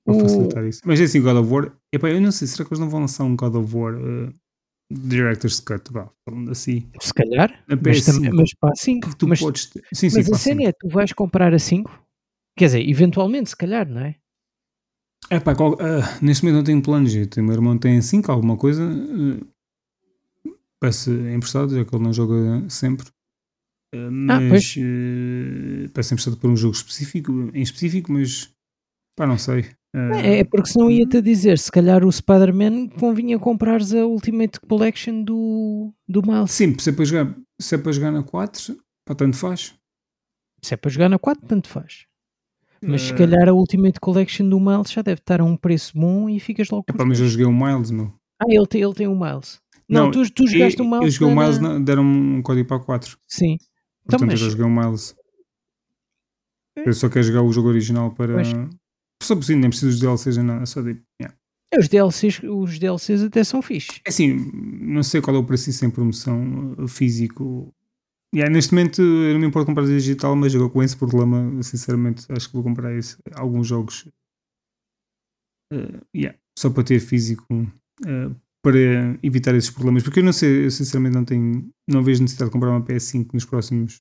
Para 0.05 0.15
O- 0.15 0.19
facilitar 0.19 0.65
isso. 0.65 0.81
Mas 0.85 0.99
é 0.99 1.03
assim, 1.03 1.21
God 1.21 1.37
of 1.37 1.49
War. 1.53 1.77
Epá, 1.93 2.09
eu 2.09 2.19
não 2.19 2.31
sei, 2.31 2.47
será 2.47 2.65
que 2.65 2.73
eles 2.73 2.79
não 2.79 2.89
vão 2.89 3.01
lançar 3.01 3.23
um 3.23 3.35
God 3.35 3.55
of 3.55 3.75
War 3.75 3.93
uh, 3.95 4.33
Director's 4.91 5.59
Cut? 5.59 5.91
Vá, 5.91 6.09
falando 6.27 6.49
assim. 6.51 6.89
Se 6.99 7.13
calhar, 7.13 7.63
mas, 7.67 7.79
PS5. 7.79 8.05
também, 8.15 8.31
mas 8.33 8.53
para 8.55 8.75
5. 8.75 9.09
que 9.09 9.15
tu 9.15 9.27
Mas, 9.27 9.39
podes. 9.39 9.69
Sim, 9.93 10.09
sim, 10.09 10.17
mas 10.17 10.31
a 10.31 10.37
cena 10.37 10.63
é: 10.63 10.71
tu 10.71 10.89
vais 10.89 11.13
comprar 11.13 11.53
a 11.53 11.59
5? 11.59 11.91
Quer 12.57 12.65
dizer, 12.65 12.89
eventualmente, 12.89 13.49
se 13.51 13.55
calhar, 13.55 13.87
não 13.87 14.01
é? 14.01 14.15
Epá, 15.30 15.55
qual- 15.55 15.78
ah, 15.80 16.19
neste 16.22 16.43
momento 16.43 16.57
não 16.57 16.63
tenho 16.63 16.82
tenho- 17.28 17.45
O 17.45 17.47
meu 17.47 17.55
irmão 17.55 17.78
tem 17.78 18.01
5, 18.01 18.32
alguma 18.32 18.57
coisa. 18.57 18.84
Uh, 18.86 19.45
peço 20.82 21.11
emprestado, 21.11 21.76
já 21.76 21.86
que 21.86 21.95
ele 21.95 22.03
não 22.03 22.11
joga 22.13 22.67
sempre. 22.69 23.07
Uh, 23.93 24.09
mas 24.11 24.49
pois. 24.49 24.76
uh, 24.78 25.89
peço 25.93 26.13
emprestado 26.13 26.38
por 26.38 26.49
um 26.49 26.55
jogo 26.57 26.76
específico, 26.76 27.32
em 27.53 27.61
específico, 27.61 28.11
mas 28.11 28.49
pá, 29.15 29.28
não 29.28 29.38
sei. 29.38 29.61
Uh, 29.95 30.13
É, 30.24 30.39
é 30.39 30.43
porque 30.45 30.69
senão 30.69 30.89
ia-te 30.89 31.17
a 31.17 31.22
dizer: 31.22 31.57
se 31.59 31.72
calhar 31.72 32.03
o 32.03 32.11
Spider-Man 32.11 32.88
convinha 32.89 33.38
comprares 33.38 33.93
a 33.93 34.05
Ultimate 34.05 34.59
Collection 34.61 35.24
do, 35.24 35.93
do 36.07 36.22
Miles. 36.26 36.51
Sim, 36.51 36.78
se 36.80 36.89
é 36.89 36.93
para 36.93 37.05
jogar, 37.05 37.36
se 37.61 37.76
é 37.76 37.78
para 37.78 37.91
jogar 37.91 38.11
na 38.11 38.24
4, 38.24 38.78
pá, 39.05 39.13
tanto 39.15 39.36
faz. 39.38 39.74
Se 40.61 40.74
é 40.74 40.78
para 40.78 40.89
jogar 40.91 41.09
na 41.09 41.19
4, 41.19 41.45
tanto 41.47 41.67
faz. 41.67 42.05
Mas 42.84 43.01
se 43.03 43.13
Uh, 43.13 43.17
calhar 43.17 43.47
a 43.47 43.53
Ultimate 43.53 43.99
Collection 43.99 44.49
do 44.49 44.59
Miles 44.59 44.91
já 44.91 45.01
deve 45.01 45.19
estar 45.19 45.39
a 45.39 45.43
um 45.43 45.55
preço 45.55 45.91
bom 45.95 46.27
e 46.29 46.39
ficas 46.39 46.69
logo 46.69 46.84
com 46.84 46.93
epá, 46.93 47.03
os 47.03 47.09
mas 47.09 47.19
eu 47.19 47.27
joguei 47.27 47.45
o 47.45 47.53
Miles, 47.53 47.91
meu. 47.91 48.11
Ah, 48.41 48.45
ele 48.49 48.65
tem, 48.65 48.82
ele 48.82 48.93
tem 48.93 49.07
o 49.07 49.15
Miles. 49.19 49.61
Não, 49.88 50.05
Não, 50.05 50.11
tu, 50.11 50.23
tu 50.34 50.47
jogaste 50.47 50.79
eu, 50.79 50.86
o 50.86 50.89
Miles. 50.89 51.05
Eu 51.05 51.11
joguei 51.11 51.36
o 51.36 51.39
Miles, 51.39 51.59
na- 51.59 51.77
deram 51.79 52.03
um 52.03 52.41
código 52.41 52.67
para 52.67 52.77
a 52.77 52.79
4. 52.79 53.17
Sim. 53.27 53.53
Então, 53.53 54.17
Portanto, 54.19 54.25
mas 54.32 54.41
eu 54.41 54.45
já 54.45 54.51
joguei 54.51 54.65
o 54.65 54.69
Miles. 54.69 55.15
Eu 56.77 56.93
só 56.93 57.09
quero 57.09 57.23
jogar 57.23 57.41
o 57.43 57.51
jogo 57.51 57.67
original 57.67 58.11
para. 58.13 58.34
Pois. 58.34 58.47
Só 59.21 59.39
si, 59.41 59.55
nem 59.55 59.69
preciso 59.69 59.91
dos 59.91 59.99
DLCs 59.99 60.38
nada, 60.38 60.65
só 60.65 60.82
tipo. 60.82 61.01
yeah. 61.21 61.38
É, 61.73 61.79
Os 61.79 61.88
DLCs, 61.88 62.41
os 62.43 62.79
DLCs 62.79 63.21
até 63.23 63.43
são 63.43 63.61
fixes. 63.61 63.99
É 64.05 64.09
Assim, 64.09 64.49
não 64.82 65.03
sei 65.03 65.21
qual 65.21 65.36
é 65.36 65.39
o 65.39 65.43
preço 65.43 65.65
disso 65.65 65.86
em 65.86 65.89
promoção 65.91 66.73
uh, 66.79 66.88
físico. 66.88 67.73
Yeah, 68.34 68.49
neste 68.53 68.73
momento 68.73 69.01
eu 69.01 69.34
não 69.34 69.39
me 69.41 69.47
importo 69.47 69.65
comprar 69.67 69.86
digital, 69.86 70.36
mas 70.38 70.55
agora 70.55 70.69
com 70.69 70.82
esse 70.82 70.95
problema, 70.95 71.61
sinceramente, 71.63 72.25
acho 72.29 72.47
que 72.47 72.53
vou 72.53 72.63
comprar 72.63 72.93
esse, 72.95 73.17
alguns 73.36 73.67
jogos 73.67 74.07
uh, 75.73 75.99
yeah, 76.15 76.38
só 76.57 76.69
para 76.69 76.84
ter 76.84 76.99
físico 76.99 77.45
uh, 77.53 78.36
para 78.63 79.17
evitar 79.21 79.53
esses 79.55 79.69
problemas. 79.69 80.03
Porque 80.03 80.19
eu 80.19 80.23
não 80.23 80.32
sei, 80.34 80.65
eu 80.65 80.71
sinceramente 80.71 81.15
não 81.15 81.25
tenho, 81.25 81.69
não 81.89 82.03
vejo 82.03 82.21
necessidade 82.21 82.49
de 82.49 82.53
comprar 82.53 82.69
uma 82.69 82.82
PS5 82.86 83.34
nos 83.34 83.43
próximos 83.43 83.97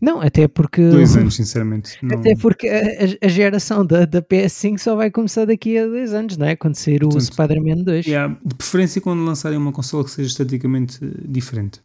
Não, 0.00 0.20
até 0.20 0.46
porque. 0.48 0.82
dois 0.90 1.16
anos, 1.16 1.34
sinceramente. 1.36 1.96
Não, 2.02 2.18
Até 2.18 2.34
porque 2.36 2.68
a, 2.68 3.26
a- 3.26 3.28
geração 3.28 3.86
da, 3.86 4.04
da 4.04 4.20
PS5 4.20 4.78
só 4.78 4.96
vai 4.96 5.10
começar 5.10 5.46
daqui 5.46 5.78
a 5.78 5.86
dois 5.86 6.12
anos, 6.12 6.36
não 6.36 6.46
é? 6.46 6.56
Quando 6.56 6.74
sair 6.74 7.04
o 7.04 7.18
Spider-Man 7.18 7.84
2. 7.84 8.04
Yeah, 8.06 8.38
de 8.44 8.54
preferência 8.54 9.00
quando 9.00 9.24
lançarem 9.24 9.56
uma 9.56 9.72
consola 9.72 10.04
que 10.04 10.10
seja 10.10 10.28
esteticamente 10.28 10.98
diferente. 11.26 11.80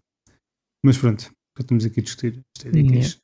Mas 0.84 0.98
pronto, 0.98 1.32
já 1.58 1.62
estamos 1.62 1.86
aqui 1.86 2.00
a 2.00 2.04
discutir 2.04 2.44
estéticas. 2.56 3.20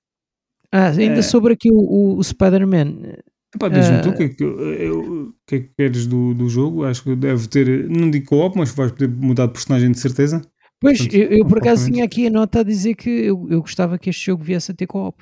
Ah, 0.71 0.87
ainda 0.89 1.19
É. 1.19 1.21
sobre 1.21 1.53
aqui 1.53 1.69
o, 1.71 2.17
o- 2.17 2.23
Spider-Man. 2.23 3.15
Epá, 3.53 3.67
diz-me 3.67 4.01
tu 4.01 4.09
Ah. 4.09 4.11
o 4.13 4.15
que, 4.17 4.23
é 4.23 4.29
que, 4.29 4.43
eu- 4.43 5.33
que 5.45 5.55
é 5.55 5.59
que 5.59 5.71
queres 5.77 6.07
do, 6.07 6.33
do 6.33 6.47
jogo. 6.47 6.85
Acho 6.85 7.03
que 7.03 7.15
deve 7.15 7.47
ter, 7.49 7.89
não 7.89 8.09
digo 8.09 8.27
co-op, 8.27 8.57
mas 8.57 8.73
vais 8.73 8.91
poder 8.93 9.09
mudar 9.09 9.47
de 9.47 9.53
personagem 9.53 9.91
de 9.91 9.99
certeza. 9.99 10.41
Pois, 10.79 10.97
Portanto, 10.99 11.15
eu, 11.15 11.39
eu 11.39 11.45
por 11.45 11.57
acaso 11.59 11.91
tinha 11.91 12.05
aqui 12.05 12.25
a 12.27 12.29
nota 12.29 12.61
a 12.61 12.63
dizer 12.63 12.95
que 12.95 13.09
eu, 13.09 13.47
eu 13.49 13.59
gostava 13.61 13.99
que 13.99 14.09
este 14.09 14.25
jogo 14.25 14.43
viesse 14.43 14.71
a 14.71 14.73
ter 14.73 14.87
co-op. 14.87 15.21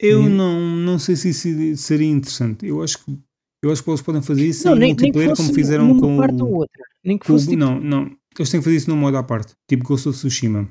Eu 0.00 0.22
Sim. 0.22 0.28
não, 0.30 0.60
não 0.76 0.98
sei 0.98 1.14
se 1.16 1.28
isso 1.30 1.76
seria 1.82 2.08
interessante. 2.08 2.64
Eu 2.66 2.82
acho 2.82 3.04
que, 3.04 3.18
eu 3.62 3.70
acho 3.72 3.82
que 3.84 3.90
eles 3.90 4.00
podem 4.00 4.22
fazer 4.22 4.46
isso 4.46 4.66
Não, 4.66 4.76
em 4.76 4.78
nem, 4.78 4.88
nem 4.88 4.96
que 4.96 5.02
multiplayer 5.02 5.30
fosse 5.30 5.42
como 5.42 5.54
fizeram 5.54 5.98
com 5.98 6.16
parte 6.16 6.42
ou 6.42 6.48
o, 6.48 6.54
outra. 6.54 6.82
Nem 7.04 7.18
que 7.18 7.26
com 7.26 7.32
o- 7.32 7.36
fosse 7.36 7.48
tipo, 7.50 7.58
Não, 7.60 7.78
não. 7.80 8.02
Eles 8.38 8.48
têm 8.50 8.60
que 8.60 8.64
fazer 8.64 8.76
isso 8.76 8.88
num 8.88 8.96
modo 8.96 9.16
à 9.18 9.22
parte. 9.22 9.52
Tipo 9.68 9.84
Ghost 9.84 10.08
of 10.08 10.16
Tsushima. 10.16 10.70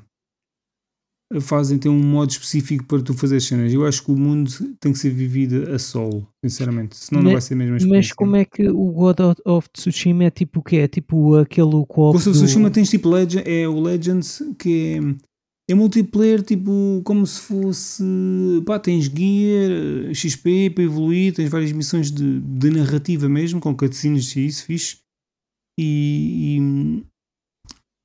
Fazem 1.40 1.78
ter 1.78 1.88
um 1.88 2.02
modo 2.02 2.30
específico 2.30 2.84
para 2.86 3.00
tu 3.02 3.14
fazer 3.14 3.36
as 3.36 3.44
cenas. 3.44 3.72
Eu 3.72 3.86
acho 3.86 4.02
que 4.04 4.10
o 4.10 4.16
mundo 4.16 4.50
tem 4.80 4.92
que 4.92 4.98
ser 4.98 5.10
vivido 5.10 5.70
a 5.72 5.78
solo, 5.78 6.26
sinceramente. 6.44 6.96
Senão 6.96 7.22
não 7.22 7.30
Mas- 7.30 7.34
vai 7.34 7.40
ser 7.42 7.54
a 7.54 7.56
mesma 7.56 7.72
Mas 7.74 7.82
experiência. 7.84 8.14
como 8.16 8.34
é 8.36 8.44
que 8.44 8.68
o 8.68 8.90
God 8.90 9.20
of- 9.44 9.68
Tsushima 9.72 10.24
é 10.24 10.30
tipo 10.30 10.58
o 10.58 10.62
quê? 10.62 10.76
É 10.78 10.88
tipo 10.88 11.36
aquele 11.36 11.70
co-op 11.86 12.14
Ghost 12.14 12.28
of 12.30 12.38
do- 12.38 12.44
Tsushima 12.44 12.68
tens 12.70 12.90
tipo 12.90 13.08
Legend, 13.08 13.44
é 13.48 13.68
o 13.68 13.80
Legends 13.80 14.42
que 14.58 14.98
é, 15.68 15.72
é 15.72 15.74
multiplayer 15.76 16.42
tipo 16.42 17.00
como 17.04 17.24
se 17.24 17.40
fosse 17.42 18.02
pá, 18.66 18.80
tens 18.80 19.04
gear, 19.04 20.12
XP 20.12 20.70
para 20.70 20.82
evoluir, 20.82 21.32
tens 21.32 21.48
várias 21.48 21.70
missões 21.70 22.10
de, 22.10 22.40
de 22.40 22.70
narrativa 22.70 23.28
mesmo, 23.28 23.60
com 23.60 23.72
cutscenes 23.76 24.34
e 24.34 24.46
isso 24.46 24.64
fixe 24.64 24.96
e, 25.78 26.58
e, 26.58 27.04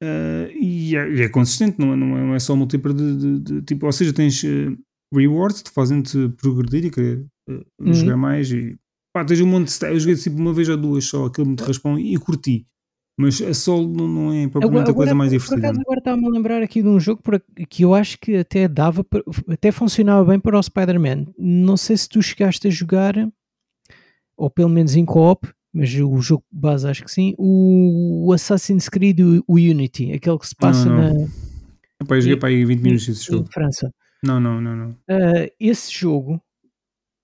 ah, 0.01 0.47
e 0.53 0.95
é, 0.95 1.09
e 1.11 1.21
é 1.21 1.29
consistente, 1.29 1.79
não 1.79 1.93
é, 1.93 1.95
não 1.95 2.33
é, 2.33 2.35
é 2.35 2.39
só 2.39 2.55
multiplayer 2.55 2.97
de, 2.97 3.15
de- 3.17 3.39
de- 3.39 3.61
tipo, 3.63 3.85
ou 3.85 3.91
seja, 3.91 4.13
tens 4.13 4.43
eh, 4.43 4.75
rewards 5.13 5.61
que 5.61 5.69
te 5.69 5.73
fazem-te 5.73 6.29
progredir 6.41 6.85
e 6.85 6.91
querer 6.91 7.25
eh, 7.49 7.63
Uhum. 7.79 7.93
jogar 7.93 8.17
mais 8.17 8.51
e 8.51 8.77
pá, 9.13 9.23
tens 9.23 9.39
um 9.41 9.47
monte 9.47 9.77
de 9.79 9.85
eu 9.87 9.99
joguei 9.99 10.15
tipo 10.15 10.35
uma 10.37 10.53
vez 10.53 10.67
ou 10.69 10.75
duas 10.77 11.05
só, 11.05 11.25
aquilo 11.25 11.47
me 11.47 11.55
responde 11.59 12.01
e 12.01 12.17
curti. 12.17 12.65
Mas 13.17 13.41
a 13.41 13.53
solo 13.53 13.87
não, 13.87 14.07
não 14.09 14.33
é 14.33 14.45
propriamente 14.49 14.91
a 14.91 14.93
coisa 14.93 15.15
mais 15.15 15.31
por 15.31 15.37
divertida. 15.39 15.67
acaso 15.69 15.79
agora 15.79 15.99
está-me 15.99 16.25
a 16.25 16.29
lembrar 16.29 16.61
aqui 16.61 16.81
de 16.81 16.89
um 16.89 16.99
jogo 16.99 17.21
por 17.23 17.41
que 17.69 17.83
eu 17.83 17.93
acho 17.95 18.17
que 18.19 18.35
até 18.35 18.67
dava, 18.67 19.05
para- 19.05 19.23
até 19.47 19.71
funcionava 19.71 20.25
bem 20.25 20.37
para 20.37 20.59
o 20.59 20.61
Spider-Man. 20.61 21.27
Não 21.39 21.77
sei 21.77 21.95
se 21.95 22.09
tu 22.09 22.21
chegaste 22.21 22.67
a 22.67 22.69
jogar, 22.69 23.15
ou 24.35 24.49
pelo 24.49 24.67
menos 24.69 24.97
em 24.97 25.05
co-op, 25.05 25.47
mas 25.75 25.93
o 25.93 26.21
jogo 26.21 26.43
base 26.51 26.87
acho 26.87 27.03
que 27.03 27.11
sim, 27.11 27.35
o, 27.37 28.31
Assassin's 28.33 28.87
Creed, 28.87 29.19
o, 29.19 29.43
o 29.47 29.55
Unity, 29.55 30.13
aquele 30.13 30.39
que 30.39 30.47
se 30.47 30.55
passa 30.55 30.89
não. 30.89 31.13
na, 31.13 31.27
Epá, 32.01 32.15
eu 32.15 32.21
joguei 32.21 32.37
para 32.37 32.49
aí 32.49 32.63
20 32.65 32.81
minutos 32.81 33.05
desse 33.07 33.23
em 33.31 33.37
jogo. 33.37 33.49
França. 33.51 33.91
Não, 34.23 34.39
não, 34.39 34.59
não, 34.61 34.75
não. 34.75 34.95
Ah, 35.09 35.47
esse 35.59 35.91
jogo, 35.91 36.41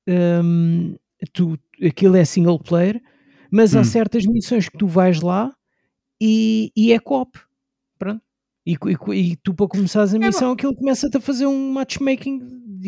hum, 0.08 0.96
tu, 1.34 1.58
aquilo 1.84 2.16
é 2.16 2.26
single 2.26 2.60
player, 2.60 3.02
mas 3.52 3.76
há 3.76 3.82
Hum. 3.82 3.84
certas 3.86 4.26
missões 4.26 4.70
que 4.70 4.78
tu 4.78 4.88
vais 4.88 5.22
lá 5.22 5.54
e, 6.22 6.72
e 6.76 6.92
é 6.94 7.00
co-op. 7.00 7.40
Pronto. 7.98 8.22
E, 8.66 8.74
e 8.74 9.32
e 9.32 9.36
tu 9.38 9.54
para 9.54 9.68
começares 9.68 10.14
a 10.14 10.20
missão, 10.20 10.52
aquilo 10.52 10.76
começa-te 10.76 11.18
a 11.18 11.22
fazer 11.22 11.48
um 11.48 11.72
matchmaking 11.74 12.40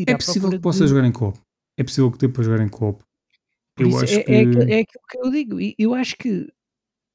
É 0.05 0.15
possível 0.15 0.49
que 0.51 0.59
possa 0.59 0.83
de- 0.83 0.89
jogar 0.89 1.05
em 1.05 1.11
co-op. 1.11 1.39
É 1.77 1.83
possível 1.83 2.11
que 2.11 2.17
dê 2.19 2.27
para 2.29 2.43
jogar 2.43 2.63
em 2.63 2.69
co-op. 2.69 3.03
Por 3.75 3.87
Eu 3.87 3.97
acho 3.97 4.13
é, 4.13 4.23
que. 4.23 4.31
é, 4.31 4.39
aquilo- 4.41 4.61
é 4.63 4.79
aquilo 4.79 5.03
que 5.09 5.17
eu 5.17 5.31
digo. 5.31 5.57
Eu 5.77 5.93
acho 5.93 6.15
que 6.17 6.47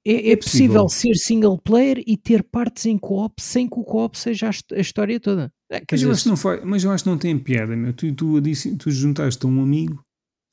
é, 0.07 0.13
é 0.13 0.33
É 0.33 0.37
possível. 0.37 0.83
possível. 0.85 1.15
ser 1.15 1.15
single 1.19 1.59
player 1.59 2.03
e 2.07 2.17
ter 2.17 2.43
partes 2.43 2.87
em 2.87 2.97
co-op 2.99 3.41
sem 3.41 3.69
que 3.69 3.79
o 3.79 3.85
co-op 3.85 4.19
seja 4.19 4.47
a, 4.47 4.51
hist- 4.51 4.73
a 4.73 4.81
história 4.81 5.21
toda. 5.21 5.53
É, 5.71 5.83
Mas 5.91 6.03
eu, 6.03 6.11
acho 6.11 6.23
que 6.23 6.29
não 6.31 6.37
faz, 6.37 6.65
mas 6.65 6.83
eu 6.85 6.91
acho 6.91 7.05
que 7.05 7.11
não 7.11 7.19
tem 7.19 7.39
piada, 7.39 7.77
meu. 7.77 7.93
Tu, 7.93 8.13
tu, 8.15 8.41
disse, 8.41 8.75
tu 8.77 8.91
juntaste 8.91 9.45
a 9.45 9.49
um 9.49 9.63
amigo 9.63 10.03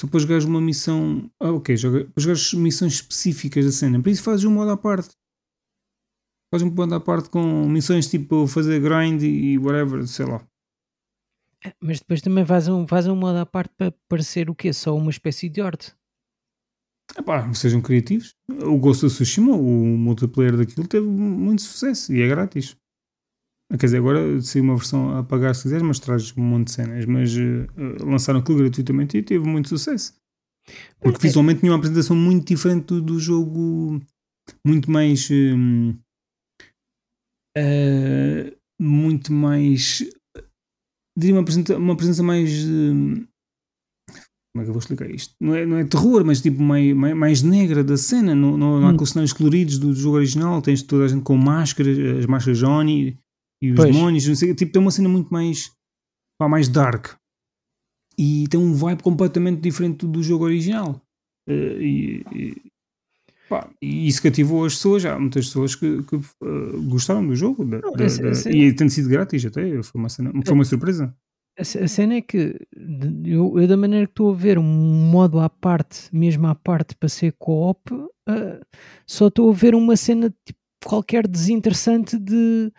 só 0.01 0.07
para 0.07 0.19
jogares 0.19 0.43
uma 0.45 0.59
missão. 0.61 1.31
Ah, 1.39 1.51
ok, 1.51 1.75
joga, 1.77 2.05
para 2.05 2.21
jogares 2.21 2.53
missões 2.53 2.93
específicas 2.95 3.65
da 3.65 3.71
cena. 3.71 4.01
Para 4.01 4.11
isso 4.11 4.23
fazes 4.23 4.43
um 4.45 4.51
modo 4.51 4.71
à 4.71 4.77
parte. 4.77 5.09
Fazes 6.53 6.67
um 6.67 6.71
modo 6.71 6.93
à 6.93 6.99
parte 6.99 7.29
com 7.29 7.67
missões 7.67 8.07
tipo 8.09 8.45
fazer 8.47 8.79
grind 8.81 9.21
e 9.23 9.57
whatever, 9.57 10.05
sei 10.07 10.25
lá. 10.25 10.45
Mas 11.81 11.99
depois 11.99 12.21
também 12.21 12.43
vais 12.43 12.67
um, 12.67 12.85
vais 12.85 13.07
um 13.07 13.15
modo 13.15 13.37
à 13.37 13.45
parte 13.45 13.73
para 13.77 13.93
parecer 14.09 14.49
o 14.49 14.55
quê? 14.55 14.71
Só 14.73 14.95
uma 14.95 15.09
espécie 15.11 15.49
de 15.49 15.61
horte. 15.61 15.93
Epá, 17.17 17.51
sejam 17.53 17.81
criativos. 17.81 18.35
O 18.49 18.77
Ghost 18.77 19.05
of 19.05 19.13
Tsushima, 19.15 19.55
o 19.55 19.97
multiplayer 19.97 20.57
daquilo, 20.57 20.87
teve 20.87 21.07
muito 21.07 21.61
sucesso 21.61 22.13
e 22.13 22.21
é 22.21 22.27
grátis. 22.27 22.75
Quer 23.71 23.85
dizer, 23.87 23.97
agora 23.97 24.41
se 24.41 24.59
uma 24.59 24.75
versão 24.75 25.17
a 25.17 25.23
pagar 25.23 25.55
se 25.55 25.63
quiseres, 25.63 25.83
mas 25.83 25.99
traz 25.99 26.35
um 26.37 26.41
monte 26.43 26.67
de 26.67 26.73
cenas. 26.73 27.05
Mas 27.05 27.35
eh, 27.35 27.67
lançaram 28.03 28.39
aquilo 28.39 28.57
gratuitamente 28.59 29.17
e 29.17 29.23
teve 29.23 29.47
muito 29.47 29.69
sucesso. 29.69 30.13
Porque 30.99 31.17
É. 31.17 31.21
visualmente 31.21 31.59
tinha 31.61 31.71
uma 31.71 31.77
apresentação 31.77 32.15
muito 32.15 32.47
diferente 32.47 32.85
do, 32.85 33.01
do 33.01 33.19
jogo, 33.19 33.99
muito 34.65 34.89
mais. 34.91 35.29
eh, 37.57 38.55
muito 38.79 39.31
mais. 39.33 40.03
Diria 41.17 41.35
uma 41.35 41.43
presença, 41.45 41.77
uma 41.77 41.95
presença 41.95 42.23
mais. 42.23 42.49
como 44.53 44.61
é 44.61 44.63
que 44.63 44.69
eu 44.69 44.73
vou 44.73 44.79
explicar 44.79 45.09
isto? 45.09 45.33
Não 45.41 45.53
é, 45.55 45.65
não 45.65 45.77
é 45.77 45.85
terror, 45.85 46.23
mas 46.25 46.41
tipo 46.41 46.61
mais, 46.61 46.93
mais, 46.95 47.15
mais 47.15 47.41
negra 47.41 47.83
da 47.83 47.97
cena. 47.97 48.33
Não, 48.35 48.57
não, 48.57 48.79
não 48.79 48.87
há 48.87 48.91
Hum. 48.91 48.93
aqueles 48.95 49.09
cenários 49.09 49.33
coloridos 49.33 49.77
do, 49.79 49.93
jogo 49.93 50.17
original. 50.17 50.61
Tens 50.61 50.81
toda 50.81 51.05
a 51.05 51.07
gente 51.07 51.23
com 51.23 51.37
máscaras, 51.37 51.97
as 52.19 52.25
máscaras 52.25 52.59
Johnny 52.59 53.17
e 53.61 53.71
os 53.71 53.75
Pois. 53.75 53.93
demónios. 53.93 54.27
Não 54.27 54.35
sei, 54.35 54.53
tipo, 54.53 54.71
tem 54.71 54.81
uma 54.81 54.91
cena 54.91 55.09
muito 55.09 55.29
mais. 55.31 55.71
pá, 56.39 56.47
mais 56.49 56.67
dark. 56.67 57.15
E 58.17 58.45
tem 58.49 58.59
um 58.59 58.73
vibe 58.73 59.03
completamente 59.03 59.59
diferente 59.61 60.05
do, 60.05 60.07
do 60.13 60.23
jogo 60.23 60.45
original. 60.45 61.01
E, 61.47 62.23
e, 62.33 62.61
pá, 63.49 63.69
e 63.81 64.07
isso 64.07 64.21
cativou 64.23 64.65
as 64.65 64.73
pessoas. 64.75 65.05
Há 65.05 65.19
muitas 65.19 65.45
pessoas 65.47 65.75
que, 65.75 66.03
que, 66.03 66.15
eh, 66.15 66.77
gostaram 66.89 67.25
do 67.25 67.35
jogo. 67.35 67.63
da- 67.65 67.79
Não, 67.81 67.91
da- 67.93 68.05
da- 68.05 68.51
e 68.51 68.73
tem 68.73 68.89
sido 68.89 69.09
grátis 69.09 69.45
até. 69.45 69.81
Foi 69.83 69.99
uma, 70.01 70.09
cena, 70.09 70.31
foi 70.45 70.53
uma 70.53 70.65
surpresa. 70.65 71.15
A, 71.57 71.61
a 71.61 71.87
cena 71.87 72.15
é 72.15 72.21
que 72.21 72.59
eu, 73.25 73.57
eu 73.59 73.67
da 73.67 73.77
maneira 73.77 74.05
que 74.05 74.11
estou 74.11 74.31
a 74.31 74.35
ver 74.35 74.57
um 74.59 74.63
modo 74.63 75.39
à 75.39 75.49
parte, 75.49 76.09
mesmo 76.11 76.47
à 76.47 76.55
parte 76.55 76.95
para 76.95 77.07
ser 77.07 77.33
co-op, 77.39 77.81
ah, 78.27 78.59
só 79.07 79.27
estou 79.27 79.49
a 79.49 79.53
ver 79.53 79.73
uma 79.75 79.95
cena 79.95 80.33
tipo, 80.45 80.59
qualquer 80.83 81.27
desinteressante 81.27 82.19
de, 82.19 82.71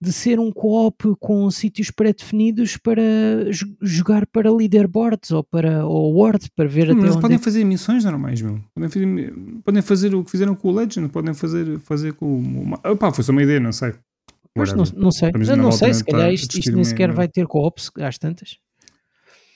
de 0.00 0.12
ser 0.12 0.38
um 0.38 0.52
co-op 0.52 1.16
com 1.18 1.50
sítios 1.50 1.90
pré-definidos 1.90 2.76
para 2.76 3.02
jo- 3.50 3.76
jogar 3.82 4.26
para 4.28 4.52
leaderboards 4.52 5.32
ou 5.32 5.42
para 5.42 5.84
ou 5.84 6.14
Word 6.14 6.48
para 6.54 6.68
ver 6.68 6.86
Mas 6.88 6.96
até 6.96 7.00
eles 7.02 7.12
onde 7.16 7.22
podem 7.22 7.36
é 7.36 7.40
fazer 7.40 7.64
missões 7.64 8.04
normais, 8.04 8.40
meu. 8.40 8.62
Podem 8.74 8.88
fazer, 8.88 9.34
podem 9.64 9.82
fazer 9.82 10.14
o 10.14 10.24
que 10.24 10.30
fizeram 10.30 10.54
com 10.54 10.68
o 10.68 10.72
Legend, 10.72 11.08
podem 11.08 11.34
fazer, 11.34 11.78
fazer 11.80 12.12
com 12.14 12.26
o. 12.40 12.90
Opá, 12.92 13.12
foi 13.12 13.24
só 13.24 13.32
uma 13.32 13.42
ideia, 13.42 13.58
não 13.58 13.72
sei. 13.72 13.92
Pois, 14.54 14.72
não, 14.72 14.84
não 14.96 15.10
sei, 15.12 15.30
não 15.32 15.62
volta 15.70 15.76
sei, 15.78 15.94
se 15.94 16.04
calhar 16.04 16.32
isto, 16.32 16.58
isto 16.58 16.72
nem 16.72 16.82
sequer 16.84 17.12
vai 17.12 17.28
ter 17.28 17.46
co-op 17.46 17.80
às 18.00 18.18
tantas. 18.18 18.58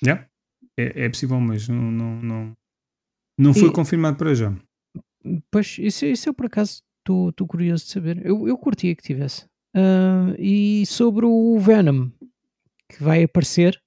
Yeah. 0.05 0.27
É, 0.77 1.05
é 1.05 1.09
possível, 1.09 1.39
mas 1.41 1.69
não, 1.69 1.91
não, 1.91 2.23
não, 2.23 2.53
não 3.39 3.55
foi 3.55 3.69
E- 3.69 3.73
confirmado 3.73 4.17
para 4.17 4.35
já. 4.35 4.53
Pois, 5.51 5.77
isso, 5.79 6.05
isso 6.05 6.29
eu 6.29 6.35
por 6.35 6.47
acaso 6.47 6.83
estou 7.01 7.47
curioso 7.47 7.85
de 7.85 7.91
saber. 7.91 8.25
Eu, 8.27 8.47
eu 8.49 8.57
curtia 8.59 8.95
que 8.97 9.03
tivesse. 9.03 9.45
Ah, 9.75 10.35
e 10.39 10.85
sobre 10.87 11.25
o 11.27 11.59
Venom 11.59 12.11
que 12.89 13.03
vai 13.03 13.23
aparecer, 13.23 13.81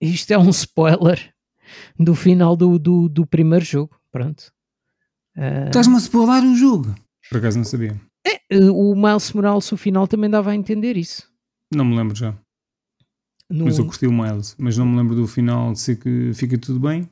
isto 0.00 0.30
é 0.32 0.38
um 0.38 0.50
spoiler 0.50 1.32
do 1.98 2.14
final 2.14 2.56
do, 2.56 2.78
do, 2.78 3.08
do 3.08 3.26
primeiro 3.26 3.64
jogo. 3.64 3.98
Pronto. 4.12 4.52
Estás-me 5.66 5.94
a 5.94 5.98
spoiler 5.98 6.44
o 6.44 6.54
jogo. 6.54 6.94
Por 7.28 7.38
acaso 7.38 7.56
não 7.58 7.64
sabia. 7.64 7.98
eh, 8.50 8.70
o 8.70 8.94
Miles 8.94 9.32
Morales, 9.32 9.72
o 9.72 9.76
final, 9.76 10.06
também 10.06 10.30
dava 10.30 10.50
a 10.50 10.54
entender 10.54 10.96
isso. 10.96 11.28
Não 11.74 11.84
me 11.84 11.96
lembro 11.96 12.14
já. 12.14 12.34
No, 13.50 13.64
Mas 13.64 13.78
eu 13.78 13.86
curti 13.86 14.06
o 14.06 14.12
Miles, 14.12 14.54
mas 14.58 14.76
não 14.78 14.86
me 14.86 14.96
lembro 14.96 15.14
do 15.14 15.26
final 15.26 15.72
de 15.72 15.80
ser 15.80 15.96
que 15.96 16.32
fica 16.34 16.56
tudo 16.58 16.80
bem. 16.80 17.08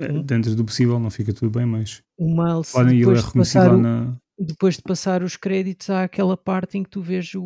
Hum. 0.00 0.22
Dentro 0.22 0.54
do 0.54 0.64
possível 0.64 0.98
não 0.98 1.10
fica 1.10 1.32
tudo 1.32 1.50
bem, 1.50 1.66
mas 1.66 2.02
o 2.18 2.26
Miles, 2.26 2.72
lá 2.72 2.82
ele 2.82 3.02
é 3.04 3.20
reconhecido 3.20 3.62
lá 3.62 3.74
o, 3.74 3.78
na. 3.78 4.16
Depois 4.44 4.76
de 4.76 4.82
passar 4.82 5.22
os 5.22 5.36
créditos, 5.36 5.90
há 5.90 6.04
aquela 6.04 6.36
parte 6.36 6.78
em 6.78 6.82
que 6.82 6.90
tu 6.90 7.00
vês 7.00 7.34
o, 7.34 7.42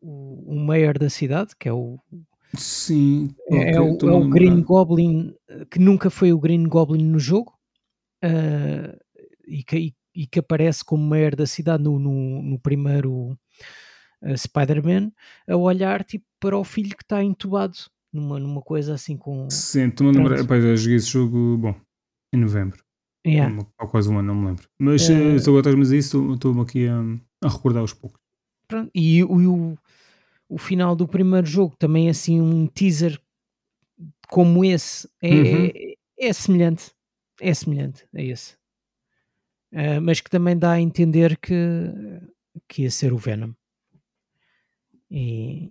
o, 0.00 0.54
o 0.54 0.60
mayor 0.60 0.98
da 0.98 1.08
cidade, 1.10 1.54
que 1.58 1.68
é 1.68 1.72
o, 1.72 1.98
Sim, 2.56 3.34
é, 3.50 3.72
é 3.72 3.80
o, 3.80 3.98
é 4.02 4.12
o 4.12 4.28
Green. 4.28 4.62
Goblin, 4.62 5.34
que 5.70 5.78
nunca 5.78 6.10
foi 6.10 6.32
o 6.32 6.38
Green 6.38 6.64
Goblin 6.64 7.04
no 7.04 7.18
jogo, 7.18 7.52
ah, 8.22 8.96
e, 9.46 9.62
que, 9.64 9.76
e- 9.76 9.94
e 10.14 10.26
que 10.26 10.38
aparece 10.38 10.84
como 10.84 11.02
mayor 11.04 11.34
da 11.34 11.46
cidade 11.46 11.82
no, 11.82 11.98
no, 11.98 12.42
no 12.42 12.58
primeiro 12.58 13.36
ah, 14.22 14.36
Spider-Man, 14.36 15.12
a 15.48 15.56
olhar 15.56 16.04
tipo, 16.04 16.24
para 16.38 16.56
o 16.56 16.64
filho 16.64 16.96
que 16.96 17.02
está 17.02 17.22
entubado 17.24 17.74
numa, 18.12 18.38
numa 18.38 18.62
coisa 18.62 18.94
assim 18.94 19.16
com. 19.16 19.48
Sim, 19.50 19.88
estou-me 19.88 20.16
a 20.16 20.22
lembrar. 20.22 20.38
Epá, 20.40 20.60
já 20.60 20.76
joguei 20.76 20.96
esse 20.96 21.08
jogo, 21.08 21.56
bom, 21.58 21.74
em 22.32 22.38
novembro. 22.38 22.83
Yeah. 23.26 23.54
Há- 23.78 23.84
Há 23.84 23.86
quase 23.86 24.08
um 24.10 24.18
ano, 24.18 24.34
não 24.34 24.40
me 24.40 24.46
lembro. 24.48 24.68
Mas 24.78 25.08
Eh, 25.08 25.12
eh, 25.12 25.34
estou 25.36 25.56
a 25.56 25.60
estás-me 25.60 25.80
a 25.80 25.84
dizer 25.84 25.98
isso, 25.98 26.18
estou- 26.18 26.34
estou-me 26.34 26.60
aqui 26.60 26.86
a, 26.88 27.00
a 27.42 27.48
recordar 27.48 27.80
aos 27.80 27.94
poucos. 27.94 28.20
Pronto, 28.68 28.90
E, 28.94 29.22
o, 29.24 29.40
e 29.40 29.46
o, 29.46 29.78
o 30.48 30.58
final 30.58 30.94
do 30.96 31.06
primeiro 31.08 31.46
jogo 31.46 31.74
também 31.78 32.08
assim 32.10 32.40
um 32.40 32.66
teaser 32.66 33.20
como 34.28 34.64
esse 34.64 35.08
é, 35.22 35.34
Uhum. 35.34 35.70
é, 35.74 35.94
é 36.28 36.32
semelhante 36.32 36.92
é 37.40 37.52
semelhante 37.54 38.06
a 38.14 38.20
esse 38.22 38.56
Ah, 39.72 40.00
mas 40.00 40.20
que 40.20 40.30
também 40.30 40.56
dá 40.58 40.72
a 40.72 40.80
entender 40.80 41.36
que, 41.38 41.52
que 42.68 42.82
ia 42.82 42.90
ser 42.90 43.12
o 43.12 43.18
Venom 43.18 43.52
e, 45.10 45.70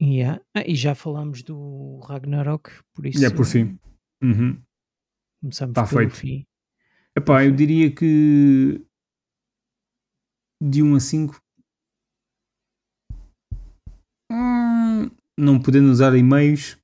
e, 0.00 0.22
há- 0.22 0.40
ah, 0.54 0.64
e 0.66 0.74
já 0.74 0.94
falámos 0.94 1.42
do 1.42 2.00
Ragnarok 2.00 2.70
por 2.92 3.06
isso 3.06 3.22
E 3.22 3.24
é 3.24 3.30
por 3.30 3.46
fim. 3.46 3.78
Uhum. 4.22 4.60
começamos 5.40 5.74
Tá 5.74 5.86
pelo 5.86 6.00
feito. 6.00 6.14
fim 6.16 6.46
Epá, 7.16 7.44
eu 7.44 7.52
diria 7.54 7.94
que 7.94 8.84
de 10.62 10.82
1 10.82 10.94
a 10.96 11.00
5 11.00 11.36
hum, 14.30 15.10
não 15.38 15.60
podendo 15.60 15.90
usar 15.90 16.14
e-mails. 16.16 16.76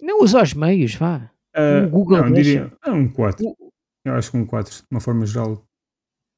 Não 0.00 0.20
usa 0.22 0.42
os 0.42 0.54
meios 0.54 0.94
vá. 0.94 1.30
Ah, 1.54 1.86
O 1.86 1.90
Google 1.90 2.18
não, 2.22 2.32
diria 2.32 2.72
ah, 2.82 2.92
um 2.92 3.08
4 3.10 3.44
O- 3.46 3.70
eu 4.06 4.14
acho 4.14 4.30
que 4.30 4.36
um 4.36 4.46
4 4.46 4.72
de 4.74 4.82
uma 4.90 5.00
forma 5.00 5.26
geral. 5.26 5.62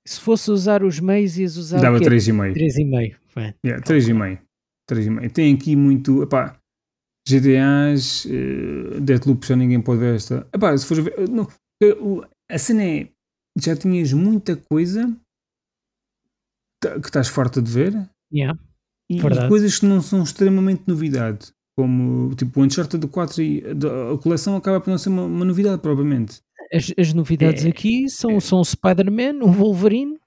Se 0.07 0.21
fosse 0.21 0.51
usar 0.51 0.83
os 0.83 0.99
meios 1.01 1.37
ias 1.39 1.57
usar 1.57 1.81
dava 1.81 1.97
o 1.97 1.99
quê? 1.99 2.07
3,5 2.07 2.55
3,5 2.55 3.19
Bem, 3.37 3.55
yeah, 3.65 3.81
ok. 3.83 3.97
3,5 3.97 4.43
3,5 4.91 5.31
tem 5.33 5.55
aqui 5.55 5.77
muito 5.77 6.23
epá, 6.23 6.59
GTAs 7.29 8.27
eh, 8.27 9.01
Deathloop 9.01 9.47
já 9.47 9.55
ninguém 9.55 9.83
pode 9.83 10.01
ver 10.01 10.15
esta. 10.17 10.49
Epá, 10.53 10.77
se 10.79 10.87
fores 10.87 11.05
ver 11.05 11.29
não, 11.29 11.47
eh, 11.83 11.95
a 12.51 12.59
cena 12.59 12.83
é 12.83 13.09
já 13.65 13.77
tinhas 13.77 14.13
muita 14.13 14.57
coisa 14.57 15.15
que 16.83 17.09
estás 17.09 17.29
farta 17.29 17.61
de 17.61 17.71
ver 17.71 18.09
Yeah. 18.33 18.59
e, 19.11 19.17
e 19.19 19.49
coisas 19.49 19.79
que 19.79 19.87
não 19.87 20.03
são 20.03 20.23
extremamente 20.23 20.83
novidade. 20.87 21.49
Como 21.77 22.35
tipo 22.35 22.61
o 22.61 22.65
Uncharted 22.65 23.07
4 23.07 23.43
e 23.43 23.63
a, 23.65 24.19
coleção 24.19 24.57
acaba 24.57 24.81
por 24.81 24.91
não 24.91 24.99
ser 24.99 25.09
uma, 25.09 25.25
uma 25.25 25.45
novidade, 25.45 25.81
provavelmente. 25.81 26.41
As, 26.73 26.93
as 26.99 27.15
novidades 27.15 27.65
É, 27.65 27.69
aqui 27.69 28.09
são, 28.11 28.33
é. 28.33 28.41
são 28.41 28.61
o 28.61 28.65
Spider-Man, 28.65 29.43
o 29.43 29.51
Wolverine. 29.51 30.19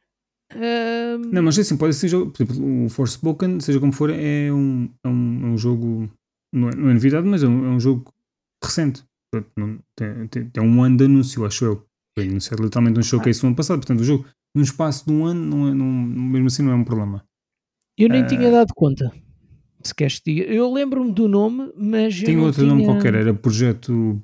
ahm, 0.53 1.29
Não, 1.31 1.43
mas 1.43 1.59
assim, 1.59 1.77
pode 1.77 1.93
ser 1.93 2.07
jogo, 2.07 2.31
por 2.31 2.43
exemplo, 2.43 2.85
o 2.85 2.89
Forspoken, 2.89 3.59
seja 3.59 3.79
como 3.79 3.91
for, 3.93 4.09
é 4.09 4.51
um, 4.51 4.89
é 5.03 5.07
um, 5.07 5.43
é 5.43 5.47
um 5.47 5.57
jogo, 5.57 6.09
não 6.53 6.69
é, 6.69 6.75
não 6.75 6.89
é 6.89 6.93
novidade, 6.93 7.27
mas 7.27 7.43
é 7.43 7.47
um, 7.47 7.65
é 7.65 7.69
um 7.69 7.79
jogo 7.79 8.11
recente. 8.63 9.03
Tem, 9.95 10.27
tem, 10.27 10.49
tem 10.49 10.63
um 10.63 10.83
ano 10.83 10.97
de 10.97 11.05
anúncio, 11.05 11.45
acho 11.45 11.65
eu. 11.65 11.85
Foi 12.17 12.27
anunciado 12.27 12.63
literalmente 12.63 12.99
um 12.99 13.03
showcase 13.03 13.41
no 13.41 13.47
ano 13.49 13.55
passado, 13.55 13.77
portanto 13.77 14.01
o 14.01 14.03
jogo, 14.03 14.27
num 14.55 14.63
espaço 14.63 15.05
de 15.05 15.11
um 15.11 15.25
ano, 15.25 15.41
não 15.41 15.67
é, 15.67 15.73
não, 15.73 15.85
mesmo 15.85 16.47
assim 16.47 16.61
não 16.63 16.71
é 16.71 16.75
um 16.75 16.83
problema. 16.83 17.25
eu 17.97 18.09
nem 18.09 18.23
ah, 18.23 18.27
tinha 18.27 18.51
dado 18.51 18.73
conta. 18.75 19.11
Se 19.83 19.95
queres 19.95 20.19
que 20.19 20.33
diga. 20.33 20.51
Eu 20.51 20.71
lembro-me 20.71 21.11
do 21.11 21.27
nome, 21.27 21.71
mas 21.75 22.21
Tem 22.21 22.37
outro 22.37 22.61
tinha... 22.61 22.73
nome 22.73 22.85
qualquer, 22.85 23.15
era 23.15 23.33
projeto. 23.33 24.21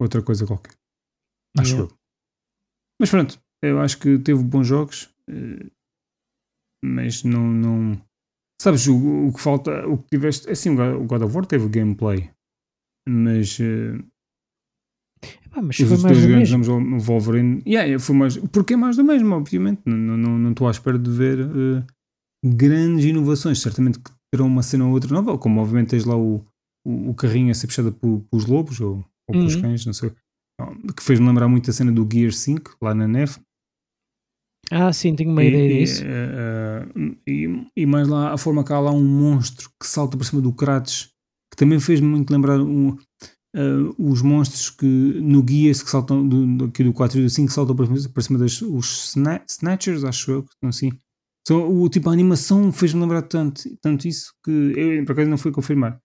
outra 0.00 0.22
coisa 0.22 0.46
qualquer. 0.46 0.74
Acho 1.58 1.74
Yeah. 1.74 1.92
eu. 1.92 1.98
Mas 3.00 3.10
pronto, 3.10 3.38
eu 3.62 3.78
acho 3.80 3.98
que 3.98 4.18
teve 4.18 4.42
bons 4.42 4.66
jogos, 4.66 5.10
eh, 5.30 5.70
mas 6.84 7.22
não. 7.22 7.46
não... 7.48 8.02
Sabes, 8.60 8.86
o, 8.88 9.28
o 9.28 9.32
que 9.32 9.40
falta, 9.40 9.86
o 9.86 9.98
que 9.98 10.08
tiveste. 10.08 10.50
Assim, 10.50 10.70
o 10.70 11.04
God- 11.06 11.22
of 11.22 11.34
War 11.34 11.46
teve 11.46 11.68
gameplay, 11.68 12.30
mas 13.08 13.58
eh, 13.60 14.02
Epá, 15.46 15.62
mas 15.62 15.76
os 15.76 15.76
foi 15.76 15.84
outros 15.84 16.02
mais 16.02 16.16
dois 16.16 16.22
do 16.22 16.28
grandes 16.28 16.50
mesmo. 16.50 16.74
nomes, 16.80 17.02
o 17.02 17.06
Wolverine, 17.06 17.62
yeah, 17.66 17.98
foi 17.98 18.14
mais. 18.16 18.36
Porque 18.36 18.74
é 18.74 18.76
mais 18.76 18.96
do 18.96 19.04
mesmo, 19.04 19.34
obviamente. 19.34 19.80
Não 19.86 20.16
estou 20.16 20.30
não, 20.38 20.38
não 20.38 20.66
à 20.68 20.70
espera 20.70 20.98
de 20.98 21.10
ver 21.10 21.38
eh, 21.40 21.84
grandes 22.44 23.04
inovações. 23.04 23.60
Certamente 23.60 23.98
que 23.98 24.10
terão 24.32 24.46
uma 24.46 24.62
cena 24.62 24.84
ou 24.86 24.92
outra 24.92 25.12
nova, 25.12 25.38
como 25.38 25.60
obviamente 25.60 25.90
tens 25.90 26.04
lá 26.04 26.16
o, 26.16 26.44
o, 26.84 27.10
o 27.10 27.14
carrinho 27.14 27.50
a 27.50 27.54
ser 27.54 27.66
puxado 27.68 27.92
por- 27.92 28.20
pelos 28.30 28.46
lobos 28.46 28.80
ou, 28.80 28.96
ou 29.28 29.32
pelos 29.34 29.54
Uhum. 29.54 29.62
cães, 29.62 29.86
não 29.86 29.92
sei. 29.92 30.12
Que 30.96 31.02
fez-me 31.02 31.26
lembrar 31.26 31.48
muito 31.48 31.68
a 31.70 31.72
cena 31.72 31.92
do 31.92 32.06
Gear 32.10 32.32
5, 32.32 32.76
lá 32.80 32.94
na 32.94 33.06
neve. 33.06 33.38
Ah, 34.70 34.92
sim, 34.92 35.14
tenho 35.14 35.30
uma 35.30 35.44
E, 35.44 35.48
ideia 35.48 35.68
e, 35.70 35.78
disso. 35.78 36.02
eh, 36.04 36.86
e- 37.26 37.66
e 37.76 37.86
mais 37.86 38.08
lá 38.08 38.32
a 38.32 38.38
forma 38.38 38.64
que 38.64 38.72
há 38.72 38.80
lá 38.80 38.90
um 38.90 39.04
monstro 39.04 39.70
que 39.80 39.86
salta 39.86 40.16
para 40.16 40.26
cima 40.26 40.40
do 40.42 40.52
Kratos, 40.52 41.10
que 41.50 41.56
também 41.56 41.78
fez-me 41.78 42.08
muito 42.08 42.30
lembrar 42.32 42.60
um, 42.60 42.96
eh, 43.56 43.94
os 43.98 44.22
monstros 44.22 44.70
que 44.70 44.84
no 44.86 45.44
Gears 45.48 45.82
que 45.82 45.90
saltam 45.90 46.26
do, 46.28 46.66
aqui 46.66 46.84
do 46.84 46.92
4 46.92 47.18
e 47.18 47.22
do 47.24 47.30
5 47.30 47.48
que 47.48 47.54
saltam 47.54 47.74
para 47.74 47.86
cima, 47.86 48.12
para 48.12 48.22
cima 48.22 48.38
das 48.38 48.60
os 48.62 49.08
sna- 49.14 49.42
Snatchers, 49.48 50.04
acho 50.04 50.30
eu, 50.30 50.42
que 50.42 50.50
são 50.60 50.68
assim. 50.68 50.92
São, 51.48 51.80
o 51.82 51.88
tipo 51.88 52.08
a 52.10 52.12
animação 52.12 52.72
fez-me 52.72 53.00
lembrar 53.00 53.22
tanto, 53.22 53.62
tanto 53.80 54.06
isso 54.08 54.32
que 54.44 54.50
eu 54.76 55.04
por 55.04 55.12
acaso 55.12 55.30
não 55.30 55.38
fui 55.38 55.52
confirmar. 55.52 55.98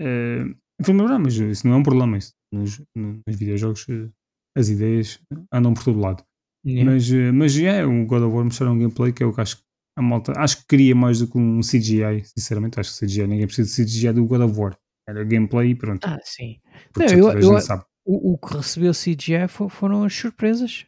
Eh, 0.00 0.44
Foi-me 0.82 1.00
lembrar, 1.00 1.18
mas 1.18 1.34
isso 1.34 1.66
não 1.66 1.74
é 1.74 1.78
um 1.78 1.82
problema. 1.82 2.18
Isso, 2.18 2.32
nos, 2.52 2.82
nos 2.94 3.20
videojogos 3.36 3.86
eh, 3.88 4.08
as 4.56 4.68
ideias 4.68 5.18
andam 5.52 5.72
por 5.74 5.84
todo 5.84 5.98
lado. 6.00 6.22
Yeah. 6.66 6.90
Mas, 6.90 7.10
mas 7.34 7.56
é, 7.58 7.84
o 7.86 8.06
God 8.06 8.22
of 8.22 8.34
War 8.34 8.44
mostraram 8.44 8.74
um 8.74 8.78
gameplay 8.78 9.12
que 9.12 9.22
eu 9.22 9.32
que 9.32 9.40
acho 9.40 9.58
que 9.58 9.62
a 9.98 10.02
malta 10.02 10.32
acho 10.36 10.58
que 10.58 10.64
queria 10.68 10.94
mais 10.94 11.20
do 11.20 11.26
que 11.28 11.38
um 11.38 11.60
CGI, 11.60 12.24
sinceramente, 12.24 12.80
acho 12.80 12.90
que 12.98 13.06
CGI, 13.06 13.26
ninguém 13.26 13.46
precisa 13.46 13.68
de 13.84 13.84
CGI 13.84 14.12
do 14.12 14.26
God 14.26 14.40
of 14.42 14.58
War. 14.58 14.76
Era 15.08 15.22
gameplay 15.24 15.70
e 15.70 15.74
pronto. 15.74 16.04
Ah, 16.04 16.18
sim. 16.22 16.56
porque 16.92 17.14
não, 17.14 17.18
eu- 17.18 17.28
a 17.28 17.34
eu- 17.54 17.60
sabe. 17.60 17.84
O, 18.04 18.32
o 18.34 18.38
que 18.38 18.56
recebeu 18.56 18.92
CGI 18.92 19.48
fo- 19.48 19.68
foram 19.68 20.04
as 20.04 20.14
surpresas. 20.14 20.86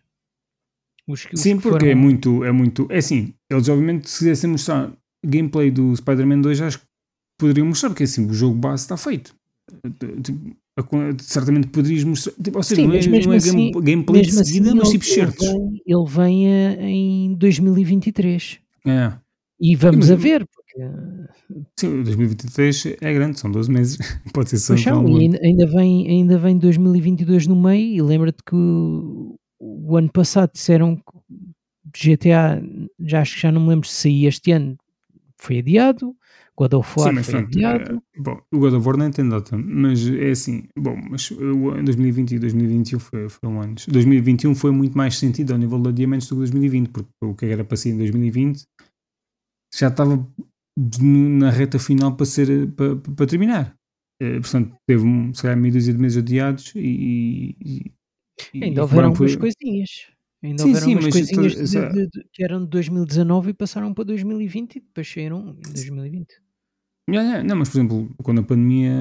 Os, 1.07 1.25
que- 1.25 1.35
os 1.35 1.41
Sim, 1.41 1.57
que 1.57 1.63
porque 1.63 1.79
foram- 1.81 1.91
é 1.91 1.95
muito, 1.95 2.45
é 2.45 2.53
muito. 2.53 2.87
É 2.91 2.99
assim, 2.99 3.35
eles 3.51 3.69
obviamente 3.69 4.09
se 4.09 4.19
quisessem 4.19 4.51
mostrar 4.51 4.93
gameplay 5.25 5.71
do 5.71 5.95
Spider-Man 5.97 6.41
2, 6.43 6.61
acho 6.61 6.79
que 6.81 6.85
poderiam 7.39 7.67
mostrar, 7.67 7.89
porque 7.91 8.05
assim, 8.05 8.27
o 8.27 8.33
jogo 8.35 8.55
base 8.57 8.83
está 8.85 8.97
feito. 8.97 9.35
Tipo, 10.23 10.57
a 10.77 10.83
certamente 11.23 11.67
poderias 11.69 12.05
mostrar. 12.05 12.33
Tipo, 12.43 12.59
ou 12.59 12.63
seja, 12.63 12.83
Sim, 12.83 12.87
não 12.89 12.95
é, 12.95 12.97
mas 12.99 13.07
mesmo 13.09 13.27
não 13.27 13.35
é 13.35 13.37
assim- 13.37 13.71
game- 13.73 13.85
gameplay 13.85 14.23
de 14.23 14.29
Mesmo 14.29 14.45
seguida, 14.45 14.69
assim, 14.69 14.79
mas 14.79 14.89
tipo 14.91 15.05
certos. 15.05 15.47
Ele 15.47 15.59
vem, 15.59 15.83
ele 15.87 16.05
vem 16.09 16.47
eh, 16.49 16.83
em 16.89 17.35
2023. 17.35 18.61
É. 18.87 19.13
E 19.61 19.75
vamos 19.75 20.07
Sim, 20.07 20.13
a 20.13 20.15
mas- 20.15 20.23
ver, 20.23 20.47
Sim, 21.79 22.03
2023 22.03 22.97
é 23.01 23.13
grande, 23.13 23.39
são 23.39 23.51
12 23.51 23.71
meses. 23.71 23.99
Pode 24.33 24.51
ser 24.51 24.59
só 24.59 24.75
para 24.83 24.99
um 24.99 25.17
ainda, 25.17 25.39
ainda 25.43 25.67
vem, 25.67 26.09
ainda 26.09 26.39
vem 26.39 26.59
2022 26.59 27.47
no 27.47 27.57
meio 27.61 27.97
e 27.97 28.03
lembra-te 28.03 28.43
que 28.45 28.55
o, 28.55 29.37
o 29.59 29.97
ano 29.97 30.11
passado 30.11 30.53
disseram 30.53 30.97
que 30.97 31.09
GTA, 31.97 32.63
já 33.01 33.23
acho 33.23 33.37
que 33.37 33.43
já 33.43 33.53
não 33.53 33.63
me 33.63 33.69
lembro 33.69 33.89
se 33.89 33.95
saía 33.95 34.29
este 34.29 34.53
ano, 34.53 34.77
foi 35.39 35.59
adiado, 35.59 36.15
God 36.57 36.75
of 36.75 36.91
Sim, 36.93 37.01
War 37.01 37.15
mas 37.15 37.27
foi 37.27 37.35
pronto, 37.35 37.57
adiado. 37.57 37.95
eh, 37.95 38.21
bom, 38.21 38.41
o 38.53 38.59
God 38.59 38.75
of 38.75 38.87
War 38.87 38.97
nem 38.97 39.11
tem 39.11 39.29
data, 39.29 39.57
mas 39.57 40.07
é 40.09 40.31
assim, 40.31 40.69
bom, 40.77 41.01
mas 41.09 41.31
em 41.31 41.85
2020 41.85 42.33
e 42.33 42.39
2021 42.39 42.99
foi, 42.99 43.29
foram 43.29 43.63
anos. 43.63 43.87
2021 43.87 44.55
foi 44.55 44.71
muito 44.71 44.99
mais 44.99 45.17
sentido 45.17 45.53
ao 45.53 45.59
nível 45.59 45.81
de 45.81 45.89
adiamentos 45.89 46.29
do 46.29 46.35
que 46.35 46.41
2020, 46.41 46.89
porque 46.89 47.11
o 47.23 47.35
que 47.35 47.47
era 47.47 47.65
para 47.65 47.77
ser 47.77 47.91
em 47.91 47.99
2020 47.99 48.65
já 49.73 49.89
estava 49.89 50.27
na 51.03 51.51
reta 51.51 51.79
final 51.79 52.17
para 52.17 52.27
ser 52.27 52.71
para, 52.73 52.97
para 52.97 53.27
terminar. 53.27 53.75
Eh, 54.21 54.41
portanto, 54.41 54.77
teve 54.87 55.05
um, 55.05 55.33
se 55.33 55.43
calhar 55.43 55.57
meia 55.57 55.73
dúzia 55.73 55.93
de 55.93 55.99
meses 56.01 56.19
adiados 56.19 56.73
e, 56.75 57.57
e- 57.61 57.93
Ainda 58.65 58.83
houveram 58.83 59.13
por- 59.13 59.25
algumas 59.29 59.37
coisinhas. 59.37 59.91
Ainda 60.43 60.63
Sim, 60.63 60.69
houveram 60.69 60.87
sim, 60.87 60.93
umas 60.95 61.05
mas 61.05 61.13
coisinhas 61.15 61.53
toda- 61.55 61.65
de- 61.67 61.77
essa- 61.77 61.89
de- 61.93 62.09
de- 62.09 62.29
que 62.33 62.45
eram 62.45 62.61
de 62.65 62.69
2019 62.71 63.51
e 63.51 63.55
passaram 63.55 63.93
para 63.93 64.05
2020 64.05 64.77
e 64.77 64.81
depois 64.81 65.09
saíram 65.13 65.51
em 65.51 65.73
2020. 65.73 66.27
Yeah, 67.11 67.29
yeah. 67.29 67.43
Não, 67.49 67.57
mas 67.57 67.69
por 67.69 67.79
exemplo, 67.79 68.15
quando 68.23 68.41
a 68.41 68.45
pandemia 68.45 68.95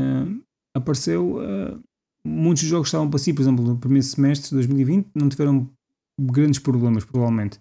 apareceu, 0.76 1.40
eh, 1.44 1.78
muitos 2.26 2.64
jogos 2.64 2.88
estavam 2.88 3.10
para 3.10 3.20
si, 3.20 3.34
por 3.34 3.42
exemplo, 3.42 3.64
no 3.64 3.78
primeiro 3.78 4.06
semestre 4.06 4.50
de 4.50 4.56
2020 4.56 5.10
não 5.16 5.30
tiveram 5.30 5.70
grandes 6.20 6.60
problemas, 6.60 7.06
provavelmente. 7.06 7.60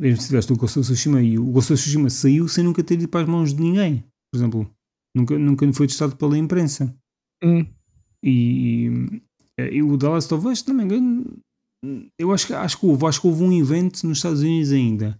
Mesmo 0.00 0.20
se 0.20 0.28
tiveste 0.28 0.52
o 0.52 0.56
Ghost 0.56 0.78
of 0.78 0.86
Tsushima 0.86 1.20
e 1.22 1.38
o 1.38 1.44
Ghost 1.46 1.72
of 1.72 1.82
Tsushima 1.82 2.08
saiu 2.08 2.46
sem 2.48 2.62
nunca 2.64 2.84
ter 2.84 2.94
ido 2.94 3.08
para 3.08 3.22
as 3.22 3.28
mãos 3.28 3.52
de 3.52 3.60
ninguém. 3.60 4.04
Por 4.32 4.38
exemplo, 4.38 4.70
Nunca, 5.16 5.38
nunca 5.38 5.72
foi 5.72 5.86
testado 5.86 6.16
pela 6.16 6.38
imprensa. 6.38 6.94
Hum. 7.42 7.66
E, 8.22 8.90
e 9.58 9.82
o 9.82 9.96
The 9.98 10.08
Last 10.08 10.32
of 10.34 10.46
Us, 10.46 10.64
engano, 10.68 11.38
eu 12.18 12.32
acho 12.32 12.46
que, 12.46 12.52
acho 12.54 12.78
que 12.78 12.86
houve, 12.86 13.06
acho 13.06 13.20
que 13.20 13.26
houve 13.26 13.42
um 13.42 13.52
evento 13.52 14.06
nos 14.06 14.18
Estados 14.18 14.40
Unidos 14.42 14.70
ainda. 14.72 15.18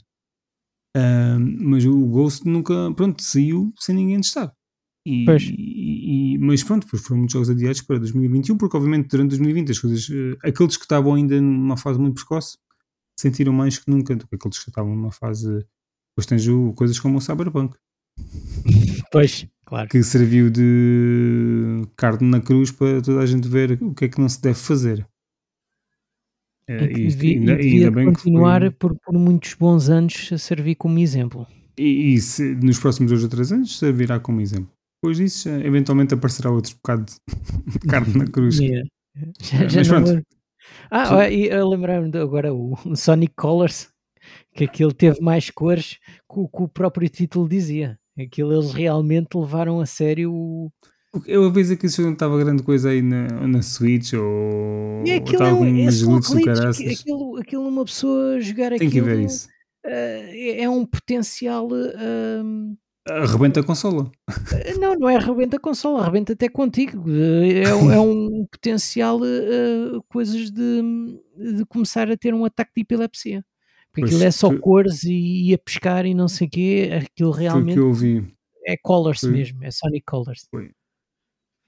Ah, 0.96 1.38
mas 1.40 1.84
o 1.84 2.06
Ghost 2.06 2.46
nunca, 2.46 2.92
pronto, 2.94 3.22
saiu 3.22 3.72
sem 3.78 3.94
ninguém 3.96 4.20
testar. 4.20 4.52
E, 5.06 5.24
Pois. 5.24 5.42
e- 5.44 6.34
e- 6.34 6.38
mas 6.38 6.62
pronto, 6.62 6.84
depois 6.84 7.02
foram 7.02 7.18
muitos 7.18 7.32
jogos 7.32 7.50
adiados 7.50 7.82
para 7.82 7.98
2021, 7.98 8.56
porque 8.56 8.76
obviamente 8.76 9.08
durante 9.08 9.30
2020 9.30 9.70
as 9.70 9.78
coisas, 9.78 10.08
eh, 10.10 10.36
aqueles 10.48 10.76
que 10.76 10.84
estavam 10.84 11.14
ainda 11.14 11.40
numa 11.40 11.76
fase 11.76 11.98
muito 11.98 12.16
precoce 12.16 12.58
sentiram 13.18 13.52
mais 13.52 13.78
que 13.78 13.90
nunca 13.90 14.14
do 14.16 14.26
que 14.26 14.36
aqueles 14.36 14.58
que 14.58 14.70
estavam 14.70 14.94
numa 14.94 15.12
fase. 15.12 15.64
Depois 16.12 16.26
tens 16.26 16.46
coisas 16.76 16.98
como 16.98 17.18
o 17.18 17.20
Cyberpunk, 17.20 17.76
Pois, 19.12 19.46
claro. 19.64 19.88
que 19.88 20.02
serviu 20.02 20.50
de 20.50 21.82
carne 21.96 22.28
na 22.28 22.40
cruz 22.40 22.70
para 22.70 23.00
toda 23.00 23.20
a 23.20 23.26
gente 23.26 23.48
ver 23.48 23.78
o 23.82 23.94
que 23.94 24.04
é 24.06 24.08
que 24.08 24.20
não 24.20 24.28
se 24.28 24.40
deve 24.42 24.58
fazer. 24.58 25.06
Eh, 26.68 26.84
E 26.92 27.08
devia, 27.08 27.38
ainda- 27.38 27.52
e 27.54 27.56
devia 27.56 27.72
ainda 27.86 27.90
bem 27.90 28.12
que 28.12 28.20
foi- 28.20 28.22
continuar 28.32 28.72
por, 28.72 28.94
por 28.98 29.14
muitos 29.14 29.54
bons 29.54 29.88
anos 29.88 30.30
a 30.32 30.38
servir 30.38 30.74
como 30.74 30.98
exemplo. 30.98 31.46
E, 31.78 32.14
e 32.14 32.20
se 32.20 32.54
nos 32.56 32.78
próximos 32.78 33.10
dois 33.10 33.22
ou 33.22 33.28
três 33.30 33.52
anos 33.52 33.78
servirá 33.78 34.18
como 34.20 34.40
exemplo. 34.40 34.70
Depois 35.00 35.16
disso, 35.16 35.48
eventualmente 35.48 36.12
aparecerá 36.12 36.50
outro 36.50 36.74
bocado 36.76 37.04
de 37.06 37.78
carne 37.88 38.14
na 38.18 38.26
cruz. 38.26 38.58
Yeah. 38.58 38.86
Já, 39.40 39.64
Eh, 39.64 39.68
já 39.68 39.78
mas 39.80 39.88
pronto. 39.88 40.22
Ah, 40.90 41.28
e 41.28 41.46
eu 41.48 41.68
lembrar-me 41.68 42.16
agora 42.18 42.52
o, 42.54 42.74
o 42.86 42.96
Sonic 42.96 43.34
Colors, 43.36 43.88
que 44.54 44.64
aquilo 44.64 44.92
teve 44.92 45.20
mais 45.20 45.50
cores 45.50 45.98
que 46.30 46.40
o, 46.40 46.48
que 46.48 46.62
o 46.62 46.68
próprio 46.68 47.08
título 47.08 47.48
dizia. 47.48 47.98
Aquilo 48.18 48.52
eles 48.52 48.72
realmente 48.72 49.36
levaram 49.36 49.80
a 49.80 49.86
sério 49.86 50.32
o. 50.32 50.72
Eu 51.26 51.44
a 51.44 51.50
vez 51.50 51.70
é 51.70 51.76
que 51.76 51.86
isso 51.86 52.02
não 52.02 52.12
estava 52.12 52.38
grande 52.38 52.62
coisa 52.62 52.90
aí 52.90 53.00
na, 53.00 53.26
na 53.46 53.62
Switch 53.62 54.12
ou 54.12 55.04
E 55.06 55.10
ou 55.12 55.16
aquilo 55.16 55.32
estava 55.32 55.50
é, 55.50 55.52
um, 55.52 55.64
é 55.64 55.68
glitch, 56.64 56.76
que- 56.76 56.88
aquilo, 56.88 57.36
aquilo 57.38 57.64
numa 57.64 57.84
pessoa 57.84 58.40
jogar 58.40 58.70
Tem 58.70 58.78
que 58.80 58.86
aquilo 58.86 59.06
ver 59.06 59.20
isso. 59.20 59.48
eh, 59.86 60.62
é 60.62 60.68
um 60.68 60.84
potencial. 60.84 61.68
hum, 61.70 62.76
Arrebenta 63.08 63.60
a 63.60 63.62
consola. 63.64 64.10
Não, 64.78 64.94
não 64.96 65.08
é 65.08 65.16
arrebenta 65.16 65.56
a 65.56 65.60
consola, 65.60 66.00
arrebenta 66.02 66.32
até 66.32 66.48
contigo. 66.48 67.04
Eh, 67.10 67.62
É, 67.64 67.74
um- 67.74 67.90
é 67.92 68.00
um 68.00 68.46
potencial 68.50 69.20
eh, 69.24 69.98
coisas 70.08 70.50
de, 70.50 70.82
de 71.36 71.64
começar 71.66 72.10
a 72.10 72.16
ter 72.16 72.34
um 72.34 72.44
ataque 72.44 72.72
de 72.76 72.82
epilepsia. 72.82 73.44
Porque 73.90 74.02
Pois, 74.02 74.12
aquilo 74.14 74.28
é 74.28 74.30
só 74.30 74.48
foi- 74.48 74.58
cores 74.58 75.02
e 75.04 75.48
ia 75.50 75.58
pescar 75.58 76.04
e 76.06 76.12
não 76.14 76.28
sei 76.28 76.46
o 76.46 76.50
quê. 76.50 76.90
Aquilo 77.02 77.32
Foi 77.32 77.42
realmente 77.42 77.78
é 78.66 78.76
colors 78.76 79.20
foi- 79.20 79.30
mesmo, 79.30 79.64
é 79.64 79.70
Sonic 79.70 80.04
Colors. 80.04 80.46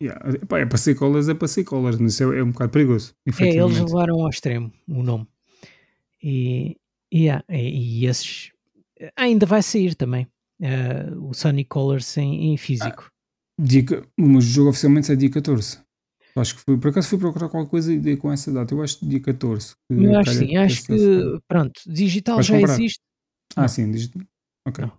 Yeah. 0.02 0.34
Epá, 0.34 0.58
é 0.60 0.66
para 0.66 0.78
ser 0.78 0.94
colors, 0.94 1.28
é 1.28 1.34
para 1.34 1.48
ser 1.48 1.64
colors, 1.64 1.98
mas 1.98 2.14
isso 2.14 2.32
é, 2.32 2.38
é 2.38 2.42
um 2.42 2.52
bocado 2.52 2.72
perigoso. 2.72 3.14
É, 3.38 3.48
eles 3.48 3.78
levaram 3.78 4.20
ao 4.22 4.28
extremo 4.30 4.72
o 4.88 5.02
nome. 5.02 5.26
E, 6.22 6.76
e, 7.10 7.24
yeah, 7.24 7.44
e- 7.50 8.00
e 8.02 8.06
esses 8.06 8.50
ainda 9.16 9.46
vai 9.46 9.62
sair 9.62 9.94
também. 9.94 10.26
Eh, 10.60 11.10
o 11.20 11.32
Sonic 11.34 11.68
Colors 11.68 12.16
em, 12.18 12.52
em 12.52 12.56
físico. 12.56 13.08
Dia 13.60 13.84
que- 13.84 14.02
mas 14.18 14.44
o 14.44 14.48
jogo 14.48 14.70
oficialmente 14.70 15.12
é 15.12 15.16
dia 15.16 15.30
14. 15.30 15.78
Acho 16.36 16.56
que 16.56 16.62
foi, 16.62 16.78
por 16.78 16.90
acaso 16.90 17.08
fui 17.08 17.18
procurar 17.18 17.48
qualquer 17.48 17.70
coisa 17.70 17.92
e 17.92 17.98
dei 17.98 18.16
com 18.16 18.30
essa 18.32 18.52
data. 18.52 18.72
Eu 18.72 18.82
acho 18.82 18.98
que 19.00 19.06
dia 19.06 19.20
14. 19.20 19.74
que 19.88 19.94
Eu 19.94 20.18
acho 20.18 20.32
sim, 20.32 20.56
acho 20.56 20.84
que 20.84 21.40
pronto, 21.48 21.80
digital 21.86 22.36
Vais 22.36 22.46
já 22.46 22.54
comprar? 22.54 22.72
existe. 22.74 23.00
Ah, 23.56 23.62
não. 23.62 23.68
sim, 23.68 23.90
diz 23.90 24.10
Ok. 24.66 24.84
Não. 24.84 24.92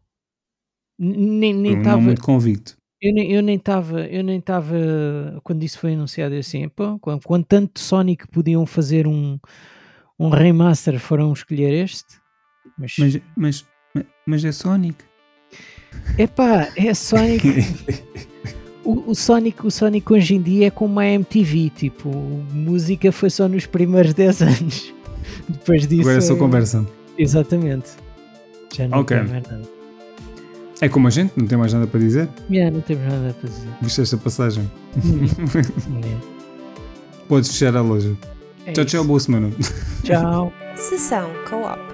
Nem 0.99 1.53
nem 1.53 1.71
Eu 1.71 1.75
não 1.77 1.77
estava, 1.79 2.01
muito 2.01 2.21
convicto. 2.21 2.75
eu 3.01 3.13
nem 3.13 3.31
eu 3.31 3.41
nem 3.41 3.55
estava, 3.55 4.01
eu 4.07 4.23
nem 4.23 4.37
estava 4.39 5.41
quando 5.43 5.63
isso 5.63 5.79
foi 5.79 5.93
anunciado 5.93 6.35
assim, 6.35 6.67
pô, 6.69 6.99
quando, 6.99 7.23
quando 7.23 7.45
tanto 7.45 7.79
Sonic 7.79 8.27
podiam 8.27 8.65
fazer 8.65 9.07
um 9.07 9.39
um 10.19 10.29
remaster, 10.29 10.99
foram 10.99 11.33
escolher 11.33 11.73
este. 11.83 12.21
Mas, 12.77 12.95
mas, 13.35 13.65
mas, 13.95 14.05
mas 14.27 14.45
é 14.45 14.51
Sonic. 14.51 15.03
Epá, 16.17 16.67
é 16.75 16.93
Sonic. 16.93 17.65
o, 18.83 19.11
o 19.11 19.15
Sonic, 19.15 19.65
o 19.65 19.71
Sonic 19.71 20.11
hoje 20.13 20.35
em 20.35 20.41
dia 20.41 20.67
é 20.67 20.69
como 20.71 20.99
a 20.99 21.05
MTV, 21.05 21.71
tipo, 21.75 22.09
música 22.53 23.11
foi 23.11 23.29
só 23.29 23.47
nos 23.47 23.65
primeiros 23.65 24.13
10 24.15 24.41
anos. 24.41 24.93
Depois 25.47 25.87
disso. 25.87 26.01
Agora 26.01 26.17
é 26.17 26.21
só 26.21 26.35
conversa. 26.35 26.85
Exatamente. 27.17 27.91
Já 28.73 28.87
não 28.87 28.99
Ok. 28.99 29.17
tem 29.17 29.27
mais 29.27 29.43
nada. 29.43 29.61
É 30.79 30.89
como 30.89 31.07
a 31.07 31.11
gente, 31.11 31.33
não 31.37 31.45
tem 31.45 31.57
mais 31.57 31.71
nada 31.73 31.85
para 31.85 31.99
dizer. 31.99 32.27
Já, 32.49 32.71
não 32.71 32.81
temos 32.81 33.03
nada 33.03 33.35
para 33.39 33.49
dizer. 33.49 33.67
Viste 33.81 34.01
esta 34.01 34.17
passagem? 34.17 34.71
É. 36.03 36.31
Podes 37.27 37.49
fechar 37.51 37.77
a 37.77 37.81
loja. 37.81 38.13
É 38.65 38.73
tchau, 38.73 38.83
tchau, 38.85 38.99
isso. 39.01 39.07
boa 39.07 39.19
semana. 39.19 39.49
Tchau. 40.03 40.51
Sessão 40.75 41.29
Co-op. 41.49 41.90